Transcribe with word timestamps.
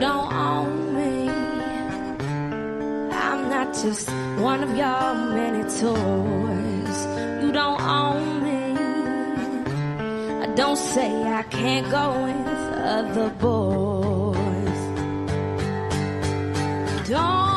don't 0.00 0.32
own 0.32 0.94
me. 0.94 1.28
I'm 3.28 3.50
not 3.50 3.74
just 3.74 4.08
one 4.38 4.62
of 4.62 4.74
your 4.74 5.14
many 5.36 5.62
toys. 5.64 6.98
You 7.42 7.52
don't 7.52 7.80
own 7.82 8.42
me. 8.42 8.60
I 10.42 10.46
don't 10.54 10.78
say 10.78 11.10
I 11.24 11.42
can't 11.42 11.90
go 11.90 12.04
with 12.24 12.46
other 12.96 13.28
boys. 13.46 14.80
Don't 17.06 17.49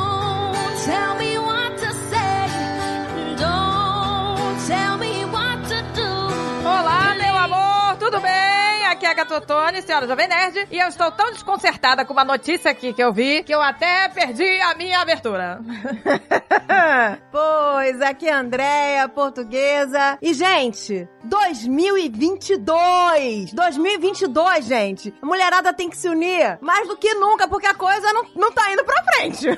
bem? 9.14 9.14
Aqui 9.14 9.14
é 9.14 9.14
a 9.14 9.16
Gatotone, 9.26 9.82
senhora 9.82 10.08
Jovem 10.08 10.28
Nerd, 10.28 10.68
e 10.72 10.80
eu 10.80 10.88
estou 10.88 11.12
tão 11.12 11.32
desconcertada 11.32 12.04
com 12.06 12.14
uma 12.14 12.26
notícia 12.26 12.72
aqui 12.72 12.94
que 12.94 13.04
eu 13.04 13.14
vi 13.14 13.44
que 13.44 13.54
eu 13.54 13.62
até 13.62 14.10
perdi 14.10 14.60
a 14.62 14.74
minha 14.76 15.00
abertura. 15.00 15.60
pois, 17.32 18.02
aqui 18.02 18.28
é 18.28 18.34
Andréia, 18.34 19.08
portuguesa. 19.08 20.18
E, 20.22 20.34
gente, 20.34 21.08
2022! 21.24 23.54
2022, 23.54 24.66
gente! 24.66 25.14
A 25.22 25.26
mulherada 25.26 25.72
tem 25.74 25.90
que 25.90 25.96
se 25.98 26.10
unir 26.10 26.58
mais 26.62 26.86
do 26.88 26.98
que 26.98 27.14
nunca, 27.16 27.48
porque 27.48 27.68
a 27.68 27.74
coisa 27.74 28.12
não, 28.14 28.26
não 28.36 28.52
tá 28.52 28.74
indo 28.74 28.84
pra 28.84 29.02
frente. 29.04 29.48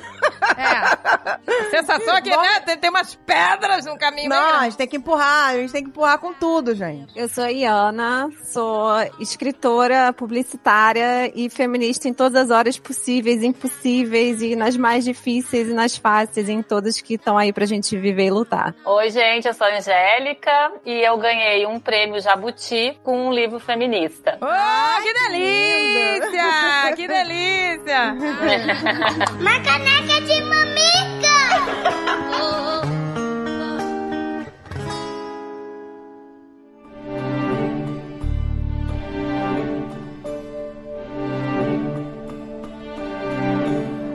É. 0.57 1.69
Sensação 1.69 2.21
que, 2.21 2.29
né, 2.29 2.59
tem, 2.61 2.77
tem 2.77 2.89
umas 2.89 3.15
pedras 3.15 3.85
no 3.85 3.97
caminho. 3.97 4.29
Não, 4.29 4.59
a 4.59 4.63
gente 4.63 4.77
tem 4.77 4.87
que 4.87 4.97
empurrar, 4.97 5.49
a 5.49 5.57
gente 5.57 5.71
tem 5.71 5.83
que 5.83 5.89
empurrar 5.89 6.19
com 6.19 6.33
tudo, 6.33 6.75
gente. 6.75 7.17
Eu 7.17 7.27
sou 7.27 7.47
Iana, 7.47 8.29
sou 8.43 8.89
escritora, 9.19 10.13
publicitária 10.13 11.31
e 11.35 11.49
feminista 11.49 12.07
em 12.07 12.13
todas 12.13 12.43
as 12.43 12.51
horas 12.51 12.77
possíveis, 12.77 13.43
impossíveis 13.43 14.41
e 14.41 14.55
nas 14.55 14.77
mais 14.77 15.03
difíceis 15.03 15.69
e 15.69 15.73
nas 15.73 15.97
fáceis, 15.97 16.49
em 16.49 16.61
todas 16.61 16.99
que 17.01 17.15
estão 17.15 17.37
aí 17.37 17.51
pra 17.51 17.65
gente 17.65 17.97
viver 17.97 18.25
e 18.25 18.31
lutar. 18.31 18.75
Oi, 18.85 19.09
gente, 19.09 19.47
eu 19.47 19.53
sou 19.53 19.67
a 19.67 19.77
Angélica 19.77 20.71
e 20.85 21.01
eu 21.05 21.17
ganhei 21.17 21.65
um 21.65 21.79
prêmio 21.79 22.19
Jabuti 22.21 22.97
com 23.03 23.27
um 23.27 23.33
livro 23.33 23.59
feminista. 23.59 24.37
Oh, 24.41 24.45
Ai, 24.47 25.03
que 25.03 25.13
delícia! 25.13 26.95
Que 26.95 27.07
delícia! 27.07 28.15
Uma 29.39 29.59
caneca 29.63 30.24
de 30.25 30.41
mamica! 30.41 30.85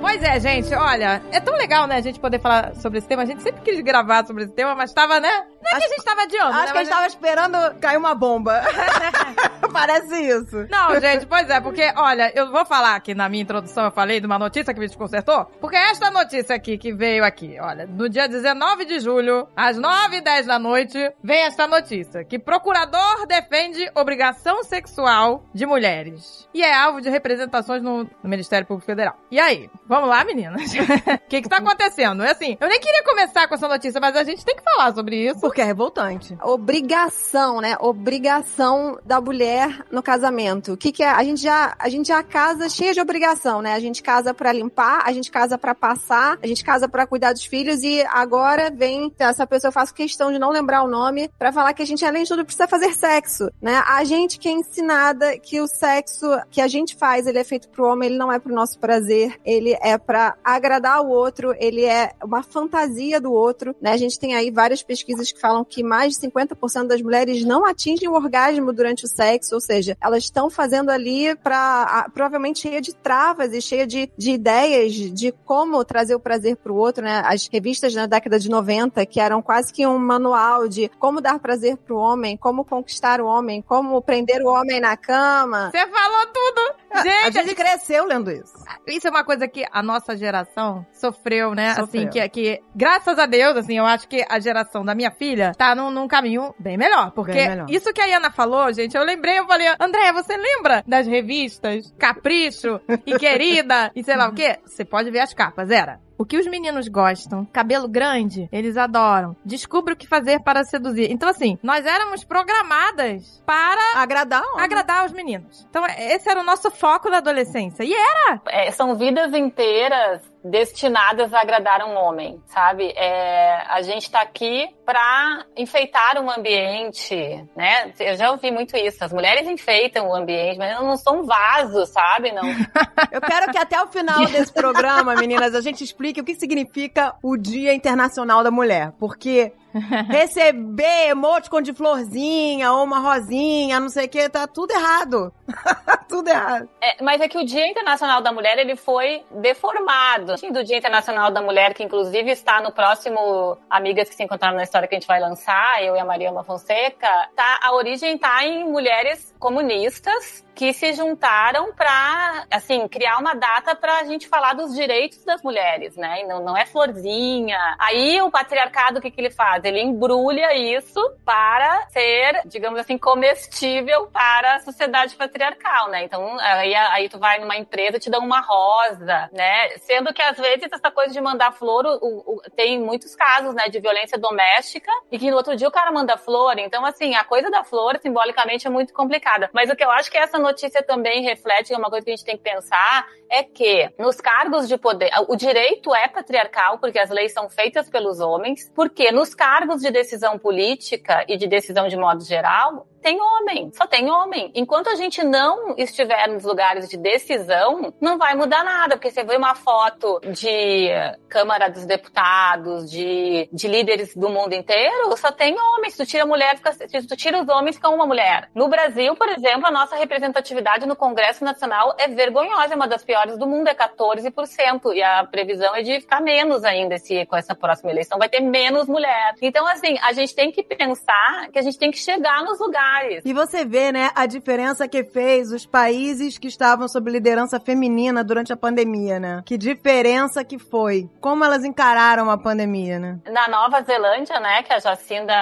Pois 0.01 0.23
é, 0.23 0.41
gente, 0.41 0.75
olha, 0.75 1.23
é 1.31 1.41
tão 1.41 1.55
legal, 1.55 1.87
né, 1.87 1.97
a 1.97 2.01
gente 2.01 2.19
poder 2.19 2.41
falar 2.41 2.75
sobre 2.75 2.99
esse 2.99 3.07
tema. 3.07 3.23
A 3.23 3.27
gente 3.27 3.43
sempre 3.43 3.63
quis 3.63 3.81
gravar 3.81 4.27
sobre 4.27 4.45
esse 4.45 4.53
tema, 4.53 4.75
mas 4.75 4.93
tava, 4.93 5.21
né? 5.21 5.47
Não 5.63 5.71
é 5.71 5.79
que 5.79 5.85
a 5.85 5.89
gente 5.89 6.05
tava 6.05 6.23
adiando, 6.23 6.53
Acho 6.53 6.67
né? 6.67 6.73
que 6.73 6.79
a 6.79 6.85
gente 6.85 6.93
tava 6.93 7.07
esperando 7.07 7.81
cair 7.81 7.97
uma 7.97 8.15
bomba. 8.15 8.63
Parece 9.73 10.15
isso. 10.17 10.67
Não, 10.69 11.01
gente, 11.01 11.27
pois 11.27 11.49
é, 11.49 11.61
porque, 11.61 11.93
olha, 11.97 12.33
eu 12.35 12.51
vou 12.51 12.65
falar 12.65 12.97
aqui 12.97 13.15
na 13.15 13.29
minha 13.29 13.43
introdução, 13.43 13.85
eu 13.85 13.91
falei 13.91 14.21
de 14.21 14.27
uma 14.27 14.39
notícia 14.39 14.75
que 14.75 14.81
me 14.81 14.87
desconcertou, 14.87 15.45
porque 15.61 15.77
esta 15.77 16.11
notícia 16.11 16.57
aqui 16.57 16.77
que 16.77 16.93
veio 16.93 17.25
aqui, 17.25 17.57
olha, 17.61 17.87
no 17.87 18.09
dia 18.09 18.27
19 18.27 18.85
de 18.85 18.99
julho, 18.99 19.49
às 19.57 19.77
9 19.77 20.17
e 20.17 20.21
10 20.21 20.47
da 20.47 20.59
noite, 20.59 20.99
vem 21.23 21.43
esta 21.43 21.67
notícia, 21.67 22.25
que 22.25 22.39
procurador 22.39 23.27
defende 23.27 23.89
obrigação 23.95 24.63
sexual 24.65 25.45
de 25.55 25.67
mulheres 25.67 26.49
e 26.53 26.63
é 26.63 26.75
alvo 26.75 27.01
de 27.01 27.09
representações 27.09 27.83
no, 27.83 28.05
no 28.05 28.29
Ministério 28.29 28.67
Público 28.67 28.87
Federal. 28.87 29.17
E 29.31 29.39
aí, 29.39 29.71
vamos 29.87 30.09
lá, 30.09 30.25
meninas? 30.25 30.61
O 31.11 31.31
que 31.31 31.43
que 31.43 31.49
tá 31.49 31.59
acontecendo? 31.59 32.25
É 32.25 32.31
assim, 32.33 32.57
eu 32.61 32.69
nem 32.69 32.81
queria 32.81 33.05
começar 33.05 33.47
com 33.47 33.55
essa 33.55 33.69
notícia, 33.69 34.01
mas 34.01 34.17
a 34.17 34.25
gente 34.25 34.45
tem 34.45 34.57
que 34.57 34.63
falar 34.65 34.93
sobre 34.93 35.17
isso. 35.17 35.50
Porque 35.51 35.61
é 35.61 35.65
revoltante. 35.65 36.39
Obrigação, 36.45 37.61
né? 37.61 37.77
Obrigação 37.81 39.01
da 39.05 39.21
mulher 39.21 39.85
no 39.91 40.01
casamento. 40.01 40.75
O 40.75 40.77
que, 40.77 40.93
que 40.93 41.03
é? 41.03 41.09
A 41.09 41.25
gente 41.25 41.43
já 41.43 41.75
a 41.77 41.89
gente 41.89 42.07
já 42.07 42.23
casa 42.23 42.69
cheia 42.69 42.95
de 42.95 43.01
obrigação, 43.01 43.61
né? 43.61 43.75
A 43.75 43.81
gente 43.81 44.01
casa 44.01 44.33
para 44.33 44.53
limpar, 44.53 45.03
a 45.05 45.11
gente 45.11 45.29
casa 45.29 45.59
para 45.59 45.75
passar, 45.75 46.39
a 46.41 46.47
gente 46.47 46.65
casa 46.65 46.89
para 46.89 47.05
cuidar 47.05 47.33
dos 47.33 47.45
filhos 47.45 47.83
e 47.83 48.01
agora 48.11 48.71
vem 48.71 49.13
essa 49.19 49.45
pessoa 49.45 49.71
eu 49.71 49.73
faço 49.73 49.93
questão 49.93 50.31
de 50.31 50.39
não 50.39 50.51
lembrar 50.51 50.85
o 50.85 50.89
nome 50.89 51.29
para 51.37 51.53
falar 51.53 51.75
que 51.75 51.83
a 51.83 51.85
gente 51.85 52.05
além 52.05 52.23
de 52.23 52.29
tudo 52.29 52.45
precisa 52.45 52.69
fazer 52.69 52.93
sexo, 52.93 53.51
né? 53.61 53.83
A 53.89 54.05
gente 54.05 54.39
que 54.39 54.49
é 54.49 54.53
ensinada 54.53 55.37
que 55.37 55.61
o 55.61 55.67
sexo 55.67 56.27
que 56.49 56.61
a 56.61 56.69
gente 56.69 56.95
faz, 56.95 57.27
ele 57.27 57.41
é 57.41 57.45
feito 57.45 57.69
pro 57.71 57.87
homem, 57.87 58.11
ele 58.11 58.19
não 58.19 58.31
é 58.31 58.39
pro 58.39 58.55
nosso 58.55 58.79
prazer, 58.79 59.37
ele 59.45 59.77
é 59.83 59.99
para 59.99 60.37
agradar 60.45 61.03
o 61.03 61.09
outro, 61.09 61.53
ele 61.59 61.85
é 61.85 62.13
uma 62.23 62.45
fantasia 62.45 63.21
do 63.21 63.33
outro, 63.33 63.75
né? 63.81 63.91
A 63.91 63.97
gente 63.97 64.17
tem 64.17 64.37
aí 64.37 64.53
várias 64.53 64.81
pesquisas 64.81 65.33
que 65.33 65.40
falam 65.41 65.65
que 65.65 65.83
mais 65.83 66.15
de 66.15 66.29
50% 66.29 66.87
das 66.87 67.03
mulheres 67.03 67.45
não 67.45 67.65
atingem 67.65 68.09
o 68.09 68.15
orgasmo 68.15 68.73
durante 68.73 69.05
o 69.05 69.09
sexo, 69.09 69.55
ou 69.55 69.61
seja, 69.61 69.97
elas 70.01 70.25
estão 70.25 70.51
fazendo 70.51 70.91
ali 70.91 71.35
para 71.37 72.09
provavelmente 72.13 72.61
cheia 72.61 72.81
de 72.81 72.95
travas 72.95 73.53
e 73.53 73.61
cheia 73.61 73.87
de, 73.87 74.11
de 74.17 74.33
ideias 74.33 74.93
de 74.93 75.33
como 75.45 75.85
trazer 75.85 76.15
o 76.15 76.21
prazer 76.21 76.57
pro 76.57 76.75
outro, 76.75 77.05
né? 77.05 77.23
As 77.25 77.49
revistas 77.49 77.95
na 77.95 78.07
década 78.07 78.39
de 78.39 78.49
90 78.49 79.05
que 79.07 79.21
eram 79.21 79.43
quase 79.43 79.73
que 79.73 79.87
um 79.87 79.99
manual 79.99 80.69
de 80.69 80.89
como 80.99 81.21
dar 81.21 81.39
prazer 81.39 81.77
pro 81.77 81.97
homem, 81.97 82.37
como 82.37 82.65
conquistar 82.65 83.21
o 83.21 83.27
homem, 83.27 83.63
como 83.63 84.01
prender 84.03 84.43
o 84.43 84.49
homem 84.49 84.81
na 84.81 84.97
cama. 84.97 85.71
Você 85.71 85.87
falou 85.87 86.27
tudo! 86.27 86.80
Gente, 87.03 87.39
a 87.39 87.43
gente 87.43 87.55
cresceu 87.55 88.05
lendo 88.05 88.31
isso. 88.31 88.53
Isso 88.87 89.07
é 89.07 89.11
uma 89.11 89.25
coisa 89.25 89.47
que 89.47 89.65
a 89.71 89.83
nossa 89.83 90.17
geração 90.17 90.85
sofreu, 90.93 91.55
né? 91.55 91.75
Sofreu. 91.75 91.85
Assim, 91.85 92.09
que, 92.09 92.29
que, 92.29 92.63
graças 92.75 93.19
a 93.19 93.27
Deus, 93.27 93.57
assim, 93.57 93.79
eu 93.79 93.87
acho 93.87 94.09
que 94.09 94.25
a 94.29 94.39
geração 94.41 94.85
da 94.85 94.95
minha 94.95 95.11
filha 95.11 95.53
tá 95.57 95.75
num, 95.75 95.91
num 95.91 96.09
caminho 96.09 96.55
bem 96.59 96.77
melhor. 96.77 97.13
Porque 97.13 97.33
Bem 97.33 97.49
melhor. 97.49 97.67
isso 97.71 97.93
que 97.93 98.01
a 98.01 98.07
Iana 98.07 98.31
falou, 98.31 98.73
gente, 98.73 98.97
eu 98.97 99.05
lembrei, 99.05 99.39
eu 99.39 99.47
falei, 99.47 99.69
André, 99.79 100.13
você 100.13 100.37
lembra 100.37 100.83
das 100.87 101.07
revistas 101.07 101.93
Capricho 101.99 102.81
e 103.07 103.19
Querida 103.19 103.91
e 103.95 104.03
sei 104.03 104.17
lá 104.17 104.29
o 104.29 104.35
quê? 104.35 104.59
Você 104.65 104.85
pode 104.85 105.11
ver 105.11 105.21
as 105.21 105.33
capas, 105.33 105.71
era. 105.71 106.01
O 106.21 106.25
que 106.27 106.37
os 106.37 106.47
meninos 106.47 106.87
gostam? 106.87 107.47
Cabelo 107.47 107.89
grande, 107.89 108.47
eles 108.53 108.77
adoram. 108.77 109.35
Descubra 109.43 109.95
o 109.95 109.97
que 109.97 110.07
fazer 110.07 110.39
para 110.41 110.63
seduzir. 110.65 111.11
Então, 111.11 111.27
assim, 111.27 111.59
nós 111.63 111.87
éramos 111.87 112.25
programadas 112.25 113.43
para 113.47 113.81
Agradar 114.03 114.43
homem. 114.43 114.63
agradar 114.63 115.07
os 115.07 115.13
meninos. 115.13 115.67
Então, 115.71 115.83
esse 115.87 116.29
era 116.29 116.41
o 116.41 116.45
nosso 116.45 116.71
foco 116.71 117.09
na 117.09 117.17
adolescência. 117.17 117.85
E 117.85 117.95
era! 117.95 118.39
É, 118.49 118.71
são 118.71 118.97
vidas 118.97 119.33
inteiras 119.33 120.30
destinadas 120.45 121.33
a 121.35 121.41
agradar 121.41 121.85
um 121.85 121.95
homem, 121.95 122.43
sabe? 122.47 122.93
É, 122.97 123.63
a 123.69 123.83
gente 123.83 124.11
tá 124.11 124.21
aqui 124.21 124.69
pra 124.85 125.45
enfeitar 125.57 126.19
um 126.19 126.31
ambiente, 126.31 127.15
né? 127.57 127.93
Eu 127.99 128.17
já 128.17 128.31
ouvi 128.31 128.51
muito 128.51 128.77
isso. 128.77 129.05
As 129.05 129.13
mulheres 129.13 129.47
enfeitam 129.49 130.09
o 130.09 130.15
ambiente, 130.15 130.59
mas 130.59 130.71
elas 130.71 130.85
não 130.85 130.97
são 130.97 131.25
vasos, 131.25 131.91
sabe? 131.91 132.33
Não. 132.33 132.43
Eu 133.13 133.21
quero 133.21 133.51
que 133.51 133.59
até 133.59 133.81
o 133.83 133.89
final 133.89 134.27
desse 134.27 134.53
programa, 134.53 135.15
meninas, 135.15 135.55
a 135.55 135.61
gente 135.61 135.85
explique 135.85 136.21
o 136.21 136.25
que 136.25 136.35
significa 136.35 137.15
o 137.23 137.37
Dia 137.37 137.75
Internacional 137.75 138.43
da 138.43 138.51
Mulher. 138.51 138.93
Porque 138.99 139.53
receber 140.09 141.09
emoticon 141.09 141.63
de 141.63 141.73
florzinha 141.73 142.73
ou 142.73 142.85
uma 142.85 142.99
rosinha, 142.99 143.81
não 143.81 143.89
sei 143.89 144.07
o 144.07 144.09
que, 144.09 144.29
tá 144.29 144.47
tudo 144.47 144.73
errado. 144.73 145.33
tudo 146.09 146.29
errado. 146.29 146.69
É, 146.81 147.03
mas 147.03 147.21
é 147.21 147.29
que 147.29 147.39
o 147.39 147.45
Dia 147.45 147.69
Internacional 147.69 148.21
da 148.21 148.33
Mulher 148.33 148.59
ele 148.59 148.77
foi 148.77 149.25
deformado. 149.31 150.35
Do 150.53 150.65
Dia 150.65 150.79
Internacional 150.79 151.31
da 151.31 151.41
Mulher, 151.41 151.75
que 151.75 151.83
inclusive 151.83 152.31
está 152.31 152.61
no 152.61 152.73
próximo 152.73 153.57
Amigas 153.69 154.09
que 154.09 154.15
se 154.15 154.23
encontraram 154.23 154.57
na 154.57 154.65
história 154.65 154.89
que 154.89 154.95
a 154.95 154.99
gente 154.99 155.07
vai 155.07 155.21
lançar, 155.21 155.83
eu 155.83 155.97
e 155.97 155.99
a 155.99 156.05
Mariana 156.05 156.43
Fonseca, 156.43 157.29
tá, 157.37 157.61
a 157.63 157.75
origem 157.75 158.19
tá 158.19 158.45
em 158.45 158.65
mulheres 158.65 159.30
comunistas 159.41 160.45
que 160.61 160.75
se 160.75 160.93
juntaram 160.93 161.73
para, 161.73 162.45
assim, 162.51 162.87
criar 162.87 163.17
uma 163.17 163.35
data 163.35 163.75
para 163.75 164.01
a 164.01 164.05
gente 164.05 164.29
falar 164.29 164.53
dos 164.53 164.75
direitos 164.75 165.25
das 165.25 165.43
mulheres, 165.43 165.97
né? 165.97 166.21
E 166.21 166.27
não, 166.27 166.45
não 166.45 166.55
é 166.55 166.67
florzinha. 166.67 167.59
Aí 167.79 168.21
o 168.21 168.31
patriarcado, 168.31 168.99
o 168.99 169.01
que, 169.01 169.11
que 169.11 169.19
ele 169.19 169.31
faz? 169.31 169.65
Ele 169.65 169.81
embrulha 169.81 170.55
isso 170.55 171.01
para 171.25 171.89
ser, 171.89 172.43
digamos 172.45 172.79
assim, 172.79 172.99
comestível 172.99 174.09
para 174.09 174.57
a 174.57 174.61
sociedade 174.61 175.17
patriarcal, 175.17 175.89
né? 175.89 176.05
Então, 176.05 176.39
aí, 176.39 176.75
aí 176.75 177.09
tu 177.09 177.19
vai 177.19 177.39
numa 177.39 177.57
empresa 177.57 177.99
te 177.99 178.11
dá 178.11 178.19
uma 178.19 178.43
rosa, 178.43 179.31
né? 179.33 179.71
Sendo 179.79 180.13
que 180.13 180.21
às 180.21 180.37
vezes 180.37 180.69
essa 180.71 180.91
coisa 180.91 181.15
de 181.15 181.21
mandar 181.23 181.53
flor, 181.53 181.87
o, 181.87 182.35
o, 182.35 182.43
tem 182.55 182.79
muitos 182.79 183.17
casos, 183.17 183.55
né, 183.55 183.71
de 183.71 183.81
violência 183.81 184.19
doméstica 184.19 184.93
e 185.11 185.19
que 185.19 185.31
no 185.31 185.39
outro 185.39 185.57
dia 185.57 185.69
o 185.69 185.73
cara 185.73 185.91
manda 185.91 186.19
flor. 186.19 186.59
Então, 186.59 186.85
assim, 186.85 187.15
a 187.15 187.25
coisa 187.25 187.51
da 187.51 187.65
flor 187.65 187.99
simbolicamente 188.03 188.67
é 188.67 188.71
muito 188.71 188.93
complicada. 188.93 189.30
Mas 189.53 189.71
o 189.71 189.77
que 189.77 189.85
eu 189.85 189.91
acho 189.91 190.11
que 190.11 190.19
essa 190.19 190.39
notícia 190.39 190.83
também 190.83 191.23
reflete, 191.23 191.73
é 191.73 191.77
uma 191.77 191.91
coisa 191.91 192.05
que 192.05 192.11
a 192.11 192.17
gente 192.17 192.25
tem 192.25 192.37
que 192.37 192.43
pensar, 192.43 193.07
é 193.31 193.43
que 193.43 193.91
nos 193.99 194.21
cargos 194.21 194.69
de 194.69 194.77
poder, 194.77 195.11
o 195.29 195.37
direito 195.37 195.95
é 195.95 196.09
patriarcal 196.09 196.79
porque 196.79 196.99
as 196.99 197.11
leis 197.11 197.33
são 197.33 197.49
feitas 197.49 197.89
pelos 197.89 198.21
homens, 198.21 198.71
porque 198.75 199.13
nos 199.13 199.35
cargos 199.35 199.81
de 199.81 199.91
decisão 199.91 200.39
política 200.39 201.25
e 201.29 201.37
de 201.37 201.47
decisão 201.47 201.89
de 201.89 201.97
modo 201.97 202.25
geral, 202.25 202.87
tem 203.01 203.21
homem, 203.21 203.71
só 203.73 203.87
tem 203.87 204.11
homem. 204.11 204.51
Enquanto 204.55 204.89
a 204.89 204.95
gente 204.95 205.23
não 205.23 205.75
estiver 205.77 206.29
nos 206.29 206.45
lugares 206.45 206.89
de 206.89 206.97
decisão, 206.97 207.93
não 208.01 208.19
vai 208.19 208.35
mudar 208.35 208.63
nada, 208.65 208.97
porque 208.97 209.11
você 209.11 209.25
vê 209.25 209.37
uma 209.37 209.55
foto 209.55 210.21
de 210.21 210.89
Câmara 211.29 211.69
dos 211.69 211.85
Deputados, 211.85 212.91
de, 212.91 213.49
de 213.53 213.69
líderes 213.69 214.15
do 214.15 214.29
mundo 214.29 214.55
inteiro, 214.55 215.17
só 215.17 215.33
tem 215.33 215.57
homens. 215.59 215.95
Se 215.95 216.05
tu 216.05 216.07
tira 216.07 216.27
mulher, 216.27 216.57
fica, 216.57 216.73
se 216.73 217.07
tu 217.07 217.17
tira 217.17 217.41
os 217.41 217.49
homens, 217.49 217.77
fica 217.77 217.89
uma 217.89 218.07
mulher. 218.07 218.51
No 218.55 218.69
Brasil, 218.69 219.15
por 219.17 219.29
exemplo, 219.29 219.67
a 219.67 219.71
nossa 219.71 219.97
representatividade 219.97 220.87
no 220.87 220.97
Congresso 220.97 221.45
Nacional 221.45 221.95
é 221.99 222.09
vergonhosa, 222.09 222.75
é 222.75 222.77
uma 222.77 222.89
das 222.89 223.05
piores 223.05 223.39
do 223.39 223.47
mundo, 223.47 223.69
é 223.69 223.75
14%. 223.75 224.95
E 224.95 225.03
a 225.03 225.25
previsão 225.25 225.75
é 225.75 225.83
de 225.83 226.01
ficar 226.01 226.21
menos 226.21 226.65
ainda 226.65 226.95
esse, 226.97 227.25
com 227.27 227.37
essa 227.37 227.55
próxima 227.55 227.91
eleição, 227.91 228.19
vai 228.19 228.29
ter 228.29 228.41
menos 228.41 228.87
mulher. 228.87 229.35
Então, 229.41 229.67
assim, 229.67 229.97
a 230.03 230.13
gente 230.13 230.35
tem 230.35 230.51
que 230.51 230.63
pensar 230.63 231.49
que 231.51 231.59
a 231.59 231.63
gente 231.63 231.79
tem 231.79 231.91
que 231.91 231.99
chegar 231.99 232.43
nos 232.43 232.59
lugares. 232.59 232.90
E 233.25 233.33
você 233.33 233.65
vê, 233.65 233.93
né, 233.93 234.11
a 234.15 234.27
diferença 234.27 234.89
que 234.89 235.05
fez 235.05 235.53
os 235.53 235.67
países 235.67 236.39
que 236.39 236.49
estavam 236.49 236.89
sob 236.89 237.11
liderança 237.11 237.61
feminina 237.61 238.25
durante 238.25 238.53
a 238.53 238.57
pandemia, 238.57 239.19
né? 239.19 239.43
Que 239.45 239.57
diferença 239.57 240.45
que 240.45 240.59
foi. 240.59 241.09
Como 241.21 241.45
elas 241.45 241.65
encararam 241.65 242.31
a 242.31 242.39
pandemia, 242.39 242.99
né? 242.99 243.19
Na 243.27 243.49
Nova 243.49 243.83
Zelândia, 243.83 244.39
né, 244.41 244.63
que 244.63 244.73
a 244.73 244.79
Jacinda, 244.79 245.35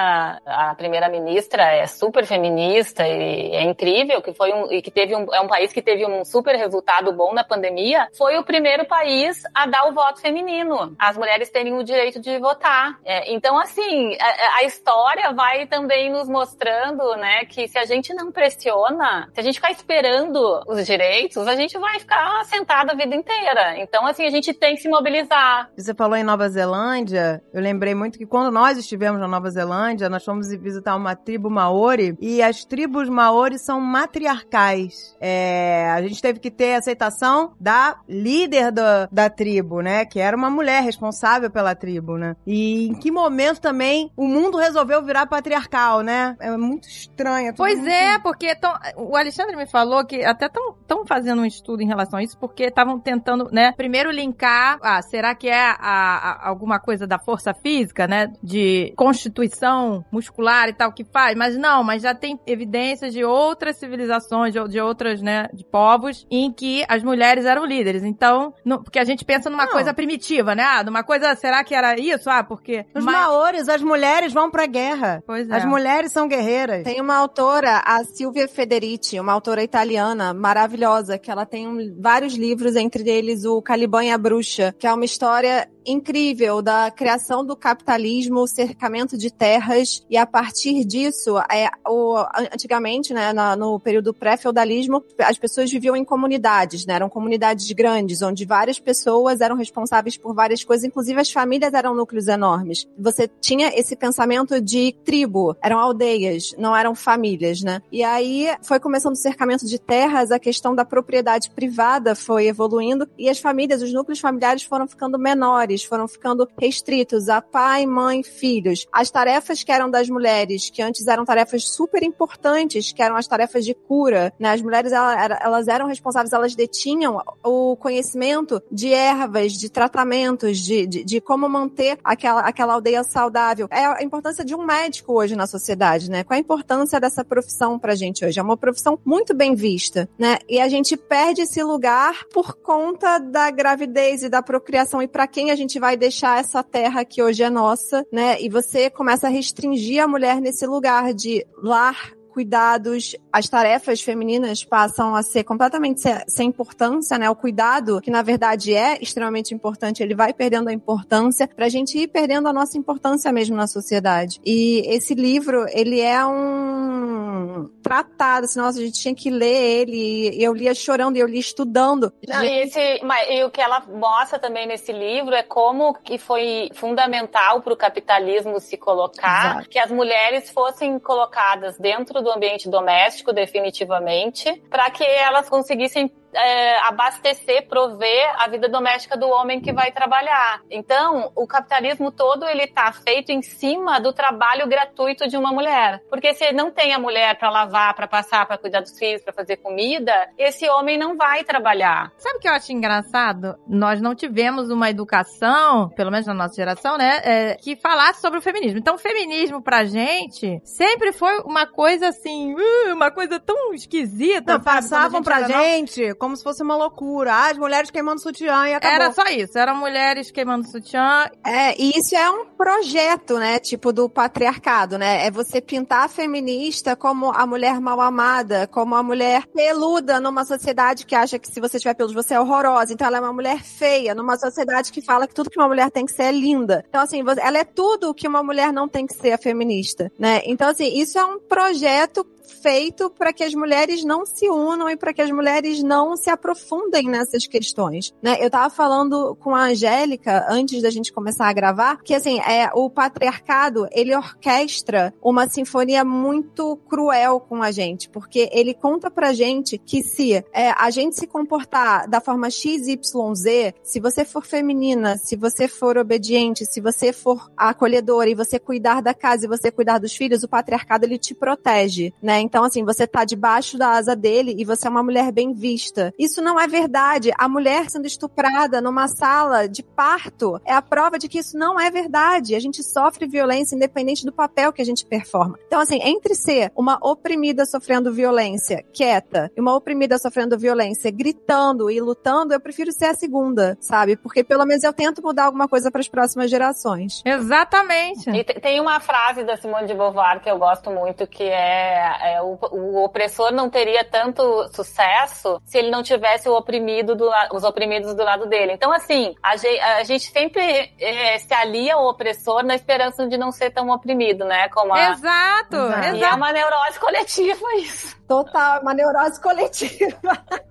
a 0.47 0.75
primeira-ministra, 0.77 1.63
é 1.63 1.87
super 1.87 2.27
feminista 2.27 3.07
e 3.07 3.55
é 3.55 3.63
incrível, 3.63 4.23
que 4.23 4.33
foi 4.33 4.53
um, 4.53 4.73
e 4.73 4.83
que 4.83 4.91
teve 4.91 5.15
um, 5.15 5.33
é 5.33 5.41
um 5.41 5.49
país 5.49 5.73
que 5.73 5.83
teve 5.83 6.07
um 6.07 6.25
super 6.25 6.57
resultado 6.57 7.13
bom 7.13 7.33
na 7.33 7.45
pandemia, 7.45 8.09
foi 8.17 8.39
o 8.39 8.45
primeiro 8.45 8.87
país 8.87 9.43
a 9.55 9.67
dar 9.67 9.89
o 9.89 9.95
voto 9.95 10.21
feminino. 10.21 10.95
As 10.99 11.17
mulheres 11.17 11.51
terem 11.51 11.75
o 11.75 11.85
direito 11.85 12.21
de 12.21 12.39
votar. 12.39 12.99
É, 13.05 13.33
então, 13.33 13.59
assim, 13.59 14.17
a, 14.21 14.59
a 14.59 14.65
história 14.65 15.33
vai 15.33 15.67
também 15.67 16.11
nos 16.11 16.29
mostrando, 16.29 17.17
né, 17.17 17.38
que 17.45 17.69
se 17.69 17.79
a 17.79 17.85
gente 17.85 18.13
não 18.15 18.31
pressiona, 18.31 19.29
se 19.33 19.41
a 19.41 19.43
gente 19.43 19.57
ficar 19.57 19.71
esperando 19.71 20.63
os 20.67 20.87
direitos, 20.87 21.47
a 21.47 21.57
gente 21.57 21.79
vai 21.79 21.99
ficar 21.99 22.45
sentado 22.45 22.91
a 22.91 22.95
vida 22.95 23.15
inteira. 23.15 23.79
Então, 23.79 24.07
assim, 24.07 24.25
a 24.25 24.31
gente 24.31 24.53
tem 24.53 24.75
que 24.75 24.83
se 24.83 24.89
mobilizar. 24.89 25.71
Você 25.77 25.95
falou 25.95 26.17
em 26.17 26.25
Nova 26.25 26.49
Zelândia, 26.49 27.43
eu 27.53 27.61
lembrei 27.61 27.95
muito 27.95 28.19
que 28.19 28.27
quando 28.27 28.53
nós 28.53 28.79
estivemos 28.79 29.21
na 29.21 29.29
Nova 29.29 29.51
Zelândia, 29.51 30.09
nós 30.09 30.25
fomos 30.25 30.49
visitar 30.49 30.97
uma 30.97 31.15
tribo 31.15 31.51
maori 31.51 32.17
e 32.21 32.43
as 32.43 32.65
tribos 32.65 33.09
maori 33.09 33.59
são 33.59 33.81
matriarcais. 33.81 35.17
É, 35.21 35.91
a 35.91 36.03
gente 36.03 36.21
teve 36.21 36.39
que 36.39 36.51
ter 36.51 36.75
aceitação 36.75 37.55
da 37.61 37.99
líder 38.09 38.73
do, 38.73 38.83
da 39.11 39.31
tribo, 39.31 39.81
né, 39.81 40.05
que 40.05 40.21
era 40.21 40.37
uma 40.37 40.51
mulher 40.51 40.83
responsável 40.83 41.51
pela 41.51 41.75
tribo, 41.75 42.17
né? 42.17 42.37
E 42.47 42.89
em 42.89 42.95
que 42.95 43.11
momento 43.11 43.61
também 43.61 44.11
o 44.17 44.27
mundo 44.27 44.59
resolveu 44.59 45.03
virar 45.03 45.27
patriarcal, 45.27 46.03
né? 46.03 46.37
É 46.41 46.57
muito 46.57 46.89
estranho. 46.89 47.28
Tudo 47.49 47.57
Pois 47.57 47.79
muito- 47.79 47.91
é, 47.91 48.19
porque 48.19 48.55
tão, 48.57 48.73
o 48.97 49.17
Alexandre 49.17 49.57
me 49.57 49.67
falou 49.67 50.05
que 50.05 50.25
até 50.25 50.47
estão 50.47 51.07
fazendo 51.07 51.43
um 51.43 51.47
estudo 51.47 51.83
em 51.83 51.87
relação 51.87 52.19
a 52.19 52.23
isso, 52.23 52.39
porque 52.39 52.65
estavam 52.65 52.99
tentando, 52.99 53.49
né, 53.53 53.73
primeiro 53.77 54.11
linkar, 54.11 54.79
ah, 54.83 55.01
será 55.03 55.35
que 55.35 55.49
é 55.49 55.61
a, 55.61 55.77
a- 55.81 56.49
alguma 56.49 56.79
coisa 56.81 57.07
da 57.07 57.19
força 57.19 57.53
física, 57.55 58.07
né, 58.07 58.29
de 58.43 58.93
constituição 58.97 60.05
muscular 60.11 60.69
e 60.69 60.73
tal 60.73 60.93
que 60.93 61.05
faz, 61.05 61.37
mas 61.37 61.57
não, 61.57 61.85
mas 61.85 62.03
já 62.03 62.15
tem 62.15 62.39
evidências 62.47 63.13
de 63.13 63.25
outras 63.25 63.77
civilizações, 63.79 64.53
de, 64.53 64.69
de 64.69 64.81
outras, 64.81 65.21
né, 65.21 65.49
de 65.53 65.65
povos, 65.65 66.27
em 66.31 66.53
que 66.53 66.85
as 66.89 67.03
mulheres 67.03 67.45
eram 67.45 67.65
líderes, 67.65 68.03
então, 68.03 68.53
não- 68.65 68.83
porque 68.83 68.99
a 68.99 69.05
gente 69.05 69.25
pensa 69.25 69.51
numa 69.51 69.67
Não. 69.67 69.73
coisa 69.73 69.93
primitiva, 69.93 70.55
né, 70.55 70.63
ah, 70.65 70.83
numa 70.85 71.03
coisa, 71.03 71.35
será 71.35 71.63
que 71.63 71.75
era 71.75 71.99
isso? 71.99 72.29
Ah, 72.31 72.43
porque... 72.43 72.85
Os 72.95 73.05
mas- 73.05 73.15
maores, 73.15 73.69
as 73.69 73.83
mulheres 73.83 74.33
vão 74.33 74.51
pra 74.51 74.67
guerra. 74.67 75.23
Pois 75.27 75.49
é. 75.49 75.55
As 75.55 75.65
mulheres 75.65 76.13
são 76.13 76.27
guerreiras. 76.29 76.85
Tem 76.85 77.01
uma 77.01 77.18
autora, 77.19 77.83
a 77.85 78.03
Silvia 78.05 78.49
Federici, 78.49 79.19
uma 79.21 79.33
autora 79.33 79.63
italiana 79.63 80.33
maravilhosa, 80.33 81.19
que 81.19 81.31
ela 81.31 81.45
tem 81.47 81.67
um- 81.69 81.97
vários 82.01 82.35
livros, 82.35 82.77
entre 82.77 83.09
eles 83.09 83.45
o 83.45 83.61
Caliban 83.63 84.05
e 84.05 84.11
a 84.11 84.19
Bruxa, 84.19 84.75
que 84.79 84.87
é 84.87 84.93
uma 84.93 85.05
história 85.05 85.69
incrível 85.89 86.61
da 86.63 86.91
criação 86.91 87.45
do 87.45 87.57
capitalismo, 87.57 88.47
cercamento 88.47 89.17
de 89.17 89.31
terras, 89.31 90.05
e 90.11 90.17
a 90.17 90.27
partir 90.27 90.85
disso, 90.85 91.39
é, 91.51 91.69
o, 91.87 92.17
antigamente, 92.53 93.13
né, 93.15 93.33
no 93.57 93.81
período 93.81 94.13
pré-feudalismo, 94.13 95.03
as 95.19 95.39
pessoas 95.39 95.71
viviam 95.71 95.97
em 95.97 96.05
comunidades, 96.05 96.87
né, 96.87 96.95
eram 96.95 97.09
comunidades 97.09 97.71
grandes, 97.73 98.23
onde 98.23 98.45
várias 98.45 98.79
pessoas 98.79 99.41
eram 99.41 99.57
responsáveis 99.57 100.17
por 100.17 100.35
várias 100.35 100.63
coisas, 100.65 100.85
inclusive 100.85 101.21
as 101.21 101.31
famílias 101.31 101.75
eram 101.75 101.95
núcleos 101.95 102.29
enormes. 102.29 102.87
Você 102.99 103.29
tinha 103.41 103.69
esse 103.69 103.97
pensamento 103.97 104.61
de 104.61 104.95
tribo, 105.05 105.57
eram 105.63 105.79
aldeias, 105.79 106.55
não 106.59 106.77
eram 106.77 106.95
famílias, 106.95 107.63
né? 107.63 107.81
E 107.91 108.03
aí 108.03 108.49
foi 108.63 108.79
começando 108.79 109.15
o 109.15 109.17
cercamento 109.17 109.67
de 109.67 109.79
terras, 109.79 110.31
a 110.31 110.39
questão 110.39 110.75
da 110.75 110.85
propriedade 110.85 111.51
privada 111.51 112.15
foi 112.15 112.47
evoluindo 112.47 113.09
e 113.17 113.29
as 113.29 113.39
famílias, 113.39 113.83
os 113.83 113.93
núcleos 113.93 114.21
familiares 114.21 114.63
foram 114.63 114.87
ficando 114.87 115.19
menores, 115.19 115.78
foram 115.83 116.09
ficando 116.09 116.49
restritos 116.59 117.29
a 117.29 117.41
pai, 117.41 117.87
mãe, 117.87 118.23
filhos. 118.23 118.87
As 118.93 119.11
tarefas 119.11 119.63
que 119.63 119.73
eram 119.73 119.91
das 119.91 120.09
mulheres, 120.09 120.71
que 120.71 120.83
antes 120.83 121.07
eram 121.07 121.25
tarefas 121.25 121.69
super 121.69 122.03
importantes, 122.03 122.93
que 122.93 123.03
eram 123.03 123.17
as 123.17 123.27
tarefas 123.27 123.65
de 123.65 123.75
cura, 123.75 124.33
né? 124.39 124.53
As 124.53 124.63
mulheres 124.63 124.93
elas 124.93 125.69
eram 125.69 125.87
responsáveis, 125.87 126.33
elas 126.33 126.55
detinham 126.55 127.23
o 127.45 127.77
conhecimento 127.77 128.63
de 128.71 128.93
ervas, 128.93 129.53
de 129.53 129.69
tratamentos, 129.69 130.59
de, 130.59 130.87
de, 130.87 131.05
de 131.05 131.21
como 131.21 131.49
manter 131.49 131.99
aquela, 132.03 132.41
aquela 132.41 132.75
aldeia 132.75 133.05
saudável. 133.05 133.69
É 133.71 133.85
a 133.87 134.03
importância 134.03 134.45
de 134.45 134.55
um 134.55 134.65
médico 134.65 135.13
hoje 135.15 135.37
na 135.37 135.47
sociedade, 135.47 136.11
né? 136.11 136.25
Qual 136.25 136.37
a 136.37 136.41
importância 136.41 137.01
dessa 137.01 137.25
profissão 137.25 137.79
pra 137.79 137.95
gente 137.95 138.25
hoje? 138.25 138.39
É 138.39 138.43
uma 138.43 138.57
profissão 138.57 138.99
muito 139.05 139.35
bem 139.35 139.55
vista, 139.55 140.09
né? 140.19 140.39
E 140.49 140.61
a 140.61 140.69
gente 140.69 140.97
perde 140.97 141.43
esse 141.43 141.63
lugar 141.63 142.25
por 142.33 142.57
conta 142.57 143.19
da 143.19 143.51
gravidez 143.51 144.23
e 144.23 144.29
da 144.29 144.43
procriação 144.43 145.03
e 145.03 145.09
para 145.09 145.27
quem 145.27 145.51
a 145.51 145.57
gente 145.59 145.79
vai 145.79 145.97
deixar 145.97 146.41
essa 146.41 146.63
terra 146.63 147.05
que 147.05 147.23
hoje 147.23 147.43
é 147.43 147.51
nossa, 147.51 148.05
né? 148.13 148.41
E 148.41 148.49
você 148.49 148.89
começa 148.89 149.27
a 149.27 149.31
restringir 149.31 150.03
a 150.03 150.09
mulher 150.09 150.41
nesse 150.41 150.67
lugar 150.67 151.13
de 151.13 151.47
lar, 151.63 152.13
cuidados, 152.39 153.17
as 153.33 153.49
tarefas 153.49 154.01
femininas 154.01 154.63
passam 154.63 155.13
a 155.17 155.25
ser 155.25 155.43
completamente 155.43 156.01
se- 156.01 156.25
sem 156.29 156.49
importância, 156.51 157.19
né? 157.19 157.29
O 157.29 157.35
cuidado, 157.35 158.01
que 158.01 158.13
na 158.13 158.23
verdade 158.23 158.73
é 158.73 158.97
extremamente 159.03 159.53
importante, 159.53 160.05
ele 160.05 160.15
vai 160.15 160.33
perdendo 160.33 160.69
a 160.69 160.73
importância 160.73 161.49
pra 161.49 161.69
gente 161.69 161.99
ir 161.99 162.07
perdendo 162.07 162.47
a 162.47 162.53
nossa 162.53 162.79
importância 162.79 163.33
mesmo 163.33 163.57
na 163.57 163.67
sociedade. 163.67 164.41
E 164.47 164.85
esse 164.87 165.15
livro, 165.15 165.67
ele 165.71 166.01
é 166.01 166.25
um 166.25 167.69
tratado, 167.83 168.45
assim, 168.45 168.61
nossa, 168.61 168.79
a 168.79 168.83
gente 168.83 169.01
tinha 169.01 169.15
que 169.15 169.31
ler 169.31 169.81
ele, 169.81 170.31
e 170.37 170.45
eu 170.45 170.55
lia 170.55 170.75
chorando, 170.75 171.17
eu 171.17 171.27
lia 171.27 171.41
estudando. 171.41 172.13
Não, 172.29 172.45
e, 172.45 172.63
esse, 172.63 173.01
mas- 173.03 173.27
e 173.31 173.43
o 173.43 173.51
que 173.51 173.61
ela 173.61 173.81
mostra 173.89 174.39
também 174.39 174.65
nesse 174.67 174.93
livro 174.93 175.35
é 175.35 175.43
como 175.43 175.93
que 176.05 176.19
foi 176.19 176.71
fundamental 176.75 177.61
para 177.63 177.73
o 177.73 177.77
capitalismo 177.77 178.61
se 178.61 178.77
colocar, 178.77 179.67
que 179.69 179.79
as 179.79 179.91
mulheres 179.91 180.51
fossem 180.51 180.99
colocadas 181.01 181.77
dentro 181.79 182.23
do 182.23 182.28
ambiente 182.31 182.69
doméstico 182.69 183.33
definitivamente, 183.33 184.63
para 184.71 184.91
que 184.91 185.05
elas 185.05 185.49
conseguissem 185.49 186.11
é, 186.33 186.79
abastecer, 186.81 187.67
prover 187.69 188.33
a 188.39 188.49
vida 188.49 188.69
doméstica 188.69 189.17
do 189.17 189.29
homem 189.29 189.61
que 189.61 189.73
vai 189.73 189.93
trabalhar. 189.93 190.63
Então, 190.71 191.33
o 191.35 191.47
capitalismo 191.47 192.11
todo 192.11 192.47
ele 192.47 192.65
está 192.65 192.93
feito 192.93 193.31
em 193.31 193.43
cima 193.43 194.01
do 194.01 194.13
trabalho 194.13 194.69
gratuito 194.69 195.29
de 195.29 195.37
uma 195.37 195.53
mulher, 195.53 196.03
porque 196.09 196.35
se 196.35 196.53
não 196.53 196.71
tem 196.71 196.93
a 196.95 196.99
mulher 196.99 197.39
para 197.39 197.51
lavar, 197.51 197.95
para 197.95 198.07
passar, 198.07 198.47
para 198.47 198.59
cuidar 198.59 198.81
dos 198.81 198.99
filhos, 198.99 199.23
para 199.23 199.33
fazer 199.33 199.57
comida, 199.57 200.13
esse 200.37 200.69
homem 200.69 200.99
não 200.99 201.17
vai 201.17 201.45
trabalhar. 201.45 202.13
Sabe 202.17 202.39
o 202.39 202.41
que 202.41 202.49
eu 202.49 202.53
acho 202.53 202.73
engraçado? 202.73 203.57
Nós 203.67 204.01
não 204.01 204.15
tivemos 204.15 204.71
uma 204.71 204.91
educação, 204.91 205.89
pelo 205.91 206.11
menos 206.11 206.27
na 206.27 206.35
nossa 206.35 206.55
geração, 206.55 206.97
né, 206.97 207.21
é, 207.25 207.55
que 207.57 207.77
falasse 207.77 208.21
sobre 208.21 208.39
o 208.39 208.43
feminismo. 208.43 208.79
Então, 208.79 208.95
o 208.95 208.99
feminismo 208.99 209.63
pra 209.63 209.85
gente 209.85 210.61
sempre 210.65 211.13
foi 211.13 211.39
uma 211.41 211.67
coisa 211.67 212.09
assim, 212.09 212.55
uh, 212.55 212.93
uma 212.93 213.11
coisa 213.11 213.41
tão 213.41 213.73
esquisita. 213.73 214.55
Não, 214.55 214.63
sabe? 214.63 214.65
Passavam 214.65 215.19
gente 215.19 215.25
pra 215.25 215.43
gente 215.43 216.15
como 216.19 216.37
se 216.37 216.43
fosse 216.43 216.63
uma 216.63 216.77
loucura. 216.77 217.33
Ah, 217.33 217.51
as 217.51 217.59
mulheres 217.59 217.91
queimando 217.91 218.21
sutiã 218.21 218.69
e 218.69 218.75
acabou. 218.75 218.95
Era 218.95 219.13
só 219.13 219.25
isso, 219.25 219.59
eram 219.59 219.77
mulheres 219.77 220.31
queimando 220.31 220.69
sutiã. 220.69 221.31
É, 221.45 221.81
e 221.81 221.99
isso 221.99 222.15
é 222.17 222.31
um 222.31 222.47
projeto, 222.47 223.39
né, 223.39 223.59
tipo 223.59 223.93
do 223.93 224.09
patriarcado, 224.09 224.99
né? 224.99 225.27
É 225.27 225.31
você 225.31 225.61
pintar 225.61 226.05
a 226.05 226.09
feminista 226.09 226.97
como 226.97 227.31
a 227.31 227.47
mulher 227.47 227.81
mal 227.81 228.01
amada, 228.01 228.67
como 228.67 228.95
a 228.95 229.03
mulher 229.03 229.47
peluda 229.47 230.21
numa 230.21 230.45
sociedade 230.45 231.07
que 231.07 231.15
acha 231.15 231.39
que 231.39 231.49
se 231.49 231.61
você 231.61 231.79
tiver 231.79 231.95
pelos 231.95 232.13
você 232.13 232.35
é 232.35 232.41
horrorosa. 232.41 232.93
Então 232.93 233.07
ela 233.07 233.19
é 233.19 233.21
uma 233.21 233.33
mulher 233.33 233.63
feia, 233.63 234.15
numa 234.15 234.37
sociedade 234.37 234.93
que 234.93 235.01
fala 235.01 235.27
que 235.27 235.35
tudo 235.35 235.51
que 235.51 235.59
uma 235.59 235.69
mulher 235.69 235.91
tem 235.91 236.05
que 236.05 236.13
ser 236.13 236.25
é 236.25 236.33
linda. 236.33 236.85
Então 236.89 237.01
assim, 237.01 237.23
ela 237.41 237.59
é 237.59 237.65
tudo 237.65 238.11
o 238.11 238.15
que 238.15 238.27
uma 238.27 238.43
mulher 238.43 238.73
não 238.73 238.89
tem 238.89 239.07
que 239.07 239.15
ser 239.15 239.33
a 239.33 239.39
feminista, 239.39 240.11
né? 240.19 240.43
Então 240.45 240.69
assim, 240.69 240.99
isso 240.99 241.19
é 241.19 241.25
um 241.25 241.39
projeto 241.39 242.27
feito 242.49 243.11
para 243.11 243.33
que 243.33 243.45
as 243.45 243.55
mulheres 243.55 244.05
não 244.05 244.25
se 244.27 244.49
unam 244.49 244.89
e 244.89 244.97
para 244.97 245.13
que 245.13 245.23
as 245.23 245.31
mulheres 245.31 245.83
não 245.83 246.17
se 246.17 246.31
aprofundem 246.31 247.09
nessas 247.09 247.47
questões, 247.47 248.13
né? 248.23 248.37
Eu 248.41 248.51
tava 248.51 248.71
falando 248.71 249.37
com 249.37 249.55
a 249.55 249.65
Angélica 249.65 250.47
antes 250.49 250.83
da 250.83 250.91
gente 250.91 251.13
começar 251.13 251.49
a 251.49 251.53
gravar 251.53 252.03
que 252.03 252.15
assim, 252.15 252.41
é 252.41 252.71
o 252.75 252.91
patriarcado, 252.91 253.87
ele 253.93 254.15
orquestra 254.17 255.13
uma 255.23 255.49
sinfonia 255.49 256.05
muito 256.05 256.77
cruel 256.89 257.41
com 257.41 257.63
a 257.63 257.71
gente, 257.71 258.09
porque 258.09 258.49
ele 258.53 258.75
conta 258.75 259.11
pra 259.11 259.33
gente 259.33 259.79
que 259.79 260.03
se 260.03 260.33
é, 260.53 260.71
a 260.71 260.91
gente 260.91 261.17
se 261.17 261.27
comportar 261.27 262.09
da 262.09 262.21
forma 262.21 262.51
XYZ, 262.51 263.75
se 263.83 264.01
você 264.01 264.25
for 264.25 264.45
feminina, 264.45 265.17
se 265.17 265.37
você 265.37 265.69
for 265.69 265.99
obediente, 265.99 266.67
se 266.67 266.81
você 266.81 267.13
for 267.13 267.51
acolhedora 267.57 268.31
e 268.31 268.35
você 268.35 268.59
cuidar 268.59 269.03
da 269.03 269.15
casa 269.15 269.45
e 269.45 269.49
você 269.49 269.71
cuidar 269.71 269.99
dos 269.99 270.15
filhos, 270.15 270.43
o 270.43 270.49
patriarcado 270.49 271.05
ele 271.05 271.19
te 271.19 271.35
protege, 271.35 272.13
né? 272.23 272.38
Então 272.41 272.65
assim, 272.65 272.85
você 272.85 273.07
tá 273.07 273.25
debaixo 273.25 273.77
da 273.79 273.91
asa 273.91 274.15
dele 274.15 274.55
e 274.59 274.65
você 274.65 274.87
é 274.87 274.91
uma 274.91 275.03
mulher 275.03 275.33
bem 275.33 275.53
vista. 275.53 276.13
Isso 276.19 276.43
não 276.43 276.59
é 276.59 276.67
verdade. 276.67 277.33
A 277.37 277.49
mulher 277.49 277.91
sendo 277.91 278.07
estuprada 278.07 278.81
numa 278.81 279.09
sala 279.09 279.69
de 279.69 279.83
parto 279.83 280.61
é 280.65 280.73
a 280.73 280.83
prova 280.83 281.19
de 281.19 281.29
que 281.29 281.39
isso 281.39 281.57
não 281.59 281.79
é 281.79 281.91
verdade. 281.91 282.55
A 282.55 282.61
gente 282.61 282.83
sofre 282.83 283.27
violência 283.27 283.77
independente 283.77 284.25
do 284.25 284.33
papel 284.33 284.73
que 284.73 284.83
a 284.83 284.85
gente 284.85 285.05
performa. 285.05 285.59
Então 285.67 285.81
assim, 285.81 286.01
entre 286.03 286.35
ser 286.35 286.73
uma 286.77 286.99
oprimida 287.03 287.65
sofrendo 287.67 288.13
violência 288.13 288.85
quieta 288.93 289.51
e 289.57 289.61
uma 289.61 289.75
oprimida 289.75 290.19
sofrendo 290.19 290.59
violência 290.59 291.11
gritando 291.11 291.91
e 291.91 292.01
lutando, 292.01 292.53
eu 292.53 292.61
prefiro 292.61 292.93
ser 292.93 293.07
a 293.07 293.15
segunda, 293.15 293.77
sabe? 293.81 294.17
Porque 294.17 294.43
pelo 294.45 294.65
menos 294.65 294.85
eu 294.85 294.93
tento 294.93 295.23
mudar 295.23 295.45
alguma 295.45 295.69
coisa 295.69 295.91
para 295.91 296.01
as 296.01 296.09
próximas 296.09 296.51
gerações. 296.51 297.23
Exatamente. 297.25 298.31
E 298.31 298.45
tem 298.45 298.81
uma 298.81 299.01
frase 299.01 299.45
da 299.45 299.57
Simone 299.57 299.87
de 299.87 299.95
Beauvoir 299.95 300.41
que 300.41 300.51
eu 300.51 300.59
gosto 300.59 300.91
muito, 300.91 301.27
que 301.27 301.45
é, 301.45 302.28
é 302.29 302.43
o, 302.43 302.59
o, 302.71 303.05
opressor 303.05 303.53
não 303.53 303.71
teria 303.71 304.05
tanto 304.05 304.69
sucesso 304.75 305.61
se 305.65 305.79
ele 305.79 305.91
não 305.91 306.03
tivesse 306.03 306.49
o 306.49 306.55
oprimido 306.55 307.15
do, 307.15 307.31
os 307.53 307.65
oprimidos 307.65 308.15
do 308.15 308.23
lado 308.23 308.47
dele. 308.47 308.73
Então, 308.73 308.93
assim, 308.93 309.35
a, 309.43 309.53
a 309.99 310.05
gente 310.05 310.31
sempre 310.31 310.93
é, 311.01 311.39
se 311.39 311.53
alia 311.55 311.95
ao 311.95 312.09
opressor 312.09 312.63
na 312.65 312.75
esperança 312.75 313.27
de 313.27 313.37
não 313.37 313.51
ser 313.51 313.71
tão 313.71 313.89
oprimido, 313.91 314.45
né? 314.45 314.69
Como 314.69 314.95
a, 314.95 315.11
exato, 315.11 315.77
exato. 315.77 316.17
E 316.17 316.25
é 316.25 316.31
uma 316.31 316.53
neurose 316.53 317.01
coletiva 317.01 317.75
isso. 317.77 318.17
Total, 318.27 318.81
uma 318.83 318.95
neurose 318.95 319.41
coletiva. 319.41 320.19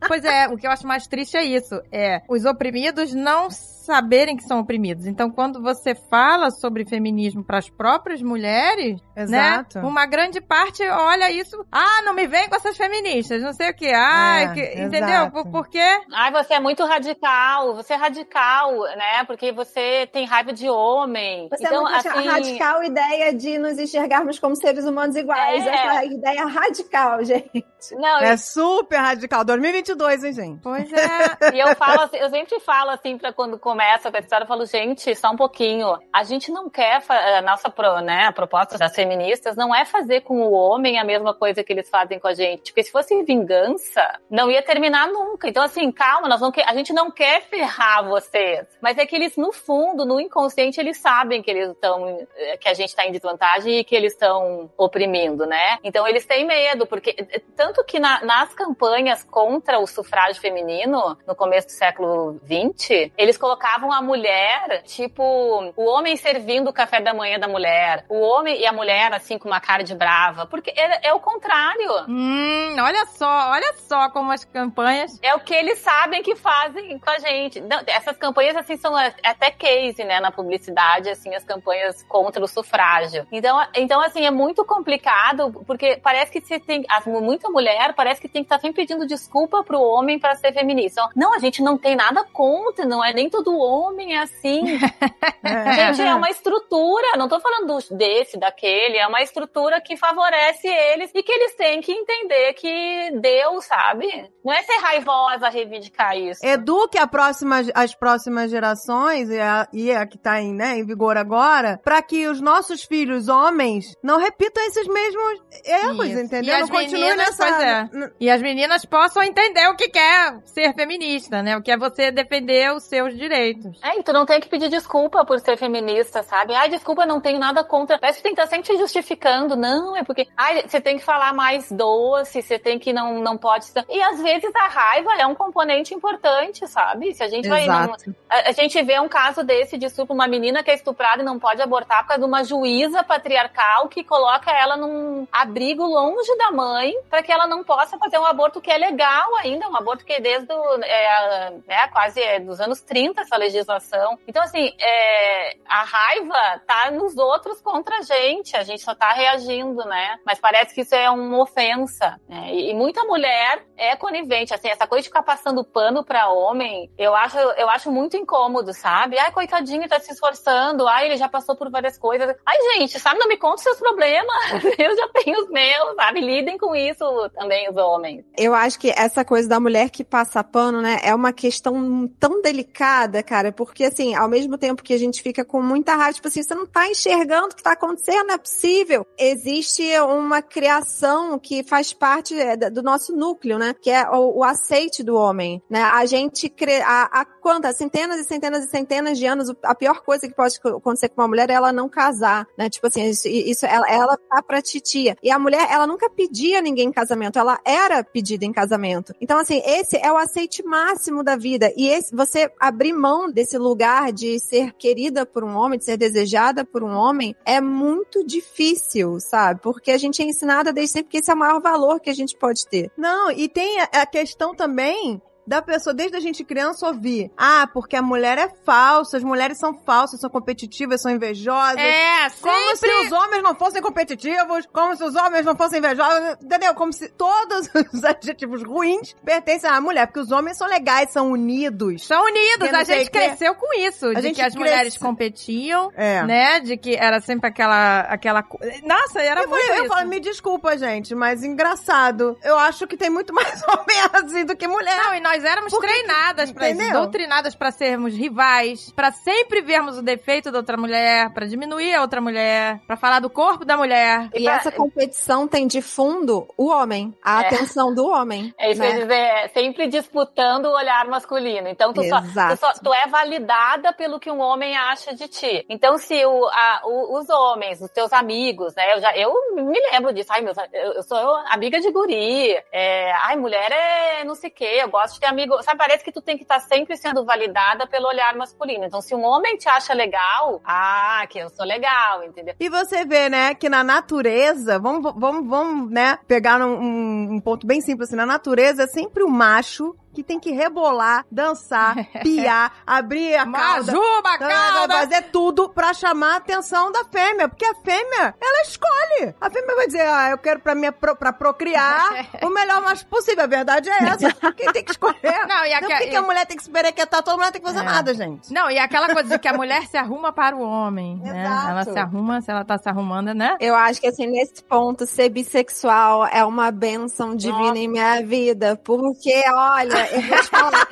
Pois 0.07 0.23
é, 0.23 0.47
o 0.47 0.57
que 0.57 0.67
eu 0.67 0.71
acho 0.71 0.85
mais 0.85 1.07
triste 1.07 1.37
é 1.37 1.43
isso. 1.43 1.81
É, 1.91 2.21
os 2.29 2.45
oprimidos 2.45 3.13
não 3.13 3.49
saberem 3.87 4.35
que 4.35 4.43
são 4.43 4.59
oprimidos. 4.59 5.07
Então, 5.07 5.31
quando 5.31 5.61
você 5.61 5.95
fala 5.95 6.51
sobre 6.51 6.85
feminismo 6.85 7.43
para 7.43 7.57
as 7.57 7.69
próprias 7.69 8.21
mulheres, 8.21 9.01
né, 9.15 9.23
Exato. 9.23 9.79
né? 9.79 9.87
Uma 9.87 10.05
grande 10.05 10.41
parte 10.41 10.83
olha 10.87 11.31
isso, 11.31 11.65
ah, 11.71 12.01
não 12.03 12.13
me 12.13 12.27
vem 12.27 12.49
com 12.49 12.55
essas 12.55 12.75
feministas, 12.75 13.41
não 13.41 13.53
sei 13.53 13.71
o 13.71 13.73
quê. 13.73 13.93
Ah, 13.95 14.41
é, 14.41 14.53
que, 14.53 14.81
entendeu? 14.81 15.31
Por, 15.31 15.49
por 15.49 15.69
quê? 15.69 16.01
Ai, 16.13 16.31
você 16.31 16.55
é 16.55 16.59
muito 16.59 16.83
radical, 16.83 17.75
você 17.75 17.93
é 17.93 17.95
radical, 17.95 18.73
né? 18.81 19.23
Porque 19.25 19.53
você 19.53 20.07
tem 20.11 20.25
raiva 20.25 20.51
de 20.51 20.69
homem. 20.69 21.47
Você 21.49 21.63
é 21.63 21.67
então, 21.67 21.87
é 21.87 21.91
muito 21.91 22.07
assim... 22.07 22.27
radical 22.27 22.83
ideia 22.83 23.33
de 23.33 23.57
nos 23.57 23.79
enxergarmos 23.79 24.37
como 24.37 24.55
seres 24.55 24.85
humanos 24.85 25.15
iguais. 25.15 25.65
É. 25.65 25.69
Essa 25.69 26.05
ideia 26.05 26.45
radical, 26.45 27.23
gente. 27.25 27.65
Não, 27.93 28.19
é 28.19 28.35
super 28.35 28.97
radical. 28.97 29.45
2022, 29.45 30.23
hein, 30.25 30.33
gente? 30.33 30.61
Pois 30.61 30.91
é. 30.91 31.55
e 31.55 31.59
eu 31.59 31.73
falo 31.75 32.01
assim, 32.01 32.17
eu 32.17 32.29
sempre 32.29 32.59
falo 32.59 32.89
assim 32.91 33.17
para 33.17 33.31
quando 33.31 33.57
começa 33.57 33.76
a 33.83 34.19
história, 34.19 34.43
eu 34.43 34.47
falo, 34.47 34.65
gente, 34.65 35.15
só 35.15 35.31
um 35.31 35.35
pouquinho. 35.35 35.97
A 36.11 36.23
gente 36.23 36.51
não 36.51 36.69
quer, 36.69 37.03
a 37.09 37.41
nossa 37.41 37.69
pro, 37.69 37.99
né, 38.01 38.25
a 38.25 38.31
proposta 38.31 38.77
das 38.77 38.95
feministas 38.95 39.55
não 39.55 39.73
é 39.73 39.85
fazer 39.85 40.21
com 40.21 40.41
o 40.41 40.51
homem 40.51 40.99
a 40.99 41.03
mesma 41.03 41.33
coisa 41.33 41.63
que 41.63 41.71
eles 41.71 41.89
fazem 41.89 42.19
com 42.19 42.27
a 42.27 42.33
gente. 42.33 42.71
Porque 42.71 42.83
se 42.83 42.91
fosse 42.91 43.23
vingança, 43.23 44.19
não 44.29 44.49
ia 44.49 44.61
terminar 44.61 45.07
nunca. 45.07 45.47
Então, 45.47 45.63
assim, 45.63 45.91
calma, 45.91 46.27
nós 46.27 46.41
não 46.41 46.51
a 46.65 46.73
gente 46.73 46.93
não 46.93 47.11
quer 47.11 47.43
ferrar 47.43 48.07
vocês. 48.07 48.65
Mas 48.81 48.97
é 48.97 49.05
que 49.05 49.15
eles, 49.15 49.37
no 49.37 49.51
fundo, 49.51 50.05
no 50.05 50.19
inconsciente, 50.19 50.79
eles 50.79 50.97
sabem 50.97 51.41
que 51.41 51.51
eles 51.51 51.69
estão, 51.69 52.27
que 52.59 52.67
a 52.67 52.73
gente 52.73 52.95
tá 52.95 53.05
em 53.05 53.11
desvantagem 53.11 53.79
e 53.79 53.83
que 53.83 53.95
eles 53.95 54.13
estão 54.13 54.69
oprimindo, 54.77 55.45
né? 55.45 55.77
Então 55.83 56.07
eles 56.07 56.25
têm 56.25 56.45
medo, 56.45 56.87
porque 56.87 57.13
tanto 57.55 57.83
que 57.83 57.99
na, 57.99 58.23
nas 58.23 58.53
campanhas 58.53 59.23
contra 59.23 59.79
o 59.79 59.87
sufrágio 59.87 60.41
feminino, 60.41 61.17
no 61.27 61.35
começo 61.35 61.67
do 61.67 61.71
século 61.71 62.39
XX, 62.45 63.11
eles 63.17 63.37
colocaram 63.37 63.66
colocavam 63.67 63.91
a 63.91 64.01
mulher, 64.01 64.81
tipo, 64.83 65.73
o 65.75 65.85
homem 65.85 66.15
servindo 66.15 66.69
o 66.69 66.73
café 66.73 67.01
da 67.01 67.13
manhã 67.13 67.37
da 67.37 67.47
mulher, 67.47 68.05
o 68.07 68.19
homem 68.19 68.59
e 68.59 68.65
a 68.65 68.71
mulher, 68.71 69.13
assim, 69.13 69.37
com 69.37 69.47
uma 69.47 69.59
cara 69.59 69.83
de 69.83 69.93
brava. 69.93 70.45
Porque 70.45 70.71
é, 70.75 71.09
é 71.09 71.13
o 71.13 71.19
contrário. 71.19 72.05
Hum, 72.07 72.75
olha 72.79 73.05
só, 73.07 73.51
olha 73.51 73.73
só 73.79 74.09
como 74.09 74.31
as 74.31 74.45
campanhas. 74.45 75.19
É 75.21 75.35
o 75.35 75.39
que 75.39 75.53
eles 75.53 75.79
sabem 75.79 76.23
que 76.23 76.35
fazem 76.35 76.97
com 76.97 77.09
a 77.09 77.19
gente. 77.19 77.59
Não, 77.59 77.81
essas 77.85 78.15
campanhas, 78.17 78.55
assim, 78.55 78.77
são 78.77 78.95
até 78.95 79.51
case, 79.51 80.03
né, 80.03 80.19
na 80.19 80.31
publicidade, 80.31 81.09
assim, 81.09 81.35
as 81.35 81.43
campanhas 81.43 82.03
contra 82.03 82.43
o 82.43 82.47
sufrágio. 82.47 83.27
Então, 83.31 83.59
então 83.75 84.01
assim, 84.01 84.25
é 84.25 84.31
muito 84.31 84.63
complicado, 84.63 85.51
porque 85.65 85.99
parece 86.01 86.31
que 86.31 86.41
se 86.41 86.59
tem. 86.59 86.85
As, 86.89 87.05
muita 87.05 87.49
mulher 87.49 87.93
parece 87.93 88.21
que 88.21 88.29
tem 88.29 88.43
que 88.43 88.45
estar 88.45 88.57
tá 88.57 88.61
sempre 88.61 88.85
pedindo 88.85 89.05
desculpa 89.05 89.63
pro 89.63 89.81
homem 89.81 90.19
para 90.19 90.35
ser 90.35 90.53
feminista. 90.53 91.07
Não, 91.15 91.33
a 91.33 91.39
gente 91.39 91.61
não 91.61 91.77
tem 91.77 91.95
nada 91.95 92.23
contra, 92.23 92.85
não 92.85 93.03
é 93.03 93.13
nem 93.13 93.29
todo 93.29 93.56
homem 93.57 94.15
é 94.15 94.19
assim. 94.19 94.65
Gente, 94.77 96.01
é 96.01 96.15
uma 96.15 96.29
estrutura, 96.29 97.17
não 97.17 97.27
tô 97.27 97.39
falando 97.39 97.77
desse, 97.91 98.37
daquele, 98.37 98.97
é 98.97 99.07
uma 99.07 99.21
estrutura 99.21 99.79
que 99.81 99.95
favorece 99.95 100.67
eles 100.67 101.11
e 101.13 101.23
que 101.23 101.31
eles 101.31 101.55
têm 101.55 101.81
que 101.81 101.91
entender 101.91 102.53
que 102.53 103.11
Deus, 103.19 103.65
sabe? 103.65 104.07
Não 104.43 104.53
é 104.53 104.61
ser 104.63 104.77
raivosa 104.77 105.49
reivindicar 105.49 106.17
isso. 106.17 106.45
Eduque 106.45 106.97
a 106.97 107.07
próxima, 107.07 107.61
as 107.73 107.93
próximas 107.95 108.51
gerações 108.51 109.29
e 109.29 109.39
a, 109.39 109.67
e 109.73 109.91
a 109.91 110.05
que 110.05 110.17
tá 110.17 110.41
em, 110.41 110.53
né, 110.53 110.77
em 110.77 110.85
vigor 110.85 111.17
agora, 111.17 111.79
para 111.83 112.01
que 112.01 112.27
os 112.27 112.41
nossos 112.41 112.83
filhos 112.83 113.27
homens 113.27 113.95
não 114.03 114.17
repitam 114.17 114.63
esses 114.65 114.87
mesmos 114.87 115.41
erros, 115.65 116.07
isso. 116.07 116.19
entendeu? 116.19 116.57
E 116.57 116.61
as 116.61 116.69
não 116.69 116.77
meninas, 116.77 117.17
nessa... 117.17 117.65
é. 117.65 117.89
E 118.19 118.29
as 118.29 118.41
meninas 118.41 118.85
possam 118.85 119.23
entender 119.23 119.67
o 119.67 119.75
que 119.75 119.89
quer 119.89 120.39
ser 120.45 120.73
feminista, 120.73 121.41
né? 121.41 121.57
O 121.57 121.61
que 121.61 121.71
é 121.71 121.77
você 121.77 122.11
defender 122.11 122.73
os 122.73 122.83
seus 122.83 123.15
direitos 123.15 123.36
direitos. 123.37 123.79
É, 123.83 123.99
e 123.99 124.03
tu 124.03 124.11
não 124.11 124.25
tem 124.25 124.39
que 124.39 124.49
pedir 124.49 124.69
desculpa 124.69 125.23
por 125.25 125.39
ser 125.39 125.57
feminista, 125.57 126.23
sabe? 126.23 126.53
Ai, 126.53 126.69
desculpa, 126.69 127.05
não 127.05 127.21
tenho 127.21 127.39
nada 127.39 127.63
contra. 127.63 127.99
Parece 127.99 128.17
que 128.19 128.23
tem 128.23 128.35
que 128.35 128.41
estar 128.41 128.55
sempre 128.55 128.77
justificando. 128.77 129.55
Não, 129.55 129.95
é 129.95 130.03
porque, 130.03 130.27
ai, 130.35 130.63
você 130.67 130.81
tem 130.81 130.97
que 130.97 131.03
falar 131.03 131.33
mais 131.33 131.71
doce, 131.71 132.41
você 132.41 132.57
tem 132.57 132.79
que 132.79 132.91
não, 132.91 133.19
não 133.21 133.37
pode. 133.37 133.67
E 133.89 134.01
às 134.01 134.21
vezes 134.21 134.53
a 134.55 134.67
raiva 134.67 135.13
é 135.17 135.25
um 135.25 135.35
componente 135.35 135.93
importante, 135.93 136.67
sabe? 136.67 137.13
Se 137.13 137.23
a 137.23 137.27
gente 137.27 137.47
vai. 137.47 137.65
Não, 137.65 137.93
a, 138.29 138.49
a, 138.49 138.51
gente 138.51 138.81
vê 138.83 138.99
um 138.99 139.09
caso 139.09 139.43
desse 139.43 139.77
de 139.77 139.85
estupro, 139.85 140.13
uma 140.13 140.27
menina 140.27 140.63
que 140.63 140.71
é 140.71 140.75
estuprada 140.75 141.21
e 141.21 141.25
não 141.25 141.39
pode 141.39 141.61
abortar 141.61 142.01
por 142.01 142.09
causa 142.09 142.21
de 142.21 142.27
uma 142.27 142.43
juíza 142.43 143.03
patriarcal 143.03 143.87
que 143.87 144.03
coloca 144.03 144.51
ela 144.51 144.75
num 144.77 145.27
abrigo 145.31 145.83
longe 145.83 146.35
da 146.37 146.51
mãe 146.51 146.93
para 147.09 147.21
que 147.21 147.31
ela 147.31 147.47
não 147.47 147.63
possa 147.63 147.97
fazer 147.97 148.17
um 148.17 148.25
aborto 148.25 148.61
que 148.61 148.71
é 148.71 148.77
legal 148.77 149.35
ainda, 149.37 149.67
um 149.69 149.75
aborto 149.75 150.05
que 150.05 150.13
é 150.13 150.19
desde 150.19 150.47
do, 150.47 150.83
é, 150.83 151.53
é, 151.67 151.87
quase 151.87 152.21
é, 152.21 152.39
dos 152.39 152.59
anos 152.59 152.81
30, 152.81 153.25
essa 153.27 153.37
legislação. 153.37 154.17
Então, 154.27 154.41
assim, 154.41 154.71
é, 154.79 155.57
a 155.65 155.83
raiva 155.83 156.61
tá 156.65 156.91
nos 156.91 157.17
outros 157.17 157.61
contra 157.61 157.97
a 157.97 158.01
gente, 158.01 158.55
a 158.55 158.63
gente 158.63 158.81
só 158.81 158.95
tá 158.95 159.11
reagindo, 159.11 159.83
né? 159.85 160.17
Mas 160.25 160.39
parece 160.39 160.73
que 160.73 160.81
isso 160.81 160.95
é 160.95 161.09
uma 161.09 161.41
ofensa, 161.41 162.19
né? 162.27 162.53
E, 162.53 162.71
e 162.71 162.73
muita 162.73 163.03
mulher 163.03 163.65
é 163.77 163.95
conivente, 163.95 164.53
assim, 164.53 164.69
essa 164.69 164.87
coisa 164.87 165.03
de 165.03 165.09
ficar 165.09 165.23
passando 165.23 165.63
pano 165.63 166.03
pra 166.03 166.29
homem, 166.29 166.89
eu 166.97 167.13
acho, 167.13 167.37
eu 167.37 167.69
acho 167.69 167.91
muito 167.91 168.17
incômodo, 168.17 168.73
sabe? 168.73 169.19
Ai, 169.19 169.31
coitadinho, 169.31 169.87
tá 169.87 169.99
se 169.99 170.11
esforçando, 170.11 170.87
ai, 170.87 171.05
ele 171.05 171.17
já 171.17 171.29
passou 171.29 171.55
por 171.55 171.69
várias 171.69 171.97
coisas. 171.97 172.35
Ai, 172.45 172.57
gente, 172.73 172.99
sabe, 172.99 173.19
não 173.19 173.27
me 173.27 173.37
conta 173.37 173.55
os 173.55 173.63
seus 173.63 173.77
problemas, 173.77 174.63
eu 174.77 174.95
já 174.95 175.07
tenho 175.09 175.43
os 175.43 175.49
meus, 175.49 175.95
sabe? 175.95 176.21
Lidem 176.21 176.57
com 176.57 176.75
isso 176.75 177.29
também, 177.35 177.69
os 177.69 177.77
homens. 177.77 178.25
Eu 178.37 178.55
acho 178.55 178.79
que 178.79 178.89
essa 178.89 179.23
coisa 179.23 179.47
da 179.47 179.59
mulher 179.59 179.89
que 179.89 180.03
passa 180.03 180.43
pano, 180.43 180.81
né, 180.81 180.99
é 181.03 181.13
uma 181.13 181.33
questão 181.33 182.07
tão 182.19 182.41
delicada 182.41 183.16
cara, 183.23 183.51
porque 183.51 183.85
assim, 183.85 184.15
ao 184.15 184.27
mesmo 184.27 184.57
tempo 184.57 184.83
que 184.83 184.93
a 184.93 184.97
gente 184.97 185.21
fica 185.21 185.43
com 185.43 185.61
muita 185.61 185.95
raiva, 185.95 186.13
tipo 186.13 186.27
assim, 186.27 186.43
você 186.43 186.55
não 186.55 186.65
tá 186.65 186.87
enxergando 186.87 187.47
o 187.47 187.55
que 187.55 187.63
tá 187.63 187.71
acontecendo, 187.71 188.27
não 188.27 188.35
é 188.35 188.37
possível. 188.37 189.05
Existe 189.17 189.83
uma 189.99 190.41
criação 190.41 191.37
que 191.39 191.63
faz 191.63 191.93
parte 191.93 192.39
é, 192.39 192.55
do 192.69 192.81
nosso 192.81 193.15
núcleo, 193.15 193.57
né? 193.57 193.73
Que 193.73 193.89
é 193.89 194.09
o, 194.09 194.39
o 194.39 194.43
aceite 194.43 195.03
do 195.03 195.15
homem, 195.15 195.61
né? 195.69 195.83
A 195.83 196.05
gente, 196.05 196.49
cre... 196.49 196.81
a, 196.81 197.03
a 197.21 197.25
quantas? 197.47 197.77
Centenas 197.77 198.19
e 198.19 198.25
centenas 198.25 198.65
e 198.65 198.67
centenas 198.67 199.17
de 199.17 199.25
anos. 199.25 199.53
A 199.63 199.73
pior 199.73 200.01
coisa 200.01 200.27
que 200.27 200.35
pode 200.35 200.59
acontecer 200.61 201.07
com 201.07 201.21
uma 201.21 201.29
mulher 201.29 201.49
é 201.49 201.53
ela 201.53 201.71
não 201.71 201.87
casar, 201.87 202.45
né? 202.57 202.69
Tipo 202.69 202.87
assim, 202.87 203.09
isso, 203.09 203.65
ela, 203.65 203.89
ela 203.89 204.17
tá 204.17 204.43
pra 204.43 204.61
titia. 204.61 205.15
E 205.23 205.31
a 205.31 205.39
mulher, 205.39 205.65
ela 205.71 205.87
nunca 205.87 206.09
pedia 206.09 206.59
ninguém 206.59 206.89
em 206.89 206.91
casamento, 206.91 207.39
ela 207.39 207.57
era 207.63 208.03
pedida 208.03 208.43
em 208.43 208.51
casamento. 208.51 209.13
Então, 209.21 209.39
assim, 209.39 209.61
esse 209.65 209.95
é 209.95 210.11
o 210.11 210.17
aceite 210.17 210.61
máximo 210.61 211.23
da 211.23 211.37
vida. 211.37 211.71
E 211.77 211.87
esse, 211.87 212.13
você 212.13 212.51
abrir 212.59 212.91
mão 212.91 213.31
desse 213.31 213.57
lugar 213.57 214.11
de 214.11 214.37
ser 214.41 214.73
querida 214.73 215.25
por 215.25 215.45
um 215.45 215.55
homem, 215.55 215.79
de 215.79 215.85
ser 215.85 215.95
desejada 215.95 216.65
por 216.65 216.83
um 216.83 216.91
homem, 216.91 217.33
é 217.45 217.61
muito 217.61 218.25
difícil, 218.25 219.21
sabe? 219.21 219.61
Porque 219.61 219.91
a 219.91 219.97
gente 219.97 220.21
é 220.21 220.25
ensinada 220.25 220.73
desde 220.73 220.91
sempre 220.91 221.11
que 221.11 221.19
esse 221.19 221.31
é 221.31 221.33
o 221.33 221.37
maior 221.37 221.61
valor 221.61 222.01
que 222.01 222.09
a 222.09 222.13
gente 222.13 222.35
pode 222.35 222.67
ter. 222.67 222.91
Não, 222.97 223.31
e 223.31 223.47
tem 223.47 223.79
a 223.79 224.05
questão 224.05 224.53
também 224.53 225.21
da 225.47 225.61
pessoa, 225.61 225.93
desde 225.93 226.17
a 226.17 226.19
gente 226.19 226.43
criança, 226.43 226.85
ouvir. 226.85 227.31
Ah, 227.37 227.67
porque 227.73 227.95
a 227.95 228.01
mulher 228.01 228.37
é 228.37 228.49
falsa, 228.65 229.15
as 229.17 229.23
mulheres 229.23 229.57
são 229.57 229.73
falsas, 229.77 230.19
são 230.19 230.29
competitivas, 230.29 231.01
são 231.01 231.09
invejosas. 231.11 231.77
É, 231.77 232.29
Como 232.41 232.75
se 232.75 232.77
sempre. 232.87 233.05
os 233.07 233.11
homens 233.13 233.41
não 233.41 233.55
fossem 233.55 233.81
competitivos, 233.81 234.67
como 234.73 234.95
se 234.95 235.03
os 235.03 235.15
homens 235.15 235.45
não 235.45 235.55
fossem 235.55 235.79
invejosos, 235.79 236.37
entendeu? 236.43 236.75
Como 236.75 236.91
se 236.91 237.07
todos 237.09 237.69
os 237.93 238.03
adjetivos 238.03 238.61
ruins 238.63 239.15
pertencem 239.23 239.69
à 239.69 239.79
mulher, 239.79 240.07
porque 240.07 240.19
os 240.19 240.31
homens 240.31 240.57
são 240.57 240.67
legais, 240.67 241.11
são 241.11 241.31
unidos. 241.31 242.05
São 242.05 242.25
unidos, 242.25 242.73
a 242.73 242.83
gente 242.83 243.09
cresceu 243.09 243.55
com 243.55 243.73
isso, 243.79 244.13
de 244.13 244.21
gente 244.21 244.35
que 244.35 244.41
as 244.41 244.53
cresce- 244.53 244.57
mulheres 244.57 244.97
competiam, 244.97 245.91
É. 245.95 246.23
né? 246.23 246.59
De 246.59 246.75
que 246.77 246.95
era 246.95 247.21
sempre 247.21 247.47
aquela 247.47 248.01
aquela 248.01 248.43
Nossa, 248.83 249.21
era 249.21 249.41
Eu 249.43 249.47
muito 249.49 249.65
falei, 249.65 249.81
eu 249.81 249.87
falei, 249.87 250.05
me 250.05 250.19
desculpa, 250.19 250.77
gente, 250.77 251.15
mas 251.15 251.43
engraçado. 251.43 252.37
Eu 252.43 252.57
acho 252.57 252.85
que 252.87 252.97
tem 252.97 253.09
muito 253.09 253.31
mais 253.33 253.61
homem 253.63 253.97
assim 254.13 254.45
do 254.45 254.55
que 254.55 254.67
mulher. 254.67 254.97
Não, 255.03 255.15
e 255.15 255.19
nós 255.19 255.36
éramos 255.43 255.71
Porque- 255.71 255.87
treinadas 255.87 256.51
pra 256.51 256.69
isso, 256.69 256.91
doutrinadas 256.93 257.55
pra 257.55 257.71
sermos 257.71 258.15
rivais, 258.15 258.91
pra 258.91 259.11
sempre 259.11 259.61
vermos 259.61 259.97
o 259.97 260.01
defeito 260.01 260.51
da 260.51 260.59
outra 260.59 260.77
mulher, 260.77 261.31
pra 261.33 261.45
diminuir 261.45 261.93
a 261.95 262.01
outra 262.01 262.21
mulher, 262.21 262.79
pra 262.87 262.95
falar 262.97 263.19
do 263.19 263.29
corpo 263.29 263.65
da 263.65 263.77
mulher. 263.77 264.29
E 264.33 264.43
pra- 264.43 264.55
essa 264.55 264.71
competição 264.71 265.47
tem 265.47 265.67
de 265.67 265.81
fundo 265.81 266.47
o 266.57 266.69
homem, 266.69 267.13
a 267.23 267.43
É. 267.43 267.47
atenção 267.47 267.93
do 267.93 268.07
homem. 268.07 268.53
É 268.59 268.71
isso 268.71 268.81
que 268.81 268.87
eu 268.87 268.91
né? 268.91 268.97
ia 268.97 269.01
dizer, 269.03 269.15
é 269.15 269.47
sempre 269.49 269.87
disputando 269.87 270.65
o 270.65 270.75
olhar 270.75 271.05
masculino. 271.07 271.67
Então, 271.67 271.93
tu, 271.93 272.03
só, 272.03 272.19
tu, 272.21 272.25
Exato. 272.27 272.57
só- 272.57 272.73
tu 272.73 272.93
é 272.93 273.07
validada 273.07 273.93
pelo 273.93 274.19
que 274.19 274.29
um 274.31 274.39
homem 274.39 274.75
acha 274.75 275.13
de 275.15 275.27
ti. 275.27 275.65
Então, 275.69 275.97
se 275.97 276.25
o, 276.25 276.45
a- 276.47 276.81
o- 276.85 277.19
os 277.19 277.29
homens, 277.29 277.81
os 277.81 277.91
teus 277.91 278.11
amigos, 278.13 278.73
né? 278.75 278.93
Eu, 278.95 279.01
já, 279.01 279.15
eu 279.15 279.31
me 279.55 279.79
lembro 279.91 280.13
disso. 280.13 280.31
Ai, 280.33 280.41
meus, 280.41 280.57
eu, 280.73 280.93
eu 280.93 281.03
sou 281.03 281.35
amiga 281.49 281.79
de 281.79 281.91
guri. 281.91 282.55
É, 282.71 283.11
ai, 283.23 283.35
mulher 283.35 283.71
é 283.71 284.23
não 284.23 284.35
sei 284.35 284.49
o 284.49 284.53
quê. 284.53 284.79
Eu 284.81 284.89
gosto 284.89 285.13
de 285.15 285.19
ter 285.19 285.26
amigo. 285.27 285.61
Sabe, 285.63 285.77
parece 285.77 286.03
que 286.03 286.11
tu 286.11 286.21
tem 286.21 286.37
que 286.37 286.43
estar 286.43 286.59
sempre 286.59 286.95
sendo 286.97 287.23
validada 287.25 287.85
pelo 287.87 288.07
olhar 288.07 288.35
masculino. 288.35 288.85
Então, 288.85 289.01
se 289.01 289.13
um 289.15 289.23
homem 289.23 289.57
te 289.57 289.67
acha 289.69 289.93
legal, 289.93 290.61
ah, 290.65 291.25
que 291.29 291.39
eu 291.39 291.49
sou 291.49 291.65
legal, 291.65 292.23
entendeu? 292.23 292.55
E 292.59 292.69
você 292.69 293.05
vê, 293.05 293.29
né, 293.29 293.53
que 293.53 293.69
na 293.69 293.83
natureza, 293.83 294.79
vamos, 294.79 295.13
vamos, 295.15 295.47
vamos, 295.47 295.91
né, 295.91 296.17
pegar 296.27 296.59
um- 296.61 297.33
um 297.35 297.39
ponto 297.41 297.67
bem 297.67 297.81
simples 297.81 298.09
assim, 298.09 298.15
na 298.15 298.25
natureza 298.25 298.83
é 298.83 298.87
sempre 298.87 299.23
o 299.23 299.29
macho 299.29 299.95
que 300.17 300.23
tem 300.23 300.39
que 300.39 300.51
rebolar, 300.51 301.23
dançar, 301.31 301.95
piar, 302.23 302.71
abrir 302.87 303.35
a 303.35 303.45
cauda. 303.45 303.91
Majuba, 303.91 304.37
calda! 304.39 304.87
Vai 304.87 305.07
fazer 305.07 305.21
tudo 305.31 305.69
pra 305.69 305.93
chamar 305.93 306.33
a 306.33 306.37
atenção 306.37 306.91
da 306.91 307.03
fêmea, 307.05 307.47
porque 307.47 307.63
a 307.65 307.75
fêmea, 307.75 308.33
ela 308.41 308.61
escolhe. 308.63 309.35
A 309.39 309.47
fêmea 309.49 309.75
vai 309.75 309.85
dizer, 309.85 310.01
ah, 310.07 310.31
eu 310.31 310.37
quero 310.39 310.59
pra, 310.59 310.73
minha, 310.73 310.91
pro, 310.91 311.15
pra 311.15 311.31
procriar 311.31 312.09
o 312.41 312.49
melhor 312.49 312.81
macho 312.81 313.05
possível. 313.05 313.43
A 313.43 313.47
verdade 313.47 313.89
é 313.91 313.97
essa. 314.05 314.33
Quem 314.53 314.71
tem 314.71 314.83
que 314.83 314.89
escolher? 314.91 315.45
Não, 315.47 315.63
e 315.65 315.71
Então, 315.73 315.77
aque- 315.77 315.87
por 315.87 315.97
que, 315.99 316.07
que 316.07 316.15
a 316.15 316.21
mulher 316.23 316.45
tem 316.47 316.57
que 316.57 316.63
se 316.63 316.69
perequetar? 316.71 317.21
Toda 317.21 317.37
mulher 317.37 317.51
tem 317.51 317.61
que 317.61 317.67
fazer 317.67 317.81
É. 317.81 317.83
nada, 317.83 318.13
gente. 318.15 318.51
Não, 318.51 318.71
e 318.71 318.79
aquela 318.79 319.13
coisa 319.13 319.29
de 319.29 319.37
que 319.39 319.47
a 319.47 319.53
mulher 319.53 319.85
se 319.85 319.97
arruma 319.97 320.33
para 320.33 320.55
o 320.55 320.61
homem, 320.61 321.17
né? 321.17 321.43
Exato. 321.43 321.69
Ela 321.69 321.83
se 321.83 321.99
arruma, 321.99 322.41
se 322.41 322.49
ela 322.49 322.65
tá 322.65 322.77
se 322.79 322.89
arrumando, 322.89 323.35
né? 323.35 323.55
Eu 323.59 323.75
acho 323.75 324.01
que, 324.01 324.07
assim, 324.07 324.25
nesse 324.25 324.63
ponto, 324.63 325.05
ser 325.05 325.29
bissexual 325.29 326.25
é 326.25 326.43
uma 326.43 326.71
benção 326.71 327.35
divina 327.35 327.67
Nossa. 327.67 327.77
em 327.77 327.87
minha 327.87 328.25
vida. 328.25 328.79
Porque, 328.83 329.43
olha, 329.53 330.06
eu 330.11 330.21
vou 330.21 330.37
te 330.41 330.47
falar. 330.49 330.87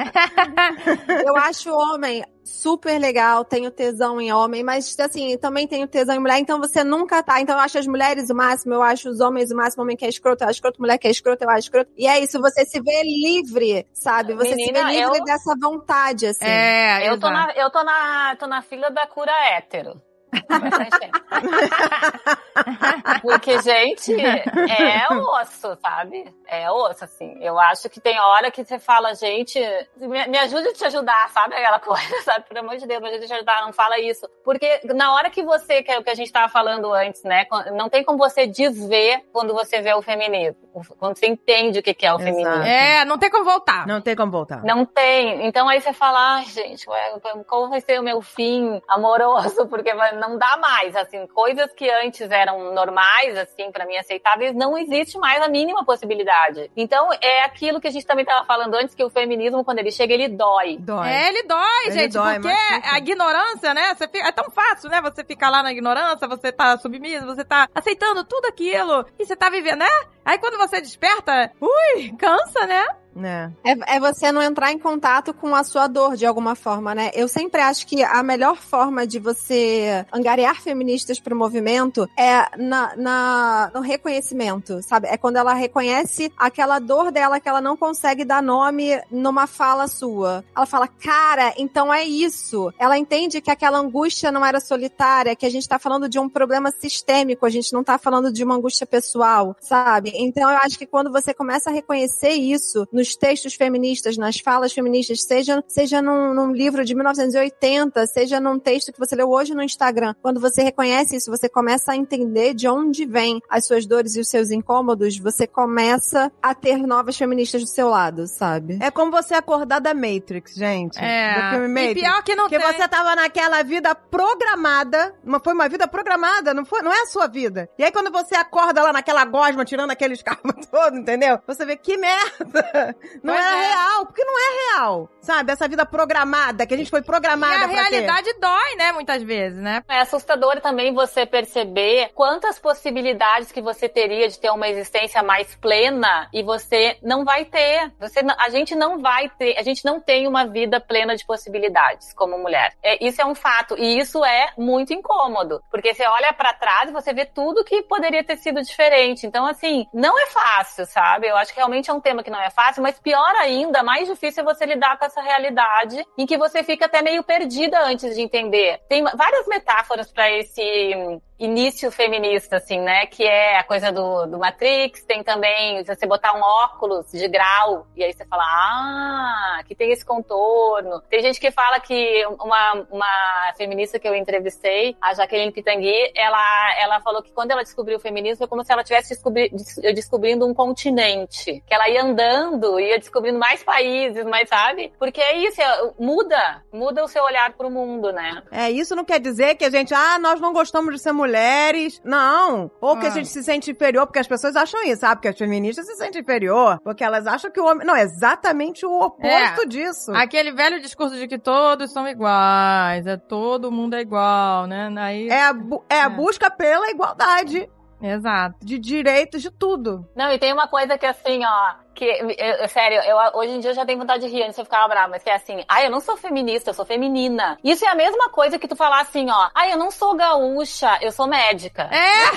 eu 1.26 1.36
acho 1.36 1.70
homem 1.72 2.24
super 2.44 2.98
legal, 2.98 3.44
tenho 3.44 3.70
tesão 3.70 4.20
em 4.20 4.32
homem, 4.32 4.62
mas, 4.64 4.98
assim, 4.98 5.36
também 5.38 5.68
tenho 5.68 5.86
tesão 5.86 6.16
em 6.16 6.18
mulher, 6.18 6.38
então 6.38 6.58
você 6.58 6.82
nunca 6.82 7.22
tá. 7.22 7.40
Então 7.40 7.54
eu 7.56 7.60
acho 7.62 7.78
as 7.78 7.86
mulheres 7.86 8.28
o 8.28 8.34
máximo, 8.34 8.74
eu 8.74 8.82
acho 8.82 9.08
os 9.08 9.20
homens 9.20 9.50
o 9.50 9.56
máximo, 9.56 9.82
homem 9.82 9.96
que 9.96 10.04
é 10.04 10.08
escroto, 10.08 10.42
eu 10.42 10.48
acho 10.48 10.56
escroto, 10.56 10.80
mulher 10.80 10.98
que 10.98 11.06
é 11.06 11.10
escroto, 11.10 11.44
eu 11.44 11.50
acho 11.50 11.60
escroto. 11.60 11.90
E 11.96 12.06
é 12.06 12.18
isso, 12.20 12.40
você 12.40 12.64
se 12.66 12.80
vê 12.80 13.02
livre, 13.02 13.86
sabe? 13.92 14.34
Você 14.34 14.54
Menina, 14.54 14.80
se 14.80 14.84
vê 14.86 14.90
livre 15.00 15.18
eu- 15.18 15.24
dessa 15.24 15.54
vontade, 15.60 16.26
assim. 16.26 16.44
É, 16.44 17.08
Eu 17.08 17.20
tô, 17.20 17.30
na, 17.30 17.52
eu 17.54 17.70
tô 17.70 17.82
na, 17.84 18.36
tô 18.36 18.46
na 18.46 18.62
fila 18.62 18.90
da 18.90 19.06
cura 19.06 19.32
hétero. 19.52 20.00
Porque, 23.22 23.60
gente, 23.62 24.14
é 24.20 25.06
osso, 25.14 25.76
sabe? 25.80 26.32
É 26.46 26.70
osso, 26.70 27.04
assim. 27.04 27.36
Eu 27.40 27.58
acho 27.58 27.88
que 27.88 28.00
tem 28.00 28.18
hora 28.18 28.50
que 28.50 28.64
você 28.64 28.78
fala, 28.78 29.14
gente, 29.14 29.58
me, 29.96 30.26
me 30.26 30.38
ajude 30.38 30.68
a 30.68 30.72
te 30.72 30.84
ajudar, 30.84 31.28
sabe? 31.30 31.54
Aquela 31.54 31.78
coisa, 31.80 32.22
sabe? 32.22 32.44
Pelo 32.48 32.60
amor 32.60 32.76
de 32.76 32.86
Deus, 32.86 33.00
me 33.00 33.08
ajude 33.08 33.24
a 33.24 33.28
te 33.28 33.34
ajudar, 33.34 33.62
não 33.62 33.72
fala 33.72 33.98
isso. 33.98 34.28
Porque 34.44 34.80
na 34.84 35.14
hora 35.14 35.30
que 35.30 35.42
você, 35.42 35.82
que 35.82 35.90
é 35.90 35.98
o 35.98 36.04
que 36.04 36.10
a 36.10 36.14
gente 36.14 36.32
tava 36.32 36.48
falando 36.48 36.92
antes, 36.92 37.22
né? 37.24 37.46
Não 37.72 37.88
tem 37.88 38.04
como 38.04 38.18
você 38.18 38.46
desver 38.46 39.22
quando 39.32 39.52
você 39.54 39.80
vê 39.80 39.92
o 39.94 40.02
feminismo. 40.02 40.60
Quando 40.98 41.18
você 41.18 41.26
entende 41.26 41.78
o 41.80 41.82
que 41.82 41.94
que 41.94 42.06
é 42.06 42.12
o 42.12 42.16
Exato. 42.16 42.24
feminismo. 42.24 42.62
É, 42.64 43.04
não 43.04 43.18
tem 43.18 43.30
como 43.30 43.44
voltar. 43.44 43.86
Não 43.86 44.00
tem 44.00 44.16
como 44.16 44.32
voltar. 44.32 44.62
Não 44.64 44.84
tem. 44.84 45.46
Então 45.46 45.68
aí 45.68 45.80
você 45.80 45.92
fala, 45.92 46.36
ai, 46.36 46.44
gente, 46.46 46.88
ué, 46.88 47.14
qual 47.46 47.68
vai 47.68 47.80
ser 47.80 48.00
o 48.00 48.02
meu 48.02 48.20
fim 48.22 48.80
amoroso? 48.88 49.66
Porque 49.68 49.92
vai- 49.94 50.16
não 50.20 50.38
dá 50.38 50.56
mais, 50.58 50.94
assim, 50.94 51.26
coisas 51.26 51.72
que 51.72 51.90
antes 51.90 52.30
eram 52.30 52.72
normais, 52.74 53.36
assim, 53.38 53.72
pra 53.72 53.86
mim 53.86 53.96
aceitáveis, 53.96 54.54
não 54.54 54.76
existe 54.78 55.18
mais 55.18 55.42
a 55.42 55.48
mínima 55.48 55.84
possibilidade. 55.84 56.70
Então 56.76 57.08
é 57.20 57.42
aquilo 57.44 57.80
que 57.80 57.88
a 57.88 57.90
gente 57.90 58.06
também 58.06 58.24
tava 58.24 58.44
falando 58.46 58.74
antes, 58.74 58.94
que 58.94 59.02
o 59.02 59.10
feminismo, 59.10 59.64
quando 59.64 59.78
ele 59.78 59.90
chega, 59.90 60.12
ele 60.14 60.28
dói. 60.28 60.76
Dói. 60.78 61.08
É, 61.08 61.28
ele 61.28 61.42
dói, 61.44 61.82
Ele 61.86 61.92
gente, 61.92 62.12
dói, 62.12 62.34
porque 62.40 62.48
a 62.92 62.98
ignorância, 62.98 63.74
né? 63.74 63.94
Você 63.94 64.06
fica- 64.06 64.28
é 64.28 64.32
tão 64.32 64.50
fácil, 64.50 64.90
né? 64.90 65.00
Você 65.00 65.24
ficar 65.24 65.50
lá 65.50 65.62
na 65.62 65.72
ignorância, 65.72 66.28
você 66.28 66.52
tá 66.52 66.76
submisso, 66.78 67.24
você 67.26 67.44
tá 67.44 67.66
aceitando 67.74 68.22
tudo 68.24 68.46
aquilo 68.46 69.06
e 69.18 69.24
você 69.26 69.34
tá 69.34 69.48
vivendo, 69.48 69.78
né? 69.78 69.88
Aí 70.24 70.38
quando 70.38 70.58
você 70.58 70.80
desperta, 70.80 71.50
ui, 71.60 72.12
cansa, 72.18 72.66
né? 72.66 72.86
Né? 73.14 73.52
É, 73.64 73.96
é 73.96 74.00
você 74.00 74.30
não 74.30 74.40
entrar 74.40 74.72
em 74.72 74.78
contato 74.78 75.34
com 75.34 75.54
a 75.54 75.64
sua 75.64 75.86
dor 75.88 76.16
de 76.16 76.24
alguma 76.24 76.54
forma, 76.54 76.94
né? 76.94 77.10
Eu 77.12 77.26
sempre 77.26 77.60
acho 77.60 77.86
que 77.86 78.02
a 78.04 78.22
melhor 78.22 78.56
forma 78.56 79.06
de 79.06 79.18
você 79.18 80.06
angariar 80.12 80.60
feministas 80.62 81.18
para 81.18 81.34
o 81.34 81.36
movimento 81.38 82.08
é 82.16 82.56
na, 82.56 82.94
na- 82.96 83.70
no 83.74 83.80
reconhecimento, 83.80 84.80
sabe? 84.82 85.08
É 85.08 85.16
quando 85.16 85.36
ela 85.36 85.52
reconhece 85.54 86.32
aquela 86.36 86.78
dor 86.78 87.10
dela 87.10 87.40
que 87.40 87.48
ela 87.48 87.60
não 87.60 87.76
consegue 87.76 88.24
dar 88.24 88.42
nome 88.42 89.00
numa 89.10 89.46
fala 89.46 89.88
sua. 89.88 90.44
Ela 90.56 90.66
fala, 90.66 90.86
cara, 90.86 91.52
então 91.58 91.92
é 91.92 92.04
isso. 92.04 92.72
Ela 92.78 92.96
entende 92.96 93.40
que 93.40 93.50
aquela 93.50 93.78
angústia 93.78 94.30
não 94.30 94.44
era 94.46 94.60
solitária, 94.60 95.34
que 95.34 95.46
a 95.46 95.50
gente 95.50 95.68
tá 95.68 95.78
falando 95.78 96.08
de 96.08 96.18
um 96.18 96.28
problema 96.28 96.70
sistêmico, 96.70 97.44
a 97.44 97.50
gente 97.50 97.72
não 97.72 97.82
tá 97.82 97.98
falando 97.98 98.32
de 98.32 98.44
uma 98.44 98.54
angústia 98.54 98.86
pessoal, 98.86 99.56
sabe? 99.60 100.12
Então 100.14 100.48
eu 100.50 100.58
acho 100.58 100.78
que 100.78 100.86
quando 100.86 101.10
você 101.10 101.34
começa 101.34 101.70
a 101.70 101.72
reconhecer 101.72 102.30
isso 102.30 102.86
nos 103.00 103.16
textos 103.16 103.54
feministas, 103.54 104.18
nas 104.18 104.38
falas 104.38 104.72
feministas, 104.74 105.22
seja, 105.22 105.64
seja 105.66 106.02
num, 106.02 106.34
num 106.34 106.52
livro 106.52 106.84
de 106.84 106.94
1980, 106.94 108.06
seja 108.06 108.38
num 108.38 108.58
texto 108.58 108.92
que 108.92 108.98
você 108.98 109.16
leu 109.16 109.30
hoje 109.30 109.54
no 109.54 109.62
Instagram, 109.62 110.14
quando 110.20 110.38
você 110.38 110.62
reconhece 110.62 111.16
isso, 111.16 111.30
você 111.30 111.48
começa 111.48 111.92
a 111.92 111.96
entender 111.96 112.52
de 112.52 112.68
onde 112.68 113.06
vêm 113.06 113.40
as 113.48 113.66
suas 113.66 113.86
dores 113.86 114.14
e 114.16 114.20
os 114.20 114.28
seus 114.28 114.50
incômodos, 114.50 115.18
você 115.18 115.46
começa 115.46 116.30
a 116.42 116.54
ter 116.54 116.76
novas 116.86 117.16
feministas 117.16 117.62
do 117.62 117.68
seu 117.68 117.88
lado, 117.88 118.26
sabe? 118.26 118.78
É 118.82 118.90
como 118.90 119.10
você 119.10 119.32
acordar 119.34 119.80
da 119.80 119.94
Matrix, 119.94 120.54
gente. 120.54 120.98
É. 120.98 121.34
Do 121.34 121.50
filme 121.50 121.66
E 121.66 121.68
Matrix. 121.86 122.02
pior 122.02 122.22
que 122.22 122.34
não 122.34 122.44
Porque 122.48 122.58
tem. 122.62 122.72
você 122.72 122.86
tava 122.86 123.16
naquela 123.16 123.62
vida 123.62 123.94
programada, 123.94 125.14
uma, 125.24 125.40
foi 125.40 125.54
uma 125.54 125.68
vida 125.68 125.88
programada, 125.88 126.52
não 126.52 126.64
foi, 126.66 126.82
não 126.82 126.92
é 126.92 127.02
a 127.02 127.06
sua 127.06 127.26
vida. 127.26 127.68
E 127.78 127.84
aí 127.84 127.90
quando 127.90 128.10
você 128.12 128.34
acorda 128.34 128.82
lá 128.82 128.92
naquela 128.92 129.24
gosma, 129.24 129.64
tirando 129.64 129.90
aquele 129.90 130.12
escarpa 130.14 130.52
todo, 130.70 130.98
entendeu? 130.98 131.38
Você 131.46 131.64
vê 131.64 131.76
que 131.76 131.96
merda. 131.96 132.89
Não 133.22 133.34
Pois 133.34 133.44
era 133.44 133.56
é. 133.56 133.66
real, 133.68 134.06
porque 134.06 134.24
não 134.24 134.38
é 134.38 134.74
real. 134.74 135.08
Sabe? 135.20 135.52
Essa 135.52 135.68
vida 135.68 135.84
programada, 135.84 136.66
que 136.66 136.74
a 136.74 136.76
gente 136.76 136.90
foi 136.90 137.00
E 137.00 137.04
programada 137.04 137.64
a 137.64 137.68
pra 137.68 137.84
ter. 137.84 137.90
realidade 137.90 138.32
dói, 138.40 138.76
né, 138.76 138.92
muitas 138.92 139.22
vezes, 139.22 139.58
né? 139.58 139.82
É 139.88 140.00
assustador 140.00 140.60
também 140.60 140.94
você 140.94 141.26
perceber 141.26 142.10
quantas 142.14 142.58
possibilidades 142.58 143.52
que 143.52 143.60
você 143.60 143.88
teria 143.88 144.28
de 144.28 144.38
ter 144.38 144.50
uma 144.50 144.68
existência 144.68 145.22
mais 145.22 145.54
plena 145.56 146.28
e 146.32 146.42
você 146.42 146.98
não 147.02 147.24
vai 147.24 147.44
ter. 147.44 147.92
Você, 148.00 148.20
a 148.38 148.48
gente 148.48 148.74
não 148.74 148.98
vai 149.00 149.28
ter, 149.28 149.56
a 149.58 149.62
gente 149.62 149.84
não 149.84 150.00
tem 150.00 150.26
uma 150.26 150.46
vida 150.46 150.80
plena 150.80 151.14
de 151.16 151.24
possibilidades 151.24 152.12
como 152.14 152.38
mulher. 152.38 152.72
É, 152.82 153.04
isso 153.04 153.20
é 153.20 153.26
um 153.26 153.34
fato 153.34 153.76
e 153.78 153.98
isso 153.98 154.24
é 154.24 154.52
muito 154.56 154.92
incômodo, 154.94 155.62
porque 155.70 155.92
você 155.94 156.06
olha 156.06 156.32
pra 156.32 156.54
trás 156.54 156.88
e 156.90 156.92
você 156.92 157.12
vê 157.12 157.24
tudo 157.26 157.64
que 157.64 157.82
poderia 157.82 158.24
ter 158.24 158.36
sido 158.36 158.62
diferente. 158.62 159.26
Então 159.26 159.46
assim, 159.46 159.86
não 159.92 160.18
é 160.18 160.26
fácil, 160.26 160.86
sabe? 160.86 161.26
Eu 161.28 161.36
acho 161.36 161.52
que 161.52 161.58
realmente 161.58 161.90
é 161.90 161.92
um 161.92 162.00
tema 162.00 162.22
que 162.22 162.30
não 162.30 162.40
é 162.40 162.50
fácil, 162.50 162.79
fácil, 162.80 162.82
mas 162.82 162.98
pior 162.98 163.34
ainda, 163.36 163.82
mais 163.82 164.08
difícil 164.08 164.42
é 164.42 164.44
você 164.44 164.64
lidar 164.64 164.98
com 164.98 165.04
essa 165.04 165.20
realidade 165.20 166.04
em 166.16 166.26
que 166.26 166.38
você 166.38 166.64
fica 166.64 166.86
até 166.86 167.02
meio 167.02 167.22
perdida 167.22 167.84
antes 167.84 168.14
de 168.14 168.22
entender. 168.22 168.80
Tem 168.88 169.04
várias 169.04 169.46
metáforas 169.46 170.10
para 170.10 170.30
esse 170.32 171.20
início 171.40 171.90
feminista, 171.90 172.56
assim, 172.56 172.78
né? 172.78 173.06
Que 173.06 173.24
é 173.24 173.58
a 173.58 173.64
coisa 173.64 173.90
do, 173.90 174.26
do 174.26 174.38
Matrix, 174.38 175.02
tem 175.04 175.24
também 175.24 175.82
você 175.82 176.06
botar 176.06 176.36
um 176.36 176.40
óculos 176.40 177.10
de 177.10 177.26
grau 177.26 177.86
e 177.96 178.04
aí 178.04 178.12
você 178.12 178.26
fala, 178.26 178.42
ah, 178.44 179.62
que 179.66 179.74
tem 179.74 179.90
esse 179.90 180.04
contorno. 180.04 181.00
Tem 181.08 181.22
gente 181.22 181.40
que 181.40 181.50
fala 181.50 181.80
que 181.80 182.26
uma, 182.38 182.86
uma 182.90 183.52
feminista 183.56 183.98
que 183.98 184.06
eu 184.06 184.14
entrevistei, 184.14 184.96
a 185.00 185.14
Jaqueline 185.14 185.50
Pitangui, 185.50 186.12
ela, 186.14 186.78
ela 186.78 187.00
falou 187.00 187.22
que 187.22 187.32
quando 187.32 187.52
ela 187.52 187.62
descobriu 187.62 187.96
o 187.96 188.00
feminismo 188.00 188.36
foi 188.36 188.46
como 188.46 188.62
se 188.62 188.70
ela 188.70 188.82
estivesse 188.82 189.14
descobri, 189.14 189.50
descobrindo 189.94 190.46
um 190.46 190.52
continente. 190.52 191.62
Que 191.66 191.74
ela 191.74 191.88
ia 191.88 192.02
andando, 192.02 192.78
ia 192.78 192.98
descobrindo 192.98 193.38
mais 193.38 193.64
países, 193.64 194.26
mais, 194.26 194.46
sabe? 194.46 194.92
Porque 194.98 195.20
é 195.20 195.38
isso, 195.38 195.60
é, 195.60 195.90
muda, 195.98 196.62
muda 196.70 197.02
o 197.02 197.08
seu 197.08 197.24
olhar 197.24 197.50
pro 197.54 197.70
mundo, 197.70 198.12
né? 198.12 198.42
É, 198.52 198.70
isso 198.70 198.94
não 198.94 199.04
quer 199.04 199.20
dizer 199.20 199.54
que 199.54 199.64
a 199.64 199.70
gente, 199.70 199.94
ah, 199.94 200.18
nós 200.18 200.38
não 200.38 200.52
gostamos 200.52 200.94
de 200.94 201.00
ser 201.00 201.12
mulher 201.12 201.29
mulheres. 201.30 202.00
Não. 202.04 202.70
Ou 202.80 202.96
que 202.98 203.06
a 203.06 203.08
Ah. 203.08 203.12
gente 203.12 203.28
se 203.28 203.42
sente 203.42 203.70
inferior, 203.70 204.06
porque 204.06 204.18
as 204.18 204.26
pessoas 204.26 204.56
acham 204.56 204.82
isso, 204.84 205.00
sabe? 205.00 205.16
Porque 205.16 205.28
as 205.28 205.38
feministas 205.38 205.86
se 205.86 205.94
sentem 205.96 206.20
inferior. 206.20 206.78
Porque 206.82 207.04
elas 207.04 207.26
acham 207.26 207.50
que 207.50 207.60
o 207.60 207.64
homem. 207.64 207.86
Não, 207.86 207.94
é 207.96 208.02
exatamente 208.02 208.84
o 208.84 208.92
oposto 209.00 209.62
É. 209.62 209.66
disso. 209.66 210.12
Aquele 210.14 210.52
velho 210.52 210.80
discurso 210.80 211.16
de 211.16 211.26
que 211.28 211.38
todos 211.38 211.92
são 211.92 212.06
iguais, 212.06 213.06
é 213.06 213.16
todo 213.16 213.70
mundo 213.72 213.94
é 213.94 214.00
igual, 214.00 214.66
né? 214.66 214.92
Aí, 214.98 215.28
É 215.28 215.44
a, 215.44 215.52
bu- 215.52 215.84
é 215.88 216.00
a 216.00 216.06
É. 216.06 216.08
busca 216.08 216.50
pela 216.50 216.90
igualdade 216.90 217.68
Exato. 218.02 218.56
de 218.62 218.78
direitos 218.78 219.42
de 219.42 219.50
tudo. 219.50 220.08
Não, 220.16 220.30
e 220.32 220.38
tem 220.38 220.52
uma 220.52 220.66
coisa 220.68 220.96
que 220.98 221.06
assim, 221.06 221.44
ó, 221.44 221.74
que, 221.94 222.04
eu- 222.04 222.68
sério, 222.68 222.98
eu, 223.02 223.16
hoje 223.34 223.52
em 223.52 223.60
dia 223.60 223.70
eu 223.70 223.74
já 223.74 223.84
tenho 223.84 223.98
vontade 223.98 224.26
de 224.26 224.32
rir 224.32 224.42
antes 224.42 224.54
de 224.56 224.60
eu 224.60 224.64
ficar 224.64 224.86
brava, 224.88 225.08
mas 225.08 225.22
que 225.22 225.30
é 225.30 225.34
assim, 225.34 225.64
ai, 225.68 225.86
eu 225.86 225.90
não 225.90 226.00
sou 226.00 226.16
feminista, 226.16 226.70
eu 226.70 226.74
sou 226.74 226.84
feminina. 226.84 227.58
Isso 227.62 227.84
é 227.84 227.88
a 227.88 227.94
mesma 227.94 228.30
coisa 228.30 228.58
que 228.58 228.68
tu 228.68 228.74
falar 228.76 229.00
assim, 229.00 229.30
ó, 229.30 229.50
ai, 229.54 229.72
eu 229.72 229.78
não 229.78 229.90
sou 229.90 230.14
gaúcha, 230.16 230.98
eu 231.02 231.12
sou 231.12 231.26
médica. 231.26 231.90
É! 231.92 232.30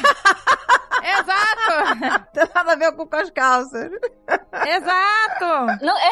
Exato! 1.03 2.29
Tem 2.33 2.47
nada 2.55 2.71
a 2.71 2.75
ver 2.75 2.91
com 2.95 3.07
as 3.15 3.29
calças. 3.31 3.91
Exato! 4.65 5.45
Não, 5.83 5.97
é, 5.97 6.09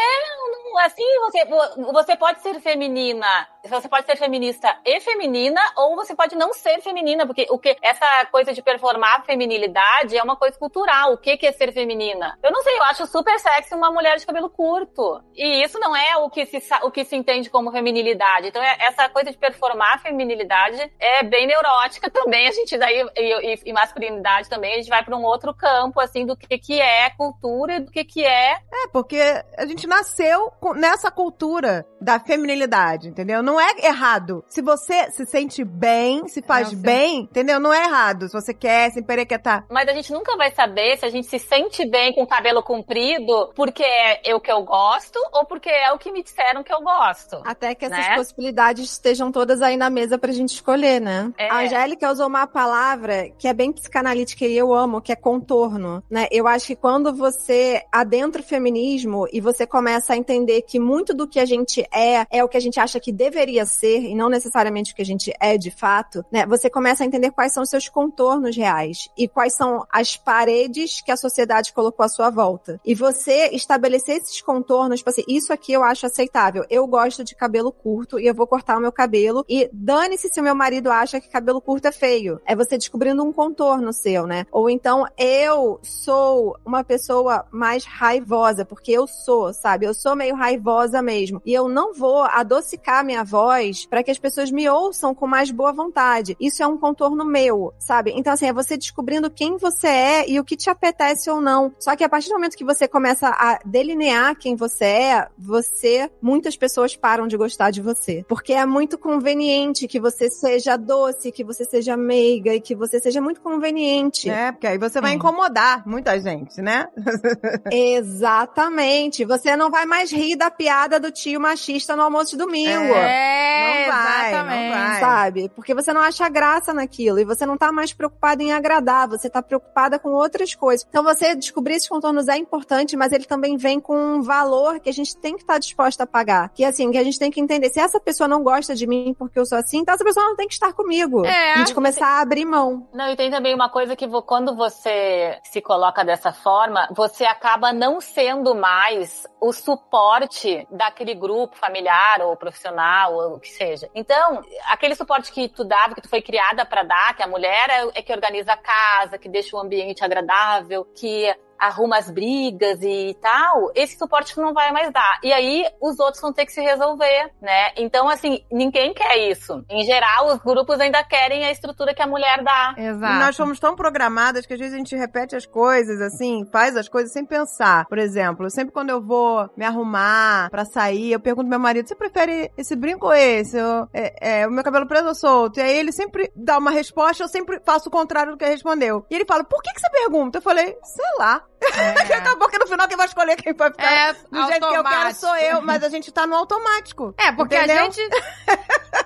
não, 0.73 0.77
assim, 0.79 1.03
você, 1.21 1.45
você 1.93 2.15
pode 2.17 2.41
ser 2.41 2.59
feminina, 2.59 3.25
você 3.69 3.87
pode 3.87 4.05
ser 4.05 4.15
feminista 4.17 4.75
e 4.85 4.99
feminina, 4.99 5.61
ou 5.77 5.95
você 5.95 6.15
pode 6.15 6.35
não 6.35 6.53
ser 6.53 6.81
feminina, 6.81 7.25
porque 7.25 7.45
o 7.49 7.59
que, 7.59 7.75
essa 7.81 8.25
coisa 8.31 8.53
de 8.53 8.61
performar 8.61 9.23
feminilidade 9.25 10.17
é 10.17 10.23
uma 10.23 10.35
coisa 10.35 10.57
cultural. 10.57 11.13
O 11.13 11.17
que, 11.17 11.37
que 11.37 11.45
é 11.45 11.51
ser 11.51 11.71
feminina? 11.71 12.37
Eu 12.43 12.51
não 12.51 12.61
sei, 12.63 12.77
eu 12.77 12.83
acho 12.83 13.05
super 13.07 13.39
sexy 13.39 13.75
uma 13.75 13.91
mulher 13.91 14.17
de 14.17 14.25
cabelo 14.25 14.49
curto. 14.49 15.21
E 15.35 15.63
isso 15.63 15.79
não 15.79 15.95
é 15.95 16.17
o 16.17 16.29
que 16.29 16.45
se, 16.45 16.59
o 16.83 16.91
que 16.91 17.05
se 17.05 17.15
entende 17.15 17.49
como 17.49 17.71
feminilidade. 17.71 18.47
Então, 18.47 18.61
é- 18.63 18.77
essa 18.79 19.07
coisa 19.09 19.31
de 19.31 19.37
performar 19.37 20.01
feminilidade 20.01 20.91
é 20.99 21.23
bem 21.23 21.45
neurótica 21.47 22.09
também. 22.09 22.47
A 22.47 22.51
gente 22.51 22.77
daí, 22.77 23.05
e, 23.15 23.53
e- 23.53 23.61
e 23.65 23.73
masculinidade 23.73 24.49
também, 24.49 24.73
a 24.73 24.77
gente 24.77 24.89
vai 24.89 25.03
para 25.03 25.15
um 25.15 25.23
outro 25.23 25.53
campo, 25.53 25.99
assim, 25.99 26.25
do 26.25 26.35
que, 26.35 26.57
que 26.57 26.81
é 26.81 27.09
cultura 27.11 27.75
e 27.75 27.79
do 27.81 27.91
que, 27.91 28.03
que 28.03 28.25
é 28.25 28.53
É, 28.53 28.87
porque 28.91 29.21
a 29.57 29.65
gente 29.65 29.85
nasceu 29.87 30.51
nessa 30.75 31.11
cultura 31.11 31.85
da 32.01 32.19
feminilidade, 32.19 33.07
entendeu? 33.07 33.43
Não 33.43 33.59
é 33.59 33.71
errado. 33.83 34.43
Se 34.47 34.61
você 34.61 35.11
se 35.11 35.25
sente 35.25 35.63
bem, 35.63 36.27
se 36.27 36.41
faz 36.41 36.73
bem, 36.73 37.19
entendeu? 37.21 37.59
Não 37.59 37.71
é 37.73 37.85
errado. 37.85 38.27
Se 38.27 38.33
você 38.33 38.53
quer 38.53 38.91
se 38.91 38.99
emperequetar. 38.99 39.65
Mas 39.69 39.87
a 39.87 39.93
gente 39.93 40.11
nunca 40.11 40.35
vai 40.35 40.51
saber 40.51 40.97
se 40.97 41.05
a 41.05 41.09
gente 41.09 41.27
se 41.27 41.37
sente 41.39 41.87
bem 41.89 42.13
com 42.13 42.23
o 42.23 42.27
cabelo 42.27 42.63
comprido 42.63 43.51
porque 43.55 43.83
é 43.83 44.33
o 44.35 44.39
que 44.41 44.51
eu 44.51 44.63
gosto 44.63 45.19
ou 45.33 45.45
porque 45.45 45.69
é 45.69 45.91
o 45.91 45.97
que 45.97 46.11
me 46.11 46.23
disseram 46.23 46.63
que 46.63 46.73
eu 46.73 46.81
gosto. 46.81 47.41
Até 47.45 47.75
que 47.75 47.85
essas 47.85 47.97
Né? 48.07 48.15
possibilidades 48.15 48.91
estejam 48.91 49.31
todas 49.31 49.61
aí 49.61 49.77
na 49.77 49.89
mesa 49.89 50.17
pra 50.17 50.31
gente 50.31 50.49
escolher, 50.53 50.99
né? 50.99 51.31
É. 51.37 51.49
A 51.49 51.59
Angélica 51.59 52.11
usou 52.11 52.27
uma 52.27 52.47
palavra 52.47 53.29
que 53.37 53.47
é 53.47 53.53
bem 53.53 53.71
psicanalítica 53.71 54.45
e 54.45 54.57
eu 54.57 54.73
amo, 54.73 55.01
que 55.01 55.11
é 55.11 55.15
contorno, 55.15 56.03
né? 56.09 56.27
Eu 56.31 56.47
acho 56.47 56.67
que 56.67 56.75
quando 56.75 57.13
você 57.13 57.83
adentra 57.91 58.41
o 58.41 58.45
feminismo 58.45 59.27
e 59.31 59.39
você 59.39 59.67
começa 59.67 60.13
a 60.13 60.17
entender 60.17 60.61
que 60.63 60.79
muito 60.79 61.13
do 61.13 61.27
que 61.27 61.39
a 61.39 61.45
gente 61.45 61.85
é 61.93 62.25
é 62.29 62.43
o 62.43 62.47
que 62.47 62.57
a 62.57 62.61
gente 62.61 62.79
acha 62.79 62.99
que 62.99 63.11
deveria 63.11 63.65
ser 63.65 64.01
e 64.01 64.15
não 64.15 64.29
necessariamente 64.29 64.93
o 64.93 64.95
que 64.95 65.01
a 65.01 65.05
gente 65.05 65.33
é 65.39 65.57
de 65.57 65.71
fato, 65.71 66.25
né? 66.31 66.45
Você 66.45 66.69
começa 66.69 67.03
a 67.03 67.07
entender 67.07 67.31
quais 67.31 67.53
são 67.53 67.63
os 67.63 67.69
seus 67.69 67.87
contornos 67.89 68.55
reais 68.55 69.09
e 69.17 69.27
quais 69.27 69.55
são 69.55 69.85
as 69.91 70.15
paredes 70.17 71.01
que 71.01 71.11
a 71.11 71.17
sociedade 71.17 71.73
colocou 71.73 72.05
à 72.05 72.09
sua 72.09 72.29
volta. 72.29 72.79
E 72.85 72.93
você 72.93 73.49
estabelecer 73.53 74.17
esses 74.17 74.41
contornos, 74.41 74.99
tipo 74.99 75.09
assim, 75.09 75.23
isso 75.27 75.53
aqui 75.53 75.73
eu 75.73 75.83
acho 75.83 76.05
aceitável. 76.05 76.65
Eu 76.69 76.85
gosto 76.87 77.23
de 77.23 77.35
cabelo 77.35 77.71
curto 77.71 78.19
e 78.19 78.27
eu 78.27 78.33
vou 78.33 78.47
cortar 78.47 78.77
o 78.77 78.81
meu 78.81 78.91
cabelo. 78.91 79.45
E 79.47 79.69
dane-se 79.73 80.29
se 80.29 80.39
o 80.39 80.43
meu 80.43 80.55
marido 80.55 80.91
acha 80.91 81.19
que 81.19 81.29
cabelo 81.29 81.61
curto 81.61 81.87
é 81.87 81.91
feio. 81.91 82.39
É 82.45 82.55
você 82.55 82.77
descobrindo 82.77 83.23
um 83.23 83.31
contorno 83.31 83.93
seu, 83.93 84.27
né? 84.27 84.45
Ou 84.51 84.69
então 84.69 85.05
eu 85.17 85.79
sou 85.81 86.57
uma 86.65 86.83
pessoa 86.83 87.45
mais 87.51 87.85
raivosa, 87.85 88.65
porque 88.65 88.91
eu 88.91 89.07
sou, 89.07 89.53
sabe? 89.53 89.85
Eu 89.85 89.93
sou 89.93 90.15
meio 90.15 90.35
raivosa 90.35 91.01
mesmo. 91.01 91.41
E 91.45 91.53
eu 91.53 91.67
não 91.67 91.80
vou 91.93 92.23
adocicar 92.23 93.03
minha 93.03 93.23
voz 93.23 93.85
para 93.85 94.03
que 94.03 94.11
as 94.11 94.19
pessoas 94.19 94.51
me 94.51 94.69
ouçam 94.69 95.13
com 95.15 95.27
mais 95.27 95.51
boa 95.51 95.73
vontade. 95.73 96.37
Isso 96.39 96.61
é 96.61 96.67
um 96.67 96.77
contorno 96.77 97.25
meu, 97.25 97.73
sabe? 97.79 98.13
Então, 98.15 98.33
assim, 98.33 98.47
é 98.47 98.53
você 98.53 98.77
descobrindo 98.77 99.29
quem 99.29 99.57
você 99.57 99.87
é 99.87 100.29
e 100.29 100.39
o 100.39 100.43
que 100.43 100.55
te 100.55 100.69
apetece 100.69 101.29
ou 101.29 101.41
não. 101.41 101.73
Só 101.79 101.95
que 101.95 102.03
a 102.03 102.09
partir 102.09 102.29
do 102.29 102.35
momento 102.35 102.55
que 102.55 102.63
você 102.63 102.87
começa 102.87 103.29
a 103.29 103.59
delinear 103.65 104.35
quem 104.37 104.55
você 104.55 104.85
é, 104.85 105.27
você, 105.37 106.09
muitas 106.21 106.55
pessoas 106.55 106.95
param 106.95 107.27
de 107.27 107.35
gostar 107.37 107.71
de 107.71 107.81
você. 107.81 108.23
Porque 108.27 108.53
é 108.53 108.65
muito 108.65 108.97
conveniente 108.97 109.87
que 109.87 109.99
você 109.99 110.29
seja 110.29 110.77
doce, 110.77 111.31
que 111.31 111.43
você 111.43 111.65
seja 111.65 111.97
meiga 111.97 112.53
e 112.53 112.61
que 112.61 112.75
você 112.75 112.99
seja 112.99 113.21
muito 113.21 113.41
conveniente. 113.41 114.29
É, 114.29 114.51
porque 114.51 114.67
aí 114.67 114.77
você 114.77 115.01
vai 115.01 115.11
Sim. 115.11 115.17
incomodar 115.17 115.87
muita 115.87 116.19
gente, 116.19 116.61
né? 116.61 116.87
Exatamente. 117.71 119.25
Você 119.25 119.55
não 119.55 119.69
vai 119.69 119.85
mais 119.85 120.11
rir 120.11 120.35
da 120.35 120.51
piada 120.51 120.99
do 120.99 121.11
tio 121.11 121.39
machista 121.39 121.70
no 121.95 122.03
almoço 122.03 122.31
de 122.31 122.37
domingo. 122.37 122.93
É, 122.93 123.85
Não 123.85 123.93
vai, 123.93 124.29
exatamente. 124.29 124.63
não 124.63 124.69
vai. 124.69 124.99
Sabe? 124.99 125.49
Porque 125.49 125.73
você 125.73 125.93
não 125.93 126.01
acha 126.01 126.29
graça 126.29 126.73
naquilo 126.73 127.19
e 127.19 127.25
você 127.25 127.45
não 127.45 127.57
tá 127.57 127.71
mais 127.71 127.93
preocupada 127.93 128.41
em 128.43 128.53
agradar, 128.53 129.07
você 129.07 129.29
tá 129.29 129.41
preocupada 129.41 129.99
com 129.99 130.09
outras 130.09 130.55
coisas. 130.55 130.85
Então 130.87 131.03
você 131.03 131.35
descobrir 131.35 131.75
esses 131.75 131.89
contornos 131.89 132.27
é 132.27 132.37
importante, 132.37 132.95
mas 132.95 133.11
ele 133.11 133.25
também 133.25 133.57
vem 133.57 133.79
com 133.79 133.95
um 133.95 134.21
valor 134.21 134.79
que 134.79 134.89
a 134.89 134.93
gente 134.93 135.17
tem 135.17 135.35
que 135.35 135.41
estar 135.41 135.57
disposta 135.57 136.03
a 136.03 136.07
pagar. 136.07 136.49
Que 136.49 136.63
assim, 136.63 136.91
que 136.91 136.97
a 136.97 137.03
gente 137.03 137.19
tem 137.19 137.31
que 137.31 137.39
entender, 137.39 137.69
se 137.69 137.79
essa 137.79 137.99
pessoa 137.99 138.27
não 138.27 138.43
gosta 138.43 138.75
de 138.75 138.87
mim 138.87 139.15
porque 139.17 139.39
eu 139.39 139.45
sou 139.45 139.57
assim, 139.57 139.79
então 139.79 139.93
essa 139.95 140.03
pessoa 140.03 140.25
não 140.25 140.35
tem 140.35 140.47
que 140.47 140.53
estar 140.53 140.73
comigo. 140.73 141.25
É. 141.25 141.53
A 141.53 141.57
gente 141.57 141.73
começar 141.73 142.07
a 142.07 142.21
abrir 142.21 142.45
mão. 142.45 142.87
Não, 142.93 143.09
e 143.09 143.15
tem 143.15 143.29
também 143.29 143.53
uma 143.53 143.69
coisa 143.69 143.95
que 143.95 144.07
quando 144.21 144.55
você 144.55 145.39
se 145.43 145.61
coloca 145.61 146.03
dessa 146.03 146.31
forma, 146.31 146.87
você 146.95 147.25
acaba 147.25 147.73
não 147.73 147.99
sendo 147.99 148.53
mais 148.55 149.27
o 149.39 149.51
suporte 149.51 150.67
daquele 150.69 151.15
grupo 151.15 151.55
familiar 151.61 152.21
ou 152.21 152.35
profissional 152.35 153.13
ou 153.13 153.35
o 153.35 153.39
que 153.39 153.49
seja. 153.49 153.89
Então, 153.93 154.41
aquele 154.67 154.95
suporte 154.95 155.31
que 155.31 155.47
tu 155.47 155.63
dava, 155.63 155.93
que 155.95 156.01
tu 156.01 156.09
foi 156.09 156.21
criada 156.21 156.65
pra 156.65 156.83
dar, 156.83 157.15
que 157.15 157.23
a 157.23 157.27
mulher 157.27 157.69
é, 157.69 157.99
é 157.99 158.01
que 158.01 158.11
organiza 158.11 158.51
a 158.51 158.57
casa, 158.57 159.17
que 159.17 159.29
deixa 159.29 159.55
o 159.55 159.59
ambiente 159.59 160.03
agradável, 160.03 160.83
que 160.95 161.33
arruma 161.61 161.97
as 161.97 162.09
brigas 162.09 162.79
e 162.81 163.15
tal, 163.21 163.71
esse 163.75 163.97
suporte 163.97 164.35
não 164.37 164.53
vai 164.53 164.71
mais 164.71 164.91
dar. 164.91 165.19
E 165.23 165.31
aí 165.31 165.65
os 165.79 165.99
outros 165.99 166.21
vão 166.21 166.33
ter 166.33 166.45
que 166.45 166.51
se 166.51 166.61
resolver, 166.61 167.31
né? 167.41 167.71
Então, 167.77 168.09
assim, 168.09 168.43
ninguém 168.51 168.93
quer 168.93 169.29
isso. 169.29 169.63
Em 169.69 169.83
geral, 169.85 170.27
os 170.33 170.39
grupos 170.39 170.79
ainda 170.79 171.03
querem 171.03 171.45
a 171.45 171.51
estrutura 171.51 171.93
que 171.93 172.01
a 172.01 172.07
mulher 172.07 172.43
dá. 172.43 172.73
Exato. 172.77 173.13
E 173.13 173.19
nós 173.19 173.37
fomos 173.37 173.59
tão 173.59 173.75
programadas 173.75 174.45
que 174.45 174.53
às 174.53 174.59
vezes 174.59 174.73
a 174.73 174.77
gente 174.77 174.95
repete 174.95 175.35
as 175.35 175.45
coisas, 175.45 176.01
assim, 176.01 176.45
faz 176.51 176.75
as 176.75 176.89
coisas 176.89 177.11
sem 177.13 177.25
pensar. 177.25 177.85
Por 177.85 177.97
exemplo, 177.99 178.49
sempre 178.49 178.73
quando 178.73 178.89
eu 178.89 179.01
vou 179.01 179.49
me 179.55 179.63
arrumar 179.65 180.49
pra 180.49 180.65
sair, 180.65 181.11
eu 181.11 181.19
pergunto 181.19 181.43
pro 181.45 181.49
meu 181.51 181.59
marido, 181.59 181.87
você 181.87 181.95
prefere 181.95 182.51
esse 182.57 182.75
brinco 182.75 183.05
ou 183.07 183.13
esse? 183.13 183.57
Eu- 183.57 183.87
é, 183.93 184.41
é, 184.41 184.47
o 184.47 184.51
meu 184.51 184.63
cabelo 184.63 184.87
preso 184.87 185.07
ou 185.09 185.15
solto? 185.15 185.59
E 185.59 185.61
aí 185.63 185.77
ele 185.77 185.91
sempre 185.91 186.31
dá 186.35 186.57
uma 186.57 186.71
resposta, 186.71 187.23
eu 187.23 187.27
sempre 187.27 187.59
faço 187.65 187.89
o 187.89 187.91
contrário 187.91 188.31
do 188.31 188.37
que 188.37 188.43
ele 188.43 188.53
respondeu. 188.53 189.05
E 189.09 189.15
ele 189.15 189.25
fala, 189.25 189.43
por 189.43 189.61
que, 189.61 189.73
que 189.73 189.79
você 189.81 189.89
pergunta? 189.89 190.37
Eu 190.37 190.41
falei, 190.41 190.75
sei 190.83 191.05
lá. 191.19 191.43
É. 191.61 192.13
Acabou 192.17 192.49
que 192.49 192.57
no 192.57 192.67
final 192.67 192.87
quem 192.87 192.97
vai 192.97 193.05
escolher 193.07 193.35
quem 193.35 193.53
vai 193.53 193.71
ficar 193.71 193.91
É, 193.91 194.13
do 194.13 194.45
jeito 194.47 194.59
que 194.59 194.65
eu 194.65 194.83
quero 194.83 194.87
automático. 194.87 195.19
sou 195.19 195.35
eu, 195.37 195.61
mas 195.61 195.83
a 195.83 195.89
gente 195.89 196.11
tá 196.11 196.25
no 196.27 196.35
automático. 196.35 197.13
É, 197.17 197.31
porque 197.31 197.55
Entendeu? 197.55 197.77
a 197.79 197.83
gente 197.83 198.09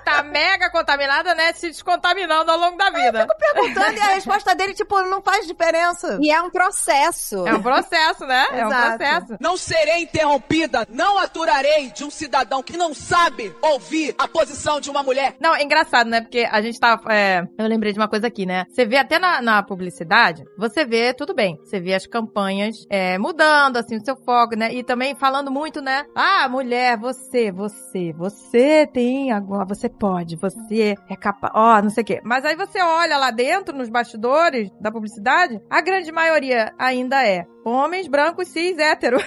tá 0.04 0.22
mega 0.22 0.70
contaminada, 0.70 1.34
né? 1.34 1.52
Se 1.52 1.68
descontaminando 1.68 2.50
ao 2.50 2.58
longo 2.58 2.76
da 2.76 2.90
vida. 2.90 3.26
Perguntando 3.38 3.96
e 3.96 4.00
a 4.00 4.14
resposta 4.14 4.54
dele, 4.54 4.74
tipo, 4.74 5.00
não 5.02 5.20
faz 5.22 5.46
diferença. 5.46 6.18
E 6.20 6.30
é 6.30 6.40
um 6.40 6.50
processo. 6.50 7.46
É 7.46 7.54
um 7.54 7.62
processo, 7.62 8.24
né? 8.26 8.46
É 8.52 8.66
um 8.66 8.70
processo. 8.70 9.36
Não 9.40 9.56
serei 9.56 10.02
interrompida, 10.02 10.86
não 10.88 11.18
aturarei 11.18 11.90
de 11.90 12.04
um 12.04 12.10
cidadão 12.10 12.62
que 12.62 12.76
não 12.76 12.94
sabe 12.94 13.54
ouvir 13.60 14.14
a 14.18 14.26
posição 14.28 14.80
de 14.80 14.90
uma 14.90 15.02
mulher. 15.02 15.36
Não, 15.40 15.54
é 15.54 15.62
engraçado, 15.62 16.08
né? 16.08 16.20
Porque 16.20 16.46
a 16.50 16.60
gente 16.62 16.78
tava. 16.78 17.12
é, 17.12 17.42
eu 17.58 17.66
lembrei 17.66 17.92
de 17.92 17.98
uma 17.98 18.08
coisa 18.08 18.26
aqui, 18.26 18.46
né? 18.46 18.64
Você 18.70 18.84
vê 18.86 18.96
até 18.96 19.18
na, 19.18 19.42
na 19.42 19.62
publicidade, 19.62 20.42
você 20.56 20.84
vê, 20.84 21.12
tudo 21.12 21.34
bem. 21.34 21.58
Você 21.64 21.80
vê 21.80 21.94
as 21.94 22.06
campanhas 22.06 22.45
campanhas, 22.46 22.86
é, 22.88 23.18
mudando, 23.18 23.76
assim, 23.76 23.96
o 23.96 24.04
seu 24.04 24.16
foco, 24.16 24.56
né? 24.56 24.72
E 24.72 24.82
também 24.82 25.14
falando 25.14 25.50
muito, 25.50 25.80
né? 25.80 26.04
Ah, 26.14 26.48
mulher, 26.48 26.96
você, 26.98 27.50
você, 27.50 28.12
você 28.12 28.86
tem 28.86 29.32
agora, 29.32 29.64
você 29.64 29.88
pode, 29.88 30.36
você 30.36 30.94
é 31.08 31.16
capaz, 31.16 31.52
ó, 31.54 31.82
não 31.82 31.90
sei 31.90 32.02
o 32.02 32.06
quê. 32.06 32.20
Mas 32.24 32.44
aí 32.44 32.56
você 32.56 32.80
olha 32.80 33.16
lá 33.16 33.30
dentro, 33.30 33.76
nos 33.76 33.88
bastidores 33.88 34.70
da 34.80 34.92
publicidade, 34.92 35.60
a 35.68 35.80
grande 35.80 36.12
maioria 36.12 36.72
ainda 36.78 37.26
é 37.26 37.44
homens 37.70 38.08
brancos 38.08 38.48
cis 38.48 38.78
hétero. 38.78 39.18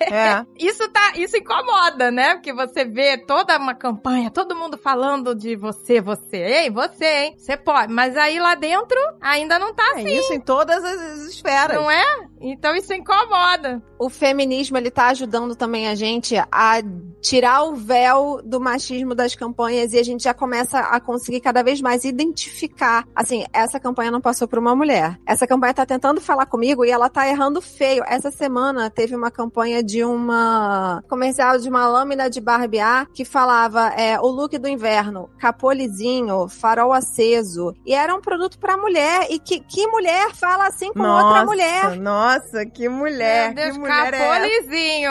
É. 0.00 0.44
isso 0.58 0.88
tá, 0.90 1.12
isso 1.16 1.36
incomoda, 1.36 2.10
né? 2.10 2.34
Porque 2.34 2.52
você 2.52 2.84
vê 2.84 3.18
toda 3.18 3.56
uma 3.58 3.74
campanha, 3.74 4.30
todo 4.30 4.56
mundo 4.56 4.78
falando 4.78 5.34
de 5.34 5.56
você, 5.56 6.00
você, 6.00 6.36
ei, 6.36 6.70
você, 6.70 7.04
hein? 7.04 7.34
Você 7.36 7.56
pode. 7.56 7.92
Mas 7.92 8.16
aí 8.16 8.38
lá 8.38 8.54
dentro 8.54 8.98
ainda 9.20 9.58
não 9.58 9.74
tá 9.74 9.84
É 9.96 10.00
assim. 10.00 10.18
isso 10.18 10.32
em 10.32 10.40
todas 10.40 10.82
as 10.82 11.28
esferas. 11.28 11.76
Não 11.76 11.90
é? 11.90 12.04
Então 12.40 12.74
isso 12.74 12.92
incomoda. 12.92 13.82
O 13.98 14.10
feminismo, 14.10 14.76
ele 14.76 14.90
tá 14.90 15.08
ajudando 15.08 15.54
também 15.54 15.88
a 15.88 15.94
gente 15.94 16.34
a 16.36 16.82
tirar 17.20 17.62
o 17.62 17.76
véu 17.76 18.40
do 18.42 18.60
machismo 18.60 19.14
das 19.14 19.34
campanhas 19.34 19.92
e 19.92 19.98
a 19.98 20.02
gente 20.02 20.24
já 20.24 20.34
começa 20.34 20.80
a 20.80 20.98
conseguir 20.98 21.40
cada 21.40 21.62
vez 21.62 21.80
mais 21.80 22.04
identificar. 22.04 23.06
Assim, 23.14 23.44
essa 23.52 23.78
campanha 23.78 24.10
não 24.10 24.20
passou 24.20 24.48
por 24.48 24.58
uma 24.58 24.74
mulher. 24.74 25.18
Essa 25.24 25.46
campanha 25.46 25.74
tá 25.74 25.86
tentando 25.86 26.20
falar 26.20 26.46
comigo 26.46 26.84
e 26.84 26.90
ela 26.90 27.08
tá 27.08 27.28
errando 27.28 27.60
feio. 27.60 27.81
Essa 28.06 28.30
semana 28.30 28.90
teve 28.90 29.14
uma 29.16 29.30
campanha 29.30 29.82
de 29.82 30.04
uma 30.04 31.02
comercial 31.08 31.58
de 31.58 31.68
uma 31.68 31.86
lâmina 31.86 32.30
de 32.30 32.40
barbear 32.40 33.06
que 33.12 33.24
falava 33.24 33.88
é, 33.96 34.18
o 34.20 34.26
look 34.26 34.56
do 34.58 34.68
inverno, 34.68 35.28
capolizinho, 35.38 36.48
farol 36.48 36.92
aceso. 36.92 37.74
E 37.84 37.94
era 37.94 38.14
um 38.14 38.20
produto 38.20 38.58
pra 38.58 38.76
mulher. 38.76 39.26
E 39.30 39.38
que, 39.38 39.60
que 39.60 39.86
mulher 39.86 40.32
fala 40.34 40.66
assim 40.66 40.92
com 40.92 41.02
outra 41.02 41.44
mulher? 41.44 41.96
Nossa, 41.98 42.64
que 42.66 42.88
mulher. 42.88 43.54
Meu 43.54 43.64
Deus, 43.64 43.72
que 43.72 43.78
mulher 43.80 44.14
é 44.14 44.16
essa? 44.16 44.26
capolizinho. 44.26 45.10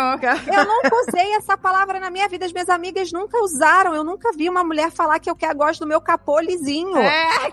Eu 0.56 0.66
nunca 0.66 0.96
usei 1.08 1.34
essa 1.36 1.58
palavra 1.58 2.00
na 2.00 2.10
minha 2.10 2.28
vida. 2.28 2.46
As 2.46 2.54
minhas 2.54 2.70
amigas 2.70 3.12
nunca 3.12 3.38
usaram. 3.44 3.94
Eu 3.94 4.04
nunca 4.04 4.32
vi 4.36 4.50
uma 4.50 4.64
mulher 4.64 4.92
falar 4.92 5.20
que 5.20 5.30
eu 5.30 5.36
quero, 5.36 5.58
gosto 5.58 5.82
do 5.82 5.88
meu 5.88 6.02
capolizinho. 6.02 6.98
É, 6.98 7.52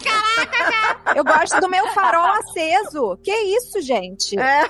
Eu 1.14 1.24
gosto 1.24 1.60
do 1.60 1.68
meu 1.68 1.86
farol 1.88 2.26
aceso. 2.26 3.18
Que 3.22 3.32
isso, 3.32 3.80
gente? 3.80 4.38
É. 4.38 4.68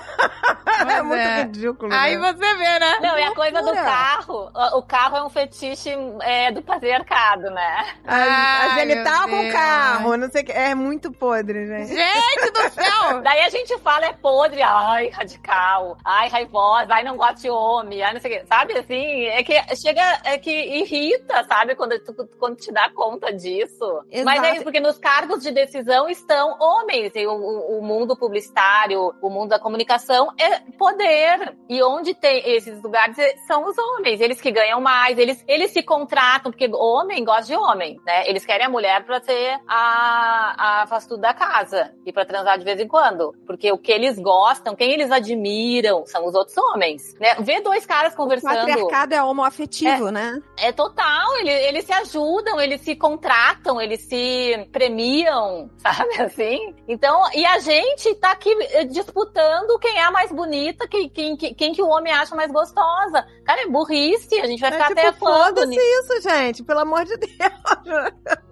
É 0.87 1.01
muito 1.01 1.19
é. 1.21 1.41
ridículo. 1.41 1.93
Aí 1.93 2.17
né? 2.17 2.33
você 2.33 2.53
vê, 2.55 2.79
né? 2.79 2.97
Não, 3.01 3.17
e 3.17 3.23
a 3.23 3.33
coisa 3.35 3.61
do 3.61 3.73
carro. 3.73 4.51
O 4.53 4.79
o 4.79 4.83
carro 4.83 5.17
é 5.17 5.23
um 5.23 5.29
fetiche 5.29 5.89
é, 6.21 6.51
do 6.51 6.61
patriarcado, 6.61 7.49
né? 7.51 7.85
A, 8.05 8.65
a 8.65 8.69
genital 8.79 9.27
com 9.27 9.41
Deus. 9.41 9.53
carro, 9.53 10.17
não 10.17 10.29
sei 10.29 10.41
o 10.41 10.45
que. 10.45 10.51
É 10.51 10.73
muito 10.75 11.11
podre, 11.11 11.67
gente. 11.67 11.89
Gente 11.95 12.51
do 12.51 12.69
céu! 12.69 13.21
Daí 13.23 13.41
a 13.41 13.49
gente 13.49 13.77
fala 13.79 14.05
é 14.05 14.13
podre, 14.13 14.61
ai, 14.61 15.09
radical, 15.09 15.97
ai, 16.05 16.29
raivosa, 16.29 16.93
ai, 16.93 17.03
não 17.03 17.17
gosta 17.17 17.35
de 17.41 17.49
homem, 17.49 18.01
ai, 18.01 18.13
não 18.13 18.21
sei 18.21 18.37
o 18.37 18.39
quê. 18.39 18.45
Sabe 18.47 18.77
assim? 18.77 19.25
É 19.25 19.43
que 19.43 19.53
chega, 19.75 20.01
é 20.23 20.37
que 20.37 20.51
irrita, 20.51 21.43
sabe? 21.45 21.75
Quando 21.75 21.99
tu, 21.99 22.13
quando 22.39 22.55
te 22.57 22.71
dá 22.71 22.89
conta 22.91 23.31
disso. 23.33 23.85
Exato. 24.11 24.25
Mas 24.25 24.43
é 24.43 24.53
isso, 24.53 24.63
porque 24.63 24.79
nos 24.79 24.97
cargos 24.97 25.41
de 25.43 25.51
decisão 25.51 26.07
estão 26.09 26.55
homens. 26.59 27.11
E 27.15 27.25
o, 27.27 27.31
o- 27.33 27.79
o 27.79 27.81
mundo 27.83 28.15
publicitário, 28.17 29.13
o 29.21 29.29
mundo 29.29 29.49
da 29.49 29.59
comunicação 29.59 30.31
é 30.39 30.61
poder. 30.71 31.55
E 31.69 31.81
onde 31.83 32.13
tem 32.13 32.41
esses 32.55 32.81
lugares 32.81 33.17
é- 33.17 33.35
são 33.47 33.65
os 33.65 33.77
homens. 33.77 34.21
Eles 34.21 34.39
que 34.41 34.51
ganham 34.51 34.79
mais, 34.81 35.17
eles, 35.17 35.43
eles 35.47 35.71
se 35.71 35.81
contratam, 35.83 36.51
porque 36.51 36.69
homem 36.73 37.23
gosta 37.23 37.43
de 37.47 37.55
homem, 37.55 37.99
né? 38.05 38.27
Eles 38.27 38.45
querem 38.45 38.65
a 38.65 38.69
mulher 38.69 39.03
pra 39.05 39.19
ser 39.21 39.59
a, 39.67 40.81
a 40.83 40.87
faz 40.87 41.05
tudo 41.07 41.21
da 41.21 41.33
casa 41.33 41.93
e 42.05 42.11
pra 42.13 42.25
transar 42.25 42.57
de 42.57 42.65
vez 42.65 42.79
em 42.79 42.87
quando. 42.87 43.33
Porque 43.45 43.71
o 43.71 43.77
que 43.77 43.91
eles 43.91 44.17
gostam, 44.19 44.75
quem 44.75 44.91
eles 44.91 45.11
admiram, 45.11 46.05
são 46.05 46.25
os 46.25 46.35
outros 46.35 46.57
homens. 46.57 47.13
Né? 47.19 47.35
Vê 47.39 47.61
dois 47.61 47.85
caras 47.85 48.13
O 48.13 48.17
conversando. 48.17 48.55
patriarcado 48.67 49.13
é 49.15 49.23
homoafetivo, 49.23 50.11
né? 50.11 50.39
É 50.57 50.71
total, 50.71 51.35
ele- 51.37 51.51
eles 51.51 51.85
se 51.85 51.93
ajudam, 51.93 52.59
eles 52.59 52.81
se 52.81 52.95
contratam, 52.95 53.79
eles 53.81 54.01
se 54.01 54.67
premiam, 54.71 55.69
sabe 55.77 56.21
assim? 56.21 56.73
Então, 56.87 57.21
e 57.33 57.45
a 57.45 57.59
gente 57.59 58.13
tá 58.15 58.31
aqui 58.31 58.49
eh, 58.71 58.83
disputando 58.85 59.77
quem 59.79 59.97
é 59.97 60.03
a 60.03 60.11
mais 60.11 60.31
bonita, 60.59 60.87
quem, 60.87 61.09
quem, 61.09 61.35
quem, 61.37 61.73
que 61.73 61.81
o 61.81 61.87
homem 61.87 62.11
acha 62.13 62.35
mais 62.35 62.51
gostosa. 62.51 63.25
Cara, 63.45 63.61
é 63.63 63.67
burrice, 63.67 64.39
a 64.39 64.45
gente 64.45 64.59
vai 64.59 64.69
É 64.69 64.73
ficar 64.73 64.87
tipo, 64.87 64.99
até 64.99 65.11
quando? 65.13 65.45
foda-se 65.59 65.75
isso, 65.79 66.21
gente. 66.21 66.63
Pelo 66.63 66.79
amor 66.81 67.05
de 67.05 67.15
Deus. 67.17 67.29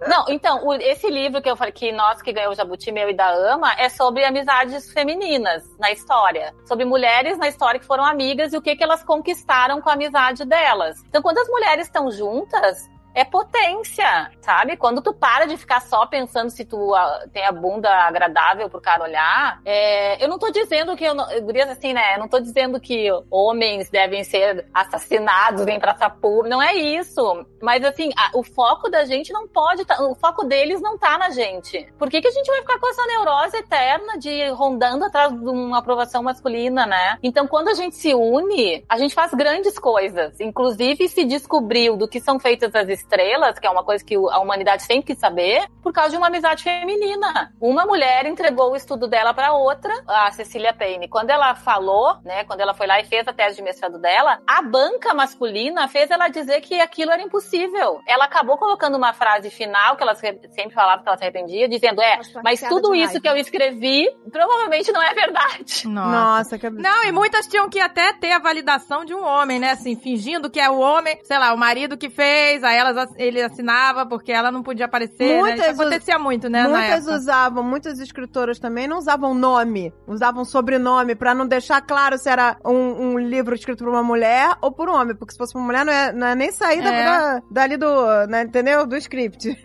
Não, 0.06 0.24
então, 0.28 0.66
o- 0.66 0.74
esse 0.74 1.08
livro 1.08 1.40
que 1.42 1.50
eu 1.50 1.56
falei 1.56 1.72
que 1.72 1.92
nós 1.92 2.22
que 2.22 2.32
ganhou 2.32 2.52
o 2.52 2.54
Jabuti, 2.54 2.90
meu 2.90 3.10
e 3.10 3.14
da 3.14 3.28
Ama, 3.30 3.72
é 3.78 3.88
sobre 3.88 4.24
amizades 4.24 4.90
femininas 4.92 5.62
na 5.78 5.90
história. 5.92 6.54
Sobre 6.66 6.84
mulheres 6.84 7.38
na 7.38 7.48
história 7.48 7.78
que 7.78 7.86
foram 7.86 8.04
amigas 8.04 8.52
e 8.52 8.56
o 8.56 8.62
que, 8.62 8.74
que 8.76 8.82
elas 8.82 9.04
conquistaram 9.04 9.80
com 9.80 9.90
a 9.90 9.92
amizade 9.92 10.44
delas. 10.44 10.96
Então, 11.08 11.22
quando 11.22 11.38
as 11.38 11.48
mulheres 11.48 11.86
estão 11.86 12.10
juntas, 12.10 12.88
é 13.18 13.24
potência, 13.24 14.30
sabe? 14.40 14.76
Quando 14.76 15.02
tu 15.02 15.12
para 15.12 15.46
de 15.46 15.56
ficar 15.56 15.80
só 15.80 16.06
pensando 16.06 16.50
se 16.50 16.64
tu 16.64 16.94
ah, 16.94 17.24
tem 17.32 17.44
a 17.44 17.52
bunda 17.52 17.90
agradável 17.90 18.68
pro 18.70 18.80
cara 18.80 19.02
olhar, 19.04 19.60
é, 19.64 20.22
eu 20.22 20.28
não 20.28 20.38
tô 20.38 20.50
dizendo 20.50 20.96
que 20.96 21.04
eu 21.04 21.14
não, 21.14 21.26
diria 21.46 21.64
assim, 21.70 21.92
né? 21.92 22.14
Eu 22.14 22.20
não 22.20 22.28
tô 22.28 22.38
dizendo 22.40 22.80
que 22.80 23.08
homens 23.30 23.90
devem 23.90 24.22
ser 24.24 24.66
assassinados 24.72 25.66
em 25.66 25.78
praça 25.80 26.08
pública, 26.08 26.48
não 26.54 26.62
é 26.62 26.74
isso. 26.74 27.46
Mas 27.60 27.84
assim, 27.84 28.10
a- 28.16 28.30
o 28.38 28.42
foco 28.42 28.88
da 28.88 29.04
gente 29.04 29.32
não 29.32 29.48
pode, 29.48 29.84
tá- 29.84 30.00
o 30.02 30.14
foco 30.14 30.44
deles 30.44 30.80
não 30.80 30.96
tá 30.96 31.18
na 31.18 31.30
gente. 31.30 31.86
Por 31.98 32.08
que, 32.08 32.20
que 32.20 32.28
a 32.28 32.32
gente 32.32 32.46
vai 32.46 32.60
ficar 32.60 32.78
com 32.78 32.88
essa 32.88 33.06
neurose 33.06 33.56
eterna 33.56 34.18
de 34.18 34.48
rondando 34.50 35.04
atrás 35.04 35.32
de 35.32 35.48
uma 35.48 35.78
aprovação 35.78 36.22
masculina, 36.22 36.86
né? 36.86 37.18
Então, 37.22 37.46
quando 37.46 37.68
a 37.68 37.74
gente 37.74 37.96
se 37.96 38.14
une, 38.14 38.84
a 38.88 38.96
gente 38.98 39.14
faz 39.14 39.32
grandes 39.32 39.78
coisas. 39.78 40.38
Inclusive, 40.40 41.08
se 41.08 41.24
descobriu 41.24 41.96
do 41.96 42.08
que 42.08 42.20
são 42.20 42.38
feitas 42.38 42.74
as 42.74 42.88
estrelas, 43.08 43.58
que 43.58 43.66
é 43.66 43.70
uma 43.70 43.82
coisa 43.82 44.04
que 44.04 44.14
a 44.14 44.38
humanidade 44.38 44.86
tem 44.86 45.00
que 45.00 45.14
saber, 45.14 45.66
por 45.82 45.92
causa 45.92 46.10
de 46.10 46.16
uma 46.18 46.26
amizade 46.26 46.62
feminina. 46.62 47.52
Uma 47.60 47.86
mulher 47.86 48.26
entregou 48.26 48.72
o 48.72 48.76
estudo 48.76 49.08
dela 49.08 49.32
para 49.32 49.52
outra, 49.54 49.92
a 50.06 50.30
Cecília 50.32 50.74
Payne. 50.74 51.08
Quando 51.08 51.30
ela 51.30 51.54
falou, 51.54 52.18
né, 52.24 52.44
quando 52.44 52.60
ela 52.60 52.74
foi 52.74 52.86
lá 52.86 53.00
e 53.00 53.04
fez 53.04 53.26
a 53.26 53.32
tese 53.32 53.56
de 53.56 53.62
mestrado 53.62 53.98
dela, 53.98 54.38
a 54.46 54.60
banca 54.62 55.14
masculina 55.14 55.88
fez 55.88 56.10
ela 56.10 56.28
dizer 56.28 56.60
que 56.60 56.80
aquilo 56.80 57.10
era 57.10 57.22
impossível. 57.22 58.00
Ela 58.06 58.26
acabou 58.26 58.58
colocando 58.58 58.96
uma 58.96 59.12
frase 59.14 59.50
final, 59.50 59.96
que 59.96 60.02
ela 60.02 60.14
se- 60.14 60.38
sempre 60.50 60.74
falava 60.74 61.02
que 61.02 61.08
ela 61.08 61.16
se 61.16 61.24
arrependia, 61.24 61.68
dizendo, 61.68 62.02
é, 62.02 62.18
Nossa, 62.18 62.40
mas 62.44 62.60
tudo 62.60 62.92
de 62.92 62.98
isso 62.98 63.20
que 63.20 63.28
eu 63.28 63.36
escrevi 63.36 64.06
provavelmente 64.30 64.92
não 64.92 65.02
é 65.02 65.14
verdade. 65.14 65.86
Nossa. 65.88 66.28
Nossa, 66.28 66.58
que 66.58 66.66
absurdo. 66.66 66.82
Não, 66.86 67.04
e 67.04 67.12
muitas 67.12 67.46
tinham 67.46 67.68
que 67.70 67.80
até 67.80 68.12
ter 68.12 68.32
a 68.32 68.38
validação 68.38 69.04
de 69.04 69.14
um 69.14 69.24
homem, 69.24 69.58
né? 69.58 69.70
Assim, 69.70 69.96
fingindo 69.96 70.50
que 70.50 70.60
é 70.60 70.68
o 70.68 70.78
homem, 70.78 71.18
sei 71.24 71.38
lá, 71.38 71.52
o 71.54 71.58
marido 71.58 71.96
que 71.96 72.10
fez, 72.10 72.62
aí 72.62 72.76
elas, 72.76 72.96
ele 73.16 73.42
assinava 73.42 74.06
porque 74.06 74.32
ela 74.32 74.50
não 74.50 74.62
podia 74.62 74.86
aparecer. 74.86 75.28
né? 75.34 75.38
Muitas 75.40 75.66
Isso 75.72 75.82
acontecia 75.82 76.18
muito, 76.18 76.48
né? 76.48 76.66
Muitas 76.66 77.06
usavam, 77.06 77.62
muitas 77.62 77.98
escritoras 78.00 78.58
também 78.58 78.86
não 78.88 78.98
usavam 78.98 79.34
nome, 79.34 79.92
usavam 80.06 80.44
sobrenome 80.44 81.14
pra 81.14 81.34
não 81.34 81.46
deixar 81.46 81.80
claro 81.80 82.18
se 82.18 82.28
era 82.28 82.56
um, 82.64 83.12
um 83.14 83.18
livro 83.18 83.54
escrito 83.54 83.84
por 83.84 83.90
uma 83.90 84.02
mulher 84.02 84.56
ou 84.60 84.70
por 84.72 84.88
um 84.88 84.94
homem, 84.94 85.14
porque 85.16 85.32
se 85.32 85.38
fosse 85.38 85.54
uma 85.56 85.64
mulher 85.64 85.84
não 85.84 85.92
é, 85.92 86.12
não 86.12 86.26
é 86.26 86.34
nem 86.34 86.50
sair 86.52 86.78
É. 86.84 87.04
da- 87.04 87.42
dali 87.50 87.76
do, 87.76 88.26
né, 88.28 88.42
entendeu? 88.42 88.86
Do 88.86 88.96
script. 88.96 89.56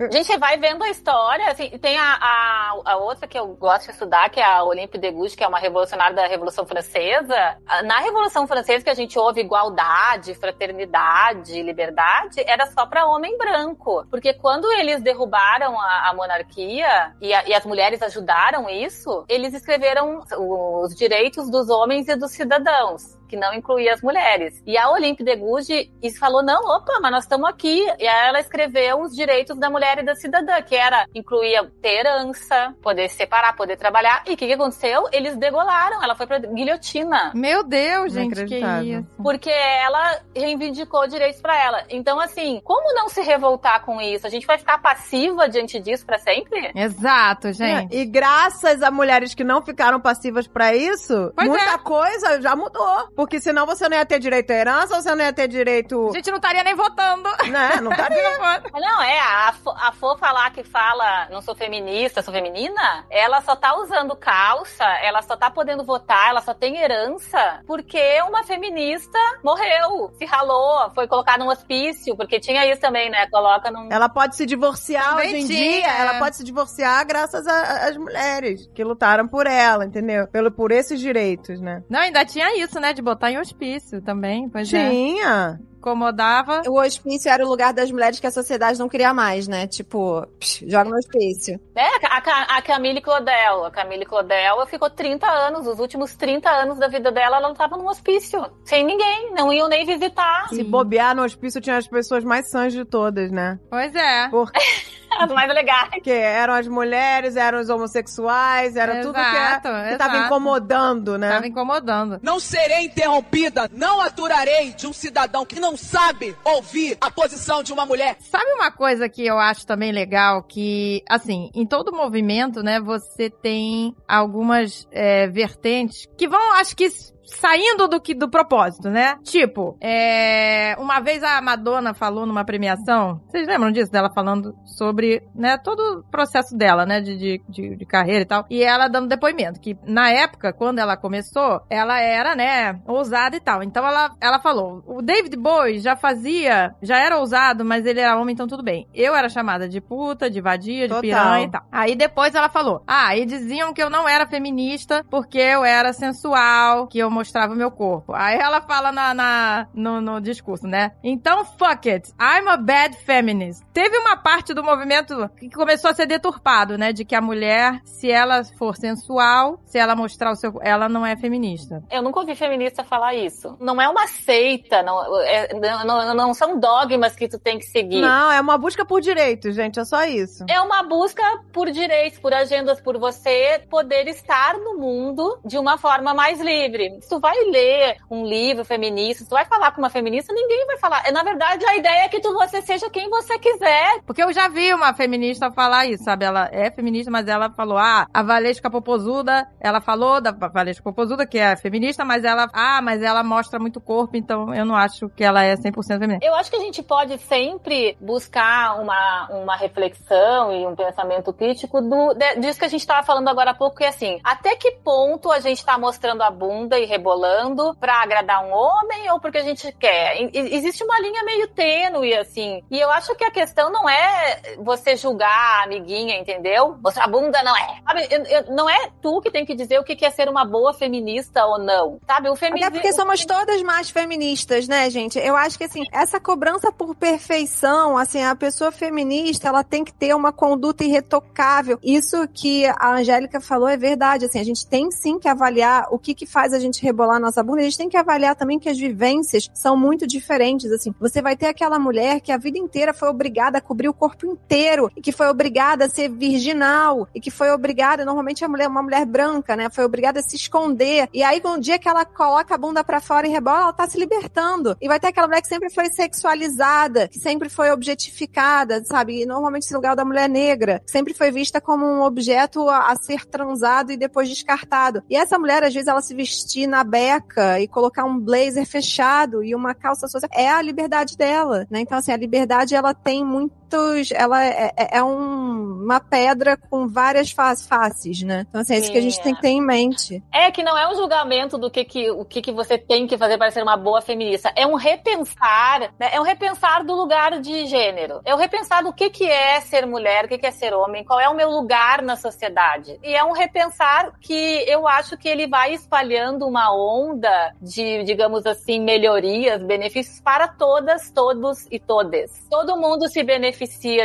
A 0.00 0.10
gente 0.12 0.36
vai 0.38 0.56
vendo 0.58 0.82
a 0.84 0.90
história, 0.90 1.50
assim, 1.50 1.70
tem 1.78 1.98
a, 1.98 2.18
a, 2.20 2.80
a 2.84 2.96
outra 2.96 3.26
que 3.26 3.38
eu 3.38 3.46
gosto 3.48 3.86
de 3.86 3.92
estudar, 3.92 4.28
que 4.30 4.40
é 4.40 4.44
a 4.44 4.62
Olympe 4.64 4.98
de 4.98 5.10
Gouges, 5.10 5.34
que 5.34 5.44
é 5.44 5.48
uma 5.48 5.58
revolucionária 5.58 6.14
da 6.14 6.26
Revolução 6.26 6.66
Francesa. 6.66 7.56
Na 7.84 7.98
Revolução 8.00 8.46
Francesa 8.46 8.84
que 8.84 8.90
a 8.90 8.94
gente 8.94 9.18
ouve 9.18 9.40
igualdade, 9.40 10.34
fraternidade, 10.34 11.62
liberdade, 11.62 12.40
era 12.58 12.66
só 12.72 12.86
para 12.86 13.06
homem 13.06 13.36
branco. 13.38 14.04
Porque 14.10 14.34
quando 14.34 14.70
eles 14.72 15.00
derrubaram 15.02 15.78
a, 15.80 16.10
a 16.10 16.14
monarquia 16.14 17.14
e, 17.20 17.32
a- 17.32 17.46
e 17.48 17.54
as 17.54 17.64
mulheres 17.64 18.02
ajudaram 18.02 18.68
isso, 18.68 19.24
eles 19.28 19.54
escreveram 19.54 20.22
os 20.38 20.94
direitos 20.94 21.50
dos 21.50 21.68
homens 21.70 22.08
e 22.08 22.16
dos 22.16 22.32
cidadãos 22.32 23.17
que 23.28 23.36
não 23.36 23.52
incluía 23.54 23.92
as 23.92 24.02
mulheres. 24.02 24.62
E 24.66 24.76
a 24.76 24.90
Olympe 24.90 25.22
de 25.22 25.36
Gouges 25.36 25.88
falou, 26.18 26.42
não, 26.42 26.60
opa, 26.64 26.98
mas 27.00 27.12
nós 27.12 27.24
estamos 27.24 27.48
aqui. 27.48 27.84
E 27.98 28.06
aí 28.06 28.28
ela 28.28 28.40
escreveu 28.40 29.00
os 29.00 29.14
direitos 29.14 29.56
da 29.58 29.70
mulher 29.70 29.98
e 29.98 30.02
da 30.04 30.14
cidadã, 30.14 30.60
que 30.62 30.74
era, 30.74 31.06
incluía 31.14 31.70
ter 31.82 31.98
herança, 32.00 32.74
poder 32.82 33.08
se 33.08 33.16
separar, 33.16 33.54
poder 33.56 33.76
trabalhar. 33.76 34.22
E 34.26 34.32
o 34.34 34.36
que, 34.36 34.46
que 34.46 34.52
aconteceu? 34.54 35.04
Eles 35.12 35.36
degolaram, 35.36 36.02
ela 36.02 36.14
foi 36.14 36.26
pra 36.26 36.38
guilhotina. 36.38 37.32
Meu 37.34 37.62
Deus, 37.62 38.12
gente, 38.12 38.44
que 38.46 38.58
isso. 38.58 39.06
Porque 39.22 39.50
ela 39.50 40.20
reivindicou 40.34 41.06
direitos 41.06 41.40
pra 41.40 41.56
ela. 41.62 41.84
Então, 41.90 42.18
assim, 42.18 42.60
como 42.64 42.94
não 42.94 43.08
se 43.08 43.20
revoltar 43.20 43.84
com 43.84 44.00
isso? 44.00 44.26
A 44.26 44.30
gente 44.30 44.46
vai 44.46 44.58
ficar 44.58 44.78
passiva 44.80 45.48
diante 45.48 45.78
disso 45.80 46.06
pra 46.06 46.18
sempre? 46.18 46.72
Exato, 46.74 47.52
gente. 47.52 47.94
E 47.94 48.04
graças 48.04 48.82
a 48.82 48.90
mulheres 48.90 49.34
que 49.34 49.44
não 49.44 49.62
ficaram 49.62 50.00
passivas 50.00 50.46
pra 50.46 50.74
isso, 50.74 51.32
Pois 51.34 51.48
muita 51.48 51.74
é. 51.74 51.78
coisa 51.78 52.40
já 52.40 52.54
mudou. 52.56 53.08
Porque 53.18 53.40
senão 53.40 53.66
você 53.66 53.88
não 53.88 53.96
ia 53.96 54.06
ter 54.06 54.20
direito 54.20 54.52
à 54.52 54.54
herança, 54.54 54.94
ou 54.94 55.02
você 55.02 55.12
não 55.12 55.24
ia 55.24 55.32
ter 55.32 55.48
direito... 55.48 56.10
A 56.10 56.12
gente 56.12 56.30
não 56.30 56.36
estaria 56.36 56.62
nem 56.62 56.76
votando. 56.76 57.28
Né? 57.50 57.80
Não 57.82 57.90
estaria. 57.90 58.28
Não, 58.78 59.02
é, 59.02 59.18
a, 59.18 59.52
Fo- 59.52 59.74
a 59.76 59.90
Fô 59.90 60.16
falar 60.16 60.50
que 60.52 60.62
fala 60.62 61.26
não 61.30 61.42
sou 61.42 61.54
feminista, 61.54 62.22
sou 62.22 62.32
feminina, 62.32 63.04
ela 63.10 63.40
só 63.40 63.56
tá 63.56 63.74
usando 63.76 64.14
calça, 64.14 64.84
ela 65.02 65.20
só 65.22 65.36
tá 65.36 65.50
podendo 65.50 65.82
votar, 65.84 66.28
ela 66.30 66.40
só 66.40 66.54
tem 66.54 66.76
herança 66.76 67.60
porque 67.66 67.98
uma 68.22 68.44
feminista 68.44 69.18
morreu, 69.42 70.12
se 70.16 70.24
ralou, 70.24 70.90
foi 70.94 71.08
colocada 71.08 71.42
num 71.42 71.50
hospício, 71.50 72.16
porque 72.16 72.38
tinha 72.38 72.64
isso 72.70 72.80
também, 72.80 73.10
né? 73.10 73.26
Coloca 73.30 73.70
num. 73.70 73.88
Ela 73.90 74.08
pode 74.08 74.36
se 74.36 74.46
divorciar 74.46 75.10
Também 75.10 75.34
hoje 75.34 75.36
em 75.42 75.46
tinha, 75.46 75.80
dia. 75.80 75.88
é. 75.90 76.00
Ela 76.02 76.18
pode 76.20 76.36
se 76.36 76.44
divorciar 76.44 77.04
graças 77.06 77.46
às 77.46 77.96
mulheres 77.96 78.70
que 78.74 78.84
lutaram 78.84 79.26
por 79.26 79.46
ela, 79.46 79.84
entendeu? 79.84 80.28
Pelo, 80.28 80.50
por 80.52 80.70
esses 80.70 81.00
direitos, 81.00 81.60
né? 81.60 81.82
Não, 81.88 82.00
ainda 82.00 82.24
tinha 82.24 82.56
isso, 82.62 82.78
né? 82.78 82.92
De 82.92 83.02
botar 83.08 83.30
em 83.30 83.38
hospício 83.38 84.00
também. 84.02 84.48
Pois 84.48 84.72
é. 84.72 84.90
Tinha. 84.90 85.60
Incomodava. 85.78 86.62
O 86.66 86.80
hospício 86.80 87.30
era 87.30 87.44
o 87.44 87.48
lugar 87.48 87.72
das 87.72 87.90
mulheres 87.90 88.18
que 88.18 88.26
a 88.26 88.30
sociedade 88.30 88.78
não 88.78 88.88
queria 88.88 89.14
mais, 89.14 89.46
né? 89.46 89.66
Tipo, 89.66 90.26
psh, 90.40 90.64
joga 90.66 90.90
no 90.90 90.96
hospício. 90.96 91.58
É, 91.74 91.86
a, 92.06 92.56
a 92.58 92.62
Camille 92.62 93.00
Claudel. 93.00 93.64
A 93.64 93.70
Camille 93.70 94.04
Claudel 94.04 94.66
ficou 94.66 94.90
30 94.90 95.26
anos, 95.26 95.66
os 95.66 95.78
últimos 95.78 96.16
30 96.16 96.50
anos 96.50 96.78
da 96.78 96.88
vida 96.88 97.12
dela, 97.12 97.36
ela 97.36 97.54
tava 97.54 97.76
num 97.76 97.88
hospício, 97.88 98.44
sem 98.64 98.84
ninguém, 98.84 99.32
não 99.34 99.52
iam 99.52 99.68
nem 99.68 99.86
visitar. 99.86 100.48
Se 100.48 100.64
bobear 100.64 101.14
no 101.14 101.22
hospício, 101.22 101.60
tinha 101.60 101.76
as 101.76 101.86
pessoas 101.86 102.24
mais 102.24 102.50
sãs 102.50 102.72
de 102.72 102.84
todas, 102.84 103.30
né? 103.30 103.58
Pois 103.70 103.94
é. 103.94 104.28
Porque 104.30 104.58
As 105.18 105.30
mais 105.32 105.52
legais. 105.52 105.90
eram 106.06 106.54
as 106.54 106.68
mulheres, 106.68 107.36
eram 107.36 107.60
os 107.60 107.68
homossexuais, 107.68 108.76
era 108.76 109.00
tudo 109.00 109.14
que, 109.14 109.20
Exato, 109.20 109.68
que 109.68 109.96
tava 109.96 110.16
exato. 110.16 110.26
incomodando, 110.26 111.18
né? 111.18 111.30
Tava 111.30 111.46
incomodando. 111.46 112.20
Não 112.22 112.38
serei 112.38 112.84
interrompida, 112.86 113.68
não 113.72 114.00
aturarei 114.00 114.72
de 114.72 114.86
um 114.86 114.92
cidadão 114.92 115.44
que 115.44 115.58
não 115.58 115.76
sabe 115.76 116.36
ouvir 116.44 116.96
a 117.00 117.10
posição 117.10 117.62
de 117.62 117.72
uma 117.72 117.84
mulher. 117.86 118.16
Sabe 118.20 118.52
uma 118.52 118.70
coisa 118.70 119.08
que 119.08 119.26
eu 119.26 119.38
acho 119.38 119.66
também 119.66 119.92
legal? 119.92 120.42
Que, 120.42 121.02
assim, 121.08 121.50
em 121.54 121.66
todo 121.66 121.92
movimento, 121.92 122.62
né, 122.62 122.80
você 122.80 123.30
tem 123.30 123.94
algumas 124.06 124.86
é, 124.90 125.26
vertentes 125.26 126.06
que 126.16 126.28
vão, 126.28 126.54
acho 126.54 126.76
que, 126.76 126.88
saindo 127.28 127.88
do 127.88 128.00
que 128.00 128.14
do 128.14 128.28
propósito, 128.28 128.88
né? 128.88 129.16
Tipo, 129.22 129.76
é, 129.80 130.74
uma 130.78 131.00
vez 131.00 131.22
a 131.22 131.40
Madonna 131.40 131.94
falou 131.94 132.26
numa 132.26 132.44
premiação, 132.44 133.20
vocês 133.28 133.46
lembram 133.46 133.70
disso? 133.70 133.92
Dela 133.92 134.10
falando 134.12 134.54
sobre, 134.64 135.22
né, 135.34 135.58
todo 135.58 135.80
o 135.80 136.02
processo 136.10 136.56
dela, 136.56 136.84
né, 136.86 137.00
de, 137.00 137.16
de, 137.16 137.42
de, 137.48 137.76
de 137.76 137.86
carreira 137.86 138.22
e 138.22 138.26
tal. 138.26 138.46
E 138.50 138.62
ela 138.62 138.88
dando 138.88 139.08
depoimento, 139.08 139.60
que 139.60 139.76
na 139.84 140.10
época, 140.10 140.52
quando 140.52 140.78
ela 140.78 140.96
começou, 140.96 141.62
ela 141.70 142.00
era, 142.00 142.34
né, 142.34 142.80
ousada 142.86 143.36
e 143.36 143.40
tal. 143.40 143.62
Então 143.62 143.86
ela, 143.86 144.10
ela 144.20 144.38
falou, 144.38 144.82
o 144.86 145.02
David 145.02 145.36
Bowie 145.36 145.80
já 145.80 145.96
fazia, 145.96 146.74
já 146.82 146.98
era 146.98 147.18
ousado, 147.18 147.64
mas 147.64 147.86
ele 147.86 148.00
era 148.00 148.18
homem, 148.18 148.32
então 148.32 148.46
tudo 148.46 148.62
bem. 148.62 148.88
Eu 148.94 149.14
era 149.14 149.28
chamada 149.28 149.68
de 149.68 149.80
puta, 149.80 150.30
de 150.30 150.40
vadia, 150.40 150.88
de 150.88 150.94
Total. 150.94 151.02
piranha 151.02 151.44
e 151.44 151.50
tal. 151.50 151.62
Aí 151.70 151.94
depois 151.94 152.34
ela 152.34 152.48
falou, 152.48 152.82
ah, 152.86 153.16
e 153.16 153.24
diziam 153.24 153.72
que 153.72 153.82
eu 153.82 153.90
não 153.90 154.08
era 154.08 154.26
feminista 154.26 155.04
porque 155.10 155.38
eu 155.38 155.64
era 155.64 155.92
sensual, 155.92 156.86
que 156.86 156.98
eu 156.98 157.10
mostrava 157.18 157.52
o 157.52 157.56
meu 157.56 157.70
corpo. 157.70 158.12
Aí 158.14 158.38
ela 158.38 158.60
fala 158.60 158.92
na, 158.92 159.12
na- 159.12 159.66
no, 159.74 160.00
no 160.00 160.20
discurso, 160.20 160.66
né? 160.66 160.92
Então, 161.02 161.44
fuck 161.44 161.88
it, 161.90 162.10
I'm 162.20 162.48
a 162.48 162.56
bad 162.56 162.96
feminist. 163.04 163.62
Teve 163.72 163.96
uma 163.98 164.16
parte 164.16 164.54
do 164.54 164.62
movimento 164.62 165.28
que 165.38 165.50
começou 165.50 165.90
a 165.90 165.94
ser 165.94 166.06
deturpado, 166.06 166.78
né? 166.78 166.92
De 166.92 167.04
que 167.04 167.14
a 167.14 167.20
mulher, 167.20 167.80
se 167.84 168.10
ela 168.10 168.42
for 168.58 168.76
sensual, 168.76 169.60
se 169.64 169.78
ela 169.78 169.94
mostrar 169.96 170.30
o 170.32 170.36
seu... 170.36 170.52
Ela 170.62 170.88
não 170.88 171.04
é 171.04 171.16
feminista. 171.16 171.82
Eu 171.90 172.02
nunca 172.02 172.20
ouvi 172.20 172.34
feminista 172.34 172.84
falar 172.84 173.14
isso. 173.14 173.56
Não 173.60 173.80
é 173.80 173.88
uma 173.88 174.06
seita, 174.06 174.82
não, 174.82 175.20
é- 175.22 175.48
não, 175.54 175.84
não- 175.84 176.14
não 176.14 176.34
são 176.34 176.58
dogmas 176.58 177.14
que 177.16 177.28
tu 177.28 177.38
tem 177.38 177.58
que 177.58 177.64
seguir. 177.66 178.00
Não, 178.00 178.30
é 178.32 178.40
uma 178.40 178.56
busca 178.58 178.84
por 178.84 179.00
direitos, 179.00 179.54
gente, 179.54 179.78
é 179.80 179.84
só 179.84 180.04
isso. 180.04 180.44
É 180.48 180.60
uma 180.60 180.82
busca 180.82 181.22
por 181.52 181.70
direitos, 181.70 182.18
por 182.18 182.32
agendas, 182.32 182.80
por 182.80 182.98
você 182.98 183.62
poder 183.70 184.06
estar 184.08 184.54
no 184.58 184.76
mundo 184.78 185.38
de 185.44 185.58
uma 185.58 185.76
forma 185.78 186.12
mais 186.14 186.40
livre. 186.40 186.98
Se 187.08 187.14
tu 187.14 187.20
vai 187.20 187.34
ler 187.50 187.96
um 188.10 188.22
livro 188.26 188.66
feminista, 188.66 189.24
se 189.24 189.30
tu 189.30 189.32
vai 189.32 189.46
falar 189.46 189.72
com 189.72 189.80
uma 189.80 189.88
feminista, 189.88 190.30
ninguém 190.30 190.66
vai 190.66 190.76
falar. 190.76 191.10
Na 191.10 191.22
verdade, 191.22 191.64
a 191.64 191.74
ideia 191.74 192.04
é 192.04 192.08
que 192.10 192.20
tu 192.20 192.34
você 192.34 192.60
seja 192.60 192.90
quem 192.90 193.08
você 193.08 193.38
quiser. 193.38 194.00
Porque 194.04 194.22
eu 194.22 194.30
já 194.30 194.46
vi 194.48 194.74
uma 194.74 194.92
feminista 194.92 195.50
falar 195.50 195.86
isso, 195.86 196.04
sabe? 196.04 196.26
Ela 196.26 196.50
é 196.52 196.70
feminista, 196.70 197.10
mas 197.10 197.26
ela 197.26 197.48
falou, 197.50 197.78
ah, 197.78 198.06
a 198.12 198.22
Valesca 198.22 198.70
Popozuda, 198.70 199.48
ela 199.58 199.80
falou 199.80 200.20
da 200.20 200.32
Valesca 200.32 200.82
Popozuda, 200.84 201.26
que 201.26 201.38
é 201.38 201.56
feminista, 201.56 202.04
mas 202.04 202.24
ela, 202.24 202.46
ah, 202.52 202.82
mas 202.82 203.02
ela 203.02 203.22
mostra 203.24 203.58
muito 203.58 203.80
corpo, 203.80 204.14
então 204.14 204.54
eu 204.54 204.66
não 204.66 204.76
acho 204.76 205.08
que 205.08 205.24
ela 205.24 205.42
é 205.42 205.54
100% 205.54 205.98
feminista. 205.98 206.26
Eu 206.26 206.34
acho 206.34 206.50
que 206.50 206.56
a 206.56 206.60
gente 206.60 206.82
pode 206.82 207.16
sempre 207.20 207.96
buscar 207.98 208.78
uma, 208.82 209.28
uma 209.30 209.56
reflexão 209.56 210.52
e 210.52 210.66
um 210.66 210.76
pensamento 210.76 211.32
crítico 211.32 211.80
do, 211.80 212.12
de- 212.12 212.40
disso 212.40 212.58
que 212.58 212.66
a 212.66 212.68
gente 212.68 212.80
estava 212.80 213.02
falando 213.02 213.28
agora 213.28 213.52
há 213.52 213.54
pouco, 213.54 213.76
que 213.76 213.84
é 213.84 213.88
assim, 213.88 214.20
até 214.22 214.56
que 214.56 214.72
ponto 214.84 215.32
a 215.32 215.40
gente 215.40 215.56
está 215.56 215.78
mostrando 215.78 216.20
a 216.22 216.30
bunda 216.30 216.78
e 216.78 216.84
rebolando 216.98 217.74
pra 217.80 218.02
agradar 218.02 218.44
um 218.44 218.52
homem 218.52 219.10
ou 219.12 219.20
porque 219.20 219.38
a 219.38 219.42
gente 219.42 219.70
quer? 219.72 220.16
Existe 220.34 220.82
uma 220.84 221.00
linha 221.00 221.22
meio 221.24 221.48
tênue, 221.48 222.14
assim, 222.14 222.62
e 222.70 222.78
eu 222.78 222.90
acho 222.90 223.14
que 223.14 223.24
a 223.24 223.30
questão 223.30 223.70
não 223.70 223.88
é 223.88 224.40
você 224.58 224.96
julgar 224.96 225.28
a 225.60 225.64
amiguinha, 225.64 226.18
entendeu? 226.18 226.76
Mostrar 226.82 227.04
a 227.04 227.08
bunda 227.08 227.42
não 227.42 227.56
é. 227.56 227.78
Sabe, 227.86 228.08
eu- 228.10 228.24
eu- 228.24 228.54
não 228.54 228.68
é 228.68 228.90
tu 229.00 229.20
que 229.20 229.30
tem 229.30 229.46
que 229.46 229.54
dizer 229.54 229.78
o 229.78 229.84
que 229.84 229.96
que 229.96 230.04
é 230.04 230.10
ser 230.10 230.28
uma 230.28 230.44
boa 230.44 230.74
feminista 230.74 231.44
ou 231.46 231.58
não, 231.58 231.98
sabe? 232.06 232.28
O 232.28 232.36
feminismo... 232.36 232.66
Até 232.68 232.74
porque 232.76 232.92
somos 232.92 233.24
todas 233.24 233.62
mais 233.62 233.88
feministas, 233.90 234.66
né, 234.68 234.90
gente? 234.90 235.18
Eu 235.18 235.36
acho 235.36 235.56
que, 235.56 235.64
assim, 235.64 235.84
essa 235.92 236.20
cobrança 236.20 236.72
por 236.72 236.94
perfeição, 236.96 237.96
assim, 237.96 238.22
a 238.22 238.34
pessoa 238.34 238.72
feminista, 238.72 239.48
ela 239.48 239.62
tem 239.62 239.84
que 239.84 239.92
ter 239.92 240.14
uma 240.14 240.32
conduta 240.32 240.84
irretocável. 240.84 241.78
Isso 241.82 242.26
que 242.28 242.66
a 242.66 242.90
Angélica 242.92 243.40
falou 243.40 243.68
é 243.68 243.76
verdade, 243.76 244.24
assim, 244.24 244.40
a 244.40 244.44
gente 244.44 244.66
tem 244.66 244.90
sim 244.90 245.18
que 245.18 245.28
avaliar 245.28 245.86
o 245.90 245.98
que 245.98 246.14
que 246.14 246.26
faz 246.26 246.52
a 246.52 246.58
gente 246.58 246.82
rebolar 246.88 247.20
nossa 247.20 247.42
bunda, 247.42 247.60
a 247.60 247.64
gente 247.64 247.78
tem 247.78 247.88
que 247.88 247.96
avaliar 247.96 248.34
também 248.34 248.58
que 248.58 248.68
as 248.68 248.78
vivências 248.78 249.50
são 249.54 249.76
muito 249.76 250.06
diferentes, 250.06 250.70
assim. 250.72 250.94
Você 251.00 251.22
vai 251.22 251.36
ter 251.36 251.46
aquela 251.46 251.78
mulher 251.78 252.20
que 252.20 252.32
a 252.32 252.38
vida 252.38 252.58
inteira 252.58 252.92
foi 252.92 253.08
obrigada 253.08 253.58
a 253.58 253.60
cobrir 253.60 253.88
o 253.88 253.94
corpo 253.94 254.26
inteiro, 254.26 254.90
e 254.96 255.00
que 255.00 255.12
foi 255.12 255.28
obrigada 255.28 255.84
a 255.84 255.88
ser 255.88 256.08
virginal, 256.08 257.08
e 257.14 257.20
que 257.20 257.30
foi 257.30 257.50
obrigada, 257.50 258.04
normalmente 258.04 258.44
a 258.44 258.48
mulher, 258.48 258.68
uma 258.68 258.82
mulher 258.82 259.04
branca, 259.04 259.56
né, 259.56 259.68
foi 259.70 259.84
obrigada 259.84 260.20
a 260.20 260.22
se 260.22 260.36
esconder. 260.36 261.08
E 261.12 261.22
aí, 261.22 261.40
no 261.42 261.60
dia 261.60 261.78
que 261.78 261.88
ela 261.88 262.04
coloca 262.04 262.54
a 262.54 262.58
bunda 262.58 262.82
pra 262.82 263.00
fora 263.00 263.26
e 263.26 263.30
rebola, 263.30 263.62
ela 263.62 263.72
tá 263.72 263.86
se 263.86 263.98
libertando. 263.98 264.76
E 264.80 264.88
vai 264.88 265.00
ter 265.00 265.08
aquela 265.08 265.26
mulher 265.26 265.42
que 265.42 265.48
sempre 265.48 265.70
foi 265.70 265.90
sexualizada, 265.90 267.08
que 267.08 267.18
sempre 267.18 267.48
foi 267.48 267.70
objetificada, 267.70 268.84
sabe? 268.84 269.22
E 269.22 269.26
normalmente 269.26 269.64
esse 269.64 269.74
lugar 269.74 269.92
é 269.92 269.96
da 269.96 270.04
mulher 270.04 270.28
negra, 270.28 270.80
que 270.84 270.90
sempre 270.90 271.14
foi 271.14 271.30
vista 271.30 271.60
como 271.60 271.84
um 271.84 272.02
objeto 272.02 272.68
a, 272.68 272.92
a 272.92 272.96
ser 272.96 273.26
transado 273.26 273.92
e 273.92 273.96
depois 273.96 274.28
descartado. 274.28 275.02
E 275.08 275.16
essa 275.16 275.38
mulher, 275.38 275.64
às 275.64 275.74
vezes, 275.74 275.88
ela 275.88 276.00
se 276.00 276.14
vestir 276.14 276.66
na 276.68 276.84
beca 276.84 277.58
e 277.60 277.66
colocar 277.66 278.04
um 278.04 278.18
blazer 278.18 278.66
fechado 278.66 279.42
e 279.42 279.54
uma 279.54 279.74
calça 279.74 280.06
social, 280.06 280.30
é 280.32 280.48
a 280.48 280.62
liberdade 280.62 281.16
dela, 281.16 281.66
né? 281.70 281.80
Então, 281.80 281.98
assim, 281.98 282.12
a 282.12 282.16
liberdade, 282.16 282.74
ela 282.74 282.94
tem 282.94 283.24
muitos, 283.72 284.10
ela 284.12 284.44
é, 284.44 284.72
é- 284.76 284.98
é 284.98 285.02
um- 285.04 285.82
uma 285.84 286.00
pedra 286.00 286.56
com 286.56 286.88
várias 286.88 287.30
fa- 287.30 287.54
faces, 287.56 288.22
né? 288.22 288.46
Então, 288.48 288.60
assim, 288.60 288.74
é 288.74 288.78
isso 288.78 288.90
que 288.92 288.98
a 288.98 289.02
gente 289.02 289.20
tem 289.22 289.34
que 289.34 289.40
ter 289.40 289.48
em 289.48 289.60
mente. 289.64 290.22
É 290.32 290.50
que 290.50 290.62
não 290.62 290.76
é 290.76 290.88
um 290.90 290.94
julgamento 290.94 291.58
do 291.58 291.70
que, 291.70 291.84
que 291.84 292.10
o 292.10 292.24
que, 292.24 292.40
que 292.42 292.52
você 292.52 292.76
tem 292.78 293.06
que 293.06 293.16
fazer 293.18 293.36
para 293.38 293.50
ser 293.50 293.62
uma 293.62 293.76
boa 293.76 294.00
feminista. 294.00 294.52
É 294.56 294.66
um 294.66 294.74
repensar, 294.74 295.80
né? 295.98 296.10
É 296.12 296.20
um 296.20 296.24
repensar 296.24 296.84
do 296.84 296.94
lugar 296.94 297.40
de 297.40 297.66
gênero. 297.66 298.20
É 298.24 298.34
um 298.34 298.38
repensar 298.38 298.82
do 298.82 298.92
que, 298.92 299.10
que 299.10 299.24
é 299.24 299.60
ser 299.60 299.86
mulher, 299.86 300.24
o 300.24 300.28
que, 300.28 300.38
que 300.38 300.46
é 300.46 300.50
ser 300.50 300.72
homem, 300.74 301.04
qual 301.04 301.20
é 301.20 301.28
o 301.28 301.34
meu 301.34 301.50
lugar 301.50 302.02
na 302.02 302.16
sociedade. 302.16 302.98
E 303.02 303.14
é 303.14 303.22
um 303.24 303.32
repensar 303.32 304.12
que 304.20 304.64
eu 304.68 304.86
acho 304.86 305.16
que 305.16 305.28
ele 305.28 305.46
vai 305.46 305.74
espalhando 305.74 306.46
uma 306.46 306.74
onda 306.74 307.52
de, 307.60 308.02
digamos 308.04 308.46
assim, 308.46 308.80
melhorias, 308.80 309.62
benefícios 309.62 310.20
para 310.20 310.48
todas, 310.48 311.10
todos 311.10 311.66
e 311.70 311.78
todes. 311.78 312.30
Todo 312.50 312.76
mundo 312.76 313.08
se 313.08 313.22
beneficia 313.22 313.57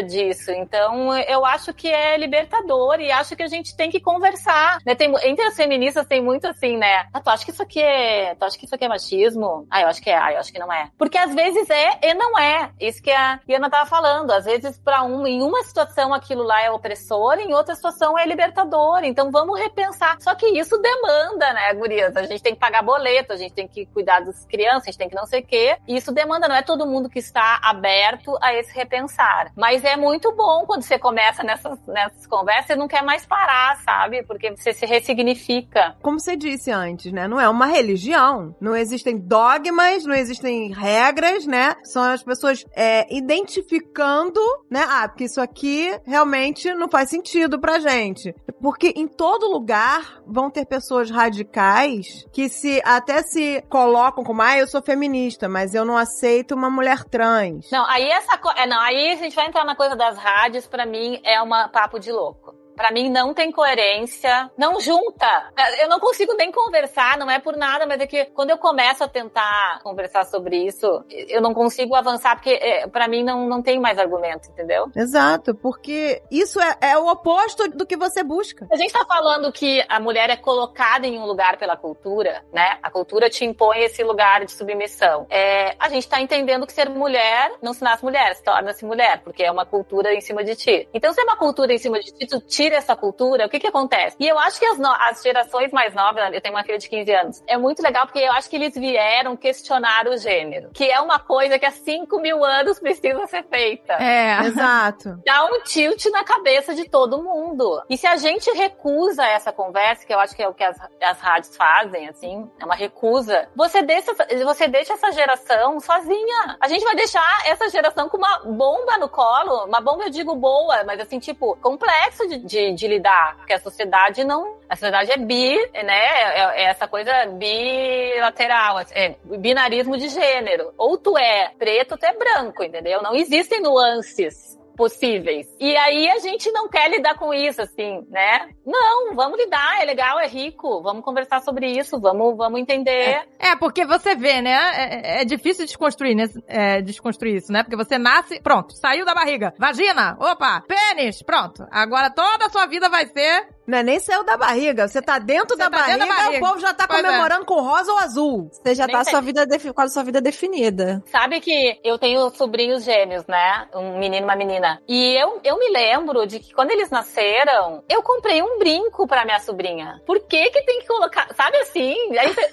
disso. 0.03 0.51
Então, 0.51 1.15
eu 1.17 1.45
acho 1.45 1.73
que 1.73 1.87
é 1.87 2.17
libertador 2.17 2.99
e 2.99 3.11
acho 3.11 3.35
que 3.35 3.43
a 3.43 3.47
gente 3.47 3.75
tem 3.75 3.89
que 3.89 3.99
conversar. 3.99 4.79
Né? 4.85 4.95
Tem, 4.95 5.13
entre 5.23 5.45
as 5.45 5.55
feministas 5.55 6.05
tem 6.07 6.21
muito 6.21 6.47
assim, 6.47 6.77
né? 6.77 7.05
Ah, 7.13 7.19
tu 7.19 7.29
acha 7.29 7.45
que 7.45 7.51
isso 7.51 7.61
aqui 7.61 7.81
é. 7.81 8.35
Tu 8.35 8.45
acha 8.45 8.57
que 8.57 8.65
isso 8.65 8.75
aqui 8.75 8.85
é 8.85 8.87
machismo? 8.87 9.67
Ah, 9.69 9.81
eu 9.81 9.87
acho 9.87 10.01
que 10.01 10.09
é. 10.09 10.17
Ah, 10.17 10.33
eu 10.33 10.39
acho 10.39 10.51
que 10.51 10.59
não 10.59 10.71
é. 10.71 10.89
Porque 10.97 11.17
às 11.17 11.33
vezes 11.33 11.69
é 11.69 11.99
e 12.01 12.13
não 12.13 12.37
é. 12.37 12.71
Isso 12.79 13.01
que 13.01 13.11
a 13.11 13.39
Iana 13.47 13.69
tava 13.69 13.89
falando. 13.89 14.31
Às 14.31 14.45
vezes, 14.45 14.77
para 14.77 15.03
um, 15.03 15.25
em 15.27 15.41
uma 15.41 15.63
situação 15.63 16.13
aquilo 16.13 16.43
lá 16.43 16.61
é 16.61 16.71
opressor, 16.71 17.39
em 17.39 17.53
outra 17.53 17.75
situação 17.75 18.17
é 18.17 18.25
libertador. 18.25 19.03
Então 19.03 19.31
vamos 19.31 19.59
repensar. 19.59 20.17
Só 20.19 20.35
que 20.35 20.47
isso 20.47 20.77
demanda, 20.77 21.53
né, 21.53 21.73
gurias? 21.73 22.15
A 22.15 22.23
gente 22.23 22.41
tem 22.41 22.53
que 22.53 22.59
pagar 22.59 22.83
boleto, 22.83 23.33
a 23.33 23.37
gente 23.37 23.53
tem 23.53 23.67
que 23.67 23.85
cuidar 23.87 24.21
das 24.21 24.45
crianças, 24.45 24.83
a 24.83 24.85
gente 24.85 24.97
tem 24.97 25.09
que 25.09 25.15
não 25.15 25.25
sei 25.25 25.41
o 25.41 25.45
quê. 25.45 25.77
Isso 25.87 26.11
demanda, 26.11 26.47
não 26.47 26.55
é 26.55 26.61
todo 26.61 26.87
mundo 26.87 27.09
que 27.09 27.19
está 27.19 27.59
aberto 27.63 28.37
a 28.41 28.53
esse 28.53 28.73
repensar. 28.73 29.42
Mas 29.55 29.83
é 29.83 29.95
muito 29.95 30.31
bom 30.35 30.65
quando 30.65 30.81
você 30.83 30.97
começa 30.99 31.43
nessas, 31.43 31.77
nessas 31.87 32.25
conversas, 32.27 32.67
você 32.67 32.75
não 32.75 32.87
quer 32.87 33.03
mais 33.03 33.25
parar, 33.25 33.77
sabe? 33.83 34.23
Porque 34.23 34.51
você 34.55 34.73
se 34.73 34.85
ressignifica. 34.85 35.95
Como 36.01 36.19
você 36.19 36.35
disse 36.35 36.71
antes, 36.71 37.11
né? 37.11 37.27
Não 37.27 37.39
é 37.39 37.47
uma 37.49 37.65
religião. 37.65 38.55
Não 38.59 38.75
existem 38.75 39.17
dogmas, 39.17 40.05
não 40.05 40.13
existem 40.15 40.71
regras, 40.73 41.45
né? 41.45 41.75
São 41.83 42.03
as 42.03 42.23
pessoas 42.23 42.65
é, 42.75 43.05
identificando, 43.13 44.39
né? 44.69 44.85
Ah, 44.87 45.07
porque 45.07 45.25
isso 45.25 45.41
aqui 45.41 45.91
realmente 46.05 46.73
não 46.73 46.87
faz 46.89 47.09
sentido 47.09 47.59
pra 47.59 47.79
gente. 47.79 48.33
Porque 48.61 48.93
em 48.95 49.07
todo 49.07 49.51
lugar 49.51 50.21
vão 50.25 50.49
ter 50.49 50.65
pessoas 50.65 51.09
radicais 51.11 52.25
que 52.31 52.49
se 52.49 52.81
até 52.85 53.21
se 53.23 53.61
colocam 53.69 54.23
como, 54.23 54.41
ah, 54.41 54.57
eu 54.57 54.67
sou 54.67 54.81
feminista, 54.81 55.49
mas 55.49 55.73
eu 55.73 55.83
não 55.85 55.97
aceito 55.97 56.55
uma 56.55 56.69
mulher 56.69 57.03
trans. 57.03 57.69
Não, 57.71 57.85
aí 57.89 58.03
essa 58.09 58.37
co- 58.37 58.51
é, 58.51 58.65
não, 58.65 58.79
aí 58.79 59.11
a 59.11 59.15
gente 59.17 59.32
vai 59.35 59.47
entrar 59.47 59.65
na 59.65 59.75
coisa 59.75 59.95
das 59.95 60.17
rádios, 60.17 60.67
pra 60.67 60.85
mim 60.85 61.19
é 61.23 61.41
uma 61.41 61.67
papo 61.67 61.99
de 61.99 62.11
louco. 62.11 62.62
Pra 62.75 62.91
mim 62.91 63.09
não 63.09 63.33
tem 63.33 63.51
coerência, 63.51 64.51
não 64.57 64.79
junta. 64.79 65.51
Eu 65.81 65.89
não 65.89 65.99
consigo 65.99 66.33
nem 66.33 66.51
conversar, 66.51 67.17
não 67.17 67.29
é 67.29 67.39
por 67.39 67.55
nada, 67.55 67.85
mas 67.85 67.99
é 67.99 68.07
que 68.07 68.25
quando 68.25 68.49
eu 68.49 68.57
começo 68.57 69.03
a 69.03 69.07
tentar 69.07 69.79
conversar 69.83 70.25
sobre 70.25 70.57
isso, 70.57 71.03
eu 71.09 71.41
não 71.41 71.53
consigo 71.53 71.95
avançar 71.95 72.35
porque 72.35 72.51
é, 72.51 72.87
pra 72.87 73.07
mim 73.07 73.23
não, 73.23 73.47
não 73.47 73.61
tem 73.61 73.79
mais 73.79 73.97
argumento, 73.97 74.49
entendeu? 74.49 74.89
Exato, 74.95 75.55
porque 75.55 76.21
isso 76.31 76.59
é, 76.59 76.77
é 76.81 76.97
o 76.97 77.07
oposto 77.07 77.67
do 77.69 77.85
que 77.85 77.95
você 77.95 78.23
busca. 78.23 78.67
A 78.71 78.75
gente 78.75 78.93
tá 78.93 79.05
falando 79.05 79.51
que 79.51 79.83
a 79.87 79.99
mulher 79.99 80.29
é 80.29 80.35
colocada 80.35 81.05
em 81.07 81.17
um 81.17 81.25
lugar 81.25 81.57
pela 81.57 81.75
cultura, 81.77 82.43
né? 82.51 82.77
A 82.81 82.89
cultura 82.89 83.29
te 83.29 83.45
impõe 83.45 83.79
esse 83.83 84.03
lugar 84.03 84.45
de 84.45 84.51
submissão. 84.51 85.25
É, 85.29 85.75
a 85.79 85.89
gente 85.89 86.07
tá 86.07 86.19
entendendo 86.19 86.65
que 86.65 86.73
ser 86.73 86.89
mulher 86.89 87.51
não 87.61 87.73
se 87.73 87.83
nasce 87.83 88.03
mulher, 88.03 88.35
se 88.35 88.43
torna-se 88.43 88.85
mulher, 88.85 89.21
porque 89.23 89.43
é 89.43 89.51
uma 89.51 89.65
cultura 89.65 90.13
em 90.13 90.21
cima 90.21 90.43
de 90.43 90.55
ti. 90.55 90.87
Então, 90.93 91.13
se 91.13 91.21
é 91.21 91.23
uma 91.23 91.37
cultura 91.37 91.73
em 91.73 91.77
cima 91.77 91.99
de 91.99 92.11
ti, 92.11 92.27
tu 92.27 92.39
tira 92.63 92.75
essa 92.77 92.95
cultura, 92.95 93.45
o 93.45 93.49
que 93.49 93.59
que 93.59 93.67
acontece? 93.67 94.15
E 94.19 94.27
eu 94.27 94.37
acho 94.39 94.57
que 94.59 94.65
as, 94.65 94.77
no- 94.77 94.87
as 94.99 95.21
gerações 95.21 95.71
mais 95.71 95.93
novas, 95.93 96.33
eu 96.33 96.39
tenho 96.41 96.55
uma 96.55 96.63
filha 96.63 96.77
de 96.77 96.87
15 96.87 97.11
anos, 97.13 97.43
é 97.45 97.57
muito 97.57 97.81
legal 97.83 98.05
porque 98.05 98.19
eu 98.19 98.31
acho 98.31 98.49
que 98.49 98.55
eles 98.55 98.73
vieram 98.73 99.35
questionar 99.35 100.07
o 100.07 100.17
gênero, 100.17 100.69
que 100.73 100.89
é 100.89 100.99
uma 101.01 101.19
coisa 101.19 101.59
que 101.59 101.65
há 101.65 101.71
5 101.71 102.19
mil 102.21 102.43
anos 102.43 102.79
precisa 102.79 103.25
ser 103.27 103.43
feita 103.43 103.93
É. 103.93 104.39
Exato. 104.47 105.19
dá 105.25 105.45
um 105.45 105.61
tilt 105.63 106.05
na 106.07 106.23
cabeça 106.23 106.73
de 106.73 106.87
todo 106.89 107.21
mundo. 107.21 107.81
E 107.89 107.97
se 107.97 108.07
a 108.07 108.15
gente 108.15 108.49
recusa 108.51 109.25
essa 109.25 109.51
conversa, 109.51 110.05
que 110.05 110.13
eu 110.13 110.19
acho 110.19 110.35
que 110.35 110.41
é 110.43 110.47
o 110.47 110.53
que 110.53 110.63
as, 110.63 110.77
as 111.01 111.19
rádios 111.19 111.55
fazem, 111.57 112.07
assim, 112.07 112.49
é 112.59 112.65
uma 112.65 112.75
recusa, 112.75 113.49
você 113.55 113.81
deixa, 113.81 114.13
você 114.45 114.67
deixa 114.67 114.93
essa 114.93 115.11
geração 115.11 115.79
sozinha. 115.79 116.57
A 116.61 116.67
gente 116.67 116.83
vai 116.85 116.95
deixar 116.95 117.41
essa 117.45 117.67
geração 117.69 118.07
com 118.07 118.17
uma 118.17 118.39
bomba 118.39 118.97
no 118.97 119.09
colo, 119.09 119.65
uma 119.65 119.81
bomba 119.81 120.03
eu 120.05 120.09
digo 120.09 120.35
boa, 120.35 120.83
mas 120.85 120.99
assim, 120.99 121.19
tipo, 121.19 121.57
complexo 121.61 122.27
de, 122.27 122.37
de, 122.53 122.73
de 122.73 122.87
lidar, 122.87 123.35
porque 123.37 123.53
a 123.53 123.59
sociedade 123.59 124.23
não, 124.23 124.57
a 124.69 124.75
sociedade 124.75 125.11
é 125.11 125.17
bi, 125.17 125.57
né, 125.73 126.05
é, 126.05 126.61
é 126.61 126.63
essa 126.65 126.87
coisa 126.87 127.11
bilateral, 127.25 128.79
é 128.91 129.15
binarismo 129.23 129.97
de 129.97 130.07
gênero. 130.09 130.71
Ou 130.77 130.97
tu 130.97 131.17
é 131.17 131.51
preto, 131.57 131.93
ou 131.93 131.97
tu 131.97 132.05
é 132.05 132.13
branco, 132.13 132.63
entendeu? 132.63 133.01
Não 133.01 133.15
existem 133.15 133.61
nuances 133.61 134.57
possíveis. 134.75 135.47
E 135.59 135.75
aí 135.75 136.09
a 136.09 136.19
gente 136.19 136.51
não 136.51 136.67
quer 136.67 136.89
lidar 136.89 137.15
com 137.17 137.33
isso, 137.33 137.61
assim, 137.61 138.05
né? 138.09 138.49
Não, 138.65 139.15
vamos 139.15 139.37
lidar, 139.37 139.81
é 139.81 139.85
legal, 139.85 140.19
é 140.19 140.27
rico, 140.27 140.81
vamos 140.81 141.03
conversar 141.03 141.41
sobre 141.41 141.67
isso, 141.67 141.99
vamos, 141.99 142.35
vamos 142.37 142.59
entender. 142.59 143.23
É, 143.39 143.55
porque 143.55 143.85
você 143.85 144.15
vê, 144.15 144.41
né? 144.41 144.51
É, 144.75 145.21
é 145.21 145.25
difícil 145.25 145.65
desconstruir, 145.65 146.15
né? 146.15 146.25
É, 146.47 146.81
desconstruir 146.81 147.35
isso, 147.35 147.51
né? 147.51 147.63
Porque 147.63 147.75
você 147.75 147.97
nasce, 147.97 148.41
pronto, 148.41 148.73
saiu 148.75 149.05
da 149.05 149.13
barriga. 149.13 149.53
Vagina, 149.57 150.17
opa, 150.19 150.63
pênis, 150.67 151.21
pronto. 151.21 151.65
Agora 151.71 152.09
toda 152.09 152.45
a 152.45 152.49
sua 152.49 152.65
vida 152.65 152.89
vai 152.89 153.05
ser. 153.07 153.47
Não 153.65 153.77
é 153.77 153.83
nem 153.83 153.99
saiu 153.99 154.23
da 154.23 154.35
barriga. 154.37 154.87
Você 154.87 155.01
tá 155.01 155.19
dentro, 155.19 155.55
Você 155.55 155.57
da, 155.57 155.69
tá 155.69 155.77
barriga, 155.77 155.97
dentro 155.99 156.15
da 156.15 156.23
barriga. 156.23 156.45
o 156.45 156.47
povo 156.49 156.59
já 156.59 156.73
tá 156.73 156.87
Pois 156.87 156.99
é. 156.99 157.03
comemorando 157.03 157.45
com 157.45 157.61
rosa 157.61 157.91
ou 157.91 157.99
azul. 157.99 158.49
Você 158.51 158.75
já 158.75 158.85
Nem 158.87 158.95
tá 158.95 159.03
sei. 159.03 159.11
sua 159.11 159.21
vida 159.21 159.47
com 159.73 159.81
a 159.81 159.87
sua 159.87 160.03
vida 160.03 160.19
definida. 160.21 161.01
Sabe 161.11 161.39
que 161.39 161.79
eu 161.83 161.97
tenho 161.97 162.29
sobrinhos 162.31 162.83
gêmeos, 162.83 163.25
né? 163.27 163.67
Um 163.73 163.97
menino 163.99 164.23
e 164.23 164.27
uma 164.27 164.35
menina. 164.35 164.81
E 164.87 165.13
eu, 165.21 165.39
eu 165.43 165.57
me 165.57 165.69
lembro 165.69 166.25
de 166.27 166.39
que 166.39 166.53
quando 166.53 166.71
eles 166.71 166.89
nasceram, 166.89 167.83
eu 167.89 168.01
comprei 168.03 168.41
um 168.41 168.57
brinco 168.59 169.07
pra 169.07 169.23
minha 169.25 169.39
sobrinha. 169.39 170.01
Por 170.05 170.19
que 170.19 170.49
que 170.49 170.61
tem 170.63 170.81
que 170.81 170.87
colocar? 170.87 171.27
Sabe 171.35 171.57
assim? 171.57 171.95
Aí 172.17 172.33
você-. 172.33 172.51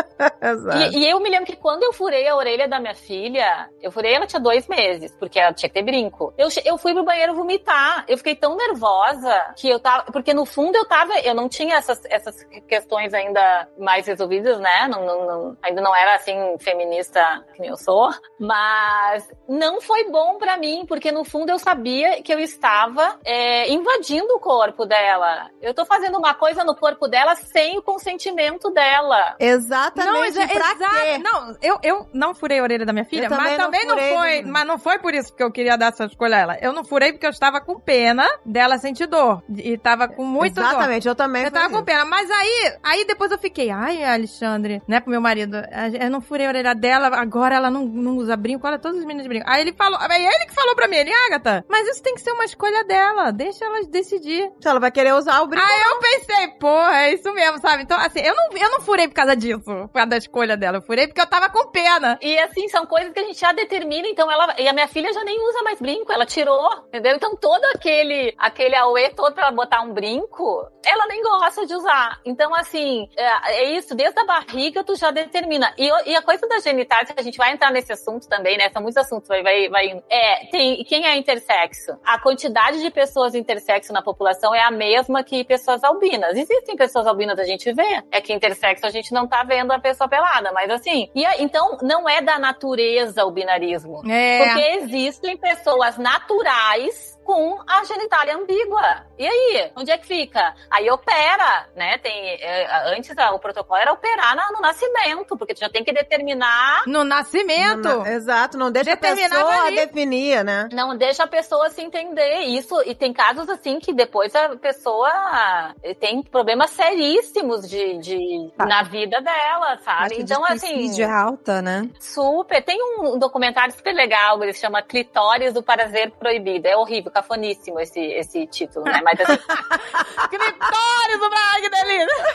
E, 0.91 0.99
e 0.99 1.09
eu 1.09 1.19
me 1.19 1.29
lembro 1.29 1.45
que 1.45 1.57
quando 1.57 1.83
eu 1.83 1.91
furei 1.91 2.25
a 2.25 2.37
orelha 2.37 2.69
da 2.69 2.79
minha 2.79 2.95
filha, 2.95 3.69
eu 3.81 3.91
furei 3.91 4.13
ela 4.13 4.25
tinha 4.25 4.39
dois 4.39 4.65
meses, 4.65 5.11
porque 5.19 5.37
ela 5.37 5.53
tinha 5.53 5.67
que 5.67 5.75
ter 5.75 5.83
brinco. 5.83 6.33
Eu, 6.37 6.47
eu 6.63 6.77
fui 6.77 6.93
pro 6.93 7.03
banheiro 7.03 7.35
vomitar. 7.35 8.05
Eu 8.07 8.17
fiquei 8.17 8.33
tão 8.33 8.55
nervosa 8.55 9.53
que 9.57 9.67
eu 9.69 9.77
tava. 9.77 10.04
Porque 10.11 10.33
no 10.33 10.45
fundo 10.45 10.75
eu 10.75 10.85
tava. 10.85 11.13
Eu 11.19 11.33
não 11.33 11.47
tinha 11.49 11.75
essas, 11.75 12.01
essas 12.05 12.43
questões 12.67 13.13
ainda 13.13 13.67
mais 13.77 14.05
resolvidas, 14.07 14.59
né? 14.59 14.87
Não, 14.89 15.05
não- 15.05 15.25
não- 15.25 15.57
ainda 15.63 15.81
não 15.81 15.95
era 15.95 16.15
assim 16.15 16.35
feminista 16.59 17.43
que 17.53 17.61
nem 17.61 17.69
eu 17.69 17.77
sou. 17.77 18.09
Mas 18.39 19.27
não 19.47 19.81
foi 19.81 20.09
bom 20.09 20.37
pra 20.37 20.57
mim, 20.57 20.85
porque 20.87 21.11
no 21.11 21.23
fundo 21.23 21.49
eu 21.51 21.59
sabia 21.59 22.21
que 22.21 22.33
eu 22.33 22.39
estava 22.39 23.17
é, 23.25 23.69
invadindo 23.71 24.33
o 24.35 24.39
corpo 24.39 24.85
dela. 24.85 25.49
Eu 25.61 25.73
tô 25.73 25.85
fazendo 25.85 26.17
uma 26.17 26.33
coisa 26.33 26.63
no 26.63 26.75
corpo 26.75 27.07
dela 27.07 27.35
sem 27.35 27.77
o 27.77 27.81
consentimento 27.81 28.69
dela. 28.71 29.35
Exatamente. 29.39 30.11
Não, 30.11 30.23
é 30.23 30.27
exato. 30.27 30.77
quê? 30.79 31.17
Não, 31.17 31.55
eu, 31.61 31.79
eu 31.83 32.09
não 32.13 32.33
furei 32.33 32.59
a 32.59 32.63
orelha 32.63 32.85
da 32.85 32.93
minha 32.93 33.05
filha, 33.05 33.25
Eu 33.25 33.29
mas 33.31 33.57
não 33.57 33.65
também 33.65 33.85
não, 33.85 33.97
foi. 33.97 34.41
Mas 34.43 34.65
não 34.65 34.77
foi 34.77 34.99
por 34.99 35.13
isso 35.13 35.33
que 35.35 35.43
eu 35.43 35.51
queria 35.51 35.77
dar 35.77 35.87
essa 35.87 36.05
escolha 36.05 36.37
a 36.37 36.39
ela. 36.39 36.57
Eu 36.61 36.73
não 36.73 36.83
furei 36.83 37.11
porque 37.11 37.25
eu 37.25 37.31
estava 37.31 37.59
com 37.61 37.79
pena 37.79 38.27
dela 38.45 38.77
sentir 38.77 39.07
dor. 39.07 39.43
E 39.57 39.77
tava 39.97 40.07
com 40.07 40.23
muito 40.23 40.55
dor. 40.55 40.65
Exatamente, 40.65 41.07
eu 41.07 41.15
também 41.15 41.43
Eu 41.43 41.51
tava 41.51 41.69
com 41.69 41.83
pena. 41.83 42.05
Mas 42.05 42.29
aí, 42.29 42.77
aí 42.83 43.05
depois 43.05 43.31
eu 43.31 43.37
fiquei, 43.37 43.69
ai, 43.69 44.03
Alexandre, 44.03 44.81
né, 44.87 44.99
pro 44.99 45.09
meu 45.09 45.21
marido, 45.21 45.57
eu 45.99 46.09
não 46.09 46.21
furei 46.21 46.45
a 46.45 46.49
orelha 46.49 46.75
dela, 46.75 47.07
agora 47.07 47.55
ela 47.55 47.71
não, 47.71 47.85
não 47.85 48.17
usa 48.17 48.35
brinco, 48.35 48.67
olha 48.67 48.79
todos 48.79 48.99
os 48.99 49.05
meninos 49.05 49.23
de 49.23 49.29
brinco. 49.29 49.45
Aí 49.49 49.61
ele 49.61 49.73
falou, 49.73 49.97
aí 49.99 50.25
ele 50.25 50.45
que 50.45 50.53
falou 50.53 50.75
pra 50.75 50.87
mim, 50.87 50.97
ele, 50.97 51.11
Agatha, 51.13 51.63
mas 51.69 51.87
isso 51.87 52.03
tem 52.03 52.13
que 52.13 52.21
ser 52.21 52.31
uma 52.31 52.45
escolha 52.45 52.83
dela, 52.83 53.31
deixa 53.31 53.65
ela 53.65 53.83
decidir. 53.85 54.51
Se 54.59 54.67
ela 54.67 54.79
vai 54.79 54.91
querer 54.91 55.13
usar 55.13 55.41
o 55.41 55.47
brinco. 55.47 55.65
Aí 55.65 55.81
eu 55.81 55.99
pensei, 55.99 56.47
porra, 56.59 57.01
é 57.01 57.13
isso 57.13 57.33
mesmo, 57.33 57.59
sabe? 57.59 57.83
Então, 57.83 57.99
assim, 57.99 58.19
eu 58.19 58.35
não, 58.35 58.49
eu 58.57 58.71
não 58.71 58.81
furei 58.81 59.07
por 59.07 59.15
causa 59.15 59.35
disso, 59.35 59.63
por 59.63 59.89
causa 59.89 60.09
da 60.09 60.17
escolha 60.17 60.57
dela. 60.57 60.77
Eu 60.77 60.81
furei 60.81 61.07
porque 61.07 61.21
eu 61.21 61.27
tava 61.27 61.49
com 61.49 61.71
pena. 61.71 62.17
E 62.21 62.37
assim, 62.39 62.67
são 62.69 62.85
coisas 62.85 63.13
que 63.13 63.19
a 63.19 63.23
gente 63.23 63.39
já 63.39 63.51
determina, 63.51 64.07
então 64.07 64.31
ela. 64.31 64.55
E 64.57 64.67
a 64.67 64.73
minha 64.73 64.87
filha 64.87 65.11
já 65.13 65.23
nem 65.23 65.39
usa 65.49 65.63
mais 65.63 65.79
brinco, 65.79 66.11
ela 66.11 66.25
tirou, 66.25 66.69
entendeu? 66.87 67.15
Então 67.15 67.35
todo 67.35 67.63
aquele, 67.75 68.33
aquele 68.37 68.75
auê 68.75 69.09
todo 69.09 69.33
pra 69.33 69.47
ela 69.47 69.55
botar 69.55 69.81
um 69.81 69.84
brinco, 69.93 70.67
ela 70.85 71.07
nem 71.07 71.21
gosta 71.21 71.65
de 71.65 71.73
usar. 71.73 72.19
Então, 72.25 72.53
assim, 72.53 73.09
é, 73.17 73.51
é 73.51 73.63
isso, 73.77 73.95
desde 73.95 74.19
a 74.19 74.25
barriga 74.25 74.83
tu 74.83 74.95
já 74.95 75.11
determina. 75.11 75.73
E, 75.77 75.89
e 76.09 76.15
a 76.15 76.21
coisa 76.21 76.47
da 76.47 76.59
genitais, 76.59 77.09
a 77.15 77.21
gente 77.21 77.37
vai 77.37 77.51
entrar 77.51 77.71
nesse 77.71 77.93
assunto 77.93 78.27
também, 78.27 78.57
né? 78.57 78.69
São 78.69 78.81
muitos 78.81 78.97
assuntos, 78.97 79.27
vai, 79.27 79.43
vai, 79.43 79.69
vai 79.69 79.87
indo. 79.87 80.03
É, 80.09 80.47
tem, 80.47 80.83
quem 80.83 81.05
é 81.05 81.15
intersexo? 81.15 81.97
A 82.03 82.19
quantidade 82.19 82.81
de 82.81 82.89
pessoas 82.91 83.35
intersexo 83.35 83.93
na 83.93 84.01
população 84.01 84.53
é 84.53 84.61
a 84.61 84.71
mesma 84.71 85.23
que 85.23 85.43
pessoas 85.43 85.83
albinas. 85.83 86.35
Existem 86.35 86.75
pessoas 86.75 87.07
albinas, 87.07 87.39
a 87.39 87.43
gente 87.43 87.71
vê. 87.73 88.03
É 88.11 88.21
que 88.21 88.33
intersexo 88.33 88.85
a 88.85 88.89
gente 88.89 89.13
não 89.13 89.27
tá 89.27 89.43
vendo 89.43 89.71
a 89.71 89.79
pessoa 89.79 90.09
pelada, 90.09 90.51
mas 90.51 90.69
assim. 90.69 91.09
E 91.15 91.23
então, 91.41 91.77
não 91.81 92.07
é 92.07 92.21
da 92.21 92.39
natureza 92.39 93.25
o 93.25 93.31
binarismo. 93.31 94.01
É. 94.09 94.45
Porque 94.45 94.61
existem 94.79 95.37
pessoas 95.37 95.97
naturais 95.97 97.14
com 97.25 97.59
a 97.67 97.83
genitália 97.83 98.35
ambígua. 98.37 99.03
E 99.17 99.27
aí? 99.27 99.71
Onde 99.75 99.91
é 99.91 99.97
que 99.97 100.05
fica? 100.05 100.53
Aí 100.69 100.89
opera, 100.89 101.67
né? 101.75 101.97
Tem, 101.97 102.13
é, 102.41 102.93
antes 102.95 103.13
o 103.33 103.39
protocolo 103.39 103.79
era 103.81 103.91
operar 103.91 104.35
na- 104.35 104.51
no 104.51 104.61
nascimento, 104.61 105.35
porque 105.37 105.53
tu 105.55 105.59
já 105.59 105.69
tem 105.69 105.83
que 105.83 105.91
determinar 105.91 106.83
No 106.85 107.03
nascimento. 107.03 107.81
Não, 107.87 108.05
exato, 108.05 108.57
não 108.57 108.71
deixa 108.71 108.93
a 108.93 108.97
pessoa 108.97 109.63
ali. 109.65 109.75
definir, 109.75 110.43
né? 110.43 110.69
não 110.71 110.95
deixa 110.95 111.23
a 111.23 111.27
pessoa 111.27 111.69
se 111.69 111.81
entender 111.81 112.41
isso. 112.41 112.79
E 112.85 112.93
tem 112.93 113.11
casos 113.11 113.49
assim 113.49 113.79
que 113.79 113.91
depois 113.91 114.35
a 114.35 114.49
pessoa 114.57 115.73
tem 115.99 116.21
problemas 116.21 116.69
seríssimos 116.71 117.67
de, 117.67 117.97
de 117.97 118.51
Tá. 118.57 118.65
na 118.65 118.83
vida 118.83 119.19
dela, 119.21 119.77
sabe? 119.79 120.15
Então, 120.19 120.43
de 120.43 120.51
assim. 120.53 121.01
é 121.01 121.05
alta, 121.05 121.61
né? 121.61 121.89
Super. 121.99 122.61
Tem 122.63 122.77
um 122.99 123.17
documentário 123.17 123.73
super 123.73 123.93
legal, 123.93 124.41
ele 124.43 124.53
se 124.53 124.61
chama 124.61 124.81
Clitóris 124.81 125.53
do 125.53 125.63
Prazer 125.63 126.11
Proibido. 126.11 126.67
É 126.67 126.75
horrível, 126.77 127.11
cafoníssimo 127.15 127.79
esse, 127.79 128.01
esse 128.01 128.45
título, 128.45 128.83
né? 128.83 128.99
Mas 129.01 129.17
assim, 129.21 129.37
Clitóris, 130.29 131.21
o 131.21 131.29
Braga, 131.29 131.69
delícia. 131.69 132.25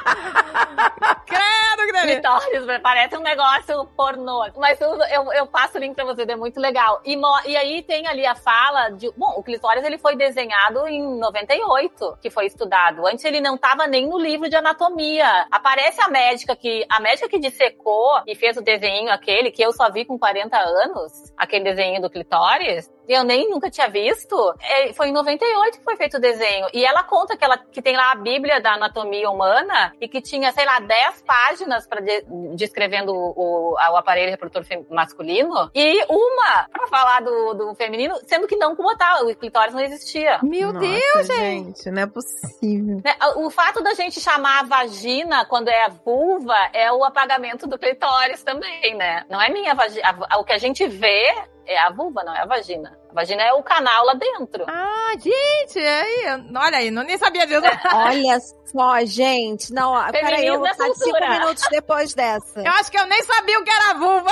Credo, 1.24 1.86
que 1.86 1.92
delícia. 1.92 2.20
Clitóris, 2.20 2.80
parece 2.82 3.16
um 3.16 3.22
negócio 3.22 3.86
pornô. 3.96 4.46
Mas 4.58 4.78
eu, 4.80 4.94
eu, 5.04 5.32
eu 5.32 5.46
passo 5.46 5.78
o 5.78 5.80
link 5.80 5.94
pra 5.94 6.04
vocês, 6.04 6.28
é 6.28 6.36
muito 6.36 6.60
legal. 6.60 7.00
E, 7.06 7.18
e 7.46 7.56
aí 7.56 7.82
tem 7.82 8.06
ali 8.06 8.26
a 8.26 8.34
fala 8.34 8.90
de. 8.90 9.10
Bom, 9.16 9.32
o 9.38 9.42
clitóris 9.42 9.82
ele 9.82 9.96
foi 9.96 10.14
desenhado 10.14 10.86
em 10.86 11.18
98, 11.18 12.18
que 12.20 12.28
foi 12.28 12.44
estudado. 12.46 13.06
Antes 13.06 13.24
ele 13.24 13.40
não 13.40 13.56
tava 13.56 13.86
nem 13.86 14.06
no 14.06 14.18
livro 14.18 14.50
de 14.50 14.56
anatomia. 14.56 15.46
Aparece 15.50 16.02
a 16.02 16.08
médica 16.08 16.54
que. 16.54 16.84
A 16.90 17.00
médica 17.00 17.30
que 17.30 17.38
dissecou 17.38 18.20
e 18.26 18.34
fez 18.34 18.58
o 18.58 18.62
desenho 18.62 19.10
aquele, 19.10 19.50
que 19.50 19.62
eu 19.62 19.72
só 19.72 19.90
vi 19.90 20.04
com 20.04 20.18
40 20.18 20.54
anos, 20.58 21.32
aquele 21.34 21.64
desenho 21.64 22.02
do 22.02 22.10
clitóris. 22.10 22.90
Eu 23.10 23.24
nem 23.24 23.50
nunca 23.50 23.68
tinha 23.68 23.88
visto. 23.88 24.36
É, 24.60 24.92
foi 24.92 25.08
em 25.08 25.12
98 25.12 25.78
que 25.78 25.84
foi 25.84 25.96
feito 25.96 26.16
o 26.16 26.20
desenho. 26.20 26.68
E 26.72 26.84
ela 26.84 27.02
conta 27.02 27.36
que 27.36 27.44
ela 27.44 27.58
que 27.58 27.82
tem 27.82 27.96
lá 27.96 28.12
a 28.12 28.14
Bíblia 28.14 28.60
da 28.60 28.74
anatomia 28.74 29.28
humana 29.28 29.92
e 30.00 30.06
que 30.06 30.20
tinha, 30.20 30.52
sei 30.52 30.64
lá, 30.64 30.78
10 30.78 31.22
páginas 31.22 31.88
para 31.88 32.00
de, 32.00 32.24
descrevendo 32.54 33.12
o, 33.12 33.32
o, 33.36 33.72
o 33.72 33.96
aparelho 33.96 34.30
reprodutor 34.30 34.62
masculino 34.88 35.70
e 35.74 36.04
uma 36.08 36.68
para 36.70 36.86
falar 36.86 37.20
do, 37.20 37.54
do 37.54 37.74
feminino, 37.74 38.14
sendo 38.26 38.46
que 38.46 38.56
não 38.56 38.76
como 38.76 38.96
tal, 38.96 39.26
o 39.26 39.34
clitóris 39.34 39.74
não 39.74 39.80
existia. 39.80 40.38
Meu 40.42 40.72
Nossa, 40.72 40.86
Deus, 40.86 41.26
gente. 41.26 41.66
gente, 41.66 41.90
não 41.90 42.02
é 42.02 42.06
possível. 42.06 43.00
Né, 43.04 43.16
O 43.36 43.50
fato 43.50 43.82
da 43.82 43.92
gente 43.94 44.20
chamar 44.20 44.60
a 44.60 44.64
vagina 44.64 45.44
quando 45.46 45.68
é 45.68 45.86
a 45.86 45.88
vulva 45.88 46.56
é 46.72 46.92
o 46.92 47.04
apagamento 47.04 47.66
do 47.66 47.76
clitóris 47.76 48.44
também, 48.44 48.94
né? 48.94 49.24
Não 49.28 49.42
é 49.42 49.48
minha 49.50 49.74
vagina. 49.74 50.16
O 50.38 50.44
que 50.44 50.52
a 50.52 50.58
gente 50.58 50.86
vê 50.86 51.26
é 51.66 51.78
a 51.78 51.90
vulva, 51.90 52.22
não 52.24 52.34
é 52.34 52.42
a 52.42 52.46
vagina. 52.46 52.99
A 53.10 53.12
vagina 53.12 53.42
é 53.42 53.52
o 53.52 53.62
canal 53.62 54.06
lá 54.06 54.14
dentro. 54.14 54.64
Ah, 54.68 55.12
gente, 55.18 55.78
aí, 55.78 56.24
olha 56.54 56.78
aí, 56.78 56.90
não 56.92 57.02
nem 57.02 57.18
sabia 57.18 57.44
disso. 57.44 57.60
Olha 57.92 58.38
só, 58.70 59.04
gente. 59.04 59.72
Não, 59.72 59.92
peraí, 60.12 60.46
eu 60.46 60.58
vou 60.58 60.66
é 60.66 60.72
ficar 60.72 60.94
cinco 60.94 61.28
minutos 61.28 61.64
depois 61.70 62.14
dessa. 62.14 62.60
Eu 62.60 62.70
acho 62.72 62.90
que 62.90 62.98
eu 62.98 63.06
nem 63.06 63.20
sabia 63.24 63.58
o 63.58 63.64
que 63.64 63.70
era 63.70 63.94
vulva. 63.94 64.30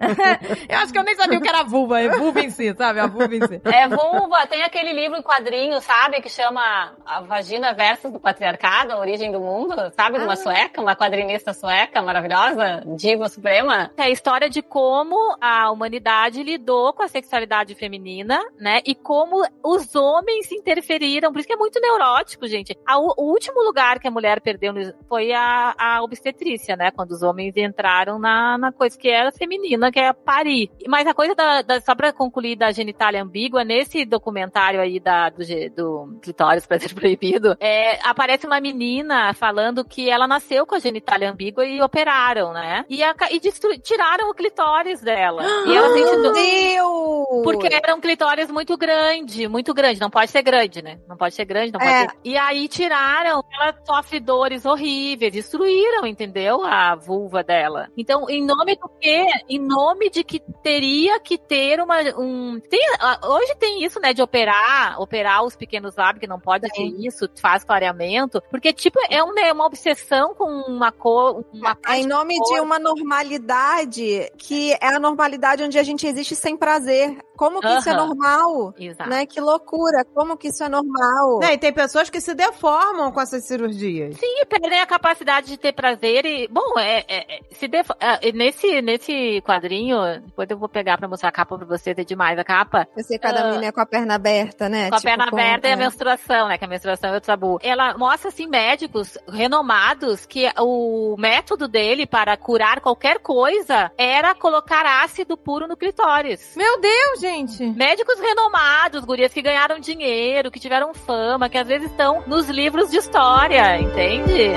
eu 0.68 0.78
acho 0.78 0.92
que 0.92 0.98
eu 0.98 1.02
nem 1.02 1.14
sabia 1.14 1.38
o 1.38 1.42
que 1.42 1.48
era 1.48 1.62
vulva, 1.62 2.00
é 2.00 2.08
vulva 2.08 2.40
em 2.40 2.50
si, 2.50 2.74
sabe? 2.74 3.00
A 3.00 3.06
vulva 3.06 3.34
em 3.34 3.46
si. 3.46 3.60
É 3.64 3.86
vulva, 3.86 4.46
tem 4.46 4.62
aquele 4.62 4.92
livro 4.92 5.18
em 5.18 5.22
quadrinho, 5.22 5.78
sabe? 5.82 6.22
Que 6.22 6.30
chama 6.30 6.94
A 7.04 7.20
Vagina 7.20 7.74
Versus 7.74 8.10
do 8.10 8.18
Patriarcado, 8.18 8.92
A 8.92 8.98
Origem 8.98 9.30
do 9.30 9.40
Mundo, 9.40 9.74
sabe? 9.94 10.18
De 10.18 10.24
uma 10.24 10.36
sueca, 10.36 10.80
uma 10.80 10.96
quadrinista 10.96 11.52
sueca 11.52 12.00
maravilhosa, 12.00 12.82
diva 12.96 13.28
suprema. 13.28 13.90
É 13.96 14.04
a 14.04 14.10
história 14.10 14.48
de 14.48 14.62
como 14.62 15.36
a 15.38 15.70
humanidade 15.70 16.42
lidou 16.42 16.94
com 16.94 17.02
a 17.02 17.08
sexualidade 17.08 17.73
feminina, 17.74 18.40
né? 18.58 18.80
E 18.86 18.94
como 18.94 19.44
os 19.62 19.94
homens 19.94 20.50
interferiram. 20.52 21.32
Por 21.32 21.38
isso 21.38 21.48
que 21.48 21.54
é 21.54 21.56
muito 21.56 21.80
neurótico, 21.80 22.46
gente. 22.46 22.76
A- 22.86 22.98
o, 22.98 23.14
último 23.30 23.62
lugar 23.62 23.98
que 23.98 24.08
a 24.08 24.10
mulher 24.10 24.40
perdeu 24.40 24.72
foi 25.08 25.32
a, 25.32 25.74
a 25.78 26.02
obstetrícia, 26.02 26.76
né? 26.76 26.90
Quando 26.90 27.10
os 27.12 27.22
homens 27.22 27.56
entraram 27.56 28.18
na, 28.18 28.56
na 28.58 28.72
coisa 28.72 28.98
que 28.98 29.08
era 29.08 29.32
feminina, 29.32 29.90
que 29.90 30.00
é 30.00 30.12
parir. 30.12 30.70
Mas 30.86 31.06
a 31.06 31.14
coisa 31.14 31.34
da, 31.34 31.62
da 31.62 31.80
só 31.80 31.94
pra 31.94 32.12
concluir 32.12 32.56
da 32.56 32.70
genitália 32.72 33.22
ambígua, 33.22 33.64
nesse 33.64 34.04
documentário 34.04 34.80
aí 34.80 35.00
da, 35.00 35.30
do, 35.30 35.44
do 35.74 36.18
clitóris 36.22 36.66
pra 36.66 36.78
ser 36.78 36.94
proibido, 36.94 37.56
é, 37.60 37.98
aparece 38.08 38.46
uma 38.46 38.60
menina 38.60 39.32
falando 39.34 39.84
que 39.84 40.08
ela 40.08 40.26
nasceu 40.26 40.66
com 40.66 40.74
a 40.74 40.78
genitália 40.78 41.30
ambígua 41.30 41.64
e 41.64 41.80
operaram, 41.82 42.52
né? 42.52 42.84
E, 42.88 43.02
a, 43.02 43.14
e 43.30 43.40
tiraram 43.80 44.30
o 44.30 44.34
clitóris 44.34 45.00
dela. 45.00 45.42
E 45.66 45.76
ela 45.76 45.88
sente 45.94 46.14
Deus! 46.32 47.42
porque 47.42 47.63
era 47.72 47.94
um 47.94 48.00
clitóris 48.00 48.50
muito 48.50 48.76
grande, 48.76 49.48
muito 49.48 49.72
grande. 49.74 50.00
Não 50.00 50.10
pode 50.10 50.30
ser 50.30 50.42
grande, 50.42 50.82
né? 50.82 50.98
Não 51.08 51.16
pode 51.16 51.34
ser 51.34 51.44
grande, 51.44 51.72
não 51.72 51.80
pode 51.80 51.92
É. 51.92 52.00
ser. 52.00 52.16
E 52.24 52.36
aí 52.36 52.68
tiraram, 52.68 53.44
ela 53.52 53.74
sofre 53.84 54.20
dores 54.20 54.64
horríveis, 54.64 55.32
destruíram, 55.32 56.06
entendeu? 56.06 56.64
A 56.64 56.94
vulva 56.94 57.42
dela. 57.42 57.88
Então, 57.96 58.28
em 58.28 58.44
nome 58.44 58.76
do 58.76 58.88
quê? 59.00 59.26
Em 59.48 59.58
nome 59.58 60.10
de 60.10 60.24
que 60.24 60.40
teria 60.62 61.18
que 61.20 61.38
ter 61.38 61.80
uma. 61.80 62.00
Um... 62.18 62.60
Tem, 62.60 62.80
hoje 63.24 63.54
tem 63.58 63.84
isso, 63.84 64.00
né? 64.00 64.12
De 64.12 64.22
operar, 64.22 65.00
operar 65.00 65.44
os 65.44 65.56
pequenos 65.56 65.96
lábios, 65.96 66.20
que 66.20 66.26
não 66.26 66.40
pode 66.40 66.68
ter 66.70 66.82
isso, 67.06 67.28
faz 67.40 67.64
clareamento. 67.64 68.42
Porque, 68.50 68.72
tipo, 68.72 68.98
é 69.10 69.22
um, 69.22 69.32
né, 69.32 69.52
uma 69.52 69.66
obsessão 69.66 70.34
com 70.34 70.44
uma 70.68 70.90
cor. 70.92 71.44
Uma 71.52 71.76
É 71.86 71.98
em 71.98 72.06
nome 72.06 72.34
de 72.40 72.60
uma 72.60 72.78
normalidade 72.78 74.30
que 74.38 74.72
é 74.72 74.94
a 74.94 74.98
normalidade 74.98 75.62
onde 75.62 75.78
a 75.78 75.82
gente 75.82 76.06
existe 76.06 76.34
sem 76.34 76.56
prazer. 76.56 77.16
Como 77.36 77.60
que 77.60 77.68
isso 77.68 77.88
é 77.90 77.94
normal? 77.94 78.74
Exato. 78.78 79.10
Né? 79.10 79.26
Que 79.26 79.40
loucura. 79.40 80.04
Como 80.14 80.36
que 80.36 80.48
isso 80.48 80.62
é 80.62 80.68
normal? 80.68 81.38
Né, 81.40 81.54
e 81.54 81.58
tem 81.58 81.72
pessoas 81.72 82.08
que 82.08 82.20
se 82.20 82.34
deformam 82.34 83.10
com 83.12 83.20
essas 83.20 83.44
cirurgias. 83.44 84.16
Sim, 84.16 84.44
perder 84.48 84.80
a 84.80 84.86
capacidade 84.86 85.46
de 85.48 85.56
ter 85.56 85.72
prazer 85.72 86.24
e, 86.24 86.48
bom, 86.48 86.78
é, 86.78 87.04
é- 87.08 87.36
é- 87.36 87.40
se 87.52 87.66
def- 87.68 87.90
é, 88.00 88.32
nesse, 88.32 88.80
nesse 88.82 89.40
quadrinho, 89.42 89.98
depois 90.24 90.48
eu 90.50 90.56
vou 90.58 90.68
pegar 90.68 90.96
pra 90.98 91.08
mostrar 91.08 91.28
a 91.28 91.32
capa 91.32 91.56
pra 91.58 91.66
vocês, 91.66 91.96
é 91.98 92.04
demais 92.04 92.38
a 92.38 92.44
capa, 92.44 92.86
Você 92.96 93.18
cada 93.18 93.42
Ah. 93.42 93.50
menina 93.52 93.72
com 93.72 93.80
a 93.80 93.86
perna 93.86 94.14
aberta, 94.14 94.68
né? 94.68 94.88
com 94.88 94.94
a 94.94 94.98
Tipo, 94.98 95.10
perna 95.10 95.24
aberta 95.28 95.68
e 95.68 95.70
a 95.70 95.74
é. 95.74 95.76
menstruação, 95.76 96.48
né, 96.48 96.58
que 96.58 96.64
a 96.64 96.68
menstruação 96.68 97.14
é 97.14 97.16
o 97.16 97.20
tabu. 97.20 97.58
Ela 97.62 97.96
mostra, 97.98 98.28
assim, 98.28 98.46
médicos 98.46 99.18
renomados 99.28 100.26
que 100.26 100.50
o 100.58 101.16
método 101.18 101.66
dele 101.68 102.06
para 102.06 102.36
curar 102.36 102.80
qualquer 102.80 103.18
coisa 103.18 103.90
era 103.96 104.34
colocar 104.34 104.84
ácido 105.04 105.36
puro 105.36 105.66
no 105.66 105.76
clitóris. 105.76 106.54
Meu 106.56 106.80
Deus, 106.80 107.23
gente. 107.24 107.64
Médicos 107.64 108.20
renomados, 108.20 109.04
gurias 109.04 109.32
que 109.32 109.40
ganharam 109.40 109.78
dinheiro, 109.78 110.50
que 110.50 110.60
tiveram 110.60 110.92
fama, 110.92 111.48
que 111.48 111.56
às 111.56 111.66
vezes 111.66 111.90
estão 111.90 112.22
nos 112.26 112.50
livros 112.50 112.90
de 112.90 112.98
história, 112.98 113.80
entende? 113.80 114.52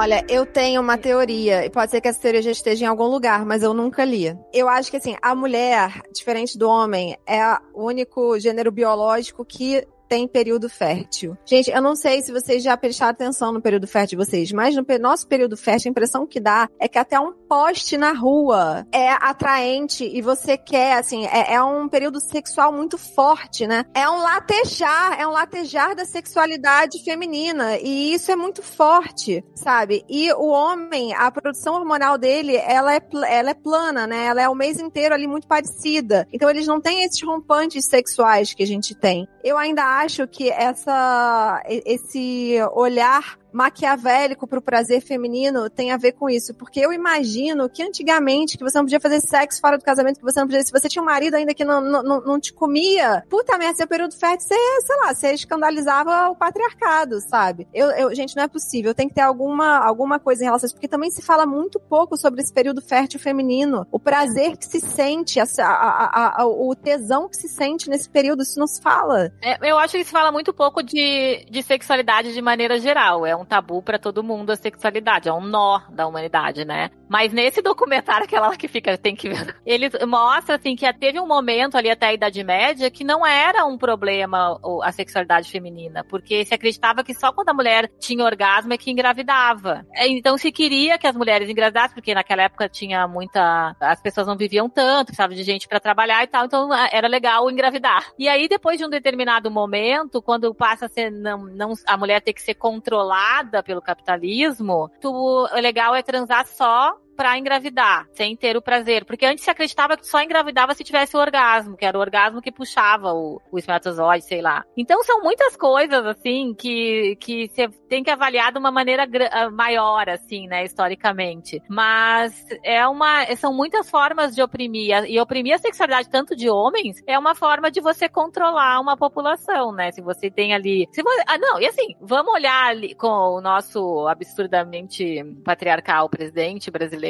Olha, 0.00 0.24
eu 0.28 0.46
tenho 0.46 0.80
uma 0.80 0.96
teoria, 0.96 1.64
e 1.64 1.70
pode 1.70 1.90
ser 1.90 2.00
que 2.00 2.06
essa 2.06 2.20
teoria 2.20 2.40
já 2.40 2.52
esteja 2.52 2.84
em 2.84 2.88
algum 2.88 3.06
lugar, 3.06 3.44
mas 3.44 3.64
eu 3.64 3.74
nunca 3.74 4.04
li. 4.04 4.32
Eu 4.52 4.68
acho 4.68 4.92
que, 4.92 4.96
assim, 4.96 5.16
a 5.20 5.34
mulher, 5.34 6.02
diferente 6.14 6.56
do 6.56 6.68
homem, 6.68 7.16
é 7.26 7.42
o 7.74 7.84
único 7.84 8.38
gênero 8.38 8.70
biológico 8.70 9.44
que 9.44 9.84
tem 10.08 10.26
período 10.26 10.68
fértil. 10.68 11.36
Gente, 11.44 11.70
eu 11.70 11.82
não 11.82 11.94
sei 11.94 12.22
se 12.22 12.32
vocês 12.32 12.62
já 12.62 12.76
prestaram 12.76 13.10
atenção 13.10 13.52
no 13.52 13.60
período 13.60 13.86
fértil 13.86 14.18
de 14.18 14.24
vocês, 14.24 14.52
mas 14.52 14.74
no 14.74 14.84
nosso 15.00 15.26
período 15.26 15.56
fértil, 15.56 15.88
a 15.88 15.92
impressão 15.92 16.26
que 16.26 16.40
dá 16.40 16.68
é 16.78 16.88
que 16.88 16.98
até 16.98 17.20
um 17.20 17.32
poste 17.32 17.96
na 17.96 18.12
rua 18.12 18.86
é 18.92 19.10
atraente 19.10 20.04
e 20.04 20.22
você 20.22 20.56
quer, 20.56 20.94
assim, 20.98 21.26
é, 21.26 21.54
é 21.54 21.62
um 21.62 21.88
período 21.88 22.20
sexual 22.20 22.72
muito 22.72 22.96
forte, 22.96 23.66
né? 23.66 23.84
É 23.94 24.08
um 24.08 24.22
latejar, 24.22 25.20
é 25.20 25.26
um 25.26 25.30
latejar 25.30 25.94
da 25.94 26.04
sexualidade 26.04 27.02
feminina 27.04 27.78
e 27.78 28.12
isso 28.12 28.30
é 28.30 28.36
muito 28.36 28.62
forte, 28.62 29.44
sabe? 29.54 30.04
E 30.08 30.32
o 30.32 30.48
homem, 30.48 31.14
a 31.14 31.30
produção 31.30 31.74
hormonal 31.74 32.16
dele, 32.16 32.56
ela 32.56 32.94
é, 32.94 33.00
ela 33.28 33.50
é 33.50 33.54
plana, 33.54 34.06
né? 34.06 34.26
Ela 34.26 34.42
é 34.42 34.48
o 34.48 34.54
mês 34.54 34.78
inteiro 34.78 35.14
ali 35.14 35.26
muito 35.26 35.46
parecida. 35.46 36.26
Então 36.32 36.48
eles 36.48 36.66
não 36.66 36.80
têm 36.80 37.02
esses 37.02 37.22
rompantes 37.22 37.86
sexuais 37.86 38.54
que 38.54 38.62
a 38.62 38.66
gente 38.66 38.94
tem. 38.94 39.28
Eu 39.44 39.58
ainda 39.58 39.97
acho 40.04 40.26
que 40.26 40.50
essa, 40.50 41.62
esse 41.66 42.56
olhar 42.72 43.38
maquiavélico 43.52 44.46
pro 44.46 44.60
prazer 44.62 45.00
feminino 45.00 45.68
tem 45.70 45.90
a 45.92 45.96
ver 45.96 46.12
com 46.12 46.28
isso, 46.28 46.54
porque 46.54 46.80
eu 46.80 46.92
imagino 46.92 47.68
que 47.68 47.82
antigamente 47.82 48.56
que 48.58 48.64
você 48.64 48.76
não 48.78 48.84
podia 48.84 49.00
fazer 49.00 49.20
sexo 49.20 49.60
fora 49.60 49.78
do 49.78 49.84
casamento, 49.84 50.18
que 50.18 50.24
você 50.24 50.40
não 50.40 50.46
podia, 50.46 50.62
se 50.62 50.72
você 50.72 50.88
tinha 50.88 51.02
um 51.02 51.06
marido 51.06 51.34
ainda 51.34 51.54
que 51.54 51.64
não, 51.64 51.80
não, 51.80 52.02
não- 52.02 52.38
te 52.38 52.52
comia, 52.52 53.24
puta 53.28 53.58
merda, 53.58 53.78
seu 53.78 53.88
período 53.88 54.14
fértil, 54.14 54.46
você, 54.46 54.54
sei 54.86 54.96
lá, 54.98 55.12
você 55.14 55.32
escandalizava 55.32 56.28
o 56.30 56.36
patriarcado, 56.36 57.20
sabe? 57.20 57.66
Eu, 57.74 57.90
eu, 57.90 58.14
gente, 58.14 58.36
não 58.36 58.44
é 58.44 58.48
possível, 58.48 58.94
tem 58.94 59.08
que 59.08 59.14
ter 59.14 59.22
alguma, 59.22 59.78
alguma 59.78 60.20
coisa 60.20 60.42
em 60.42 60.44
relação 60.46 60.66
a 60.66 60.68
isso, 60.68 60.74
porque 60.74 60.86
também 60.86 61.10
se 61.10 61.20
fala 61.20 61.44
muito 61.44 61.80
pouco 61.80 62.16
sobre 62.16 62.40
esse 62.42 62.52
período 62.52 62.80
fértil 62.80 63.18
feminino, 63.18 63.86
o 63.90 63.98
prazer 63.98 64.56
que 64.56 64.66
se 64.66 64.80
sente, 64.80 65.40
a- 65.40 65.44
a- 65.60 66.42
a- 66.42 66.46
o 66.46 66.74
tesão 66.76 67.28
que 67.28 67.36
se 67.36 67.48
sente 67.48 67.90
nesse 67.90 68.08
período, 68.08 68.42
isso 68.42 68.58
não 68.58 68.66
se 68.68 68.80
fala. 68.80 69.32
É, 69.42 69.58
eu 69.68 69.76
acho 69.78 69.96
que 69.96 70.04
se 70.04 70.10
fala 70.12 70.30
muito 70.30 70.52
pouco 70.54 70.80
de, 70.82 71.44
de 71.50 71.62
sexualidade 71.62 72.32
de 72.32 72.40
maneira 72.42 72.78
geral. 72.78 73.26
É 73.26 73.34
um 73.38 73.44
tabu 73.44 73.82
pra 73.82 73.98
todo 73.98 74.22
mundo 74.22 74.50
a 74.50 74.56
sexualidade. 74.56 75.28
É 75.28 75.32
um 75.32 75.40
nó 75.40 75.80
da 75.90 76.06
humanidade, 76.06 76.64
né? 76.64 76.90
Mas 77.08 77.32
nesse 77.32 77.60
documentário, 77.62 78.24
aquela 78.24 78.56
que 78.56 78.68
fica, 78.68 78.96
tem 78.98 79.14
que 79.14 79.28
ver. 79.28 79.56
Ele 79.64 79.88
mostra, 80.06 80.56
assim, 80.56 80.74
que 80.74 80.90
teve 80.94 81.20
um 81.20 81.26
momento 81.26 81.76
ali 81.76 81.90
até 81.90 82.06
a 82.06 82.12
Idade 82.12 82.42
Média 82.42 82.90
que 82.90 83.04
não 83.04 83.26
era 83.26 83.64
um 83.64 83.78
problema 83.78 84.58
a 84.82 84.92
sexualidade 84.92 85.50
feminina. 85.50 86.04
Porque 86.04 86.44
se 86.44 86.54
acreditava 86.54 87.04
que 87.04 87.14
só 87.14 87.32
quando 87.32 87.50
a 87.50 87.54
mulher 87.54 87.90
tinha 87.98 88.24
orgasmo 88.24 88.72
é 88.72 88.78
que 88.78 88.90
engravidava. 88.90 89.86
É, 89.94 90.08
Então 90.08 90.36
se 90.36 90.50
queria 90.50 90.98
que 90.98 91.06
as 91.06 91.16
mulheres 91.16 91.48
engravidassem, 91.48 91.94
porque 91.94 92.14
naquela 92.14 92.42
época 92.42 92.68
tinha 92.68 93.06
muita. 93.06 93.76
As 93.80 94.00
pessoas 94.00 94.26
não 94.26 94.36
viviam 94.36 94.68
tanto, 94.68 95.06
precisava 95.06 95.34
de 95.34 95.42
gente 95.42 95.68
pra 95.68 95.80
trabalhar 95.80 96.22
e 96.24 96.26
tal. 96.26 96.44
Então 96.44 96.68
era 96.92 97.08
legal 97.08 97.50
engravidar. 97.50 98.06
E 98.18 98.28
aí, 98.28 98.48
depois 98.48 98.78
de 98.78 98.84
um 98.84 98.90
determinado 98.90 99.50
momento, 99.50 100.20
quando 100.20 100.54
passa 100.54 100.86
a 100.86 100.88
ser 100.88 101.10
não, 101.10 101.44
não 101.44 101.72
a 101.86 101.96
mulher 101.96 102.20
ter 102.20 102.32
que 102.32 102.42
ser 102.42 102.54
controlada 102.54 103.27
pelo 103.62 103.82
capitalismo, 103.82 104.90
tu, 105.00 105.10
o 105.10 105.60
legal 105.60 105.94
é 105.94 106.02
transar 106.02 106.46
só 106.46 106.96
pra 107.18 107.36
engravidar, 107.36 108.06
sem 108.12 108.36
ter 108.36 108.56
o 108.56 108.62
prazer. 108.62 109.04
Porque 109.04 109.26
antes 109.26 109.42
se 109.42 109.50
acreditava 109.50 109.96
que 109.96 110.06
só 110.06 110.22
engravidava 110.22 110.72
se 110.72 110.84
tivesse 110.84 111.16
o 111.16 111.20
orgasmo, 111.20 111.76
que 111.76 111.84
era 111.84 111.98
o 111.98 112.00
orgasmo 112.00 112.40
que 112.40 112.52
puxava 112.52 113.12
o, 113.12 113.42
o 113.50 113.58
espermatozoide, 113.58 114.24
sei 114.24 114.40
lá. 114.40 114.64
Então 114.76 115.02
são 115.02 115.20
muitas 115.20 115.56
coisas, 115.56 116.06
assim, 116.06 116.54
que, 116.54 117.16
que 117.16 117.48
você 117.48 117.66
tem 117.88 118.04
que 118.04 118.10
avaliar 118.10 118.52
de 118.52 118.58
uma 118.58 118.70
maneira 118.70 119.04
ah, 119.32 119.50
maior, 119.50 120.08
assim, 120.08 120.46
né, 120.46 120.64
historicamente. 120.64 121.60
Mas 121.68 122.46
é 122.62 122.86
uma, 122.86 123.26
são 123.34 123.52
muitas 123.52 123.90
formas 123.90 124.32
de 124.32 124.40
oprimir. 124.40 125.04
E 125.08 125.18
oprimir 125.20 125.56
a 125.56 125.58
sexualidade 125.58 126.08
tanto 126.08 126.36
de 126.36 126.48
homens 126.48 127.02
é 127.04 127.18
uma 127.18 127.34
forma 127.34 127.68
de 127.68 127.80
você 127.80 128.08
controlar 128.08 128.80
uma 128.80 128.96
população, 128.96 129.72
né? 129.72 129.90
Se 129.90 130.00
você 130.00 130.30
tem 130.30 130.54
ali. 130.54 130.86
Se 130.92 131.02
você, 131.02 131.24
ah, 131.26 131.36
não, 131.36 131.60
e 131.60 131.66
assim, 131.66 131.96
vamos 132.00 132.32
olhar 132.32 132.76
com 132.96 133.08
o 133.08 133.40
nosso 133.40 134.06
absurdamente 134.06 135.24
patriarcal 135.44 136.08
presidente 136.08 136.70
brasileiro. 136.70 137.07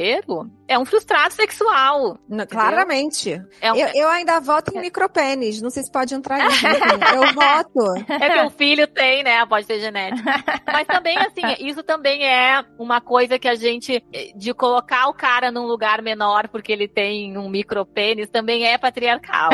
É 0.66 0.78
um 0.78 0.84
frustrado 0.84 1.32
sexual. 1.32 2.18
N- 2.28 2.46
Claramente. 2.46 3.40
É, 3.60 3.72
um- 3.72 3.76
Eu, 3.76 3.88
eu 3.94 4.08
ainda 4.08 4.38
voto 4.40 4.70
em 4.76 4.80
micropênis. 4.80 5.62
Não 5.62 5.70
sei 5.70 5.82
se 5.82 5.90
pode 5.90 6.14
entrar 6.14 6.38
nisso. 6.38 6.66
Eu 7.14 7.32
voto. 7.32 8.04
É 8.20 8.30
que 8.30 8.46
o 8.46 8.50
filho 8.50 8.86
tem, 8.86 9.22
né? 9.22 9.44
Pode 9.46 9.66
ser 9.66 9.80
genético. 9.80 10.28
Mas 10.70 10.86
também, 10.86 11.16
assim, 11.18 11.66
isso 11.66 11.82
também 11.82 12.24
é 12.26 12.62
uma 12.78 13.00
coisa 13.00 13.38
que 13.38 13.48
a 13.48 13.54
gente, 13.54 14.02
de 14.36 14.52
colocar 14.52 15.08
o 15.08 15.14
cara 15.14 15.50
num 15.50 15.64
lugar 15.66 16.02
menor 16.02 16.48
porque 16.48 16.70
ele 16.72 16.86
tem 16.86 17.36
um 17.38 17.48
micropênis, 17.48 18.28
também 18.28 18.66
é 18.66 18.76
patriarcal. 18.76 19.50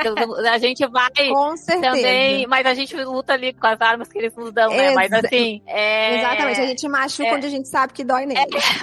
Então, 0.00 0.14
a 0.52 0.58
gente 0.58 0.84
vai 0.88 1.08
Com 1.32 1.56
certeza. 1.56 1.94
também, 1.96 2.46
mas 2.46 2.66
a 2.66 2.74
gente 2.74 2.96
luta 2.96 3.32
ali 3.34 3.52
com 3.52 3.66
as 3.66 3.80
armas 3.80 4.08
que 4.08 4.18
eles 4.18 4.34
nos 4.34 4.52
dão, 4.52 4.70
né? 4.70 4.92
Mas 4.94 5.12
assim, 5.12 5.62
é... 5.66 6.18
Exatamente. 6.18 6.60
A 6.60 6.66
gente 6.66 6.88
machuca 6.88 7.28
é- 7.28 7.34
onde 7.34 7.46
a 7.46 7.50
gente 7.50 7.68
sabe 7.68 7.92
que 7.92 8.02
dói 8.04 8.26
nele. 8.26 8.40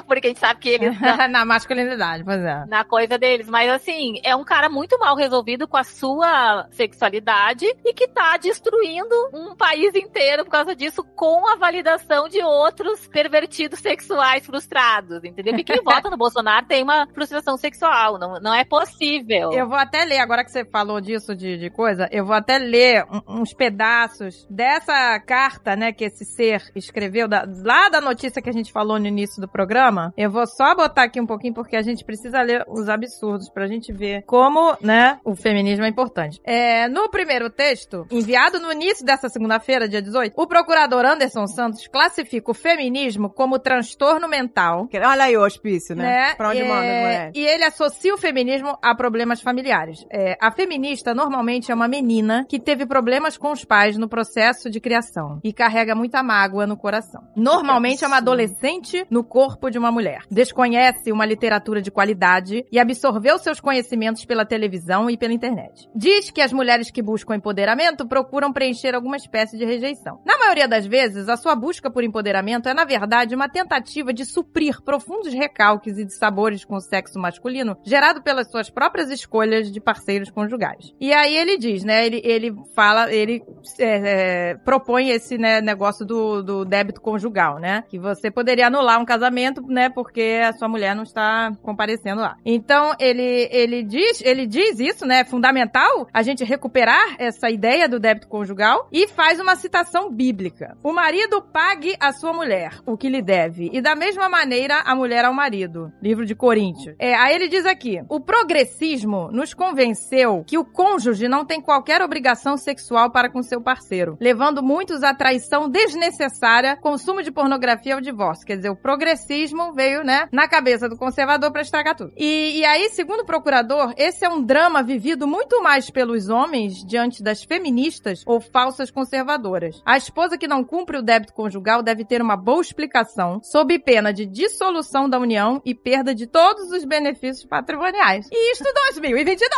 Porque 0.07 0.27
a 0.27 0.29
gente 0.29 0.39
sabe 0.39 0.59
que 0.61 0.69
eles 0.69 0.94
Na 1.29 1.45
masculinidade, 1.45 2.23
pois 2.23 2.41
é. 2.43 2.65
na 2.67 2.83
coisa 2.83 3.17
deles. 3.17 3.47
Mas 3.47 3.69
assim, 3.69 4.19
é 4.23 4.35
um 4.35 4.43
cara 4.43 4.69
muito 4.69 4.97
mal 4.99 5.15
resolvido 5.15 5.67
com 5.67 5.77
a 5.77 5.83
sua 5.83 6.67
sexualidade 6.71 7.65
e 7.83 7.93
que 7.93 8.07
tá 8.07 8.37
destruindo 8.37 9.15
um 9.33 9.55
país 9.55 9.93
inteiro 9.95 10.43
por 10.45 10.51
causa 10.51 10.75
disso, 10.75 11.03
com 11.15 11.47
a 11.47 11.55
validação 11.55 12.27
de 12.27 12.41
outros 12.41 13.07
pervertidos 13.07 13.79
sexuais 13.79 14.45
frustrados, 14.45 15.23
entendeu? 15.23 15.53
Porque 15.53 15.73
quem 15.73 15.83
vota 15.83 16.09
no 16.09 16.17
Bolsonaro 16.17 16.65
tem 16.65 16.83
uma 16.83 17.07
frustração 17.13 17.57
sexual, 17.57 18.17
não, 18.17 18.39
não 18.39 18.53
é 18.53 18.63
possível. 18.63 19.51
Eu 19.51 19.67
vou 19.67 19.77
até 19.77 20.03
ler, 20.05 20.19
agora 20.19 20.43
que 20.43 20.51
você 20.51 20.65
falou 20.65 20.99
disso 21.01 21.35
de, 21.35 21.57
de 21.57 21.69
coisa, 21.69 22.07
eu 22.11 22.25
vou 22.25 22.35
até 22.35 22.57
ler 22.57 23.05
um- 23.11 23.41
uns 23.41 23.53
pedaços 23.53 24.45
dessa 24.49 25.19
carta, 25.19 25.75
né, 25.75 25.91
que 25.91 26.05
esse 26.05 26.25
ser 26.25 26.61
escreveu, 26.75 27.27
da- 27.27 27.45
lá 27.63 27.89
da 27.89 28.01
notícia 28.01 28.41
que 28.41 28.49
a 28.49 28.53
gente 28.53 28.71
falou 28.71 28.99
no 28.99 29.07
início 29.07 29.41
do 29.41 29.47
programa. 29.47 30.13
Eu 30.17 30.31
vou 30.31 30.45
só 30.47 30.75
botar 30.87 31.03
aqui 31.03 31.19
um 31.19 31.25
pouquinho, 31.25 31.53
porque 31.53 31.75
a 31.75 31.81
gente 31.81 32.03
precisa 32.03 32.41
ler 32.41 32.63
os 32.67 32.87
absurdos 32.87 33.49
pra 33.49 33.67
gente 33.67 33.91
ver 33.91 34.23
como, 34.25 34.77
né, 34.81 35.19
o 35.23 35.35
feminismo 35.35 35.85
é 35.85 35.89
importante. 35.89 36.39
É, 36.43 36.87
no 36.87 37.09
primeiro 37.09 37.49
texto, 37.49 38.05
enviado 38.11 38.59
no 38.59 38.71
início 38.71 39.05
dessa 39.05 39.29
segunda-feira, 39.29 39.87
dia 39.87 40.01
18, 40.01 40.33
o 40.35 40.47
procurador 40.47 41.05
Anderson 41.05 41.47
Santos 41.47 41.87
classifica 41.87 42.51
o 42.51 42.53
feminismo 42.53 43.29
como 43.29 43.59
transtorno 43.59 44.27
mental 44.27 44.87
Olha 45.05 45.25
aí 45.25 45.37
o 45.37 45.43
hospício, 45.43 45.95
né? 45.95 46.03
né? 46.03 46.35
Pra 46.35 46.49
onde 46.49 46.61
É, 46.61 46.67
manda 46.67 46.81
as 46.81 47.01
mulheres. 47.01 47.31
E 47.35 47.45
ele 47.45 47.63
associa 47.63 48.13
o 48.13 48.17
feminismo 48.17 48.77
a 48.81 48.95
problemas 48.95 49.41
familiares. 49.41 50.05
É, 50.11 50.37
a 50.41 50.51
feminista 50.51 51.13
normalmente 51.13 51.71
é 51.71 51.75
uma 51.75 51.87
menina 51.87 52.45
que 52.47 52.59
teve 52.59 52.85
problemas 52.85 53.37
com 53.37 53.51
os 53.51 53.63
pais 53.63 53.97
no 53.97 54.07
processo 54.07 54.69
de 54.69 54.79
criação 54.79 55.39
e 55.43 55.53
carrega 55.53 55.95
muita 55.95 56.23
mágoa 56.23 56.65
no 56.65 56.77
coração. 56.77 57.23
Normalmente 57.35 58.03
é 58.03 58.07
uma 58.07 58.17
adolescente 58.17 59.05
no 59.09 59.23
corpo 59.23 59.69
de 59.69 59.77
uma 59.77 59.91
mulher. 59.91 60.21
Desconhece 60.65 61.11
uma 61.11 61.27
literatura 61.27 61.79
de 61.79 61.91
qualidade 61.91 62.65
e 62.71 62.79
absorveu 62.79 63.37
seus 63.37 63.59
conhecimentos 63.59 64.25
pela 64.25 64.43
televisão 64.43 65.07
e 65.07 65.15
pela 65.15 65.31
internet. 65.31 65.87
Diz 65.95 66.31
que 66.31 66.41
as 66.41 66.51
mulheres 66.51 66.89
que 66.89 67.03
buscam 67.03 67.35
empoderamento 67.35 68.07
procuram 68.07 68.51
preencher 68.51 68.95
alguma 68.95 69.15
espécie 69.15 69.59
de 69.59 69.63
rejeição. 69.63 70.19
Na 70.25 70.39
maioria 70.39 70.67
das 70.67 70.87
vezes, 70.87 71.29
a 71.29 71.37
sua 71.37 71.53
busca 71.55 71.91
por 71.91 72.03
empoderamento 72.03 72.67
é, 72.67 72.73
na 72.73 72.83
verdade, 72.83 73.35
uma 73.35 73.47
tentativa 73.47 74.11
de 74.11 74.25
suprir 74.25 74.81
profundos 74.81 75.31
recalques 75.35 75.99
e 75.99 76.05
dissabores 76.05 76.65
com 76.65 76.77
o 76.77 76.81
sexo 76.81 77.19
masculino 77.19 77.77
gerado 77.85 78.23
pelas 78.23 78.49
suas 78.49 78.67
próprias 78.67 79.11
escolhas 79.11 79.71
de 79.71 79.79
parceiros 79.79 80.31
conjugais. 80.31 80.95
E 80.99 81.13
aí 81.13 81.37
ele 81.37 81.59
diz, 81.59 81.83
né? 81.83 82.07
Ele, 82.07 82.21
ele 82.23 82.55
fala, 82.75 83.13
ele 83.13 83.43
é, 83.77 84.49
é, 84.49 84.55
propõe 84.55 85.11
esse 85.11 85.37
né, 85.37 85.61
negócio 85.61 86.03
do, 86.03 86.41
do 86.41 86.65
débito 86.65 87.01
conjugal, 87.01 87.59
né? 87.59 87.83
Que 87.87 87.99
você 87.99 88.31
poderia 88.31 88.65
anular 88.65 88.99
um 88.99 89.05
casamento, 89.05 89.61
né? 89.67 89.89
Porque 89.89 90.41
a 90.43 90.54
sua 90.55 90.67
mulher 90.67 90.95
não 90.95 91.03
está 91.03 91.51
comparecendo 91.61 92.21
lá. 92.21 92.37
Então 92.45 92.93
ele, 92.99 93.47
ele 93.51 93.83
diz, 93.83 94.21
ele 94.23 94.45
diz 94.45 94.79
isso, 94.79 95.05
né? 95.05 95.19
É 95.19 95.25
fundamental 95.25 96.07
a 96.13 96.21
gente 96.21 96.43
recuperar 96.43 97.15
essa 97.19 97.49
ideia 97.49 97.87
do 97.87 97.99
débito 97.99 98.27
conjugal 98.27 98.87
e 98.91 99.07
faz 99.07 99.39
uma 99.39 99.55
citação 99.55 100.11
bíblica. 100.11 100.77
O 100.83 100.91
marido 100.91 101.41
pague 101.41 101.95
a 101.99 102.11
sua 102.11 102.33
mulher 102.33 102.79
o 102.85 102.97
que 102.97 103.09
lhe 103.09 103.21
deve 103.21 103.69
e 103.71 103.81
da 103.81 103.95
mesma 103.95 104.27
maneira 104.29 104.81
a 104.81 104.95
mulher 104.95 105.25
ao 105.25 105.33
marido. 105.33 105.91
Livro 106.01 106.25
de 106.25 106.35
Coríntios. 106.35 106.95
É, 106.99 107.15
aí 107.15 107.35
ele 107.35 107.47
diz 107.47 107.65
aqui: 107.65 108.01
o 108.09 108.19
progressismo 108.19 109.29
nos 109.31 109.53
convenceu 109.53 110.43
que 110.45 110.57
o 110.57 110.65
cônjuge 110.65 111.27
não 111.27 111.45
tem 111.45 111.61
qualquer 111.61 112.01
obrigação 112.01 112.57
sexual 112.57 113.11
para 113.11 113.29
com 113.29 113.41
seu 113.41 113.61
parceiro, 113.61 114.17
levando 114.19 114.63
muitos 114.63 115.03
à 115.03 115.13
traição 115.13 115.69
desnecessária, 115.69 116.75
consumo 116.77 117.21
de 117.21 117.31
pornografia 117.31 117.95
ao 117.95 118.01
divórcio. 118.01 118.45
Quer 118.45 118.57
dizer, 118.57 118.69
o 118.69 118.75
progressismo 118.75 119.73
veio, 119.73 120.03
né, 120.03 120.27
na 120.31 120.44
cabeça 120.47 120.87
do 120.89 120.97
conservador 120.97 121.51
para 121.51 121.61
estragar 121.61 121.95
tudo. 121.95 122.11
E, 122.15 122.59
e 122.59 122.65
aí, 122.65 122.89
segundo 122.89 123.21
o 123.21 123.25
procurador, 123.25 123.93
esse 123.97 124.25
é 124.25 124.29
um 124.29 124.43
drama 124.43 124.81
vivido 124.83 125.27
muito 125.27 125.61
mais 125.61 125.89
pelos 125.89 126.29
homens 126.29 126.83
diante 126.85 127.21
das 127.23 127.43
feministas 127.43 128.23
ou 128.25 128.39
falsas 128.39 128.89
conservadoras. 128.91 129.81
A 129.85 129.97
esposa 129.97 130.37
que 130.37 130.47
não 130.47 130.63
cumpre 130.63 130.97
o 130.97 131.01
débito 131.01 131.33
conjugal 131.33 131.81
deve 131.81 132.05
ter 132.05 132.21
uma 132.21 132.35
boa 132.35 132.61
explicação, 132.61 133.41
sob 133.43 133.77
pena 133.79 134.13
de 134.13 134.25
dissolução 134.25 135.09
da 135.09 135.19
união 135.19 135.61
e 135.65 135.73
perda 135.73 136.13
de 136.13 136.27
todos 136.27 136.71
os 136.71 136.83
benefícios 136.85 137.45
patrimoniais. 137.45 138.27
E 138.31 138.51
isto 138.51 138.63
2022! 138.91 139.49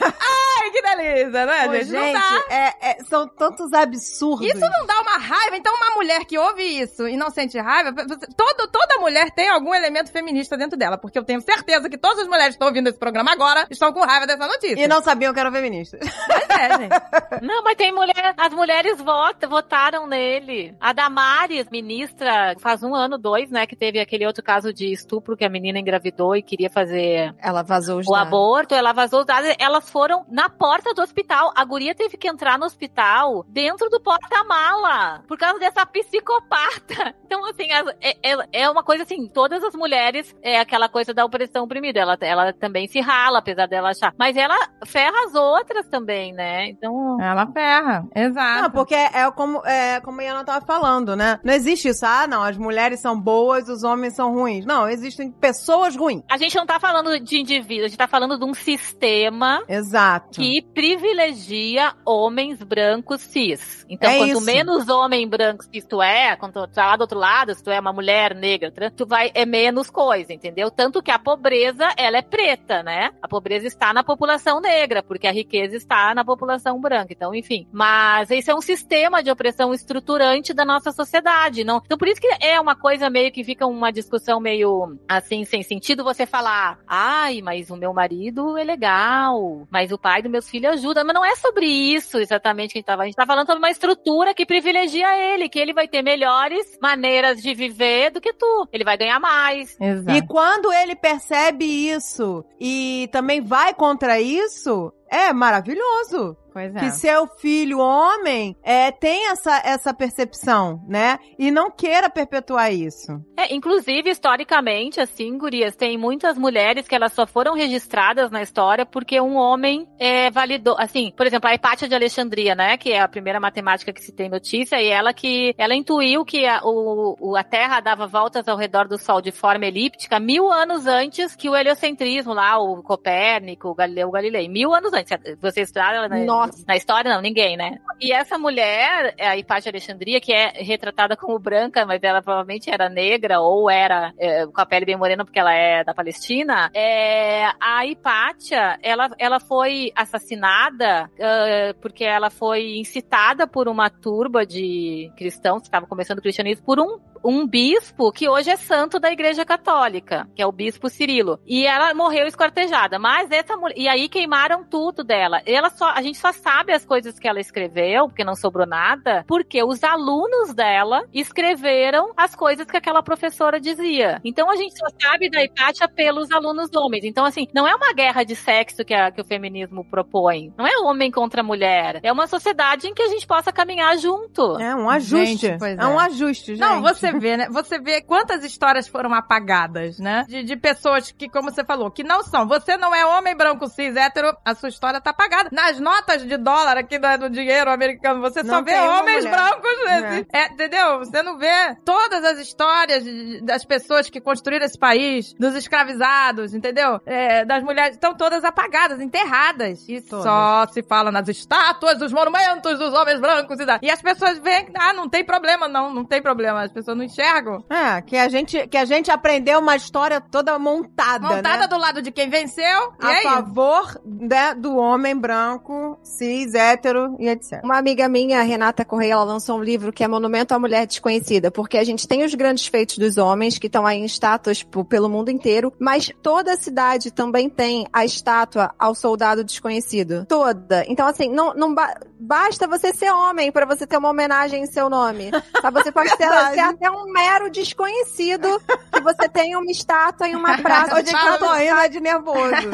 Ai, 0.02 0.70
que 0.70 0.82
delícia, 0.82 1.46
né, 1.46 1.66
Pô, 1.66 1.72
gente? 1.74 1.92
Não 1.92 2.00
gente, 2.02 2.12
dá. 2.14 2.44
é- 2.50 2.74
é- 2.90 3.04
são 3.04 3.28
tantos 3.28 3.72
absurdos. 3.72 4.46
Isso 4.46 4.60
não 4.60 4.86
dá 4.86 5.00
uma 5.00 5.18
raiva? 5.18 5.56
Então, 5.56 5.74
uma 5.74 5.94
mulher 5.96 6.24
que 6.24 6.38
ouve 6.38 6.62
isso 6.62 7.06
e 7.08 7.16
não 7.16 7.30
sente 7.30 7.58
raiva, 7.58 7.92
todo, 8.36 8.68
toda 8.70 8.98
mulher 8.98 9.30
tem 9.30 9.48
algum 9.48 9.74
elemento 9.74 10.10
feminista 10.36 10.56
dentro 10.56 10.78
dela, 10.78 10.98
porque 10.98 11.18
eu 11.18 11.24
tenho 11.24 11.40
certeza 11.40 11.88
que 11.88 11.96
todas 11.96 12.18
as 12.20 12.26
mulheres 12.26 12.48
que 12.48 12.52
estão 12.54 12.68
ouvindo 12.68 12.88
esse 12.88 12.98
programa 12.98 13.32
agora 13.32 13.66
estão 13.70 13.92
com 13.92 14.00
raiva 14.00 14.26
dessa 14.26 14.46
notícia. 14.46 14.78
E 14.82 14.86
não 14.86 15.02
sabiam 15.02 15.32
que 15.32 15.40
eram 15.40 15.50
feministas. 15.52 16.00
Pois 16.26 16.50
é, 16.60 16.78
gente. 16.78 16.96
Não, 17.42 17.62
mas 17.62 17.76
tem 17.76 17.92
mulher. 17.92 18.34
As 18.36 18.52
mulheres 18.52 19.00
votam, 19.00 19.48
votaram 19.48 20.06
nele. 20.06 20.74
A 20.80 20.92
Damares, 20.92 21.66
ministra, 21.70 22.54
faz 22.60 22.82
um 22.82 22.94
ano, 22.94 23.18
dois, 23.18 23.50
né? 23.50 23.66
Que 23.66 23.76
teve 23.76 23.98
aquele 24.00 24.26
outro 24.26 24.42
caso 24.42 24.72
de 24.72 24.90
estupro 24.92 25.36
que 25.36 25.44
a 25.44 25.48
menina 25.48 25.78
engravidou 25.78 26.34
e 26.36 26.42
queria 26.42 26.70
fazer 26.70 27.34
Ela 27.38 27.62
vazou 27.62 27.98
os 27.98 28.06
o 28.06 28.10
dados. 28.12 28.26
aborto, 28.26 28.74
ela 28.74 28.92
vazou 28.92 29.20
os 29.20 29.26
dados, 29.26 29.54
elas 29.58 29.88
foram 29.90 30.24
na 30.30 30.48
porta 30.48 30.92
do 30.94 31.02
hospital. 31.02 31.52
A 31.56 31.64
guria 31.64 31.94
teve 31.94 32.16
que 32.16 32.28
entrar 32.28 32.58
no 32.58 32.64
hospital 32.66 33.44
dentro 33.48 33.88
do 33.90 34.00
porta-mala, 34.00 35.22
por 35.28 35.38
causa 35.38 35.58
dessa 35.58 35.84
psicopata. 35.86 37.14
Então, 37.26 37.44
assim, 37.44 37.72
as- 37.72 37.88
é, 38.00 38.16
é- 38.22 38.48
é 38.62 38.70
uma 38.70 38.84
coisa 38.84 39.02
assim, 39.02 39.26
todas 39.26 39.62
as 39.64 39.74
mulheres, 39.74 40.25
é 40.42 40.58
aquela 40.58 40.88
coisa 40.88 41.12
da 41.12 41.24
opressão 41.24 41.64
oprimida, 41.64 42.00
ela, 42.00 42.16
ela 42.20 42.52
também 42.52 42.86
se 42.86 43.00
rala, 43.00 43.38
apesar 43.38 43.66
dela 43.66 43.90
achar. 43.90 44.12
Mas 44.18 44.36
ela 44.36 44.56
ferra 44.84 45.24
as 45.26 45.34
outras 45.34 45.86
também, 45.88 46.32
né? 46.32 46.68
Então... 46.68 47.20
Ela 47.20 47.46
ferra, 47.52 48.06
exato. 48.14 48.62
Não, 48.62 48.70
porque 48.70 48.94
é 48.94 49.30
como, 49.32 49.64
é 49.66 50.00
como 50.00 50.20
a 50.20 50.24
Iana 50.24 50.44
tava 50.44 50.64
falando, 50.64 51.16
né? 51.16 51.38
Não 51.44 51.52
existe 51.54 51.88
isso. 51.88 52.04
Ah, 52.06 52.26
não, 52.26 52.42
as 52.42 52.56
mulheres 52.56 53.00
são 53.00 53.18
boas, 53.20 53.68
os 53.68 53.82
homens 53.82 54.14
são 54.14 54.32
ruins. 54.32 54.64
Não, 54.64 54.88
existem 54.88 55.30
pessoas 55.30 55.96
ruins. 55.96 56.22
A 56.30 56.36
gente 56.36 56.56
não 56.56 56.66
tá 56.66 56.78
falando 56.78 57.18
de 57.20 57.40
indivíduo, 57.40 57.84
a 57.84 57.88
gente 57.88 57.98
tá 57.98 58.08
falando 58.08 58.38
de 58.38 58.44
um 58.44 58.54
sistema 58.54 59.62
Exato. 59.68 60.40
que 60.40 60.62
privilegia 60.74 61.92
homens 62.04 62.62
brancos 62.62 63.20
cis. 63.22 63.84
Então, 63.88 64.10
É 64.10 64.18
quanto 64.18 64.30
isso. 64.32 64.40
menos 64.44 64.88
homem 64.88 65.28
branco 65.28 65.64
cis 65.64 65.84
tu 65.86 66.02
é, 66.02 66.36
quando 66.36 66.54
tu 66.54 66.66
tá 66.68 66.86
lá 66.86 66.96
do 66.96 67.02
outro 67.02 67.18
lado, 67.18 67.54
se 67.54 67.62
tu 67.62 67.70
é 67.70 67.78
uma 67.78 67.92
mulher 67.92 68.34
negra, 68.34 68.72
tu 68.90 69.06
vai, 69.06 69.30
é 69.34 69.46
menos 69.46 69.90
coisa, 69.90 70.15
entendeu? 70.28 70.70
Tanto 70.70 71.02
que 71.02 71.10
a 71.10 71.18
pobreza, 71.18 71.88
ela 71.96 72.18
é 72.18 72.22
preta, 72.22 72.82
né? 72.82 73.10
A 73.22 73.28
pobreza 73.28 73.66
está 73.66 73.92
na 73.92 74.02
população 74.04 74.60
negra, 74.60 75.02
porque 75.02 75.26
a 75.26 75.32
riqueza 75.32 75.76
está 75.76 76.14
na 76.14 76.24
população 76.24 76.80
branca. 76.80 77.12
Então, 77.12 77.34
enfim. 77.34 77.66
Mas 77.72 78.30
esse 78.30 78.50
é 78.50 78.54
um 78.54 78.60
sistema 78.60 79.22
de 79.22 79.30
opressão 79.30 79.72
estruturante 79.72 80.54
da 80.54 80.64
nossa 80.64 80.92
sociedade, 80.92 81.64
não? 81.64 81.80
Então, 81.84 81.98
por 81.98 82.08
isso 82.08 82.20
que 82.20 82.28
é 82.40 82.60
uma 82.60 82.74
coisa 82.74 83.10
meio 83.10 83.32
que 83.32 83.44
fica 83.44 83.66
uma 83.66 83.92
discussão 83.92 84.40
meio, 84.40 84.98
assim, 85.08 85.44
sem 85.44 85.62
sentido 85.62 86.04
você 86.04 86.26
falar, 86.26 86.78
ai, 86.86 87.40
mas 87.42 87.70
o 87.70 87.76
meu 87.76 87.92
marido 87.92 88.56
é 88.56 88.64
legal, 88.64 89.66
mas 89.70 89.92
o 89.92 89.98
pai 89.98 90.22
dos 90.22 90.30
meus 90.30 90.48
filhos 90.48 90.74
ajuda. 90.74 91.04
Mas 91.04 91.14
não 91.14 91.24
é 91.24 91.34
sobre 91.36 91.66
isso 91.66 92.18
exatamente 92.18 92.72
que 92.72 92.78
a 92.78 92.80
gente 92.80 92.86
tava. 92.86 93.02
A 93.02 93.06
gente 93.06 93.16
tá 93.16 93.26
falando 93.26 93.46
sobre 93.46 93.58
uma 93.58 93.70
estrutura 93.70 94.34
que 94.34 94.46
privilegia 94.46 95.16
ele, 95.18 95.48
que 95.48 95.58
ele 95.58 95.72
vai 95.72 95.88
ter 95.88 96.02
melhores 96.02 96.78
maneiras 96.80 97.42
de 97.42 97.54
viver 97.54 98.10
do 98.10 98.20
que 98.20 98.32
tu. 98.32 98.68
Ele 98.72 98.84
vai 98.84 98.96
ganhar 98.96 99.20
mais. 99.20 99.76
Ele 99.80 100.02
É. 100.06 100.16
E 100.16 100.26
quando 100.26 100.72
ele 100.72 100.94
percebe 100.94 101.64
isso 101.64 102.44
e 102.60 103.08
também 103.12 103.40
vai 103.40 103.74
contra 103.74 104.20
isso, 104.20 104.92
é 105.08 105.32
maravilhoso. 105.32 106.36
Pois 106.56 106.74
é. 106.74 106.78
Que 106.78 106.90
seu 106.92 107.26
filho 107.26 107.80
homem 107.80 108.56
é, 108.62 108.90
tem 108.90 109.28
essa, 109.28 109.60
essa 109.62 109.92
percepção, 109.92 110.82
né? 110.88 111.18
E 111.38 111.50
não 111.50 111.70
queira 111.70 112.08
perpetuar 112.08 112.72
isso. 112.72 113.12
É, 113.36 113.54
inclusive, 113.54 114.08
historicamente, 114.08 114.98
assim, 114.98 115.36
gurias, 115.36 115.76
tem 115.76 115.98
muitas 115.98 116.38
mulheres 116.38 116.88
que 116.88 116.94
elas 116.94 117.12
só 117.12 117.26
foram 117.26 117.52
registradas 117.52 118.30
na 118.30 118.40
história 118.40 118.86
porque 118.86 119.20
um 119.20 119.36
homem 119.36 119.86
é, 119.98 120.30
validou, 120.30 120.74
assim, 120.78 121.12
por 121.14 121.26
exemplo, 121.26 121.50
a 121.50 121.54
Hipátia 121.54 121.86
de 121.86 121.94
Alexandria, 121.94 122.54
né, 122.54 122.78
que 122.78 122.90
é 122.90 123.02
a 123.02 123.08
primeira 123.08 123.38
matemática 123.38 123.92
que 123.92 124.00
se 124.00 124.12
tem 124.12 124.30
notícia, 124.30 124.80
e 124.80 124.88
ela 124.88 125.12
que, 125.12 125.54
ela 125.58 125.74
intuiu 125.74 126.24
que 126.24 126.46
a, 126.46 126.62
o, 126.64 127.36
a 127.36 127.44
Terra 127.44 127.80
dava 127.80 128.06
voltas 128.06 128.48
ao 128.48 128.56
redor 128.56 128.88
do 128.88 128.96
Sol 128.96 129.20
de 129.20 129.30
forma 129.30 129.66
elíptica 129.66 130.18
mil 130.18 130.50
anos 130.50 130.86
antes 130.86 131.36
que 131.36 131.50
o 131.50 131.54
heliocentrismo 131.54 132.32
lá, 132.32 132.58
o 132.58 132.82
Copérnico, 132.82 133.68
o 133.68 133.74
Galileu 133.74 134.10
Galilei, 134.10 134.48
mil 134.48 134.74
anos 134.74 134.94
antes. 134.94 135.12
Você 135.38 135.60
estudaram, 135.60 136.08
né? 136.08 136.24
Nossa. 136.24 136.45
Na 136.66 136.76
história, 136.76 137.12
não, 137.12 137.20
ninguém, 137.20 137.56
né? 137.56 137.78
E 138.00 138.12
essa 138.12 138.38
mulher, 138.38 139.14
a 139.18 139.36
Hipátia 139.36 139.70
Alexandria, 139.70 140.20
que 140.20 140.32
é 140.32 140.52
retratada 140.56 141.16
como 141.16 141.38
branca, 141.38 141.86
mas 141.86 142.02
ela 142.02 142.22
provavelmente 142.22 142.70
era 142.70 142.88
negra 142.88 143.40
ou 143.40 143.70
era 143.70 144.12
é, 144.18 144.46
com 144.46 144.60
a 144.60 144.66
pele 144.66 144.86
bem 144.86 144.96
morena 144.96 145.24
porque 145.24 145.38
ela 145.38 145.52
é 145.52 145.84
da 145.84 145.94
Palestina, 145.94 146.70
é, 146.74 147.46
a 147.60 147.86
Hipátia, 147.86 148.78
ela, 148.82 149.10
ela 149.18 149.40
foi 149.40 149.92
assassinada 149.94 151.10
uh, 151.14 151.80
porque 151.80 152.04
ela 152.04 152.30
foi 152.30 152.76
incitada 152.78 153.46
por 153.46 153.68
uma 153.68 153.88
turba 153.88 154.44
de 154.44 155.10
cristãos 155.16 155.60
que 155.60 155.68
estavam 155.68 155.88
começando 155.88 156.18
o 156.18 156.22
cristianismo 156.22 156.64
por 156.64 156.78
um 156.80 156.98
um 157.24 157.46
bispo 157.46 158.12
que 158.12 158.28
hoje 158.28 158.50
é 158.50 158.56
santo 158.56 158.98
da 158.98 159.10
Igreja 159.10 159.44
Católica, 159.44 160.28
que 160.34 160.42
é 160.42 160.46
o 160.46 160.52
bispo 160.52 160.88
Cirilo. 160.88 161.38
E 161.46 161.66
ela 161.66 161.94
morreu 161.94 162.26
esquartejada. 162.26 162.98
Mas 162.98 163.30
essa 163.30 163.56
mulher. 163.56 163.76
E 163.76 163.88
aí 163.88 164.08
queimaram 164.08 164.64
tudo 164.64 165.04
dela. 165.04 165.40
Ela 165.46 165.70
só, 165.70 165.90
a 165.90 166.02
gente 166.02 166.18
só 166.18 166.32
sabe 166.32 166.72
as 166.72 166.84
coisas 166.84 167.18
que 167.18 167.28
ela 167.28 167.40
escreveu, 167.40 168.08
porque 168.08 168.24
não 168.24 168.34
sobrou 168.34 168.66
nada, 168.66 169.24
porque 169.26 169.62
os 169.62 169.82
alunos 169.82 170.54
dela 170.54 171.04
escreveram 171.12 172.12
as 172.16 172.34
coisas 172.34 172.66
que 172.66 172.76
aquela 172.76 173.02
professora 173.02 173.60
dizia. 173.60 174.20
Então 174.24 174.50
a 174.50 174.56
gente 174.56 174.76
só 174.78 174.86
sabe 175.00 175.30
da 175.30 175.42
Hipátia 175.42 175.88
pelos 175.88 176.30
alunos 176.30 176.70
homens. 176.74 177.04
Então, 177.04 177.24
assim, 177.24 177.46
não 177.54 177.66
é 177.66 177.74
uma 177.74 177.92
guerra 177.92 178.24
de 178.24 178.34
sexo 178.34 178.84
que, 178.84 178.94
a, 178.94 179.10
que 179.10 179.20
o 179.20 179.24
feminismo 179.24 179.84
propõe. 179.84 180.52
Não 180.56 180.66
é 180.66 180.78
homem 180.78 181.10
contra 181.10 181.42
mulher. 181.42 182.00
É 182.02 182.12
uma 182.12 182.26
sociedade 182.26 182.86
em 182.86 182.94
que 182.94 183.02
a 183.02 183.08
gente 183.08 183.26
possa 183.26 183.52
caminhar 183.52 183.96
junto. 183.98 184.58
É 184.60 184.74
um 184.74 184.88
ajuste. 184.88 185.26
Gente, 185.26 185.58
pois 185.58 185.78
é. 185.78 185.82
é. 185.82 185.86
um 185.86 185.98
ajuste, 185.98 186.46
gente. 186.54 186.60
Não, 186.60 186.82
você 186.82 187.05
vê, 187.12 187.36
né? 187.36 187.48
Você 187.50 187.78
vê 187.78 188.00
quantas 188.02 188.44
histórias 188.44 188.86
foram 188.88 189.12
apagadas, 189.14 189.98
né? 189.98 190.24
De, 190.28 190.42
de 190.42 190.56
pessoas 190.56 191.10
que, 191.12 191.28
como 191.28 191.50
você 191.50 191.64
falou, 191.64 191.90
que 191.90 192.02
não 192.04 192.22
são. 192.22 192.46
Você 192.46 192.76
não 192.76 192.94
é 192.94 193.04
homem 193.06 193.34
branco 193.36 193.66
cis 193.68 193.94
hétero, 193.96 194.36
a 194.44 194.54
sua 194.54 194.68
história 194.68 195.00
tá 195.00 195.10
apagada. 195.10 195.48
Nas 195.52 195.78
notas 195.80 196.22
de 196.22 196.36
dólar 196.36 196.76
aqui 196.76 196.98
do, 196.98 197.18
do 197.18 197.30
dinheiro 197.30 197.70
americano, 197.70 198.20
você 198.20 198.42
Não 198.42 198.56
só 198.56 198.62
vê 198.62 198.78
homens 198.78 199.24
brancos, 199.24 199.84
né? 199.86 200.24
É, 200.32 200.46
entendeu? 200.52 200.98
Você 201.00 201.22
não 201.22 201.38
vê 201.38 201.74
todas 201.84 202.24
as 202.24 202.38
histórias 202.38 203.04
de- 203.04 203.40
das 203.42 203.64
pessoas 203.64 204.08
que 204.10 204.20
construíram 204.20 204.64
esse 204.66 204.78
país, 204.78 205.32
dos 205.38 205.54
escravizados, 205.54 206.54
entendeu? 206.54 207.00
É, 207.06 207.44
das 207.44 207.62
mulheres, 207.62 207.94
estão 207.94 208.14
todas 208.14 208.44
apagadas, 208.44 209.00
enterradas. 209.00 209.88
E 209.88 210.00
Todas. 210.00 210.24
só 210.24 210.66
se 210.72 210.82
fala 210.82 211.10
nas 211.10 211.28
estátuas, 211.28 211.98
dos 211.98 212.12
monumentos 212.12 212.78
dos 212.78 212.92
homens 212.92 213.20
brancos 213.20 213.58
e 213.60 213.64
da... 213.66 213.78
E 213.82 213.90
as 213.90 214.00
pessoas 214.02 214.38
veem, 214.38 214.68
ah, 214.74 214.92
não 214.92 215.08
tem 215.08 215.24
problema, 215.24 215.68
não, 215.68 215.92
não 215.92 216.04
tem 216.04 216.20
problema. 216.22 216.62
As 216.62 216.72
pessoas 216.72 216.95
não 216.96 217.04
enxergam. 217.04 217.64
É, 217.70 218.00
que 218.02 218.16
a 218.16 218.28
gente, 218.28 218.66
que 218.66 218.76
a 218.76 218.84
gente 218.84 219.10
aprendeu 219.10 219.58
uma 219.60 219.76
história 219.76 220.20
toda 220.20 220.58
montada, 220.58 221.26
Montada 221.28 221.58
né? 221.58 221.66
do 221.68 221.78
lado 221.78 222.02
de 222.02 222.10
quem 222.10 222.28
venceu. 222.28 222.64
E 222.64 223.06
a 223.06 223.08
aí? 223.08 223.22
favor 223.22 224.00
né, 224.04 224.54
do 224.54 224.76
homem 224.76 225.14
branco, 225.16 225.98
cis, 226.02 226.54
hétero 226.54 227.16
e 227.18 227.28
etc. 227.28 227.60
Uma 227.62 227.78
amiga 227.78 228.08
minha, 228.08 228.42
Renata 228.42 228.84
Correia, 228.84 229.12
ela 229.12 229.24
lançou 229.24 229.58
um 229.58 229.62
livro 229.62 229.92
que 229.92 230.02
é 230.02 230.08
Monumento 230.08 230.54
à 230.54 230.58
Mulher 230.58 230.86
Desconhecida, 230.86 231.50
porque 231.50 231.78
a 231.78 231.84
gente 231.84 232.08
tem 232.08 232.24
os 232.24 232.34
grandes 232.34 232.66
feitos 232.66 232.98
dos 232.98 233.18
homens 233.18 233.58
que 233.58 233.66
estão 233.66 233.86
aí 233.86 233.98
em 233.98 234.04
estátuas 234.04 234.64
pelo 234.88 235.08
mundo 235.08 235.30
inteiro, 235.30 235.72
mas 235.78 236.10
toda 236.22 236.52
a 236.52 236.56
cidade 236.56 237.10
também 237.10 237.48
tem 237.48 237.86
a 237.92 238.04
estátua 238.04 238.74
ao 238.78 238.94
soldado 238.94 239.44
desconhecido. 239.44 240.24
Toda. 240.26 240.84
Então, 240.88 241.06
assim, 241.06 241.28
não, 241.28 241.52
não 241.54 241.74
ba- 241.74 241.98
basta 242.18 242.66
você 242.66 242.92
ser 242.92 243.10
homem 243.10 243.52
para 243.52 243.66
você 243.66 243.86
ter 243.86 243.96
uma 243.96 244.10
homenagem 244.10 244.62
em 244.62 244.66
seu 244.66 244.88
nome. 244.88 245.30
Sabe? 245.60 245.82
Você 245.82 245.92
pode 245.92 246.10
ser 246.16 246.24
até 246.24 246.85
um 246.90 247.12
mero 247.12 247.50
desconhecido 247.50 248.60
que 248.92 249.00
você 249.00 249.28
tenha 249.28 249.58
uma 249.58 249.70
estátua 249.70 250.28
em 250.28 250.34
uma 250.34 250.58
praça. 250.58 250.94
Rindo 251.00 251.54
é 251.54 251.88
de 251.88 252.00
nervoso. 252.00 252.68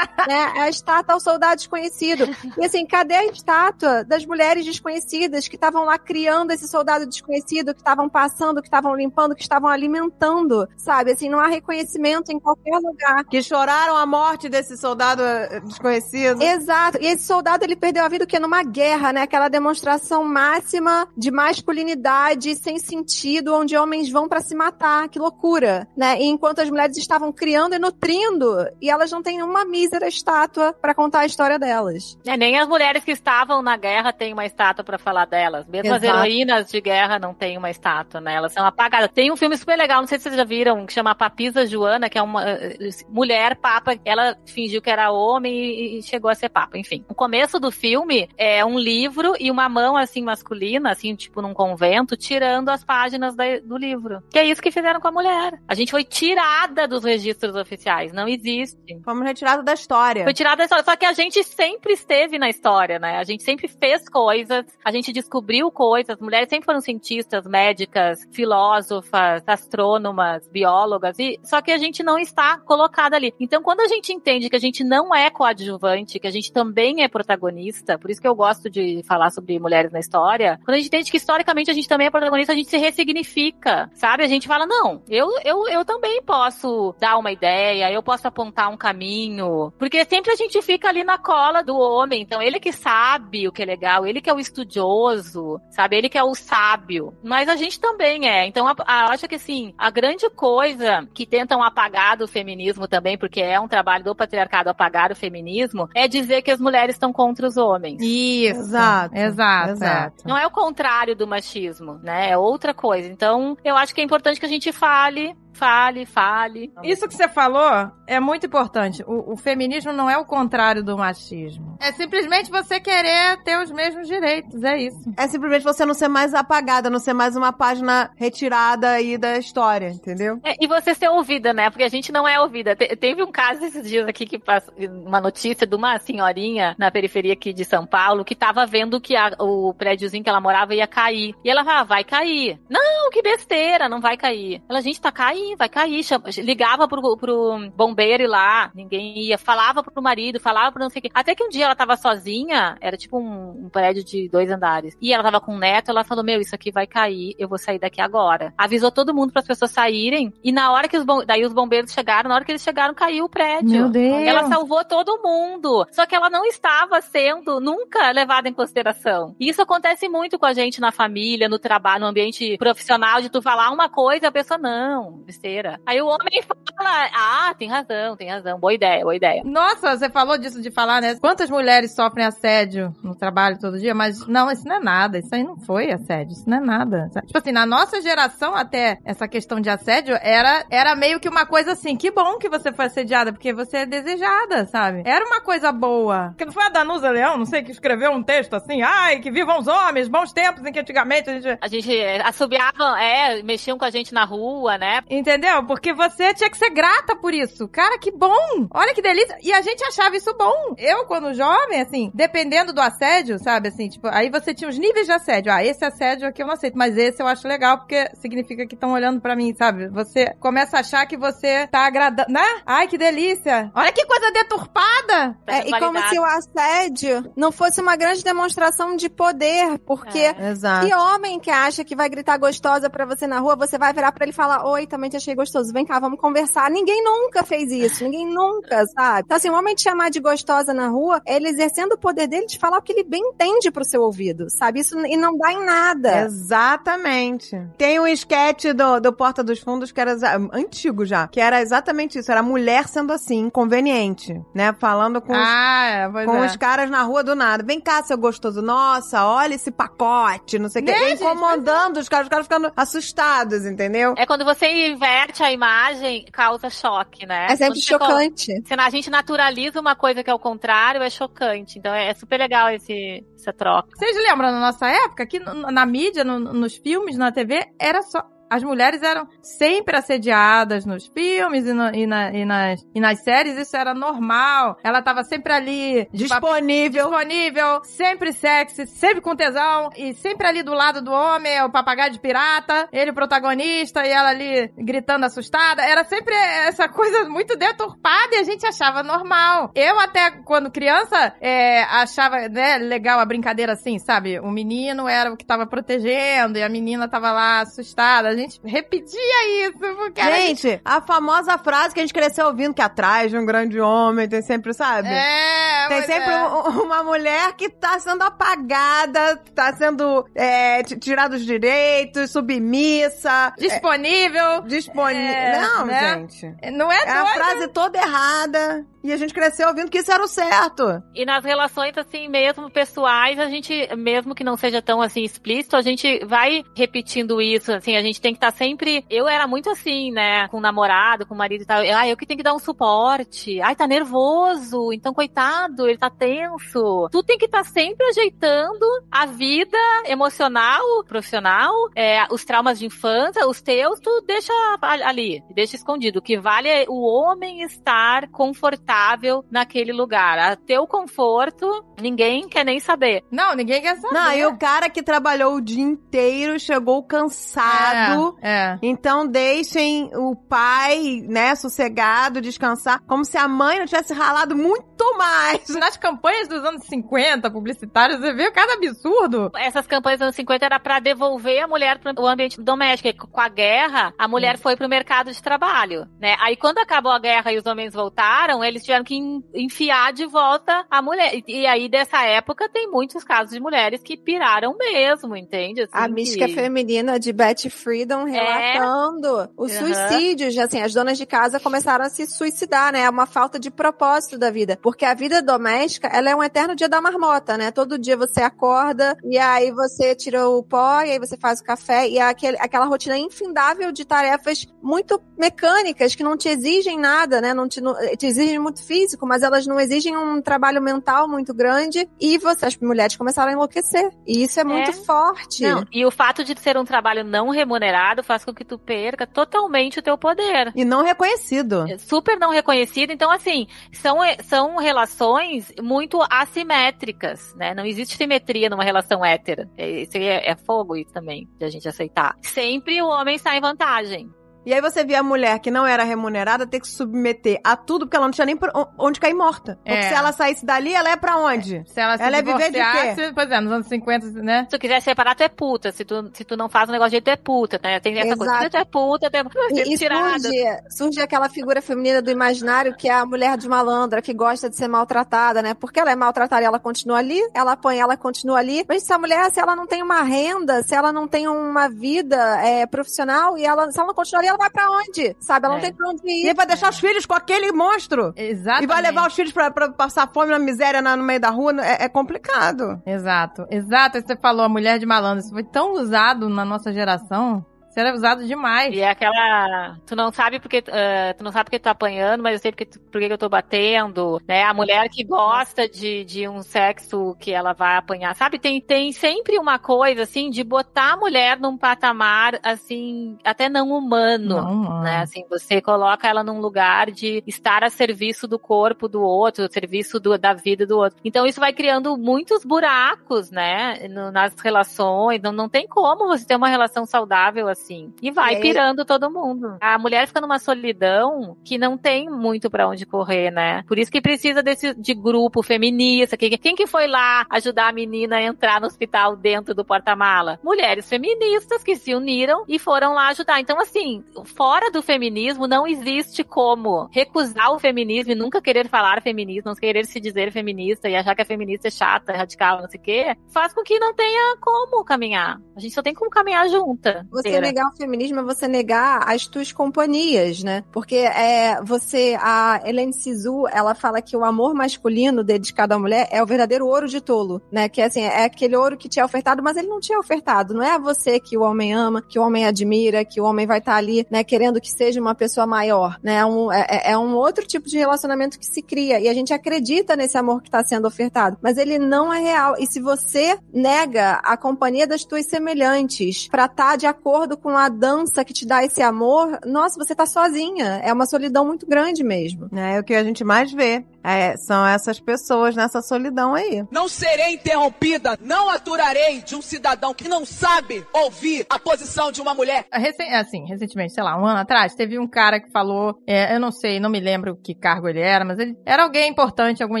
né? 0.26 0.52
É 0.58 0.60
a 0.62 0.68
estátua 0.68 1.14
ao 1.14 1.20
soldado 1.20 1.56
desconhecido. 1.56 2.24
E 2.58 2.64
assim, 2.64 2.84
cadê 2.86 3.14
a 3.14 3.26
estátua 3.26 4.04
das 4.04 4.26
mulheres 4.26 4.64
desconhecidas 4.64 5.48
que 5.48 5.56
estavam 5.56 5.84
lá 5.84 5.98
criando 5.98 6.50
esse 6.50 6.68
soldado 6.68 7.06
desconhecido, 7.06 7.72
que 7.72 7.80
estavam 7.80 8.08
passando, 8.08 8.60
que 8.60 8.66
estavam 8.66 8.94
limpando, 8.94 9.34
que 9.34 9.42
estavam 9.42 9.68
alimentando, 9.70 10.68
sabe? 10.76 11.12
Assim, 11.12 11.28
não 11.28 11.38
há 11.38 11.46
reconhecimento 11.46 12.30
em 12.30 12.38
qualquer 12.38 12.78
lugar. 12.78 13.24
que 13.24 13.42
choraram 13.42 13.96
a 13.96 14.04
morte 14.04 14.48
desse 14.48 14.76
soldado 14.76 15.22
eh, 15.22 15.60
desconhecido. 15.60 16.42
Exato. 16.42 16.98
E 17.00 17.06
esse 17.06 17.24
soldado, 17.24 17.64
ele 17.64 17.76
perdeu 17.76 18.04
a 18.04 18.08
vida 18.08 18.24
o 18.24 18.26
quê? 18.26 18.38
Numa 18.38 18.62
guerra, 18.62 19.12
né? 19.12 19.22
Aquela 19.22 19.48
demonstração 19.48 20.24
máxima 20.24 21.08
de 21.16 21.30
masculinidade 21.30 22.54
sem 22.56 22.78
sentido, 22.78 23.54
onde 23.54 23.76
homens 23.78 24.10
vão 24.10 24.28
pra 24.28 24.40
se 24.40 24.54
matar. 24.54 25.08
Que 25.08 25.18
loucura, 25.18 25.86
né? 25.96 26.20
E 26.20 26.24
enquanto 26.26 26.60
as 26.60 26.68
mulheres 26.70 26.96
estavam 26.96 27.32
criando 27.32 27.74
e 27.74 27.78
nutrindo, 27.78 28.56
e 28.80 28.90
elas 28.90 29.10
não 29.10 29.22
têm 29.22 29.42
uma 29.42 29.64
mísera 29.64 30.08
estátua 30.08 30.72
pra 30.72 30.94
contar 30.94 31.20
a 31.20 31.26
história 31.26 31.58
delas. 31.58 32.18
É, 32.26 32.36
nem 32.36 32.58
as 32.58 32.68
mulheres 32.68 33.04
que 33.04 33.12
estavam 33.12 33.62
na 33.62 33.76
guerra 33.76 34.12
têm 34.12 34.32
uma 34.32 34.44
estátua 34.46 34.84
pra 34.84 34.98
falar 34.98 35.26
delas. 35.26 35.66
Mesmo 35.66 35.94
as 35.94 36.02
Exato. 36.02 36.18
heroínas 36.18 36.70
de 36.70 36.80
guerra 36.80 37.18
não 37.18 37.32
têm 37.34 37.56
uma 37.56 37.70
estátua, 37.70 38.20
né? 38.20 38.34
Elas 38.34 38.52
são 38.52 38.64
apagadas. 38.66 39.10
Tem 39.12 39.30
um 39.32 39.36
filme 39.36 39.56
super 39.56 39.76
legal, 39.76 40.00
não 40.00 40.06
sei 40.08 40.18
se 40.18 40.24
vocês 40.24 40.36
já 40.36 40.44
viram, 40.44 40.84
que 40.86 40.92
chama 40.92 41.14
Papisa 41.14 41.66
Joana, 41.66 42.08
que 42.08 42.18
é 42.18 42.22
uma 42.22 42.42
eh, 42.48 42.76
mulher 43.08 43.56
papa. 43.56 43.96
Ela 44.04 44.36
fingiu 44.46 44.80
que 44.82 44.90
era 44.90 45.10
homem 45.10 45.54
e, 45.54 45.98
e 45.98 46.02
chegou 46.02 46.30
a 46.30 46.34
ser 46.34 46.48
papa. 46.48 46.78
Enfim, 46.78 47.04
o 47.08 47.14
começo 47.14 47.58
do 47.60 47.70
filme 47.70 48.28
é 48.36 48.64
um 48.64 48.78
livro 48.78 49.34
e 49.38 49.50
uma 49.50 49.68
mão 49.68 49.96
assim 49.96 50.22
masculina, 50.22 50.90
assim 50.90 51.14
tipo 51.14 51.42
num 51.42 51.54
convento, 51.54 52.16
tirando 52.16 52.68
as 52.68 52.84
páginas 52.84 53.34
da- 53.34 53.60
do 53.68 53.76
livro. 53.76 54.22
Que 54.30 54.38
é 54.38 54.44
isso 54.44 54.62
que 54.62 54.70
fizeram 54.70 55.00
com 55.00 55.08
a 55.08 55.12
mulher. 55.12 55.60
A 55.68 55.74
gente 55.74 55.90
foi 55.90 56.04
tirada 56.04 56.88
dos 56.88 57.04
registros 57.04 57.54
oficiais. 57.54 58.12
Não 58.12 58.26
existe. 58.26 59.00
Fomos 59.04 59.24
retirados 59.24 59.64
da 59.64 59.74
história. 59.74 60.24
Foi 60.24 60.34
tirado 60.34 60.58
da 60.58 60.64
história. 60.64 60.84
Só 60.84 60.96
que 60.96 61.06
a 61.06 61.12
gente 61.12 61.42
sempre 61.44 61.92
esteve 61.92 62.38
na 62.38 62.48
história, 62.48 62.98
né? 62.98 63.18
A 63.18 63.24
gente 63.24 63.42
sempre 63.42 63.68
fez 63.68 64.08
coisas, 64.08 64.64
a 64.84 64.90
gente 64.90 65.12
descobriu 65.12 65.70
coisas. 65.70 66.18
Mulheres 66.18 66.48
sempre 66.48 66.66
foram 66.66 66.80
cientistas, 66.80 67.46
médicas, 67.46 68.26
filósofas, 68.32 69.42
astrônomas, 69.46 70.48
biólogas. 70.48 71.18
E 71.18 71.38
só 71.44 71.60
que 71.60 71.70
a 71.70 71.78
gente 71.78 72.02
não 72.02 72.18
está 72.18 72.58
colocada 72.58 73.16
ali. 73.16 73.32
Então, 73.38 73.62
quando 73.62 73.80
a 73.80 73.88
gente 73.88 74.12
entende 74.12 74.48
que 74.48 74.56
a 74.56 74.60
gente 74.60 74.82
não 74.82 75.14
é 75.14 75.30
coadjuvante, 75.30 76.18
que 76.18 76.26
a 76.26 76.30
gente 76.30 76.52
também 76.52 77.02
é 77.02 77.08
protagonista, 77.08 77.98
por 77.98 78.10
isso 78.10 78.20
que 78.20 78.28
eu 78.28 78.34
gosto 78.34 78.70
de 78.70 79.02
falar 79.06 79.30
sobre 79.30 79.58
mulheres 79.58 79.92
na 79.92 80.00
história. 80.00 80.58
Quando 80.64 80.74
a 80.74 80.78
gente 80.78 80.86
entende 80.86 81.10
que 81.10 81.16
historicamente 81.16 81.70
a 81.70 81.74
gente 81.74 81.88
também 81.88 82.06
é 82.06 82.10
protagonista, 82.10 82.52
a 82.52 82.56
gente 82.56 82.70
se 82.70 82.78
ressignifica, 82.78 83.57
sabe? 83.94 84.22
A 84.22 84.28
gente 84.28 84.46
fala 84.46 84.66
não, 84.66 85.02
eu 85.08 85.28
eu, 85.44 85.68
eu 85.68 85.84
também 85.84 86.22
posso 86.22 86.94
dar 86.98 87.16
uma 87.18 87.32
ideia, 87.32 87.90
eu 87.90 88.02
posso 88.02 88.26
apontar 88.26 88.70
um 88.70 88.76
caminho. 88.76 89.72
Porque 89.78 90.04
sempre 90.04 90.32
a 90.32 90.36
gente 90.36 90.60
fica 90.62 90.88
ali 90.88 91.04
na 91.04 91.18
cola 91.18 91.62
do 91.62 91.76
homem. 91.76 92.22
Então, 92.22 92.40
ele 92.42 92.60
que 92.60 92.72
sabe 92.72 93.48
o 93.48 93.52
que 93.52 93.62
é 93.62 93.66
legal, 93.66 94.06
ele 94.06 94.20
que 94.20 94.30
é 94.30 94.34
o 94.34 94.38
estudioso, 94.38 95.60
sabe? 95.70 95.96
Ele 95.96 96.08
que 96.08 96.18
é 96.18 96.24
o 96.24 96.34
sábio. 96.34 97.14
Mas 97.22 97.48
a 97.48 97.56
gente 97.56 97.80
também 97.80 98.28
é. 98.28 98.46
Então, 98.46 98.66
a, 98.66 98.74
a, 98.86 99.12
acho 99.12 99.28
que 99.28 99.36
assim, 99.36 99.74
a 99.78 99.90
grande 99.90 100.28
coisa 100.30 101.06
que 101.14 101.26
tentam 101.26 101.62
apagar 101.62 102.16
do 102.16 102.28
feminismo 102.28 102.86
também, 102.86 103.16
porque 103.16 103.40
é 103.40 103.58
um 103.58 103.68
trabalho 103.68 104.04
do 104.04 104.14
patriarcado 104.14 104.70
apagar 104.70 105.10
o 105.10 105.16
feminismo, 105.16 105.88
é 105.94 106.06
dizer 106.06 106.42
que 106.42 106.50
as 106.50 106.60
mulheres 106.60 106.94
estão 106.94 107.12
contra 107.12 107.46
os 107.46 107.56
homens. 107.56 108.00
Isso. 108.00 108.60
Exato. 108.60 109.16
Exato. 109.16 109.70
Exato. 109.70 110.28
Não 110.28 110.36
é 110.36 110.46
o 110.46 110.50
contrário 110.50 111.16
do 111.16 111.26
machismo, 111.26 111.98
né? 112.02 112.30
É 112.30 112.38
outra 112.38 112.74
coisa. 112.74 113.08
Então, 113.08 113.47
eu 113.64 113.76
acho 113.76 113.94
que 113.94 114.00
é 114.00 114.04
importante 114.04 114.40
que 114.40 114.46
a 114.46 114.48
gente 114.48 114.72
fale, 114.72 115.36
fale, 115.58 116.06
fale. 116.06 116.72
Isso 116.82 117.08
que 117.08 117.14
você 117.14 117.28
falou 117.28 117.90
é 118.06 118.20
muito 118.20 118.46
importante. 118.46 119.02
O, 119.06 119.32
o 119.32 119.36
feminismo 119.36 119.92
não 119.92 120.08
é 120.08 120.16
o 120.16 120.24
contrário 120.24 120.82
do 120.82 120.96
machismo. 120.96 121.76
É 121.80 121.92
simplesmente 121.92 122.50
você 122.50 122.80
querer 122.80 123.36
ter 123.44 123.60
os 123.62 123.70
mesmos 123.70 124.06
direitos, 124.06 124.62
é 124.62 124.78
isso. 124.78 125.12
É 125.16 125.26
simplesmente 125.26 125.64
você 125.64 125.84
não 125.84 125.94
ser 125.94 126.08
mais 126.08 126.32
apagada, 126.34 126.88
não 126.90 126.98
ser 126.98 127.12
mais 127.12 127.36
uma 127.36 127.52
página 127.52 128.10
retirada 128.16 128.90
aí 128.90 129.18
da 129.18 129.36
história, 129.38 129.88
entendeu? 129.90 130.38
É, 130.44 130.54
e 130.60 130.66
você 130.66 130.94
ser 130.94 131.08
ouvida, 131.08 131.52
né? 131.52 131.70
Porque 131.70 131.82
a 131.84 131.88
gente 131.88 132.12
não 132.12 132.26
é 132.26 132.40
ouvida. 132.40 132.76
Te- 132.76 132.94
teve 132.96 133.22
um 133.22 133.32
caso 133.32 133.64
esses 133.66 133.88
dias 133.88 134.06
aqui 134.08 134.24
que 134.26 134.38
passou 134.38 134.72
uma 135.06 135.20
notícia 135.20 135.66
de 135.66 135.74
uma 135.74 135.98
senhorinha 135.98 136.74
na 136.78 136.90
periferia 136.90 137.32
aqui 137.32 137.52
de 137.52 137.64
São 137.64 137.86
Paulo 137.86 138.24
que 138.24 138.34
tava 138.34 138.64
vendo 138.66 139.00
que 139.00 139.16
a- 139.16 139.34
o 139.40 139.74
prédiozinho 139.74 140.22
que 140.22 140.30
ela 140.30 140.40
morava 140.40 140.74
ia 140.74 140.86
cair. 140.86 141.34
E 141.44 141.50
ela 141.50 141.64
falava, 141.64 141.80
ah, 141.80 141.84
vai 141.84 142.04
cair. 142.04 142.58
Não, 142.70 143.10
que 143.10 143.22
besteira, 143.22 143.88
não 143.88 144.00
vai 144.00 144.16
cair. 144.16 144.62
Ela, 144.68 144.80
gente, 144.80 145.00
tá 145.00 145.10
caindo. 145.12 145.47
Cair, 145.48 145.56
vai 145.56 145.68
cair. 145.68 146.02
Chama- 146.02 146.28
ligava 146.38 146.88
pro, 146.88 147.16
pro 147.16 147.70
bombeiro 147.74 148.24
ir 148.24 148.26
lá, 148.26 148.70
ninguém 148.74 149.18
ia. 149.18 149.38
Falava 149.38 149.82
pro 149.82 150.02
marido, 150.02 150.40
falava 150.40 150.72
pro 150.72 150.82
não 150.82 150.90
sei 150.90 151.00
o 151.00 151.02
quê. 151.02 151.10
Até 151.14 151.34
que 151.34 151.44
um 151.44 151.48
dia 151.48 151.64
ela 151.64 151.74
tava 151.76 151.96
sozinha, 151.96 152.76
era 152.80 152.96
tipo 152.96 153.18
um, 153.18 153.66
um 153.66 153.68
prédio 153.68 154.04
de 154.04 154.28
dois 154.28 154.50
andares. 154.50 154.96
E 155.00 155.12
ela 155.12 155.22
tava 155.22 155.40
com 155.40 155.54
um 155.54 155.58
neto, 155.58 155.90
ela 155.90 156.04
falou: 156.04 156.24
Meu, 156.24 156.40
isso 156.40 156.54
aqui 156.54 156.70
vai 156.70 156.86
cair, 156.86 157.34
eu 157.38 157.48
vou 157.48 157.58
sair 157.58 157.78
daqui 157.78 158.00
agora. 158.00 158.52
Avisou 158.56 158.90
todo 158.90 159.14
mundo 159.14 159.32
para 159.32 159.40
as 159.40 159.46
pessoas 159.46 159.70
saírem. 159.70 160.32
E 160.42 160.52
na 160.52 160.72
hora 160.72 160.88
que 160.88 160.96
os, 160.96 161.04
daí 161.26 161.44
os 161.44 161.52
bombeiros 161.52 161.92
chegaram, 161.92 162.28
na 162.28 162.34
hora 162.34 162.44
que 162.44 162.52
eles 162.52 162.62
chegaram, 162.62 162.94
caiu 162.94 163.24
o 163.24 163.28
prédio. 163.28 163.68
Meu 163.70 163.88
Deus. 163.88 164.26
Ela 164.26 164.48
salvou 164.48 164.84
todo 164.84 165.20
mundo. 165.22 165.86
Só 165.92 166.06
que 166.06 166.14
ela 166.14 166.30
não 166.30 166.44
estava 166.44 167.00
sendo 167.00 167.60
nunca 167.60 168.10
levada 168.10 168.48
em 168.48 168.52
consideração. 168.52 169.34
E 169.38 169.48
isso 169.48 169.62
acontece 169.62 170.08
muito 170.08 170.38
com 170.38 170.46
a 170.46 170.52
gente 170.52 170.80
na 170.80 170.92
família, 170.92 171.48
no 171.48 171.58
trabalho, 171.58 172.02
no 172.02 172.06
ambiente 172.06 172.56
profissional, 172.58 173.20
de 173.20 173.28
tu 173.28 173.40
falar 173.42 173.70
uma 173.70 173.88
coisa 173.88 174.26
e 174.26 174.28
a 174.28 174.32
pessoa, 174.32 174.58
não, 174.58 175.22
besteira. 175.38 175.80
Aí 175.86 176.02
o 176.02 176.06
homem 176.06 176.42
fala, 176.76 177.08
ah, 177.14 177.54
tem 177.56 177.68
razão, 177.68 178.16
tem 178.16 178.28
razão, 178.28 178.58
boa 178.58 178.74
ideia, 178.74 179.02
boa 179.02 179.14
ideia. 179.14 179.42
Nossa, 179.44 179.96
você 179.96 180.10
falou 180.10 180.36
disso 180.36 180.60
de 180.60 180.70
falar, 180.70 181.00
né? 181.00 181.16
Quantas 181.20 181.48
mulheres 181.48 181.94
sofrem 181.94 182.26
assédio 182.26 182.94
no 183.02 183.14
trabalho 183.14 183.58
todo 183.58 183.78
dia? 183.78 183.94
Mas 183.94 184.26
não, 184.26 184.50
isso 184.50 184.66
não 184.66 184.76
é 184.76 184.80
nada. 184.80 185.18
Isso 185.18 185.34
aí 185.34 185.44
não 185.44 185.56
foi 185.56 185.90
assédio. 185.90 186.32
Isso 186.32 186.48
não 186.48 186.58
é 186.58 186.60
nada. 186.60 187.10
Tipo 187.26 187.38
assim, 187.38 187.52
na 187.52 187.64
nossa 187.64 188.00
geração 188.02 188.54
até 188.54 188.98
essa 189.04 189.28
questão 189.28 189.60
de 189.60 189.70
assédio 189.70 190.16
era, 190.20 190.64
era 190.70 190.96
meio 190.96 191.20
que 191.20 191.28
uma 191.28 191.46
coisa 191.46 191.72
assim. 191.72 191.96
Que 191.96 192.10
bom 192.10 192.38
que 192.38 192.48
você 192.48 192.72
foi 192.72 192.86
assediada, 192.86 193.32
porque 193.32 193.52
você 193.52 193.78
é 193.78 193.86
desejada, 193.86 194.66
sabe? 194.66 195.02
Era 195.06 195.24
uma 195.24 195.40
coisa 195.40 195.70
boa. 195.70 196.34
Que 196.36 196.44
não 196.44 196.52
foi 196.52 196.64
a 196.64 196.68
Danusa 196.68 197.10
Leão, 197.10 197.38
não 197.38 197.46
sei, 197.46 197.62
que 197.62 197.70
escreveu 197.70 198.10
um 198.10 198.22
texto 198.22 198.54
assim. 198.54 198.82
Ai, 198.82 199.20
que 199.20 199.30
vivam 199.30 199.58
os 199.58 199.66
homens, 199.66 200.08
bons 200.08 200.32
tempos 200.32 200.64
em 200.64 200.72
que 200.72 200.80
antigamente 200.80 201.30
a 201.30 201.34
gente... 201.34 201.58
A 201.60 201.68
gente 201.68 202.02
assobiavam, 202.24 202.96
é, 202.96 203.42
mexiam 203.42 203.78
com 203.78 203.84
a 203.84 203.90
gente 203.90 204.12
na 204.12 204.24
rua, 204.24 204.78
né? 204.78 205.00
Entendeu? 205.18 205.64
Porque 205.66 205.92
você 205.92 206.32
tinha 206.32 206.48
que 206.48 206.56
ser 206.56 206.70
grata 206.70 207.16
por 207.16 207.34
isso. 207.34 207.66
Cara, 207.68 207.98
que 207.98 208.10
bom! 208.10 208.68
Olha 208.70 208.94
que 208.94 209.02
delícia. 209.02 209.36
E 209.42 209.52
a 209.52 209.60
gente 209.60 209.82
achava 209.84 210.16
isso 210.16 210.32
bom. 210.36 210.74
Eu, 210.78 211.06
quando 211.06 211.34
jovem, 211.34 211.80
assim, 211.80 212.10
dependendo 212.14 212.72
do 212.72 212.80
assédio, 212.80 213.38
sabe? 213.38 213.68
Assim, 213.68 213.88
tipo, 213.88 214.06
aí 214.08 214.30
você 214.30 214.54
tinha 214.54 214.70
os 214.70 214.78
níveis 214.78 215.06
de 215.06 215.12
assédio. 215.12 215.52
Ah, 215.52 215.64
esse 215.64 215.84
assédio 215.84 216.28
aqui 216.28 216.42
eu 216.42 216.46
não 216.46 216.54
aceito, 216.54 216.78
mas 216.78 216.96
esse 216.96 217.20
eu 217.22 217.26
acho 217.26 217.46
legal 217.48 217.78
porque 217.78 218.08
significa 218.14 218.66
que 218.66 218.74
estão 218.74 218.92
olhando 218.92 219.20
pra 219.20 219.34
mim, 219.34 219.54
sabe? 219.54 219.88
Você 219.88 220.34
começa 220.38 220.76
a 220.76 220.80
achar 220.80 221.04
que 221.06 221.16
você 221.16 221.66
tá 221.66 221.80
agradando, 221.86 222.32
né? 222.32 222.44
Ai, 222.64 222.86
que 222.86 222.96
delícia! 222.96 223.70
Olha 223.74 223.92
que 223.92 224.06
coisa 224.06 224.30
deturpada! 224.32 225.36
É, 225.46 225.68
e 225.68 225.78
como 225.80 225.98
se 226.08 226.18
o 226.18 226.24
assédio 226.24 227.32
não 227.36 227.50
fosse 227.50 227.80
uma 227.80 227.96
grande 227.96 228.22
demonstração 228.22 228.96
de 228.96 229.08
poder, 229.08 229.78
porque 229.80 230.18
É. 230.18 230.50
Exato. 230.50 230.86
que 230.86 230.94
homem 230.94 231.40
que 231.40 231.50
acha 231.50 231.84
que 231.84 231.96
vai 231.96 232.08
gritar 232.08 232.36
gostosa 232.38 232.88
pra 232.90 233.04
você 233.04 233.26
na 233.26 233.38
rua, 233.40 233.56
você 233.56 233.78
vai 233.78 233.92
virar 233.92 234.12
pra 234.12 234.24
ele 234.24 234.32
e 234.32 234.34
falar: 234.34 234.64
Oi, 234.66 234.86
também 234.86 235.07
te 235.08 235.16
achei 235.16 235.34
gostoso, 235.34 235.72
vem 235.72 235.84
cá, 235.84 235.98
vamos 235.98 236.20
conversar. 236.20 236.70
Ninguém 236.70 237.02
nunca 237.02 237.42
fez 237.42 237.70
isso, 237.72 238.04
ninguém 238.04 238.26
nunca, 238.26 238.84
sabe? 238.86 239.22
Então, 239.24 239.36
assim, 239.36 239.50
um 239.50 239.54
homem 239.54 239.74
te 239.74 239.82
chamar 239.82 240.10
de 240.10 240.20
gostosa 240.20 240.72
na 240.74 240.88
rua, 240.88 241.20
ele 241.26 241.48
exercendo 241.48 241.92
o 241.92 241.98
poder 241.98 242.26
dele 242.26 242.46
de 242.46 242.58
falar 242.58 242.78
o 242.78 242.82
que 242.82 242.92
ele 242.92 243.04
bem 243.04 243.22
entende 243.22 243.70
pro 243.70 243.84
seu 243.84 244.02
ouvido, 244.02 244.46
sabe? 244.50 244.80
Isso 244.80 244.98
e 245.06 245.16
não 245.16 245.36
dá 245.36 245.52
em 245.52 245.64
nada. 245.64 246.22
Exatamente. 246.22 247.60
Tem 247.76 247.98
um 248.00 248.06
esquete 248.06 248.72
do, 248.72 249.00
do 249.00 249.12
Porta 249.12 249.42
dos 249.42 249.60
Fundos 249.60 249.92
que 249.92 250.00
era 250.00 250.16
antigo 250.52 251.04
já, 251.04 251.28
que 251.28 251.40
era 251.40 251.60
exatamente 251.60 252.18
isso. 252.18 252.30
Era 252.30 252.40
a 252.40 252.42
mulher 252.42 252.86
sendo 252.88 253.12
assim, 253.12 253.38
inconveniente, 253.46 254.40
né? 254.54 254.74
Falando 254.78 255.20
com, 255.20 255.32
os, 255.32 255.38
Ah, 255.38 255.86
é, 255.86 256.08
pois 256.08 256.26
com 256.26 256.36
é. 256.36 256.46
os 256.46 256.56
caras 256.56 256.90
na 256.90 257.02
rua 257.02 257.22
do 257.22 257.34
nada. 257.34 257.62
Vem 257.62 257.80
cá, 257.80 258.02
seu 258.02 258.18
gostoso. 258.18 258.60
Nossa, 258.62 259.24
olha 259.26 259.54
esse 259.54 259.70
pacote, 259.70 260.58
não 260.58 260.68
sei 260.68 260.82
o 260.82 260.84
que. 260.84 260.90
Né, 260.92 260.98
gente? 261.10 261.22
Incomodando 261.22 261.98
os 261.98 262.08
caras, 262.08 262.26
os 262.26 262.30
caras 262.30 262.46
ficando 262.46 262.72
assustados, 262.76 263.64
entendeu? 263.66 264.14
É 264.16 264.26
quando 264.26 264.44
você 264.44 264.66
inverte 264.98 265.42
a 265.42 265.52
imagem, 265.52 266.24
causa 266.32 266.68
choque, 266.68 267.24
né? 267.24 267.46
É 267.50 267.56
sempre 267.56 267.80
chocante. 267.80 268.62
Se 268.66 268.74
a 268.74 268.90
gente 268.90 269.08
naturaliza 269.08 269.80
uma 269.80 269.94
coisa 269.94 270.22
que 270.24 270.30
é 270.30 270.34
o 270.34 270.38
contrário, 270.38 271.02
é 271.02 271.08
chocante. 271.08 271.78
Então 271.78 271.94
é 271.94 272.12
super 272.14 272.38
legal 272.38 272.68
esse, 272.70 273.24
essa 273.36 273.52
troca. 273.52 273.88
Vocês 273.96 274.16
lembram 274.16 274.50
na 274.50 274.60
nossa 274.60 274.88
época 274.88 275.26
que 275.26 275.38
na 275.38 275.86
mídia, 275.86 276.24
no- 276.24 276.40
nos 276.40 276.76
filmes, 276.76 277.16
na 277.16 277.30
TV, 277.30 277.64
era 277.80 278.02
só. 278.02 278.22
As 278.50 278.62
mulheres 278.62 279.02
eram 279.02 279.26
sempre 279.42 279.96
assediadas 279.96 280.84
nos 280.86 281.06
filmes 281.06 281.66
e, 281.66 281.72
no- 281.72 281.94
e 281.94 282.06
na- 282.06 282.32
e 282.32 282.44
nas, 282.44 282.80
e 282.94 283.00
nas 283.00 283.22
séries, 283.22 283.56
isso 283.58 283.76
era 283.76 283.94
normal. 283.94 284.76
Ela 284.82 285.02
tava 285.02 285.22
sempre 285.24 285.52
ali, 285.52 286.08
Disponível. 286.12 287.08
disponível, 287.10 287.84
sempre 287.84 288.32
sexy, 288.32 288.86
sempre 288.86 289.20
com 289.20 289.34
tesão, 289.36 289.90
e 289.96 290.14
sempre 290.14 290.46
ali 290.46 290.62
do 290.62 290.72
lado 290.72 291.02
do 291.02 291.10
homem, 291.12 291.52
é 291.52 291.64
o 291.64 291.70
papagaio 291.70 292.12
de 292.12 292.20
pirata, 292.20 292.88
ele 292.92 293.10
o 293.10 293.14
protagonista, 293.14 294.06
e 294.06 294.10
ela 294.10 294.30
ali 294.30 294.70
gritando 294.78 295.24
assustada. 295.26 295.82
Era 295.82 296.04
sempre 296.04 296.34
essa 296.34 296.88
coisa 296.88 297.28
muito 297.28 297.56
deturpada 297.56 298.34
e 298.34 298.38
a 298.38 298.44
gente 298.44 298.66
achava 298.66 299.02
normal. 299.02 299.70
Eu 299.74 299.98
até, 299.98 300.30
quando 300.44 300.70
criança, 300.70 301.34
é, 301.40 301.82
achava 301.84 302.48
né, 302.48 302.78
legal 302.78 303.18
a 303.20 303.24
brincadeira 303.24 303.72
assim, 303.72 303.98
sabe? 303.98 304.38
O 304.40 304.50
menino 304.50 305.08
era 305.08 305.32
o 305.32 305.36
que 305.36 305.44
tava 305.44 305.66
protegendo 305.66 306.58
e 306.58 306.62
a 306.62 306.68
menina 306.68 307.08
tava 307.08 307.30
lá 307.32 307.60
assustada. 307.60 308.37
Gente 308.38 308.60
repetia 308.64 309.66
isso, 309.68 309.78
porque 309.78 310.20
era 310.20 310.36
Gente, 310.36 310.80
a 310.84 311.00
famosa 311.00 311.58
frase 311.58 311.92
que 311.94 312.00
a 312.00 312.02
gente 312.02 312.14
cresceu 312.14 312.46
ouvindo, 312.46 312.74
que 312.74 312.82
atrás 312.82 313.30
de 313.30 313.38
um 313.38 313.44
grande 313.44 313.80
homem 313.80 314.28
tem 314.28 314.40
sempre, 314.42 314.72
sabe? 314.72 315.08
É, 315.08 315.86
Tem 315.88 316.02
sempre 316.02 316.32
é. 316.32 316.48
um- 316.48 316.82
uma 316.82 317.02
mulher 317.02 317.52
que 317.54 317.68
tá 317.68 317.98
sendo 317.98 318.22
apagada, 318.22 319.36
tá 319.54 319.72
sendo 319.74 320.24
é, 320.34 320.82
tirada 320.82 321.36
os 321.36 321.44
direitos, 321.44 322.30
submissa, 322.30 323.52
disponível. 323.58 324.62
disponível. 324.62 325.18
É, 325.18 325.60
Não, 325.60 325.86
né? 325.86 326.18
gente. 326.28 326.72
Não 326.72 326.90
é, 326.92 327.04
É 327.04 327.10
a 327.10 327.26
frase 327.26 327.68
toda 327.68 327.98
errada. 327.98 328.86
E 329.02 329.12
a 329.12 329.16
gente 329.16 329.32
cresceu 329.32 329.68
ouvindo 329.68 329.90
que 329.90 329.98
isso 329.98 330.12
era 330.12 330.22
o 330.22 330.26
certo. 330.26 331.02
E 331.14 331.24
nas 331.24 331.44
relações, 331.44 331.96
assim, 331.96 332.28
mesmo 332.28 332.68
pessoais, 332.70 333.38
a 333.38 333.46
gente, 333.46 333.88
mesmo 333.96 334.34
que 334.34 334.42
não 334.44 334.56
seja 334.56 334.82
tão, 334.82 335.00
assim, 335.00 335.22
explícito, 335.22 335.76
a 335.76 335.80
gente 335.82 336.24
vai 336.26 336.64
repetindo 336.76 337.40
isso, 337.40 337.72
assim, 337.72 337.96
a 337.96 338.02
gente 338.02 338.20
tem 338.20 338.27
que 338.32 338.36
estar 338.36 338.52
sempre... 338.52 339.04
Eu 339.08 339.28
era 339.28 339.46
muito 339.46 339.70
assim, 339.70 340.10
né, 340.10 340.48
com 340.48 340.58
o 340.58 340.60
namorado, 340.60 341.26
com 341.26 341.34
o 341.34 341.38
marido 341.38 341.62
e 341.62 341.66
tal. 341.66 341.80
Ah, 341.80 342.08
eu 342.08 342.16
que 342.16 342.26
tenho 342.26 342.38
que 342.38 342.44
dar 342.44 342.54
um 342.54 342.58
suporte. 342.58 343.60
Ai, 343.60 343.74
tá 343.74 343.86
nervoso, 343.86 344.92
então, 344.92 345.14
coitado, 345.14 345.86
ele 345.86 345.98
tá 345.98 346.10
tenso. 346.10 347.08
Tu 347.10 347.22
tem 347.22 347.38
que 347.38 347.46
estar 347.46 347.64
sempre 347.64 348.06
ajeitando 348.06 348.86
a 349.10 349.26
vida 349.26 349.78
emocional, 350.06 350.82
profissional, 351.06 351.72
é, 351.94 352.26
os 352.30 352.44
traumas 352.44 352.78
de 352.78 352.86
infância, 352.86 353.46
os 353.46 353.60
teus, 353.60 354.00
tu 354.00 354.22
deixa 354.26 354.52
ali, 354.82 355.42
deixa 355.54 355.76
escondido. 355.76 356.18
O 356.18 356.22
que 356.22 356.38
vale 356.38 356.68
é 356.68 356.84
o 356.88 357.02
homem 357.06 357.62
estar 357.62 358.28
confortável 358.28 359.44
naquele 359.50 359.92
lugar. 359.92 360.38
A 360.38 360.56
teu 360.56 360.86
conforto, 360.86 361.84
ninguém 362.00 362.48
quer 362.48 362.64
nem 362.64 362.80
saber. 362.80 363.24
Não, 363.30 363.54
ninguém 363.54 363.80
quer 363.80 363.96
saber. 363.96 364.14
Não, 364.14 364.32
e 364.32 364.46
o 364.46 364.58
cara 364.58 364.88
que 364.90 365.02
trabalhou 365.02 365.54
o 365.54 365.60
dia 365.60 365.82
inteiro 365.82 366.58
chegou 366.58 367.02
cansado. 367.02 368.12
É, 368.12 368.17
é. 368.42 368.78
Então 368.82 369.26
deixem 369.26 370.10
o 370.14 370.34
pai, 370.36 371.22
né, 371.28 371.54
sossegado, 371.54 372.40
descansar, 372.40 373.00
como 373.06 373.24
se 373.24 373.36
a 373.36 373.46
mãe 373.48 373.78
não 373.78 373.86
tivesse 373.86 374.12
ralado 374.12 374.56
muito 374.56 375.16
mais. 375.16 375.68
Nas 375.70 375.96
campanhas 375.96 376.48
dos 376.48 376.64
anos 376.64 376.84
50, 376.86 377.50
publicitárias, 377.50 378.20
você 378.20 378.32
vê 378.32 378.50
cada 378.50 378.74
absurdo. 378.74 379.50
Essas 379.56 379.86
campanhas 379.86 380.18
dos 380.18 380.24
anos 380.26 380.36
50 380.36 380.64
era 380.64 380.80
pra 380.80 380.98
devolver 381.00 381.62
a 381.62 381.68
mulher 381.68 381.98
pro 381.98 382.26
ambiente 382.26 382.60
doméstico. 382.60 383.08
E 383.08 383.12
Com 383.12 383.40
a 383.40 383.48
guerra, 383.48 384.12
a 384.18 384.26
mulher 384.28 384.56
Hum. 384.56 384.58
foi 384.58 384.76
pro 384.76 384.88
mercado 384.88 385.30
de 385.32 385.42
trabalho, 385.42 386.06
né? 386.20 386.36
Aí 386.40 386.56
quando 386.56 386.78
acabou 386.78 387.12
a 387.12 387.18
guerra 387.18 387.52
e 387.52 387.58
os 387.58 387.66
homens 387.66 387.94
voltaram, 387.94 388.62
eles 388.64 388.82
tiveram 388.82 389.04
que 389.04 389.14
en- 389.14 389.42
enfiar 389.54 390.12
de 390.12 390.26
volta 390.26 390.84
a 390.90 391.00
mulher. 391.02 391.34
E, 391.34 391.60
e 391.62 391.66
aí 391.66 391.88
dessa 391.88 392.22
época 392.24 392.68
tem 392.68 392.90
muitos 392.90 393.22
casos 393.22 393.50
de 393.52 393.60
mulheres 393.60 394.02
que 394.02 394.16
piraram 394.16 394.76
mesmo, 394.76 395.36
entende? 395.36 395.82
Assim, 395.82 395.90
A 395.92 396.08
mística 396.08 396.46
que- 396.46 396.54
feminina 396.54 397.18
de 397.18 397.32
Betty 397.32 397.70
Friedan 397.70 398.07
relatando 398.24 399.50
os 399.56 399.72
Aham. 399.74 399.86
suicídios. 399.86 400.56
Assim, 400.58 400.80
as 400.82 400.92
donas 400.92 401.18
de 401.18 401.26
casa 401.26 401.60
começaram 401.60 402.04
a 402.04 402.08
se 402.10 402.26
suicidar, 402.26 402.92
né? 402.92 403.02
É 403.02 403.10
uma 403.10 403.26
falta 403.26 403.58
de 403.58 403.70
propósito 403.70 404.38
da 404.38 404.50
vida. 404.50 404.78
Porque 404.80 405.04
a 405.04 405.14
vida 405.14 405.42
doméstica, 405.42 406.08
ela 406.08 406.30
é 406.30 406.36
um 406.36 406.42
eterno 406.42 406.74
dia 406.74 406.88
da 406.88 407.00
marmota, 407.00 407.56
né? 407.56 407.70
Todo 407.70 407.98
dia 407.98 408.16
você 408.16 408.40
acorda 408.42 409.16
e 409.24 409.38
aí 409.38 409.70
você 409.70 410.14
tira 410.14 410.48
o 410.48 410.62
pó 410.62 411.00
e 411.02 411.10
aí 411.12 411.18
você 411.18 411.36
faz 411.36 411.60
o 411.60 411.64
café 411.64 412.08
e 412.08 412.18
é 412.18 412.22
aquele, 412.22 412.56
aquela 412.58 412.86
rotina 412.86 413.16
infindável 413.16 413.92
de 413.92 414.04
tarefas 414.04 414.66
muito 414.82 415.20
mecânicas 415.36 416.14
que 416.14 416.22
não 416.22 416.36
te 416.36 416.48
exigem 416.48 416.98
nada, 416.98 417.40
né? 417.40 417.52
Não 417.54 417.68
te, 417.68 417.80
não- 417.80 417.94
te 418.16 418.26
exigem 418.26 418.58
muito 418.58 418.82
físico, 418.84 419.26
mas 419.26 419.42
elas 419.42 419.66
não 419.66 419.78
exigem 419.78 420.16
um 420.16 420.40
trabalho 420.40 420.80
mental 420.82 421.28
muito 421.28 421.52
grande 421.54 422.08
e 422.20 422.38
você, 422.38 422.66
as 422.66 422.76
mulheres 422.78 423.16
começaram 423.16 423.50
a 423.50 423.52
enlouquecer. 423.52 424.10
E 424.26 424.42
isso 424.44 424.58
é 424.60 424.64
muito 424.64 424.90
É. 424.90 424.92
forte. 424.92 425.62
Não, 425.62 425.84
e 425.92 426.04
o 426.04 426.10
fato 426.10 426.42
de 426.44 426.58
ser 426.60 426.76
um 426.76 426.84
trabalho 426.84 427.24
não 427.24 427.48
remunerado 427.50 427.97
faz 428.22 428.44
com 428.44 428.54
que 428.54 428.64
tu 428.64 428.78
perca 428.78 429.26
totalmente 429.26 429.98
o 429.98 430.02
teu 430.02 430.16
poder. 430.16 430.72
E 430.74 430.84
não 430.84 431.02
reconhecido. 431.02 431.86
É 431.88 431.98
super 431.98 432.38
não 432.38 432.50
reconhecido. 432.50 433.10
Então, 433.10 433.30
assim, 433.30 433.66
são, 433.92 434.18
são 434.44 434.76
relações 434.76 435.72
muito 435.82 436.18
assimétricas, 436.30 437.54
né? 437.56 437.74
Não 437.74 437.84
existe 437.84 438.16
simetria 438.16 438.68
numa 438.68 438.84
relação 438.84 439.24
hétera. 439.24 439.68
É- 439.76 440.02
Isso 440.02 440.16
aí 440.16 440.24
é, 440.24 440.50
é 440.50 440.56
fogo 440.56 440.96
isso 440.96 441.12
também, 441.12 441.48
de 441.58 441.64
a 441.64 441.70
gente 441.70 441.88
aceitar. 441.88 442.34
Sempre 442.42 443.00
o 443.02 443.06
homem 443.08 443.38
sai 443.38 443.58
em 443.58 443.60
vantagem. 443.60 444.30
E 444.68 444.74
aí 444.74 444.82
você 444.82 445.02
via 445.02 445.20
a 445.20 445.22
mulher 445.22 445.58
que 445.60 445.70
não 445.70 445.86
era 445.86 446.04
remunerada 446.04 446.66
ter 446.66 446.78
que 446.78 446.86
se 446.86 446.92
submeter 446.94 447.58
a 447.64 447.74
tudo 447.74 448.04
porque 448.04 448.16
ela 448.18 448.26
não 448.26 448.32
tinha 448.32 448.44
nem 448.44 448.54
onde 448.98 449.18
cair 449.18 449.32
morta. 449.32 449.78
Porque 449.82 449.98
É. 449.98 450.08
se 450.10 450.14
ela 450.14 450.30
saísse 450.30 450.66
dali, 450.66 450.92
ela 450.92 451.08
é 451.08 451.16
pra 451.16 451.38
onde? 451.38 451.82
Se 451.86 451.98
ela 451.98 452.18
se 452.18 452.22
Ela 452.22 452.36
é 452.36 452.42
viver 452.42 452.70
de 452.70 452.78
divorciasse, 452.78 453.32
Pois 453.32 453.50
é, 453.50 453.60
nos 453.62 453.72
anos 453.72 453.86
50, 453.86 454.26
né? 454.42 454.64
Se 454.64 454.76
tu 454.76 454.78
quiser 454.78 455.00
separar, 455.00 455.34
tu 455.34 455.42
é 455.42 455.48
puta. 455.48 455.90
Se 455.90 456.04
tu, 456.04 456.30
se 456.34 456.44
tu 456.44 456.54
não 456.54 456.68
faz 456.68 456.86
o 456.90 456.92
negócio 456.92 457.12
de 457.12 457.14
jeito, 457.14 457.24
tu 457.24 457.30
é 457.30 457.36
puta, 457.36 457.80
né? 457.82 457.98
Tem 457.98 458.18
essa 458.18 458.36
coisa. 458.36 458.52
Exato. 458.52 458.64
Se 458.64 458.70
tu 458.72 458.76
é 458.76 458.84
puta, 458.84 459.30
tu 459.30 459.36
é 459.38 459.42
E, 459.72 459.94
e 459.94 459.96
tirada. 459.96 460.38
surge, 460.38 460.64
surge 460.90 461.20
aquela 461.22 461.48
figura 461.48 461.80
feminina 461.80 462.20
do 462.20 462.30
imaginário 462.30 462.94
que 462.94 463.08
é 463.08 463.14
a 463.14 463.24
mulher 463.24 463.56
de 463.56 463.66
malandra, 463.70 464.20
que 464.20 464.34
gosta 464.34 464.68
de 464.68 464.76
ser 464.76 464.86
maltratada, 464.86 465.62
né? 465.62 465.72
Porque 465.72 465.98
ela 465.98 466.12
é 466.12 466.14
maltratada 466.14 466.60
e 466.60 466.66
ela 466.66 466.78
continua 466.78 467.16
ali, 467.16 467.40
ela 467.54 467.72
apanha, 467.72 468.02
ela 468.02 468.18
continua 468.18 468.58
ali. 468.58 468.84
Mas 468.86 469.02
essa 469.02 469.18
mulher, 469.18 469.50
se 469.50 469.60
ela 469.60 469.74
não 469.74 469.86
tem 469.86 470.02
uma 470.02 470.20
renda, 470.20 470.82
se 470.82 470.94
ela 470.94 471.10
não 471.10 471.26
tem 471.26 471.48
uma 471.48 471.88
vida 471.88 472.36
é, 472.62 472.84
profissional, 472.84 473.56
e 473.56 473.64
ela, 473.64 473.90
se 473.90 473.98
ela 473.98 474.08
não 474.08 474.14
continua 474.14 474.40
ali, 474.40 474.48
ela 474.48 474.57
vai 474.58 474.68
pra 474.70 474.90
onde? 474.90 475.34
Sabe? 475.40 475.66
Ela 475.66 475.74
É. 475.74 475.76
não 475.78 475.82
tem 475.82 475.94
pra 475.94 476.08
onde 476.10 476.20
E 476.26 476.44
ir. 476.44 476.48
aí 476.48 476.54
vai 476.54 476.66
deixar 476.66 476.90
os 476.90 476.98
filhos 477.00 477.24
com 477.24 477.34
aquele 477.34 477.72
monstro. 477.72 478.32
Exatamente. 478.36 478.84
E 478.84 478.86
vai 478.86 479.00
levar 479.00 479.26
os 479.28 479.34
filhos 479.34 479.52
pra, 479.52 479.70
pra 479.70 479.90
passar 479.92 480.30
fome 480.32 480.50
na 480.50 480.58
miséria 480.58 481.00
na- 481.00 481.16
no 481.16 481.22
meio 481.24 481.40
da 481.40 481.48
rua. 481.50 481.72
É, 481.80 482.04
é 482.04 482.08
complicado. 482.08 483.00
Exato, 483.06 483.64
exato. 483.70 484.20
Você 484.20 484.36
falou 484.36 484.64
a 484.64 484.68
mulher 484.68 484.98
de 484.98 485.06
malandro. 485.06 485.40
Isso 485.44 485.52
foi 485.52 485.64
tão 485.64 485.92
usado 485.94 486.48
na 486.48 486.64
nossa 486.64 486.92
geração. 486.92 487.64
Era 488.00 488.14
usado 488.14 488.46
demais. 488.46 488.94
E 488.94 489.00
é 489.00 489.10
aquela. 489.10 489.96
Tu 490.06 490.14
não 490.14 490.30
sabe 490.30 490.60
porque. 490.60 490.82
ah, 490.90 491.34
tu 491.36 491.42
não 491.44 491.50
sabe 491.52 491.64
porque 491.64 491.78
tu 491.78 491.82
tá 491.84 491.90
apanhando, 491.90 492.42
mas 492.42 492.54
eu 492.54 492.58
sei 492.60 492.70
porque, 492.72 492.86
tu- 492.86 493.00
porque 493.10 493.26
que 493.26 493.32
eu 493.32 493.38
tô 493.38 493.48
batendo. 493.48 494.40
Né? 494.46 494.62
A 494.62 494.72
mulher 494.74 495.08
que 495.08 495.24
gosta 495.24 495.88
de, 495.88 496.24
de 496.24 496.48
um 496.48 496.62
sexo 496.62 497.36
que 497.40 497.52
ela 497.52 497.72
vai 497.72 497.96
apanhar. 497.96 498.34
Sabe? 498.34 498.58
Tem, 498.58 498.80
tem 498.80 499.12
sempre 499.12 499.58
uma 499.58 499.78
coisa, 499.78 500.22
assim, 500.22 500.50
de 500.50 500.62
botar 500.62 501.12
a 501.12 501.16
mulher 501.16 501.58
num 501.58 501.76
patamar, 501.76 502.58
assim, 502.62 503.36
até 503.44 503.68
não 503.68 503.90
humano. 503.90 504.56
Não, 504.62 505.02
né? 505.02 505.18
Assim, 505.22 505.44
você 505.48 505.80
coloca 505.80 506.28
ela 506.28 506.42
num 506.44 506.60
lugar 506.60 507.10
de 507.10 507.42
estar 507.46 507.82
a 507.84 507.90
serviço 507.90 508.46
do 508.46 508.58
corpo 508.58 509.08
do 509.08 509.22
outro, 509.22 509.64
a 509.64 509.68
serviço 509.68 510.20
do- 510.20 510.38
da 510.38 510.52
vida 510.52 510.86
do 510.86 510.98
outro. 510.98 511.18
Então 511.24 511.46
isso 511.46 511.60
vai 511.60 511.72
criando 511.72 512.16
muitos 512.16 512.64
buracos, 512.64 513.50
né? 513.50 514.06
no- 514.08 514.30
nas 514.30 514.54
relações. 514.60 515.40
Não, 515.42 515.52
não 515.52 515.68
tem 515.68 515.86
como 515.86 516.26
você 516.28 516.44
ter 516.46 516.56
uma 516.56 516.68
relação 516.68 517.04
saudável 517.06 517.68
assim. 517.68 517.87
E 518.22 518.30
vai 518.30 518.54
E 518.54 518.60
pirando 518.60 519.04
todo 519.04 519.30
mundo. 519.30 519.76
A 519.80 519.98
mulher 519.98 520.26
fica 520.26 520.40
numa 520.40 520.58
solidão 520.58 521.56
que 521.64 521.78
não 521.78 521.96
tem 521.96 522.28
muito 522.28 522.70
pra 522.70 522.88
onde 522.88 523.06
correr, 523.06 523.50
né? 523.50 523.82
Por 523.86 523.98
isso 523.98 524.10
que 524.10 524.20
precisa 524.20 524.62
desse 524.62 524.94
de 524.94 525.14
grupo 525.14 525.62
feminista. 525.62 526.36
Quem, 526.36 526.50
quem 526.50 526.74
que 526.74 526.86
foi 526.86 527.06
lá 527.06 527.46
ajudar 527.50 527.88
a 527.88 527.92
menina 527.92 528.36
a 528.36 528.42
entrar 528.42 528.80
no 528.80 528.86
hospital 528.86 529.36
dentro 529.36 529.74
do 529.74 529.84
porta-mala? 529.84 530.58
Mulheres 530.62 531.08
feministas 531.08 531.82
que 531.82 531.96
se 531.96 532.14
uniram 532.14 532.64
e 532.68 532.78
foram 532.78 533.12
lá 533.14 533.28
ajudar. 533.28 533.60
Então, 533.60 533.80
assim, 533.80 534.22
fora 534.44 534.90
do 534.90 535.02
feminismo, 535.02 535.66
não 535.66 535.86
existe 535.86 536.44
como 536.44 537.08
recusar 537.10 537.72
o 537.72 537.78
feminismo 537.78 538.32
e 538.32 538.36
nunca 538.36 538.60
querer 538.60 538.88
falar 538.88 539.22
feminismo, 539.22 539.70
não 539.70 539.74
querer 539.74 540.04
se 540.06 540.20
dizer 540.20 540.52
feminista 540.52 541.08
e 541.08 541.16
achar 541.16 541.34
que 541.34 541.42
a 541.42 541.46
feminista 541.46 541.88
é 541.88 541.90
chata, 541.90 542.32
radical, 542.32 542.80
não 542.80 542.88
sei 542.88 543.00
o 543.00 543.02
quê, 543.02 543.36
faz 543.48 543.72
com 543.72 543.82
que 543.82 543.98
não 543.98 544.14
tenha 544.14 544.56
como 544.60 545.04
caminhar. 545.04 545.60
A 545.76 545.80
gente 545.80 545.94
só 545.94 546.02
tem 546.02 546.14
como 546.14 546.30
caminhar 546.30 546.68
junta. 546.68 547.26
Você. 547.30 547.48
Negar 547.68 547.88
o 547.88 547.96
feminismo 547.96 548.40
é 548.40 548.42
você 548.42 548.66
negar 548.66 549.22
as 549.28 549.46
tuas 549.46 549.72
companhias, 549.72 550.62
né? 550.62 550.84
Porque 550.90 551.16
é, 551.16 551.80
você, 551.82 552.36
a 552.40 552.80
Helene 552.84 553.12
Sisu, 553.12 553.66
ela 553.68 553.94
fala 553.94 554.22
que 554.22 554.36
o 554.36 554.44
amor 554.44 554.74
masculino 554.74 555.44
dedicado 555.44 555.94
à 555.94 555.98
mulher 555.98 556.28
é 556.30 556.42
o 556.42 556.46
verdadeiro 556.46 556.86
ouro 556.86 557.06
de 557.06 557.20
tolo, 557.20 557.60
né? 557.70 557.88
Que 557.88 558.00
assim, 558.00 558.22
é 558.22 558.44
aquele 558.44 558.76
ouro 558.76 558.96
que 558.96 559.08
te 559.08 559.20
é 559.20 559.24
ofertado, 559.24 559.62
mas 559.62 559.76
ele 559.76 559.88
não 559.88 560.00
te 560.00 560.12
é 560.12 560.18
ofertado. 560.18 560.74
Não 560.74 560.82
é 560.82 560.92
a 560.92 560.98
você 560.98 561.38
que 561.38 561.56
o 561.56 561.62
homem 561.62 561.92
ama, 561.92 562.22
que 562.22 562.38
o 562.38 562.42
homem 562.42 562.64
admira, 562.64 563.24
que 563.24 563.40
o 563.40 563.44
homem 563.44 563.66
vai 563.66 563.78
estar 563.78 563.96
ali, 563.96 564.26
né, 564.30 564.42
querendo 564.42 564.80
que 564.80 564.90
seja 564.90 565.20
uma 565.20 565.34
pessoa 565.34 565.66
maior, 565.66 566.18
né? 566.22 566.36
É 566.36 566.46
um, 566.46 566.72
é, 566.72 567.02
é 567.04 567.18
um 567.18 567.34
outro 567.34 567.66
tipo 567.66 567.88
de 567.88 567.98
relacionamento 567.98 568.58
que 568.58 568.66
se 568.66 568.80
cria. 568.80 569.20
E 569.20 569.28
a 569.28 569.34
gente 569.34 569.52
acredita 569.52 570.16
nesse 570.16 570.38
amor 570.38 570.62
que 570.62 570.68
está 570.68 570.82
sendo 570.84 571.06
ofertado, 571.06 571.58
mas 571.60 571.76
ele 571.76 571.98
não 571.98 572.32
é 572.32 572.40
real. 572.40 572.74
E 572.78 572.86
se 572.86 573.00
você 573.00 573.58
nega 573.72 574.40
a 574.44 574.56
companhia 574.56 575.06
das 575.06 575.24
tuas 575.24 575.46
semelhantes 575.46 576.48
pra 576.48 576.64
estar 576.64 576.96
de 576.96 577.06
acordo 577.06 577.57
com 577.58 577.70
a 577.70 577.88
dança 577.88 578.44
que 578.44 578.52
te 578.52 578.66
dá 578.66 578.84
esse 578.84 579.02
amor, 579.02 579.58
nossa, 579.66 579.98
você 579.98 580.14
tá 580.14 580.26
sozinha. 580.26 581.00
É 581.02 581.12
uma 581.12 581.26
solidão 581.26 581.66
muito 581.66 581.86
grande 581.86 582.24
mesmo. 582.24 582.68
É 582.72 582.98
o 582.98 583.04
que 583.04 583.14
a 583.14 583.24
gente 583.24 583.44
mais 583.44 583.72
vê. 583.72 584.04
É, 584.24 584.56
são 584.56 584.86
essas 584.86 585.20
pessoas 585.20 585.74
nessa 585.76 586.02
solidão 586.02 586.54
aí. 586.54 586.84
Não 586.90 587.08
serei 587.08 587.54
interrompida, 587.54 588.36
não 588.40 588.68
aturarei 588.68 589.40
de 589.42 589.54
um 589.54 589.62
cidadão 589.62 590.12
que 590.12 590.28
não 590.28 590.44
sabe 590.44 591.04
ouvir 591.12 591.66
a 591.70 591.78
posição 591.78 592.30
de 592.32 592.40
uma 592.40 592.54
mulher. 592.54 592.86
Recen- 592.92 593.32
assim, 593.34 593.64
recentemente, 593.66 594.12
sei 594.14 594.22
lá, 594.22 594.36
um 594.40 594.46
ano 594.46 594.60
atrás, 594.60 594.94
teve 594.94 595.18
um 595.18 595.26
cara 595.28 595.60
que 595.60 595.70
falou, 595.70 596.14
é, 596.26 596.54
eu 596.54 596.60
não 596.60 596.70
sei, 596.72 596.98
não 597.00 597.10
me 597.10 597.20
lembro 597.20 597.56
que 597.62 597.74
cargo 597.74 598.08
ele 598.08 598.20
era, 598.20 598.44
mas 598.44 598.58
ele 598.58 598.74
era 598.84 599.02
alguém 599.04 599.28
importante 599.30 599.80
em 599.80 599.82
alguma 599.82 600.00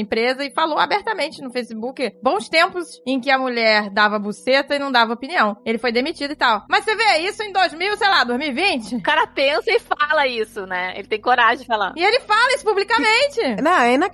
empresa 0.00 0.44
e 0.44 0.52
falou 0.52 0.78
abertamente 0.78 1.40
no 1.42 1.50
Facebook, 1.50 2.12
bons 2.22 2.48
tempos 2.48 3.00
em 3.06 3.20
que 3.20 3.30
a 3.30 3.38
mulher 3.38 3.90
dava 3.90 4.18
buceta 4.18 4.74
e 4.74 4.78
não 4.78 4.90
dava 4.92 5.12
opinião. 5.12 5.56
Ele 5.64 5.78
foi 5.78 5.92
demitido 5.92 6.32
e 6.32 6.36
tal. 6.36 6.64
Mas 6.68 6.84
você 6.84 6.94
vê 6.96 7.18
isso 7.20 7.42
em 7.42 7.52
2000, 7.52 7.96
sei 7.96 8.08
lá, 8.08 8.24
2020? 8.24 8.96
O 8.96 9.02
cara 9.02 9.26
pensa 9.26 9.70
e 9.70 9.78
fala 9.78 10.26
isso, 10.26 10.66
né? 10.66 10.92
Ele 10.96 11.06
tem 11.08 11.20
coragem 11.20 11.58
de 11.58 11.66
falar. 11.66 11.92
E 11.96 12.02
ele 12.04 12.20
fala 12.20 12.54
isso 12.54 12.64
publicamente. 12.64 13.62
Não, 13.62 13.72
é 13.80 13.94
inacreditável, 13.94 14.07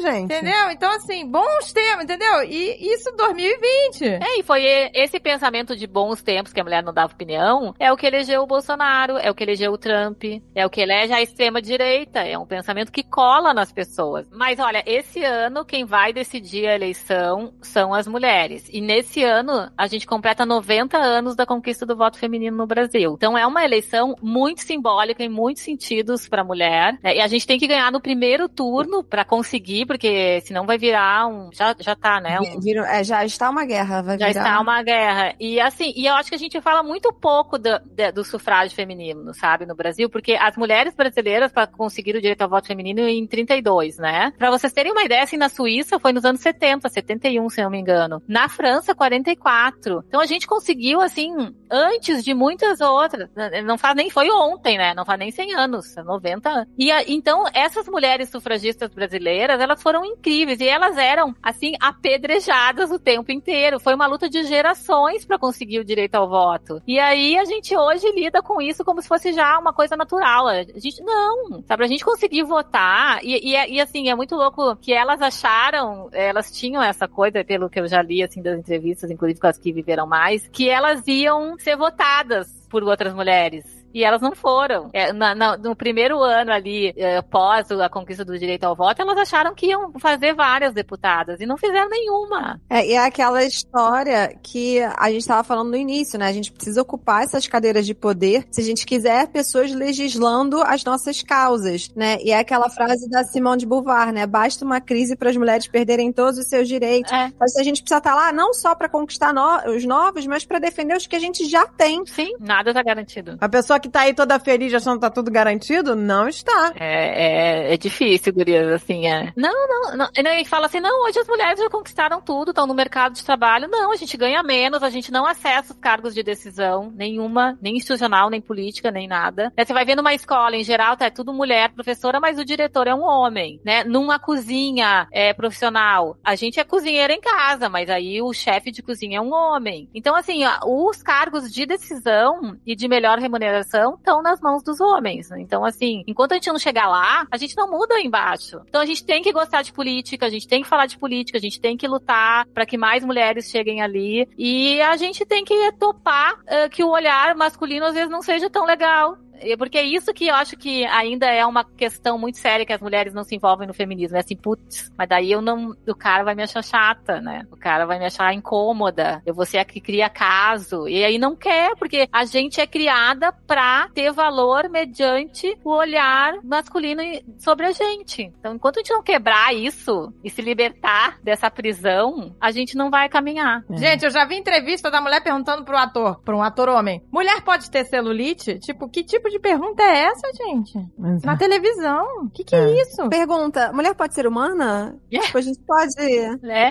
gente. 0.00 0.24
Entendeu? 0.24 0.70
Então, 0.70 0.90
assim, 0.92 1.26
bons 1.26 1.72
tempos, 1.72 2.04
entendeu? 2.04 2.42
E 2.44 2.92
isso 2.92 3.10
2020. 3.16 4.04
É, 4.04 4.38
e 4.38 4.42
foi 4.42 4.64
esse 4.94 5.18
pensamento 5.20 5.76
de 5.76 5.86
bons 5.86 6.22
tempos 6.22 6.52
que 6.52 6.60
a 6.60 6.64
mulher 6.64 6.82
não 6.82 6.92
dava 6.92 7.12
opinião, 7.12 7.74
é 7.78 7.92
o 7.92 7.96
que 7.96 8.06
elegeu 8.06 8.42
o 8.42 8.46
Bolsonaro, 8.46 9.16
é 9.18 9.30
o 9.30 9.34
que 9.34 9.44
elegeu 9.44 9.72
o 9.72 9.78
Trump, 9.78 10.24
é 10.54 10.66
o 10.66 10.70
que 10.70 10.80
elege 10.80 11.12
a 11.12 11.22
extrema 11.22 11.60
direita, 11.60 12.20
é 12.20 12.38
um 12.38 12.46
pensamento 12.46 12.92
que 12.92 13.02
cola 13.02 13.52
nas 13.52 13.72
pessoas. 13.72 14.26
Mas 14.30 14.58
olha, 14.58 14.82
esse 14.86 15.22
ano 15.24 15.64
quem 15.64 15.84
vai 15.84 16.12
decidir 16.12 16.66
a 16.66 16.74
eleição 16.74 17.52
são 17.60 17.94
as 17.94 18.06
mulheres. 18.06 18.68
E 18.72 18.80
nesse 18.80 19.22
ano 19.22 19.70
a 19.76 19.86
gente 19.86 20.06
completa 20.06 20.46
90 20.46 20.96
anos 20.96 21.36
da 21.36 21.46
conquista 21.46 21.84
do 21.86 21.96
voto 21.96 22.18
feminino 22.18 22.56
no 22.56 22.66
Brasil. 22.66 23.14
Então 23.16 23.36
é 23.36 23.46
uma 23.46 23.64
eleição 23.64 24.14
muito 24.22 24.62
simbólica 24.62 25.22
em 25.22 25.28
muitos 25.28 25.62
sentidos 25.62 26.28
para 26.28 26.42
a 26.42 26.44
mulher. 26.44 26.98
né? 27.02 27.16
E 27.16 27.20
a 27.20 27.26
gente 27.26 27.46
tem 27.46 27.58
que 27.58 27.66
ganhar 27.66 27.90
no 27.90 28.00
primeiro 28.00 28.48
turno 28.48 29.02
para 29.02 29.17
conseguir, 29.24 29.86
porque 29.86 30.40
senão 30.42 30.66
vai 30.66 30.78
virar 30.78 31.26
um 31.26 31.50
já 31.52 31.74
já 31.78 31.94
tá, 31.94 32.20
né? 32.20 32.38
Um, 32.40 32.60
Viram- 32.60 32.84
é, 32.84 33.02
já 33.04 33.24
está 33.24 33.48
uma 33.50 33.64
guerra, 33.64 34.02
vai 34.02 34.18
já 34.18 34.28
virar. 34.28 34.40
está 34.40 34.60
uma 34.60 34.82
guerra. 34.82 35.34
E 35.38 35.60
assim, 35.60 35.92
e 35.96 36.06
eu 36.06 36.14
acho 36.14 36.28
que 36.28 36.34
a 36.34 36.38
gente 36.38 36.60
fala 36.60 36.82
muito 36.82 37.12
pouco 37.12 37.58
do, 37.58 37.70
do 38.14 38.24
sufrágio 38.24 38.74
feminino, 38.74 39.32
sabe, 39.34 39.66
no 39.66 39.74
Brasil, 39.74 40.08
porque 40.08 40.32
as 40.34 40.56
mulheres 40.56 40.94
brasileiras 40.94 41.52
para 41.52 41.66
conseguir 41.66 42.16
o 42.16 42.20
direito 42.20 42.42
ao 42.42 42.48
voto 42.48 42.66
feminino 42.66 43.00
em 43.00 43.26
32, 43.26 43.98
né? 43.98 44.32
Para 44.38 44.50
vocês 44.50 44.72
terem 44.72 44.92
uma 44.92 45.02
ideia, 45.04 45.22
assim, 45.22 45.36
na 45.36 45.48
Suíça 45.48 45.98
foi 45.98 46.12
nos 46.12 46.24
anos 46.24 46.40
70, 46.40 46.88
71, 46.88 47.48
se 47.50 47.60
eu 47.60 47.64
não 47.64 47.70
me 47.70 47.78
engano. 47.78 48.22
Na 48.28 48.48
França, 48.48 48.94
44. 48.94 50.04
Então 50.08 50.20
a 50.20 50.26
gente 50.26 50.46
conseguiu, 50.46 51.00
assim, 51.00 51.54
antes 51.70 52.24
de 52.24 52.34
muitas 52.34 52.80
outras. 52.80 53.28
Não 53.64 53.76
faz 53.78 53.94
nem, 53.96 54.10
foi 54.10 54.30
ontem, 54.30 54.78
né? 54.78 54.94
Não 54.94 55.04
faz 55.04 55.18
nem 55.18 55.30
100 55.30 55.54
anos, 55.54 55.96
é 55.96 56.02
90 56.02 56.48
anos. 56.50 56.68
E 56.78 56.90
a- 56.90 57.02
então, 57.08 57.44
essas 57.52 57.86
mulheres 57.88 58.28
sufragistas 58.30 58.90
brasileiras, 58.92 59.60
elas 59.60 59.82
foram 59.82 60.04
incríveis 60.04 60.60
e 60.60 60.68
elas 60.68 60.96
eram, 60.96 61.34
assim, 61.42 61.74
apedrejadas 61.80 62.90
o 62.90 62.98
tempo 62.98 63.30
inteiro. 63.32 63.80
Foi 63.80 63.94
uma 63.94 64.06
luta 64.06 64.28
de 64.28 64.42
gerações 64.44 65.24
para 65.24 65.38
conseguir 65.38 65.78
o 65.80 65.84
direito 65.84 66.14
ao 66.14 66.28
voto. 66.28 66.82
E 66.86 66.98
aí 66.98 67.38
a 67.38 67.44
gente 67.44 67.76
hoje 67.76 68.10
lida 68.12 68.42
com 68.42 68.60
isso 68.60 68.84
como 68.84 69.00
se 69.02 69.08
fosse 69.08 69.32
já 69.32 69.58
uma 69.58 69.72
coisa 69.72 69.96
natural. 69.96 70.48
A 70.48 70.62
gente, 70.62 71.02
não, 71.02 71.62
sabe? 71.66 71.84
A 71.84 71.86
gente 71.88 72.04
conseguir 72.04 72.42
votar 72.44 73.22
e, 73.22 73.54
e, 73.54 73.74
e, 73.74 73.80
assim, 73.80 74.08
é 74.08 74.14
muito 74.14 74.34
louco 74.34 74.76
que 74.76 74.92
elas 74.92 75.20
acharam, 75.20 76.08
elas 76.12 76.50
tinham 76.50 76.82
essa 76.82 77.06
coisa, 77.08 77.44
pelo 77.44 77.68
que 77.68 77.80
eu 77.80 77.86
já 77.88 78.02
li, 78.02 78.22
assim, 78.22 78.42
das 78.42 78.58
entrevistas, 78.58 79.10
inclusive 79.10 79.40
com 79.40 79.46
as 79.46 79.58
que 79.58 79.72
viveram 79.72 80.06
mais, 80.06 80.48
que 80.48 80.68
elas 80.68 81.06
iam 81.06 81.57
ser 81.62 81.76
votadas 81.76 82.48
por 82.68 82.82
outras 82.82 83.14
mulheres. 83.14 83.77
E 83.94 84.04
elas 84.04 84.20
não 84.20 84.34
foram. 84.34 84.90
É, 84.92 85.12
na- 85.12 85.34
na- 85.34 85.56
no 85.56 85.74
primeiro 85.74 86.22
ano 86.22 86.52
ali, 86.52 86.92
é, 86.96 87.16
após 87.18 87.70
a 87.70 87.88
conquista 87.88 88.24
do 88.24 88.38
direito 88.38 88.64
ao 88.64 88.76
voto, 88.76 89.00
elas 89.02 89.16
acharam 89.18 89.54
que 89.54 89.66
iam 89.66 89.92
fazer 89.98 90.34
várias 90.34 90.72
deputadas 90.74 91.40
e 91.40 91.46
não 91.46 91.56
fizeram 91.56 91.88
nenhuma. 91.88 92.60
É, 92.70 92.86
e 92.86 92.92
é 92.92 92.98
aquela 93.04 93.42
história 93.44 94.36
que 94.42 94.80
a 94.80 95.10
gente 95.10 95.20
estava 95.20 95.42
falando 95.44 95.70
no 95.70 95.76
início, 95.76 96.18
né? 96.18 96.26
A 96.26 96.32
gente 96.32 96.52
precisa 96.52 96.82
ocupar 96.82 97.22
essas 97.24 97.46
cadeiras 97.46 97.86
de 97.86 97.94
poder 97.94 98.46
se 98.50 98.60
a 98.60 98.64
gente 98.64 98.84
quiser 98.86 99.28
pessoas 99.28 99.72
legislando 99.72 100.60
as 100.62 100.84
nossas 100.84 101.22
causas, 101.22 101.90
né? 101.94 102.18
E 102.22 102.30
é 102.30 102.38
aquela 102.38 102.70
frase 102.70 103.08
da 103.08 103.24
Simone 103.24 103.58
de 103.60 103.66
Beauvoir, 103.66 104.12
né? 104.12 104.26
Basta 104.26 104.64
uma 104.64 104.80
crise 104.80 105.16
para 105.16 105.30
as 105.30 105.36
mulheres 105.36 105.66
perderem 105.68 106.12
todos 106.12 106.38
os 106.38 106.46
seus 106.46 106.68
direitos. 106.68 107.12
É, 107.12 107.30
Mas 107.38 107.56
a 107.56 107.62
gente 107.62 107.80
precisa 107.82 107.98
estar 107.98 108.14
lá 108.14 108.32
não 108.32 108.52
só 108.54 108.74
para 108.74 108.88
conquistar 108.88 109.32
no- 109.32 109.74
os 109.74 109.84
novos, 109.84 110.26
mas 110.26 110.44
para 110.44 110.58
defender 110.58 110.96
os 110.96 111.06
que 111.06 111.16
a 111.16 111.20
gente 111.20 111.44
já 111.48 111.66
tem. 111.66 112.04
sim, 112.06 112.34
nada 112.40 112.72
tá 112.72 112.82
garantido. 112.82 113.36
A 113.40 113.48
pessoa 113.48 113.77
pessoa 113.78 113.80
que 113.80 113.88
tá 113.88 114.00
aí 114.00 114.14
toda 114.14 114.38
feliz 114.38 114.74
achando 114.74 114.94
que 114.94 115.00
tá 115.00 115.10
tudo 115.10 115.30
garantido, 115.30 115.94
não 115.94 116.28
está. 116.28 116.72
É, 116.76 117.70
é, 117.70 117.74
é 117.74 117.76
difícil, 117.76 118.32
gurias, 118.32 118.68
assim, 118.72 119.06
é. 119.06 119.32
Não, 119.36 119.68
não, 119.68 119.96
não. 119.96 120.08
E 120.16 120.26
aí 120.26 120.44
fala 120.44 120.66
assim, 120.66 120.80
não, 120.80 121.06
hoje 121.06 121.18
as 121.18 121.28
mulheres 121.28 121.58
já 121.58 121.70
conquistaram 121.70 122.20
tudo, 122.20 122.50
estão 122.50 122.66
no 122.66 122.74
mercado 122.74 123.14
de 123.14 123.24
trabalho. 123.24 123.68
Não, 123.68 123.92
a 123.92 123.96
gente 123.96 124.16
ganha 124.16 124.42
menos, 124.42 124.82
a 124.82 124.90
gente 124.90 125.10
não 125.10 125.26
acessa 125.26 125.72
os 125.72 125.78
cargos 125.78 126.14
de 126.14 126.22
decisão, 126.22 126.92
nenhuma, 126.94 127.56
nem 127.62 127.76
institucional, 127.76 128.28
nem 128.28 128.40
política, 128.40 128.90
nem 128.90 129.06
nada. 129.06 129.52
Aí 129.56 129.64
você 129.64 129.72
vai 129.72 129.84
ver 129.84 129.96
numa 129.96 130.14
escola, 130.14 130.56
em 130.56 130.64
geral, 130.64 130.96
tá, 130.96 131.06
é 131.06 131.10
tudo 131.10 131.32
mulher, 131.32 131.72
professora, 131.72 132.20
mas 132.20 132.38
o 132.38 132.44
diretor 132.44 132.86
é 132.86 132.94
um 132.94 133.02
homem, 133.02 133.60
né? 133.64 133.84
Numa 133.84 134.18
cozinha 134.18 135.06
é, 135.12 135.32
profissional, 135.32 136.16
a 136.24 136.34
gente 136.34 136.58
é 136.60 136.64
cozinheira 136.64 137.12
em 137.12 137.20
casa, 137.20 137.68
mas 137.68 137.88
aí 137.88 138.20
o 138.20 138.32
chefe 138.32 138.70
de 138.70 138.82
cozinha 138.82 139.18
é 139.18 139.20
um 139.20 139.32
homem. 139.32 139.88
Então, 139.94 140.14
assim, 140.14 140.42
os 140.66 141.02
cargos 141.02 141.52
de 141.52 141.64
decisão 141.64 142.56
e 142.66 142.74
de 142.74 142.88
melhor 142.88 143.18
remuneração 143.18 143.67
estão 143.94 144.22
nas 144.22 144.40
mãos 144.40 144.62
dos 144.62 144.80
homens. 144.80 145.30
Então, 145.32 145.64
assim, 145.64 146.02
enquanto 146.06 146.32
a 146.32 146.34
gente 146.34 146.48
não 146.48 146.58
chegar 146.58 146.88
lá, 146.88 147.26
a 147.30 147.36
gente 147.36 147.56
não 147.56 147.70
muda 147.70 148.00
embaixo. 148.00 148.60
Então, 148.68 148.80
a 148.80 148.86
gente 148.86 149.04
tem 149.04 149.22
que 149.22 149.32
gostar 149.32 149.62
de 149.62 149.72
política, 149.72 150.26
a 150.26 150.30
gente 150.30 150.48
tem 150.48 150.62
que 150.62 150.68
falar 150.68 150.86
de 150.86 150.98
política, 150.98 151.38
a 151.38 151.40
gente 151.40 151.60
tem 151.60 151.76
que 151.76 151.88
lutar 151.88 152.46
para 152.54 152.66
que 152.66 152.76
mais 152.76 153.04
mulheres 153.04 153.50
cheguem 153.50 153.82
ali 153.82 154.28
e 154.36 154.80
a 154.80 154.96
gente 154.96 155.24
tem 155.24 155.44
que 155.44 155.72
topar 155.72 156.34
uh, 156.34 156.68
que 156.70 156.84
o 156.84 156.90
olhar 156.90 157.34
masculino 157.34 157.86
às 157.86 157.94
vezes 157.94 158.10
não 158.10 158.22
seja 158.22 158.50
tão 158.50 158.64
legal. 158.64 159.16
Porque 159.56 159.78
é 159.78 159.84
isso 159.84 160.12
que 160.12 160.26
eu 160.26 160.34
acho 160.34 160.56
que 160.56 160.84
ainda 160.86 161.26
é 161.26 161.44
uma 161.44 161.64
questão 161.64 162.18
muito 162.18 162.38
séria 162.38 162.66
que 162.66 162.72
as 162.72 162.80
mulheres 162.80 163.14
não 163.14 163.24
se 163.24 163.34
envolvem 163.34 163.66
no 163.66 163.74
feminismo. 163.74 164.16
É 164.16 164.20
assim, 164.20 164.36
putz, 164.36 164.90
mas 164.96 165.08
daí 165.08 165.30
eu 165.30 165.40
não. 165.40 165.76
O 165.86 165.94
cara 165.94 166.24
vai 166.24 166.34
me 166.34 166.42
achar 166.42 166.62
chata, 166.62 167.20
né? 167.20 167.46
O 167.50 167.56
cara 167.56 167.86
vai 167.86 167.98
me 167.98 168.06
achar 168.06 168.32
incômoda. 168.34 169.22
Eu 169.24 169.34
vou 169.34 169.44
ser 169.44 169.58
a 169.58 169.64
que 169.64 169.80
cria 169.80 170.08
caso. 170.08 170.88
E 170.88 171.04
aí 171.04 171.18
não 171.18 171.36
quer, 171.36 171.76
porque 171.76 172.08
a 172.12 172.24
gente 172.24 172.60
é 172.60 172.66
criada 172.66 173.32
pra 173.32 173.88
ter 173.94 174.12
valor 174.12 174.68
mediante 174.68 175.56
o 175.64 175.70
olhar 175.70 176.34
masculino 176.42 177.02
sobre 177.38 177.66
a 177.66 177.72
gente. 177.72 178.22
Então, 178.38 178.54
enquanto 178.54 178.78
a 178.78 178.80
gente 178.80 178.92
não 178.92 179.02
quebrar 179.02 179.54
isso 179.54 180.12
e 180.22 180.30
se 180.30 180.42
libertar 180.42 181.18
dessa 181.22 181.50
prisão, 181.50 182.34
a 182.40 182.50
gente 182.50 182.76
não 182.76 182.90
vai 182.90 183.08
caminhar. 183.08 183.64
É. 183.70 183.76
Gente, 183.76 184.04
eu 184.04 184.10
já 184.10 184.24
vi 184.24 184.36
entrevista 184.36 184.90
da 184.90 185.00
mulher 185.00 185.22
perguntando 185.22 185.64
pro 185.64 185.76
ator, 185.76 186.20
pra 186.22 186.36
um 186.36 186.42
ator 186.42 186.68
homem: 186.68 187.02
mulher 187.10 187.42
pode 187.42 187.70
ter 187.70 187.84
celulite? 187.84 188.58
Tipo, 188.58 188.88
que 188.88 189.02
tipo 189.02 189.27
tipo 189.28 189.30
de 189.30 189.38
pergunta 189.38 189.82
é 189.82 190.04
essa, 190.04 190.32
gente? 190.32 190.78
Exato. 190.78 191.26
Na 191.26 191.36
televisão. 191.36 192.24
O 192.24 192.30
que, 192.30 192.42
que 192.42 192.56
é. 192.56 192.58
é. 192.58 192.82
isso? 192.82 193.08
Pergunta: 193.08 193.72
mulher 193.72 193.94
pode 193.94 194.14
ser 194.14 194.26
humana? 194.26 194.98
É. 195.12 195.18
Tipo, 195.18 195.38
a 195.38 195.40
gente 195.40 195.60
pode. 195.60 195.94
É. 195.98 196.70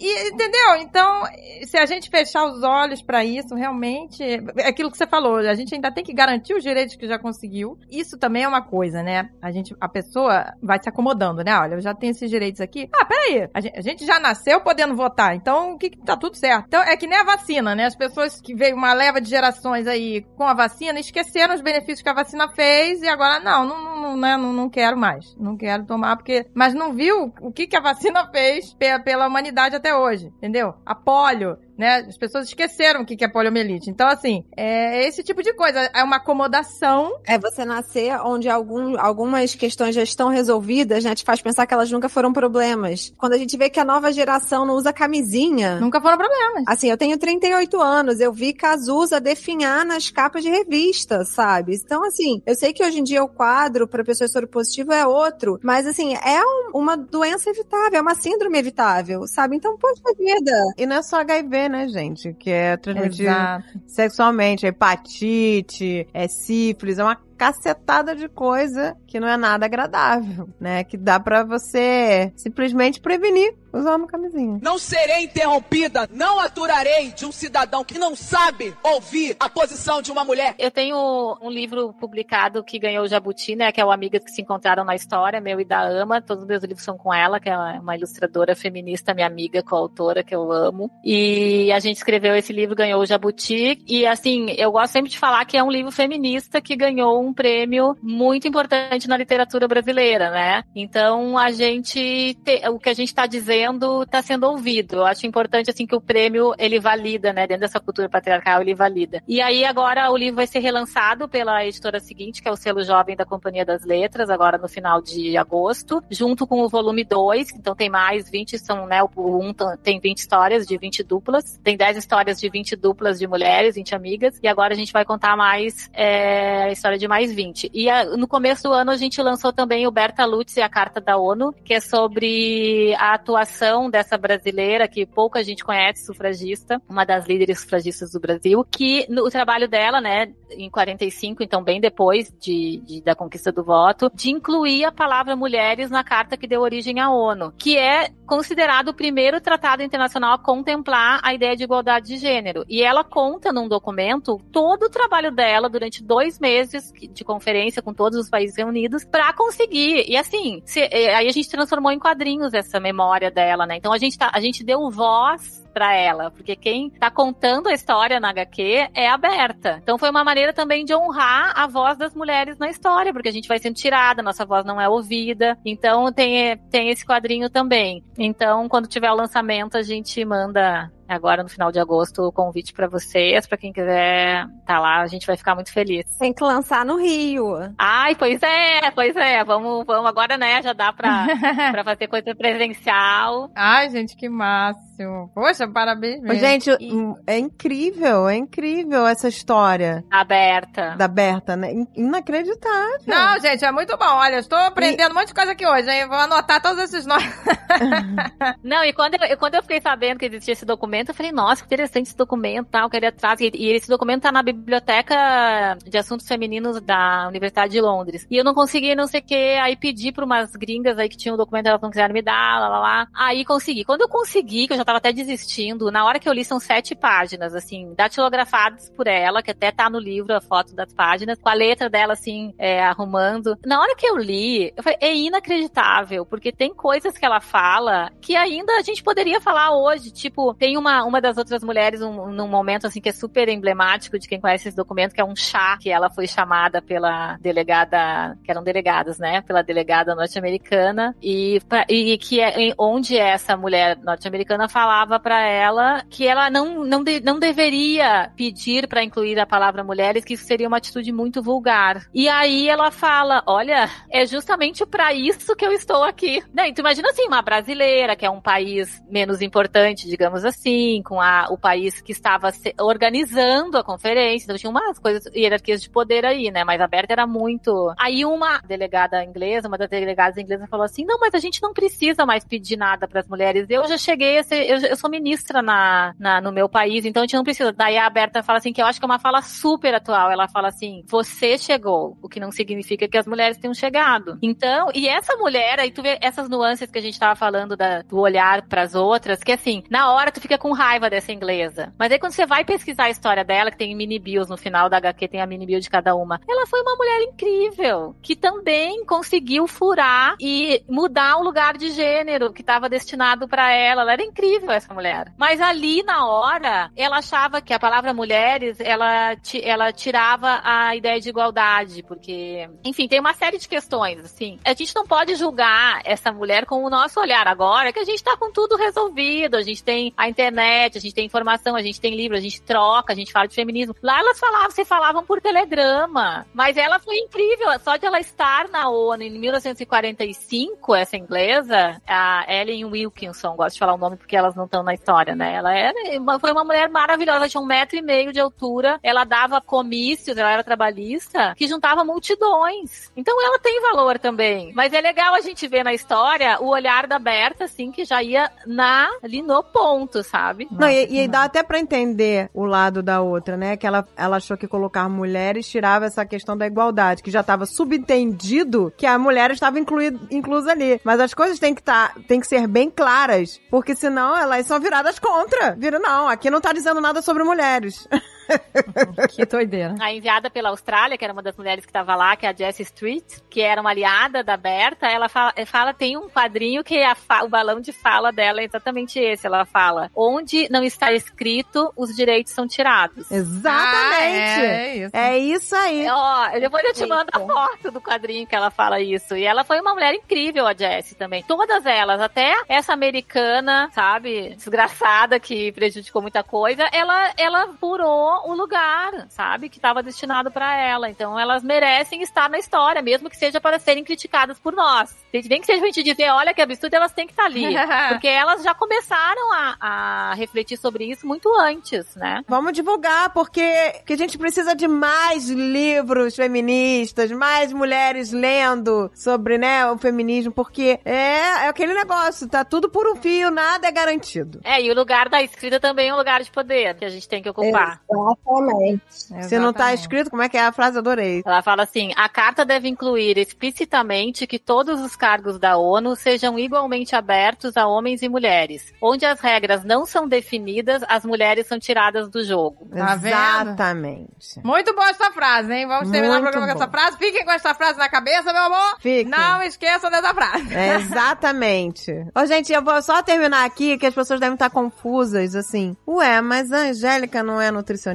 E, 0.00 0.28
entendeu? 0.28 0.76
Então, 0.80 1.22
se 1.66 1.76
a 1.76 1.86
gente 1.86 2.10
fechar 2.10 2.44
os 2.46 2.62
olhos 2.62 3.00
para 3.02 3.24
isso, 3.24 3.54
realmente. 3.54 4.22
É 4.56 4.68
aquilo 4.68 4.90
que 4.90 4.98
você 4.98 5.06
falou, 5.06 5.36
a 5.36 5.54
gente 5.54 5.74
ainda 5.74 5.92
tem 5.92 6.04
que 6.04 6.12
garantir 6.12 6.54
os 6.54 6.62
direitos 6.62 6.96
que 6.96 7.06
já 7.06 7.18
conseguiu. 7.18 7.78
Isso 7.90 8.18
também 8.18 8.42
é 8.42 8.48
uma 8.48 8.62
coisa, 8.62 9.02
né? 9.02 9.30
A 9.40 9.50
gente, 9.50 9.74
a 9.80 9.88
pessoa 9.88 10.52
vai 10.62 10.82
se 10.82 10.88
acomodando, 10.88 11.42
né? 11.44 11.56
Olha, 11.58 11.74
eu 11.74 11.80
já 11.80 11.94
tenho 11.94 12.10
esses 12.10 12.28
direitos 12.28 12.60
aqui. 12.60 12.88
Ah, 12.94 13.04
peraí. 13.04 13.48
A 13.54 13.60
gente, 13.60 13.78
a 13.78 13.80
gente 13.80 14.06
já 14.06 14.18
nasceu 14.18 14.60
podendo 14.60 14.94
votar. 14.94 15.34
Então, 15.34 15.74
o 15.74 15.78
que, 15.78 15.90
que 15.90 15.98
tá 15.98 16.16
tudo 16.16 16.36
certo? 16.36 16.64
Então, 16.66 16.82
é 16.82 16.96
que 16.96 17.06
nem 17.06 17.18
a 17.18 17.24
vacina, 17.24 17.74
né? 17.74 17.86
As 17.86 17.96
pessoas 17.96 18.40
que 18.40 18.54
veio 18.54 18.76
uma 18.76 18.92
leva 18.92 19.20
de 19.20 19.28
gerações 19.28 19.86
aí 19.86 20.22
com 20.36 20.44
a 20.44 20.54
vacina 20.54 20.98
esqueceram 20.98 21.54
os 21.54 21.60
benefícios 21.60 21.83
benefícios 21.84 22.02
que 22.02 22.08
a 22.08 22.14
vacina 22.14 22.48
fez 22.48 23.02
e 23.02 23.08
agora 23.08 23.38
não, 23.40 23.66
não, 23.66 23.82
não, 23.82 24.16
não, 24.16 24.38
não, 24.38 24.52
não 24.52 24.70
quero 24.70 24.96
mais. 24.96 25.36
Não 25.36 25.56
quero 25.56 25.84
tomar 25.84 26.16
porque. 26.16 26.46
Mas 26.54 26.74
não 26.74 26.92
viu 26.92 27.32
o 27.40 27.52
que, 27.52 27.66
que 27.66 27.76
a 27.76 27.80
vacina 27.80 28.26
fez 28.32 28.74
pela 29.04 29.28
humanidade 29.28 29.76
até 29.76 29.94
hoje, 29.94 30.26
entendeu? 30.38 30.74
A 30.84 30.94
polio, 30.94 31.58
né? 31.76 32.04
As 32.08 32.16
pessoas 32.16 32.46
esqueceram 32.46 33.02
o 33.02 33.06
que 33.06 33.24
é 33.24 33.28
poliomielite. 33.28 33.90
Então, 33.90 34.06
assim, 34.08 34.44
é 34.56 35.06
esse 35.06 35.22
tipo 35.22 35.42
de 35.42 35.52
coisa. 35.54 35.90
É 35.94 36.02
uma 36.02 36.16
acomodação. 36.16 37.20
É 37.26 37.38
você 37.38 37.64
nascer 37.64 38.18
onde 38.24 38.48
algum, 38.48 38.98
algumas 38.98 39.54
questões 39.54 39.94
já 39.94 40.02
estão 40.02 40.28
resolvidas, 40.28 41.04
né? 41.04 41.14
Te 41.14 41.24
faz 41.24 41.40
pensar 41.40 41.66
que 41.66 41.74
elas 41.74 41.90
nunca 41.90 42.08
foram 42.08 42.32
problemas. 42.32 43.12
Quando 43.16 43.34
a 43.34 43.38
gente 43.38 43.56
vê 43.56 43.70
que 43.70 43.80
a 43.80 43.84
nova 43.84 44.12
geração 44.12 44.64
não 44.64 44.74
usa 44.74 44.92
camisinha. 44.92 45.80
Nunca 45.80 46.00
foram 46.00 46.16
problemas. 46.16 46.64
Assim, 46.66 46.90
eu 46.90 46.96
tenho 46.96 47.18
38 47.18 47.80
anos, 47.80 48.20
eu 48.20 48.32
vi 48.32 48.52
Cazuza 48.52 49.20
definhar 49.20 49.84
nas 49.84 50.10
capas 50.10 50.42
de 50.42 50.50
revista, 50.50 51.24
sabe? 51.24 51.74
Então, 51.74 52.04
assim, 52.04 52.42
eu 52.46 52.54
sei 52.54 52.72
que 52.72 52.84
hoje 52.84 53.00
em 53.00 53.04
dia 53.04 53.22
o 53.22 53.28
quadro 53.28 53.86
para 53.86 54.04
pessoas 54.04 54.32
positivo 54.50 54.92
é 54.92 55.06
outro, 55.06 55.58
mas, 55.62 55.86
assim, 55.86 56.14
é 56.14 56.42
um, 56.42 56.78
uma 56.78 56.96
doença 56.96 57.50
evitável, 57.50 57.98
é 57.98 58.02
uma 58.02 58.14
síndrome 58.14 58.58
evitável, 58.58 59.26
sabe? 59.26 59.56
Então, 59.56 59.76
poxa 59.78 60.02
vida. 60.18 60.52
E 60.76 60.86
não 60.86 60.96
é 60.96 61.02
só 61.02 61.20
HIV, 61.20 61.63
né, 61.68 61.88
gente? 61.88 62.32
Que 62.34 62.50
é 62.50 62.76
transmitido 62.76 63.28
Exato. 63.28 63.80
sexualmente. 63.86 64.66
É 64.66 64.68
hepatite, 64.68 66.06
é 66.12 66.28
sífilis, 66.28 66.98
é 66.98 67.04
uma 67.04 67.16
cacetada 67.36 68.14
de 68.14 68.28
coisa 68.28 68.96
que 69.06 69.20
não 69.20 69.28
é 69.28 69.36
nada 69.36 69.66
agradável, 69.66 70.48
né? 70.58 70.84
Que 70.84 70.96
dá 70.96 71.20
para 71.20 71.44
você 71.44 72.32
simplesmente 72.36 73.00
prevenir 73.00 73.54
usando 73.72 74.06
camisinha. 74.06 74.58
Não 74.62 74.78
serei 74.78 75.24
interrompida, 75.24 76.08
não 76.12 76.38
aturarei 76.38 77.12
de 77.12 77.26
um 77.26 77.32
cidadão 77.32 77.84
que 77.84 77.98
não 77.98 78.14
sabe 78.14 78.74
ouvir 78.82 79.36
a 79.40 79.48
posição 79.48 80.00
de 80.00 80.12
uma 80.12 80.24
mulher. 80.24 80.54
Eu 80.58 80.70
tenho 80.70 80.96
um 81.42 81.50
livro 81.50 81.92
publicado 81.94 82.62
que 82.62 82.78
ganhou 82.78 83.04
o 83.04 83.08
Jabuti, 83.08 83.56
né? 83.56 83.72
Que 83.72 83.80
é 83.80 83.84
o 83.84 83.90
Amigas 83.90 84.24
que 84.24 84.30
se 84.30 84.42
encontraram 84.42 84.84
na 84.84 84.94
história, 84.94 85.40
meu 85.40 85.60
e 85.60 85.64
da 85.64 85.82
Ama. 85.82 86.22
Todos 86.22 86.42
os 86.42 86.48
meus 86.48 86.62
livros 86.62 86.84
são 86.84 86.96
com 86.96 87.12
ela, 87.12 87.40
que 87.40 87.48
é 87.48 87.56
uma 87.56 87.96
ilustradora 87.96 88.54
feminista, 88.54 89.14
minha 89.14 89.26
amiga, 89.26 89.62
coautora, 89.62 90.22
que 90.22 90.34
eu 90.34 90.50
amo. 90.52 90.90
E 91.04 91.70
a 91.72 91.78
gente 91.78 91.96
escreveu 91.96 92.36
esse 92.36 92.52
livro, 92.52 92.76
ganhou 92.76 93.00
o 93.00 93.06
Jabuti. 93.06 93.82
E 93.86 94.06
assim, 94.06 94.50
eu 94.56 94.70
gosto 94.72 94.92
sempre 94.92 95.10
de 95.10 95.18
falar 95.18 95.44
que 95.44 95.56
é 95.56 95.62
um 95.62 95.70
livro 95.70 95.90
feminista 95.90 96.60
que 96.60 96.76
ganhou 96.76 97.23
um 97.24 97.32
prêmio 97.32 97.96
muito 98.02 98.46
importante 98.46 99.08
na 99.08 99.16
literatura 99.16 99.66
brasileira, 99.66 100.30
né? 100.30 100.64
Então 100.74 101.38
a 101.38 101.50
gente 101.50 102.34
te, 102.44 102.68
o 102.68 102.78
que 102.78 102.88
a 102.88 102.94
gente 102.94 103.08
está 103.08 103.26
dizendo 103.26 104.02
está 104.02 104.22
sendo 104.22 104.46
ouvido. 104.46 104.96
Eu 104.96 105.06
acho 105.06 105.26
importante 105.26 105.70
assim 105.70 105.86
que 105.86 105.96
o 105.96 106.00
prêmio 106.00 106.54
ele 106.58 106.78
valida, 106.78 107.32
né? 107.32 107.46
Dentro 107.46 107.62
dessa 107.62 107.80
cultura 107.80 108.08
patriarcal 108.08 108.60
ele 108.60 108.74
valida. 108.74 109.22
E 109.26 109.40
aí 109.40 109.64
agora 109.64 110.10
o 110.10 110.16
livro 110.16 110.36
vai 110.36 110.46
ser 110.46 110.60
relançado 110.60 111.28
pela 111.28 111.64
editora 111.64 112.00
seguinte, 112.00 112.42
que 112.42 112.48
é 112.48 112.52
o 112.52 112.56
selo 112.56 112.82
jovem 112.84 113.16
da 113.16 113.24
Companhia 113.24 113.64
das 113.64 113.84
Letras, 113.84 114.30
agora 114.30 114.58
no 114.58 114.68
final 114.68 115.00
de 115.00 115.36
agosto, 115.36 116.02
junto 116.10 116.46
com 116.46 116.60
o 116.60 116.68
volume 116.68 117.04
2, 117.04 117.52
então 117.52 117.74
tem 117.74 117.88
mais 117.88 118.30
20 118.30 118.58
são, 118.58 118.86
né, 118.86 119.02
o 119.02 119.10
1 119.16 119.48
um 119.48 119.54
tem 119.82 120.00
20 120.00 120.18
histórias 120.18 120.66
de 120.66 120.76
20 120.76 121.02
duplas, 121.02 121.58
tem 121.62 121.76
10 121.76 121.98
histórias 121.98 122.40
de 122.40 122.48
20 122.48 122.76
duplas 122.76 123.18
de 123.18 123.26
mulheres, 123.26 123.74
20 123.74 123.94
amigas, 123.94 124.38
e 124.42 124.48
agora 124.48 124.74
a 124.74 124.76
gente 124.76 124.92
vai 124.92 125.04
contar 125.04 125.36
mais 125.36 125.90
é, 125.92 126.64
a 126.64 126.72
história 126.72 126.98
de 126.98 127.06
mais 127.14 127.32
20. 127.32 127.70
E 127.72 127.88
a, 127.88 128.16
no 128.16 128.26
começo 128.26 128.64
do 128.64 128.72
ano 128.72 128.90
a 128.90 128.96
gente 128.96 129.22
lançou 129.22 129.52
também 129.52 129.86
o 129.86 129.90
Berta 129.92 130.24
Lutz 130.24 130.56
e 130.56 130.60
a 130.60 130.68
Carta 130.68 131.00
da 131.00 131.16
ONU, 131.16 131.52
que 131.64 131.72
é 131.72 131.78
sobre 131.78 132.92
a 132.98 133.14
atuação 133.14 133.88
dessa 133.88 134.18
brasileira 134.18 134.88
que 134.88 135.06
pouca 135.06 135.44
gente 135.44 135.62
conhece, 135.62 136.04
sufragista, 136.04 136.82
uma 136.88 137.04
das 137.04 137.24
líderes 137.24 137.60
sufragistas 137.60 138.10
do 138.10 138.18
Brasil, 138.18 138.66
que 138.68 139.06
no, 139.08 139.24
o 139.24 139.30
trabalho 139.30 139.68
dela, 139.68 140.00
né, 140.00 140.32
em 140.50 140.68
45, 140.68 141.40
então 141.44 141.62
bem 141.62 141.80
depois 141.80 142.34
de, 142.40 142.82
de, 142.84 143.00
da 143.00 143.14
conquista 143.14 143.52
do 143.52 143.62
voto, 143.62 144.10
de 144.12 144.30
incluir 144.30 144.84
a 144.84 144.90
palavra 144.90 145.36
mulheres 145.36 145.90
na 145.90 146.02
carta 146.02 146.36
que 146.36 146.48
deu 146.48 146.62
origem 146.62 146.98
à 146.98 147.12
ONU, 147.12 147.52
que 147.56 147.78
é 147.78 148.08
considerado 148.26 148.88
o 148.88 148.94
primeiro 148.94 149.40
tratado 149.40 149.84
internacional 149.84 150.34
a 150.34 150.38
contemplar 150.38 151.20
a 151.22 151.32
ideia 151.32 151.56
de 151.56 151.62
igualdade 151.62 152.08
de 152.08 152.16
gênero. 152.16 152.64
E 152.68 152.82
ela 152.82 153.04
conta 153.04 153.52
num 153.52 153.68
documento 153.68 154.40
todo 154.50 154.86
o 154.86 154.90
trabalho 154.90 155.30
dela 155.30 155.68
durante 155.68 156.02
dois 156.02 156.40
meses 156.40 156.92
de 157.08 157.24
conferência 157.24 157.82
com 157.82 157.92
todos 157.92 158.18
os 158.18 158.30
países 158.30 158.56
reunidos 158.56 159.04
para 159.04 159.32
conseguir. 159.32 160.04
E 160.08 160.16
assim, 160.16 160.62
se, 160.64 160.80
aí 160.80 161.28
a 161.28 161.32
gente 161.32 161.48
transformou 161.48 161.90
em 161.90 161.98
quadrinhos 161.98 162.54
essa 162.54 162.78
memória 162.78 163.30
dela, 163.30 163.66
né? 163.66 163.76
Então 163.76 163.92
a 163.92 163.98
gente, 163.98 164.18
tá, 164.18 164.30
a 164.32 164.40
gente 164.40 164.62
deu 164.62 164.90
voz 164.90 165.63
para 165.74 165.94
ela, 165.94 166.30
porque 166.30 166.54
quem 166.54 166.88
tá 166.88 167.10
contando 167.10 167.68
a 167.68 167.74
história 167.74 168.20
na 168.20 168.30
HQ 168.30 168.88
é 168.94 169.08
aberta. 169.08 169.80
Então 169.82 169.98
foi 169.98 170.08
uma 170.08 170.22
maneira 170.22 170.52
também 170.52 170.84
de 170.84 170.94
honrar 170.94 171.52
a 171.58 171.66
voz 171.66 171.98
das 171.98 172.14
mulheres 172.14 172.56
na 172.56 172.68
história, 172.68 173.12
porque 173.12 173.28
a 173.28 173.32
gente 173.32 173.48
vai 173.48 173.58
sendo 173.58 173.74
tirada, 173.74 174.22
nossa 174.22 174.46
voz 174.46 174.64
não 174.64 174.80
é 174.80 174.88
ouvida. 174.88 175.58
Então 175.64 176.12
tem, 176.12 176.56
tem 176.70 176.90
esse 176.90 177.04
quadrinho 177.04 177.50
também. 177.50 178.04
Então, 178.16 178.68
quando 178.68 178.88
tiver 178.88 179.10
o 179.10 179.16
lançamento, 179.16 179.76
a 179.76 179.82
gente 179.82 180.24
manda 180.24 180.90
agora 181.08 181.42
no 181.42 181.48
final 181.48 181.70
de 181.70 181.78
agosto 181.78 182.22
o 182.22 182.32
convite 182.32 182.72
para 182.72 182.88
vocês, 182.88 183.46
para 183.46 183.58
quem 183.58 183.72
quiser 183.72 184.46
tá 184.66 184.78
lá, 184.78 185.00
a 185.00 185.06
gente 185.06 185.26
vai 185.26 185.36
ficar 185.36 185.54
muito 185.54 185.72
feliz. 185.72 186.04
Tem 186.18 186.32
que 186.32 186.42
lançar 186.42 186.84
no 186.84 186.96
Rio. 186.96 187.56
Ai, 187.78 188.14
pois 188.14 188.42
é, 188.42 188.90
pois 188.90 189.14
é, 189.16 189.44
vamos, 189.44 189.84
vamos 189.86 190.06
agora, 190.06 190.36
né, 190.36 190.62
já 190.62 190.72
dá 190.72 190.92
pra, 190.92 191.26
pra 191.72 191.84
fazer 191.84 192.08
coisa 192.08 192.34
presencial. 192.34 193.50
Ai, 193.54 193.90
gente, 193.90 194.16
que 194.16 194.28
máximo. 194.28 195.30
Poxa, 195.34 195.63
Poxa, 195.64 195.72
parabéns 195.72 196.20
mesmo. 196.20 196.38
Gente, 196.38 196.70
E- 196.80 196.92
hum, 196.92 197.14
é 197.26 197.38
incrível, 197.38 198.28
é 198.28 198.36
incrível 198.36 199.06
essa 199.06 199.28
história 199.28 200.04
Aberta. 200.10 200.94
da 200.96 201.08
Berta, 201.08 201.56
né? 201.56 201.72
In- 201.72 201.86
Inacreditável. 201.96 202.98
Não, 203.06 203.38
gente, 203.40 203.64
é 203.64 203.72
muito 203.72 203.96
bom. 203.96 204.04
Olha, 204.04 204.34
eu 204.34 204.40
estou 204.40 204.58
aprendendo 204.58 205.12
um 205.12 205.14
monte 205.14 205.28
de 205.28 205.34
coisa 205.34 205.52
aqui 205.52 205.66
hoje, 205.66 205.90
hein? 205.90 206.06
Vou 206.08 206.18
anotar 206.18 206.60
todos 206.60 206.82
esses 206.82 207.06
nomes. 207.06 207.24
Não, 208.62 208.84
e 208.84 208.92
quando 208.92 209.14
eu, 209.14 209.36
quando 209.38 209.54
eu 209.54 209.62
fiquei 209.62 209.80
sabendo 209.80 210.18
que 210.18 210.26
existia 210.26 210.52
esse 210.52 210.64
documento, 210.64 211.08
eu 211.10 211.14
falei, 211.14 211.32
nossa, 211.32 211.62
que 211.62 211.66
interessante 211.66 212.06
esse 212.06 212.16
documento, 212.16 212.68
tal, 212.70 212.88
que 212.88 212.96
ele 212.96 213.06
atrás. 213.06 213.40
E, 213.40 213.50
e 213.54 213.72
esse 213.72 213.88
documento 213.88 214.22
tá 214.22 214.32
na 214.32 214.42
biblioteca 214.42 215.76
de 215.84 215.98
assuntos 215.98 216.26
femininos 216.26 216.80
da 216.80 217.26
Universidade 217.28 217.72
de 217.72 217.80
Londres. 217.80 218.26
E 218.30 218.36
eu 218.36 218.44
não 218.44 218.54
consegui, 218.54 218.94
não 218.94 219.06
sei 219.06 219.20
o 219.20 219.24
que, 219.24 219.34
aí 219.34 219.76
pedi 219.76 220.12
pra 220.12 220.24
umas 220.24 220.52
gringas 220.52 220.98
aí 220.98 221.08
que 221.08 221.16
tinham 221.16 221.34
o 221.34 221.38
documento, 221.38 221.66
elas 221.66 221.80
não 221.80 221.90
quiseram 221.90 222.14
me 222.14 222.22
dar, 222.22 222.60
lá, 222.60 222.68
lá, 222.68 222.78
lá. 222.78 223.08
Aí 223.14 223.44
consegui. 223.44 223.84
Quando 223.84 224.02
eu 224.02 224.08
consegui, 224.08 224.66
que 224.66 224.72
eu 224.72 224.76
já 224.76 224.84
tava 224.84 224.98
até 224.98 225.12
desistindo, 225.12 225.53
na 225.92 226.04
hora 226.04 226.18
que 226.18 226.28
eu 226.28 226.32
li 226.32 226.44
são 226.44 226.58
sete 226.58 226.94
páginas, 226.94 227.54
assim, 227.54 227.94
datilografadas 227.94 228.90
por 228.90 229.06
ela, 229.06 229.42
que 229.42 229.50
até 229.50 229.70
tá 229.70 229.88
no 229.88 229.98
livro 229.98 230.34
a 230.34 230.40
foto 230.40 230.74
das 230.74 230.92
páginas, 230.92 231.38
com 231.38 231.48
a 231.48 231.54
letra 231.54 231.88
dela, 231.88 232.12
assim, 232.12 232.54
é, 232.58 232.82
arrumando. 232.82 233.56
Na 233.64 233.80
hora 233.80 233.94
que 233.96 234.06
eu 234.06 234.16
li, 234.16 234.72
eu 234.76 234.82
falei, 234.82 234.98
é 235.00 235.14
inacreditável, 235.14 236.24
porque 236.26 236.52
tem 236.52 236.74
coisas 236.74 237.16
que 237.16 237.24
ela 237.24 237.40
fala 237.40 238.10
que 238.20 238.36
ainda 238.36 238.74
a 238.74 238.82
gente 238.82 239.02
poderia 239.02 239.40
falar 239.40 239.76
hoje. 239.76 240.10
Tipo, 240.10 240.54
tem 240.54 240.76
uma, 240.76 241.04
uma 241.04 241.20
das 241.20 241.36
outras 241.36 241.62
mulheres, 241.62 242.02
um, 242.02 242.28
num 242.30 242.48
momento, 242.48 242.86
assim, 242.86 243.00
que 243.00 243.08
é 243.08 243.12
super 243.12 243.48
emblemático 243.48 244.18
de 244.18 244.28
quem 244.28 244.40
conhece 244.40 244.68
esse 244.68 244.76
documento, 244.76 245.14
que 245.14 245.20
é 245.20 245.24
um 245.24 245.36
chá, 245.36 245.78
que 245.80 245.90
ela 245.90 246.10
foi 246.10 246.26
chamada 246.26 246.80
pela 246.80 247.36
delegada, 247.40 248.36
que 248.44 248.50
eram 248.50 248.62
delegadas, 248.62 249.18
né? 249.18 249.40
Pela 249.42 249.62
delegada 249.62 250.14
norte-americana, 250.14 251.14
e, 251.22 251.60
e 251.88 252.18
que 252.18 252.40
é 252.40 252.54
onde 252.78 253.16
essa 253.16 253.56
mulher 253.56 253.96
norte-americana 253.98 254.68
falava 254.68 255.18
pra 255.20 255.43
ela 255.46 256.02
que 256.10 256.26
ela 256.26 256.50
não, 256.50 256.84
não, 256.84 257.02
de- 257.02 257.20
não 257.20 257.38
deveria 257.38 258.30
pedir 258.36 258.86
pra 258.88 259.02
incluir 259.02 259.38
a 259.38 259.46
palavra 259.46 259.84
mulheres, 259.84 260.24
que 260.24 260.34
isso 260.34 260.44
seria 260.44 260.68
uma 260.68 260.76
atitude 260.78 261.10
muito 261.12 261.42
vulgar. 261.42 262.06
E 262.14 262.28
aí 262.28 262.68
ela 262.68 262.90
fala: 262.90 263.42
olha, 263.46 263.88
é 264.10 264.26
justamente 264.26 264.84
pra 264.86 265.12
isso 265.12 265.54
que 265.56 265.64
eu 265.64 265.72
estou 265.72 266.02
aqui. 266.04 266.42
Né? 266.52 266.68
Então 266.68 266.82
imagina 266.82 267.10
assim, 267.10 267.26
uma 267.26 267.42
brasileira, 267.42 268.16
que 268.16 268.26
é 268.26 268.30
um 268.30 268.40
país 268.40 269.02
menos 269.10 269.40
importante, 269.42 270.08
digamos 270.08 270.44
assim, 270.44 271.02
com 271.04 271.20
a, 271.20 271.46
o 271.50 271.58
país 271.58 272.00
que 272.00 272.12
estava 272.12 272.50
organizando 272.80 273.76
a 273.76 273.84
conferência, 273.84 274.44
então 274.44 274.56
tinha 274.56 274.70
umas 274.70 274.98
coisas, 274.98 275.24
hierarquias 275.34 275.82
de 275.82 275.90
poder 275.90 276.24
aí, 276.24 276.50
né? 276.50 276.64
Mas 276.64 276.80
a 276.80 276.86
Berta 276.86 277.12
era 277.12 277.26
muito. 277.26 277.92
Aí 277.98 278.24
uma 278.24 278.60
delegada 278.60 279.22
inglesa, 279.24 279.68
uma 279.68 279.78
das 279.78 279.88
delegadas 279.88 280.36
inglesas 280.38 280.68
falou 280.68 280.84
assim: 280.84 281.04
não, 281.04 281.18
mas 281.18 281.34
a 281.34 281.38
gente 281.38 281.60
não 281.62 281.72
precisa 281.72 282.24
mais 282.24 282.44
pedir 282.44 282.76
nada 282.76 283.06
para 283.08 283.20
as 283.20 283.28
mulheres. 283.28 283.66
Eu 283.68 283.86
já 283.88 283.98
cheguei 283.98 284.38
a 284.38 284.42
ser, 284.42 284.68
eu, 284.70 284.78
eu 284.78 284.96
sou 284.96 285.10
ministra 285.10 285.33
na, 285.62 286.14
na- 286.18 286.40
no 286.40 286.52
meu 286.52 286.68
país, 286.68 287.04
então 287.04 287.22
a 287.22 287.26
gente 287.26 287.34
não 287.36 287.44
precisa. 287.44 287.72
Daí 287.72 287.96
a 287.98 288.08
Berta 288.10 288.42
fala 288.42 288.58
assim, 288.58 288.72
que 288.72 288.80
eu 288.82 288.86
acho 288.86 288.98
que 288.98 289.04
é 289.04 289.08
uma 289.08 289.18
fala 289.18 289.42
super 289.42 289.94
atual. 289.94 290.30
Ela 290.30 290.48
fala 290.48 290.68
assim: 290.68 291.02
você 291.06 291.56
chegou, 291.58 292.16
o 292.22 292.28
que 292.28 292.40
não 292.40 292.50
significa 292.50 293.08
que 293.08 293.16
as 293.18 293.26
mulheres 293.26 293.56
tenham 293.58 293.74
chegado. 293.74 294.38
Então, 294.42 294.88
e 294.94 295.08
essa 295.08 295.36
mulher, 295.36 295.78
aí 295.80 295.90
tu 295.90 296.02
vê 296.02 296.18
essas 296.20 296.48
nuances 296.48 296.90
que 296.90 296.98
a 296.98 297.02
gente 297.02 297.18
tava 297.18 297.34
falando 297.36 297.76
da- 297.76 298.02
do 298.02 298.18
olhar 298.18 298.62
pras 298.68 298.94
outras, 298.94 299.42
que 299.42 299.52
assim, 299.52 299.82
na 299.90 300.12
hora 300.12 300.30
tu 300.32 300.40
fica 300.40 300.58
com 300.58 300.72
raiva 300.72 301.08
dessa 301.10 301.32
inglesa. 301.32 301.92
Mas 301.98 302.10
aí 302.12 302.18
quando 302.18 302.32
você 302.32 302.46
vai 302.46 302.64
pesquisar 302.64 303.04
a 303.04 303.10
história 303.10 303.44
dela, 303.44 303.70
que 303.70 303.76
tem 303.78 303.94
mini 303.94 304.18
bios 304.18 304.48
no 304.48 304.56
final 304.56 304.88
da 304.88 304.96
HQ, 304.98 305.28
tem 305.28 305.40
a 305.40 305.46
mini 305.46 305.66
bio 305.66 305.80
de 305.80 305.90
cada 305.90 306.14
uma, 306.14 306.40
ela 306.48 306.66
foi 306.66 306.80
uma 306.80 306.96
mulher 306.96 307.22
incrível, 307.22 308.14
que 308.22 308.34
também 308.36 309.04
conseguiu 309.04 309.66
furar 309.66 310.34
e 310.40 310.82
mudar 310.88 311.36
o 311.36 311.42
lugar 311.42 311.76
de 311.76 311.90
gênero 311.90 312.52
que 312.52 312.60
estava 312.62 312.88
destinado 312.88 313.46
pra 313.48 313.72
ela. 313.72 314.02
Ela 314.02 314.12
era 314.14 314.22
incrível 314.22 314.70
essa 314.70 314.92
mulher. 314.92 315.23
Mas 315.36 315.60
ali 315.60 316.02
na 316.02 316.26
hora, 316.26 316.90
ela 316.96 317.18
achava 317.18 317.60
que 317.60 317.72
a 317.72 317.78
palavra 317.78 318.14
mulheres, 318.14 318.78
ela, 318.80 319.36
ela 319.62 319.92
tirava 319.92 320.60
a 320.62 320.94
ideia 320.96 321.20
de 321.20 321.28
igualdade, 321.28 322.02
porque, 322.02 322.68
enfim, 322.84 323.08
tem 323.08 323.20
uma 323.20 323.34
série 323.34 323.58
de 323.58 323.68
questões, 323.68 324.18
assim. 324.20 324.58
A 324.64 324.74
gente 324.74 324.94
não 324.94 325.06
pode 325.06 325.34
julgar 325.34 326.00
essa 326.04 326.32
mulher 326.32 326.66
com 326.66 326.84
o 326.84 326.90
nosso 326.90 327.20
olhar 327.20 327.46
agora, 327.46 327.92
que 327.92 327.98
a 327.98 328.04
gente 328.04 328.22
tá 328.22 328.36
com 328.36 328.50
tudo 328.50 328.76
resolvido, 328.76 329.56
a 329.56 329.62
gente 329.62 329.82
tem 329.82 330.12
a 330.16 330.28
internet, 330.28 330.98
a 330.98 331.00
gente 331.00 331.14
tem 331.14 331.26
informação, 331.26 331.76
a 331.76 331.82
gente 331.82 332.00
tem 332.00 332.14
livro, 332.14 332.36
a 332.36 332.40
gente 332.40 332.62
troca, 332.62 333.12
a 333.12 333.16
gente 333.16 333.32
fala 333.32 333.48
de 333.48 333.54
feminismo. 333.54 333.94
Lá 334.02 334.18
elas 334.18 334.38
falavam, 334.38 334.70
se 334.70 334.84
falavam 334.84 335.24
por 335.24 335.40
telegrama. 335.40 336.46
Mas 336.52 336.76
ela 336.76 336.98
foi 336.98 337.16
incrível, 337.18 337.68
só 337.80 337.96
de 337.96 338.06
ela 338.06 338.20
estar 338.20 338.68
na 338.68 338.88
ONU 338.88 339.22
em 339.22 339.38
1945, 339.38 340.94
essa 340.94 341.16
inglesa, 341.16 342.00
a 342.06 342.44
Ellen 342.48 342.84
Wilkinson, 342.86 343.56
gosto 343.56 343.74
de 343.74 343.78
falar 343.78 343.94
o 343.94 343.98
nome 343.98 344.16
porque 344.16 344.36
elas 344.36 344.54
não 344.54 344.64
estão 344.64 344.82
na 344.82 344.94
história, 345.04 345.36
né? 345.36 345.54
Ela 345.54 345.74
era, 345.76 346.18
uma- 346.18 346.40
foi 346.40 346.50
uma 346.50 346.64
mulher 346.64 346.88
maravilhosa, 346.88 347.36
ela 347.36 347.48
tinha 347.48 347.60
um 347.62 347.66
metro 347.66 347.96
e 347.98 348.02
meio 348.02 348.32
de 348.32 348.40
altura, 348.40 348.98
ela 349.02 349.24
dava 349.24 349.60
comícios, 349.60 350.36
ela 350.36 350.50
era 350.50 350.64
trabalhista, 350.64 351.54
que 351.56 351.68
juntava 351.68 352.02
multidões. 352.04 353.12
Então 353.14 353.36
ela 353.44 353.58
tem 353.58 353.80
valor 353.82 354.18
também. 354.18 354.72
Mas 354.74 354.92
é 354.94 355.00
legal 355.00 355.34
a 355.34 355.40
gente 355.42 355.68
ver 355.68 355.84
na 355.84 355.92
história 355.92 356.58
o 356.60 356.68
olhar 356.68 357.06
da 357.06 357.18
Berta, 357.18 357.64
assim, 357.64 357.92
que 357.92 358.04
já 358.04 358.22
ia 358.22 358.50
na, 358.66 359.08
ali 359.22 359.42
no 359.42 359.62
ponto, 359.62 360.22
sabe? 360.22 360.66
Não, 360.70 360.88
e, 360.88 361.20
e 361.24 361.28
dá 361.28 361.44
até 361.44 361.62
pra 361.62 361.78
entender 361.78 362.48
o 362.54 362.64
lado 362.64 363.02
da 363.02 363.20
outra, 363.20 363.56
né? 363.56 363.76
Que 363.76 363.86
ela, 363.86 364.06
ela 364.16 364.36
achou 364.38 364.56
que 364.56 364.66
colocar 364.66 365.06
mulheres 365.08 365.68
tirava 365.68 366.06
essa 366.06 366.24
questão 366.24 366.56
da 366.56 366.66
igualdade, 366.66 367.22
que 367.22 367.30
já 367.30 367.40
estava 367.40 367.66
subentendido 367.66 368.92
que 368.96 369.06
a 369.06 369.18
mulher 369.18 369.50
estava 369.50 369.78
incluída, 369.78 370.18
inclusa 370.30 370.70
ali. 370.72 371.00
Mas 371.04 371.20
as 371.20 371.34
coisas 371.34 371.58
têm 371.58 371.74
que, 371.74 371.82
tá, 371.82 372.12
têm 372.26 372.40
que 372.40 372.46
ser 372.46 372.66
bem 372.66 372.88
claras, 372.90 373.60
porque 373.70 373.94
senão 373.94 374.36
elas 374.36 374.66
são 374.66 374.78
viradas 374.94 375.18
contra. 375.18 375.74
Vira, 375.74 375.98
não, 375.98 376.28
aqui 376.28 376.48
não 376.48 376.60
tá 376.60 376.72
dizendo 376.72 377.00
nada 377.00 377.20
sobre 377.20 377.42
mulheres. 377.42 378.06
Que 379.34 379.44
doideira. 379.46 379.94
A 380.00 380.12
enviada 380.12 380.50
pela 380.50 380.68
Austrália, 380.70 381.16
que 381.16 381.24
era 381.24 381.32
uma 381.32 381.42
das 381.42 381.56
mulheres 381.56 381.84
que 381.84 381.90
estava 381.90 382.14
lá, 382.14 382.36
que 382.36 382.46
é 382.46 382.50
a 382.50 382.52
Jessie 382.54 382.82
Street, 382.82 383.24
que 383.48 383.60
era 383.60 383.80
uma 383.80 383.90
aliada 383.90 384.42
da 384.42 384.56
Berta, 384.56 385.06
ela 385.06 385.28
fala, 385.28 385.52
fala 385.66 385.94
tem 385.94 386.16
um 386.16 386.28
quadrinho 386.28 386.82
que 386.84 387.02
a 387.02 387.14
fa- 387.14 387.44
o 387.44 387.48
balão 387.48 387.80
de 387.80 387.92
fala 387.92 388.30
dela 388.32 388.60
é 388.60 388.64
exatamente 388.64 389.18
esse. 389.18 389.46
Ela 389.46 389.64
fala: 389.64 390.10
onde 390.14 390.68
não 390.70 390.82
está 390.82 391.12
escrito, 391.12 391.92
os 391.96 392.14
direitos 392.14 392.52
são 392.52 392.66
tirados. 392.66 393.30
Exatamente. 393.30 394.60
Ah, 394.60 394.64
é, 394.64 394.86
é 394.88 394.96
isso. 394.96 395.16
É 395.16 395.38
isso 395.38 395.76
aí. 395.76 396.06
Ó, 396.08 396.48
depois 396.58 396.84
eu 396.84 396.92
te 396.94 397.06
mando 397.06 397.30
a 397.32 397.40
foto 397.40 397.90
do 397.90 398.00
quadrinho 398.00 398.46
que 398.46 398.54
ela 398.54 398.70
fala 398.70 399.00
isso. 399.00 399.36
E 399.36 399.44
ela 399.44 399.64
foi 399.64 399.80
uma 399.80 399.94
mulher 399.94 400.14
incrível, 400.14 400.66
a 400.66 400.74
Jessie 400.74 401.14
também. 401.16 401.42
Todas 401.44 401.84
elas, 401.86 402.20
até 402.20 402.54
essa 402.68 402.92
americana, 402.92 403.90
sabe, 403.92 404.54
desgraçada 404.56 405.38
que 405.40 405.72
prejudicou 405.72 406.22
muita 406.22 406.42
coisa, 406.42 406.88
ela, 406.92 407.32
ela 407.36 407.68
furou 407.80 408.33
o 408.44 408.54
lugar, 408.54 409.26
sabe, 409.28 409.68
que 409.68 409.78
estava 409.78 410.02
destinado 410.02 410.50
pra 410.50 410.76
ela. 410.76 411.08
Então 411.08 411.38
elas 411.38 411.62
merecem 411.62 412.22
estar 412.22 412.48
na 412.48 412.58
história, 412.58 413.02
mesmo 413.02 413.30
que 413.30 413.36
seja 413.36 413.60
para 413.60 413.78
serem 413.78 414.04
criticadas 414.04 414.58
por 414.58 414.72
nós. 414.72 415.14
Nem 415.32 415.60
que 415.60 415.66
seja 415.66 415.78
pra 415.78 415.86
gente 415.86 416.02
dizer, 416.02 416.30
olha 416.30 416.54
que 416.54 416.62
absurdo, 416.62 416.94
elas 416.94 417.12
têm 417.12 417.26
que 417.26 417.32
estar 417.32 417.44
ali. 417.44 417.74
Porque 418.08 418.28
elas 418.28 418.62
já 418.62 418.74
começaram 418.74 419.52
a, 419.52 419.76
a 419.80 420.34
refletir 420.34 420.76
sobre 420.76 421.04
isso 421.04 421.26
muito 421.26 421.52
antes, 421.54 422.14
né? 422.16 422.42
Vamos 422.48 422.72
divulgar, 422.72 423.30
porque 423.30 423.62
que 424.06 424.12
a 424.12 424.16
gente 424.16 424.38
precisa 424.38 424.74
de 424.74 424.86
mais 424.86 425.48
livros 425.48 426.36
feministas, 426.36 427.30
mais 427.30 427.72
mulheres 427.72 428.32
lendo 428.32 429.10
sobre, 429.14 429.58
né, 429.58 429.86
o 429.90 429.98
feminismo, 429.98 430.52
porque 430.52 431.00
é, 431.04 431.64
é 431.64 431.68
aquele 431.68 431.94
negócio, 431.94 432.48
tá 432.48 432.64
tudo 432.64 432.88
por 432.88 433.06
um 433.10 433.16
fio, 433.16 433.50
nada 433.50 433.88
é 433.88 433.92
garantido. 433.92 434.60
É, 434.64 434.80
e 434.80 434.90
o 434.90 434.94
lugar 434.94 435.28
da 435.28 435.42
escrita 435.42 435.80
também 435.80 436.08
é 436.08 436.14
um 436.14 436.16
lugar 436.16 436.42
de 436.42 436.50
poder 436.50 436.94
que 436.94 437.04
a 437.04 437.08
gente 437.08 437.28
tem 437.28 437.42
que 437.42 437.48
ocupar. 437.48 438.00
Exatamente. 438.32 439.02
Se 439.08 439.58
não 439.58 439.72
tá 439.72 439.92
Exatamente. 439.92 440.00
escrito, 440.00 440.30
como 440.30 440.42
é 440.42 440.48
que 440.48 440.56
é 440.56 440.64
a 440.64 440.72
frase? 440.72 440.98
Adorei. 440.98 441.42
Ela 441.44 441.62
fala 441.62 441.82
assim: 441.82 442.12
a 442.16 442.28
carta 442.28 442.64
deve 442.64 442.88
incluir 442.88 443.38
explicitamente 443.38 444.46
que 444.46 444.58
todos 444.58 445.00
os 445.00 445.16
cargos 445.16 445.58
da 445.58 445.76
ONU 445.76 446.16
sejam 446.16 446.58
igualmente 446.58 447.14
abertos 447.14 447.76
a 447.76 447.86
homens 447.86 448.22
e 448.22 448.28
mulheres. 448.28 448.92
Onde 449.00 449.26
as 449.26 449.40
regras 449.40 449.84
não 449.84 450.06
são 450.06 450.26
definidas, 450.28 451.02
as 451.08 451.24
mulheres 451.24 451.66
são 451.66 451.78
tiradas 451.78 452.28
do 452.28 452.44
jogo. 452.44 452.86
Tá 452.94 453.14
vendo? 453.16 453.34
Exatamente. 453.34 454.60
Muito 454.62 454.94
boa 454.94 455.08
essa 455.10 455.30
frase, 455.30 455.72
hein? 455.72 455.86
Vamos 455.86 456.10
terminar 456.10 456.40
Muito 456.40 456.48
o 456.48 456.50
programa 456.52 456.72
com 456.72 456.78
bom. 456.78 456.82
essa 456.82 456.90
frase. 456.90 457.18
Fiquem 457.18 457.44
com 457.44 457.52
essa 457.52 457.74
frase 457.74 457.98
na 457.98 458.08
cabeça, 458.08 458.52
meu 458.52 458.62
amor. 458.62 458.96
Fiquem. 459.00 459.26
Não 459.26 459.62
esqueçam 459.62 460.10
dessa 460.10 460.34
frase. 460.34 460.74
É, 460.74 460.96
exatamente. 460.96 462.12
Ô, 462.34 462.46
gente, 462.46 462.72
eu 462.72 462.82
vou 462.82 463.00
só 463.02 463.22
terminar 463.22 463.64
aqui, 463.64 463.98
que 463.98 464.06
as 464.06 464.14
pessoas 464.14 464.40
devem 464.40 464.54
estar 464.54 464.70
confusas, 464.70 465.54
assim. 465.54 465.96
Ué, 466.06 466.40
mas 466.40 466.72
a 466.72 466.78
Angélica 466.78 467.42
não 467.42 467.60
é 467.60 467.70
nutricionista? 467.70 468.13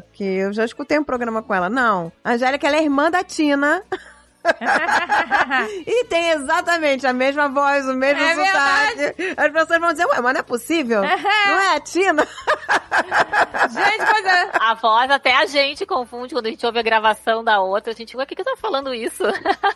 Porque 0.00 0.24
eu 0.24 0.52
já 0.52 0.64
escutei 0.64 0.98
um 0.98 1.04
programa 1.04 1.42
com 1.42 1.54
ela. 1.54 1.68
Não. 1.68 2.12
A 2.22 2.32
Angélica, 2.32 2.66
ela 2.66 2.76
é 2.76 2.82
irmã 2.82 3.10
da 3.10 3.22
Tina. 3.22 3.82
e 5.86 6.04
tem 6.04 6.30
exatamente 6.30 7.06
a 7.06 7.12
mesma 7.12 7.48
voz, 7.48 7.86
o 7.86 7.94
mesmo 7.94 8.22
É 8.22 8.34
sotaque. 8.34 9.34
As 9.36 9.52
pessoas 9.52 9.80
vão 9.80 9.92
dizer, 9.92 10.06
ué, 10.06 10.20
mas 10.20 10.32
não 10.34 10.40
é 10.40 10.42
possível? 10.42 11.02
não 11.02 11.60
é 11.60 11.76
a 11.76 11.80
Tina? 11.80 12.26
Gente, 13.70 14.10
pois 14.10 14.24
é. 14.26 14.50
A 14.60 14.74
voz 14.74 15.10
até 15.10 15.36
a 15.36 15.46
gente 15.46 15.84
confunde 15.86 16.34
quando 16.34 16.46
a 16.46 16.50
gente 16.50 16.64
ouve 16.64 16.78
a 16.78 16.82
gravação 16.82 17.42
da 17.44 17.60
outra. 17.60 17.92
A 17.92 17.96
gente, 17.96 18.16
ué, 18.16 18.24
o 18.24 18.26
que 18.26 18.34
que 18.34 18.44
tá 18.44 18.54
falando 18.56 18.94
isso? 18.94 19.24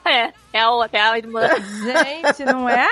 é, 0.05 0.33
é 0.53 0.61
a 0.61 0.71
outra, 0.71 0.99
é 0.99 1.03
a 1.03 1.19
irmã. 1.19 1.49
Gente, 1.83 2.45
não 2.45 2.69
é? 2.69 2.89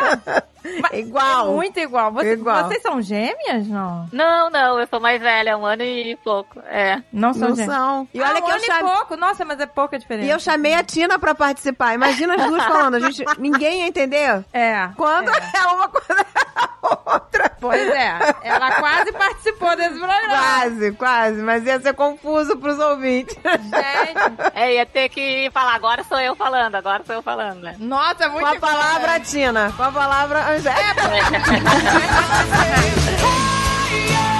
Mas 0.82 0.92
Igual. 0.92 1.48
É 1.48 1.54
muito 1.54 1.80
igual. 1.80 2.12
Você- 2.12 2.32
Igual. 2.32 2.64
Vocês 2.68 2.82
são 2.82 3.00
gêmeas, 3.00 3.66
não? 3.66 4.08
Não, 4.12 4.50
não, 4.50 4.78
eu 4.78 4.86
sou 4.86 5.00
mais 5.00 5.20
velha, 5.20 5.56
um 5.56 5.64
ano 5.64 5.82
e 5.82 6.16
pouco. 6.22 6.60
É. 6.66 7.02
Não 7.12 7.32
são 7.32 7.48
Não 7.48 7.56
gêmeas. 7.56 7.74
são. 7.74 8.08
E 8.12 8.20
olha 8.20 8.30
ah, 8.30 8.34
que 8.36 8.42
um 8.42 8.48
eu 8.48 8.54
ano 8.54 8.64
e 8.64 8.92
pouco. 8.94 9.16
Nossa, 9.16 9.44
mas 9.44 9.58
é 9.60 9.66
pouca 9.66 9.98
diferença. 9.98 10.26
E 10.26 10.30
eu 10.30 10.38
chamei 10.38 10.74
a 10.74 10.82
Tina 10.82 11.18
pra 11.18 11.34
participar. 11.34 11.69
Imagina 11.94 12.34
as 12.34 12.46
duas 12.46 12.64
falando. 12.64 12.94
A 12.96 13.00
gente, 13.00 13.24
ninguém 13.38 13.80
ia 13.80 13.86
entender. 13.86 14.44
É. 14.52 14.88
Quando 14.96 15.28
é. 15.30 15.52
é 15.54 15.66
uma, 15.66 15.88
quando 15.88 16.18
é 16.20 16.24
a 16.56 16.70
outra. 17.14 17.52
Pois 17.60 17.88
é. 17.88 18.34
Ela 18.42 18.72
quase 18.80 19.12
participou 19.12 19.76
desse 19.76 19.98
programa. 19.98 20.28
Quase, 20.28 20.92
quase. 20.92 21.42
Mas 21.42 21.64
ia 21.64 21.80
ser 21.80 21.94
confuso 21.94 22.56
pros 22.56 22.78
ouvintes. 22.78 23.36
Gente. 23.44 24.54
É, 24.54 24.74
ia 24.74 24.86
ter 24.86 25.08
que 25.08 25.50
falar, 25.52 25.74
agora 25.74 26.04
sou 26.04 26.18
eu 26.18 26.34
falando, 26.34 26.74
agora 26.74 27.02
sou 27.04 27.16
eu 27.16 27.22
falando, 27.22 27.60
né? 27.60 27.76
Nossa, 27.78 28.24
é 28.24 28.28
muito 28.28 28.48
Com 28.48 28.56
a 28.56 28.60
palavra? 28.60 29.20
Tina. 29.20 29.72
Com 29.76 29.82
a 29.82 29.92
palavra 29.92 30.50
Angélica. 30.50 31.10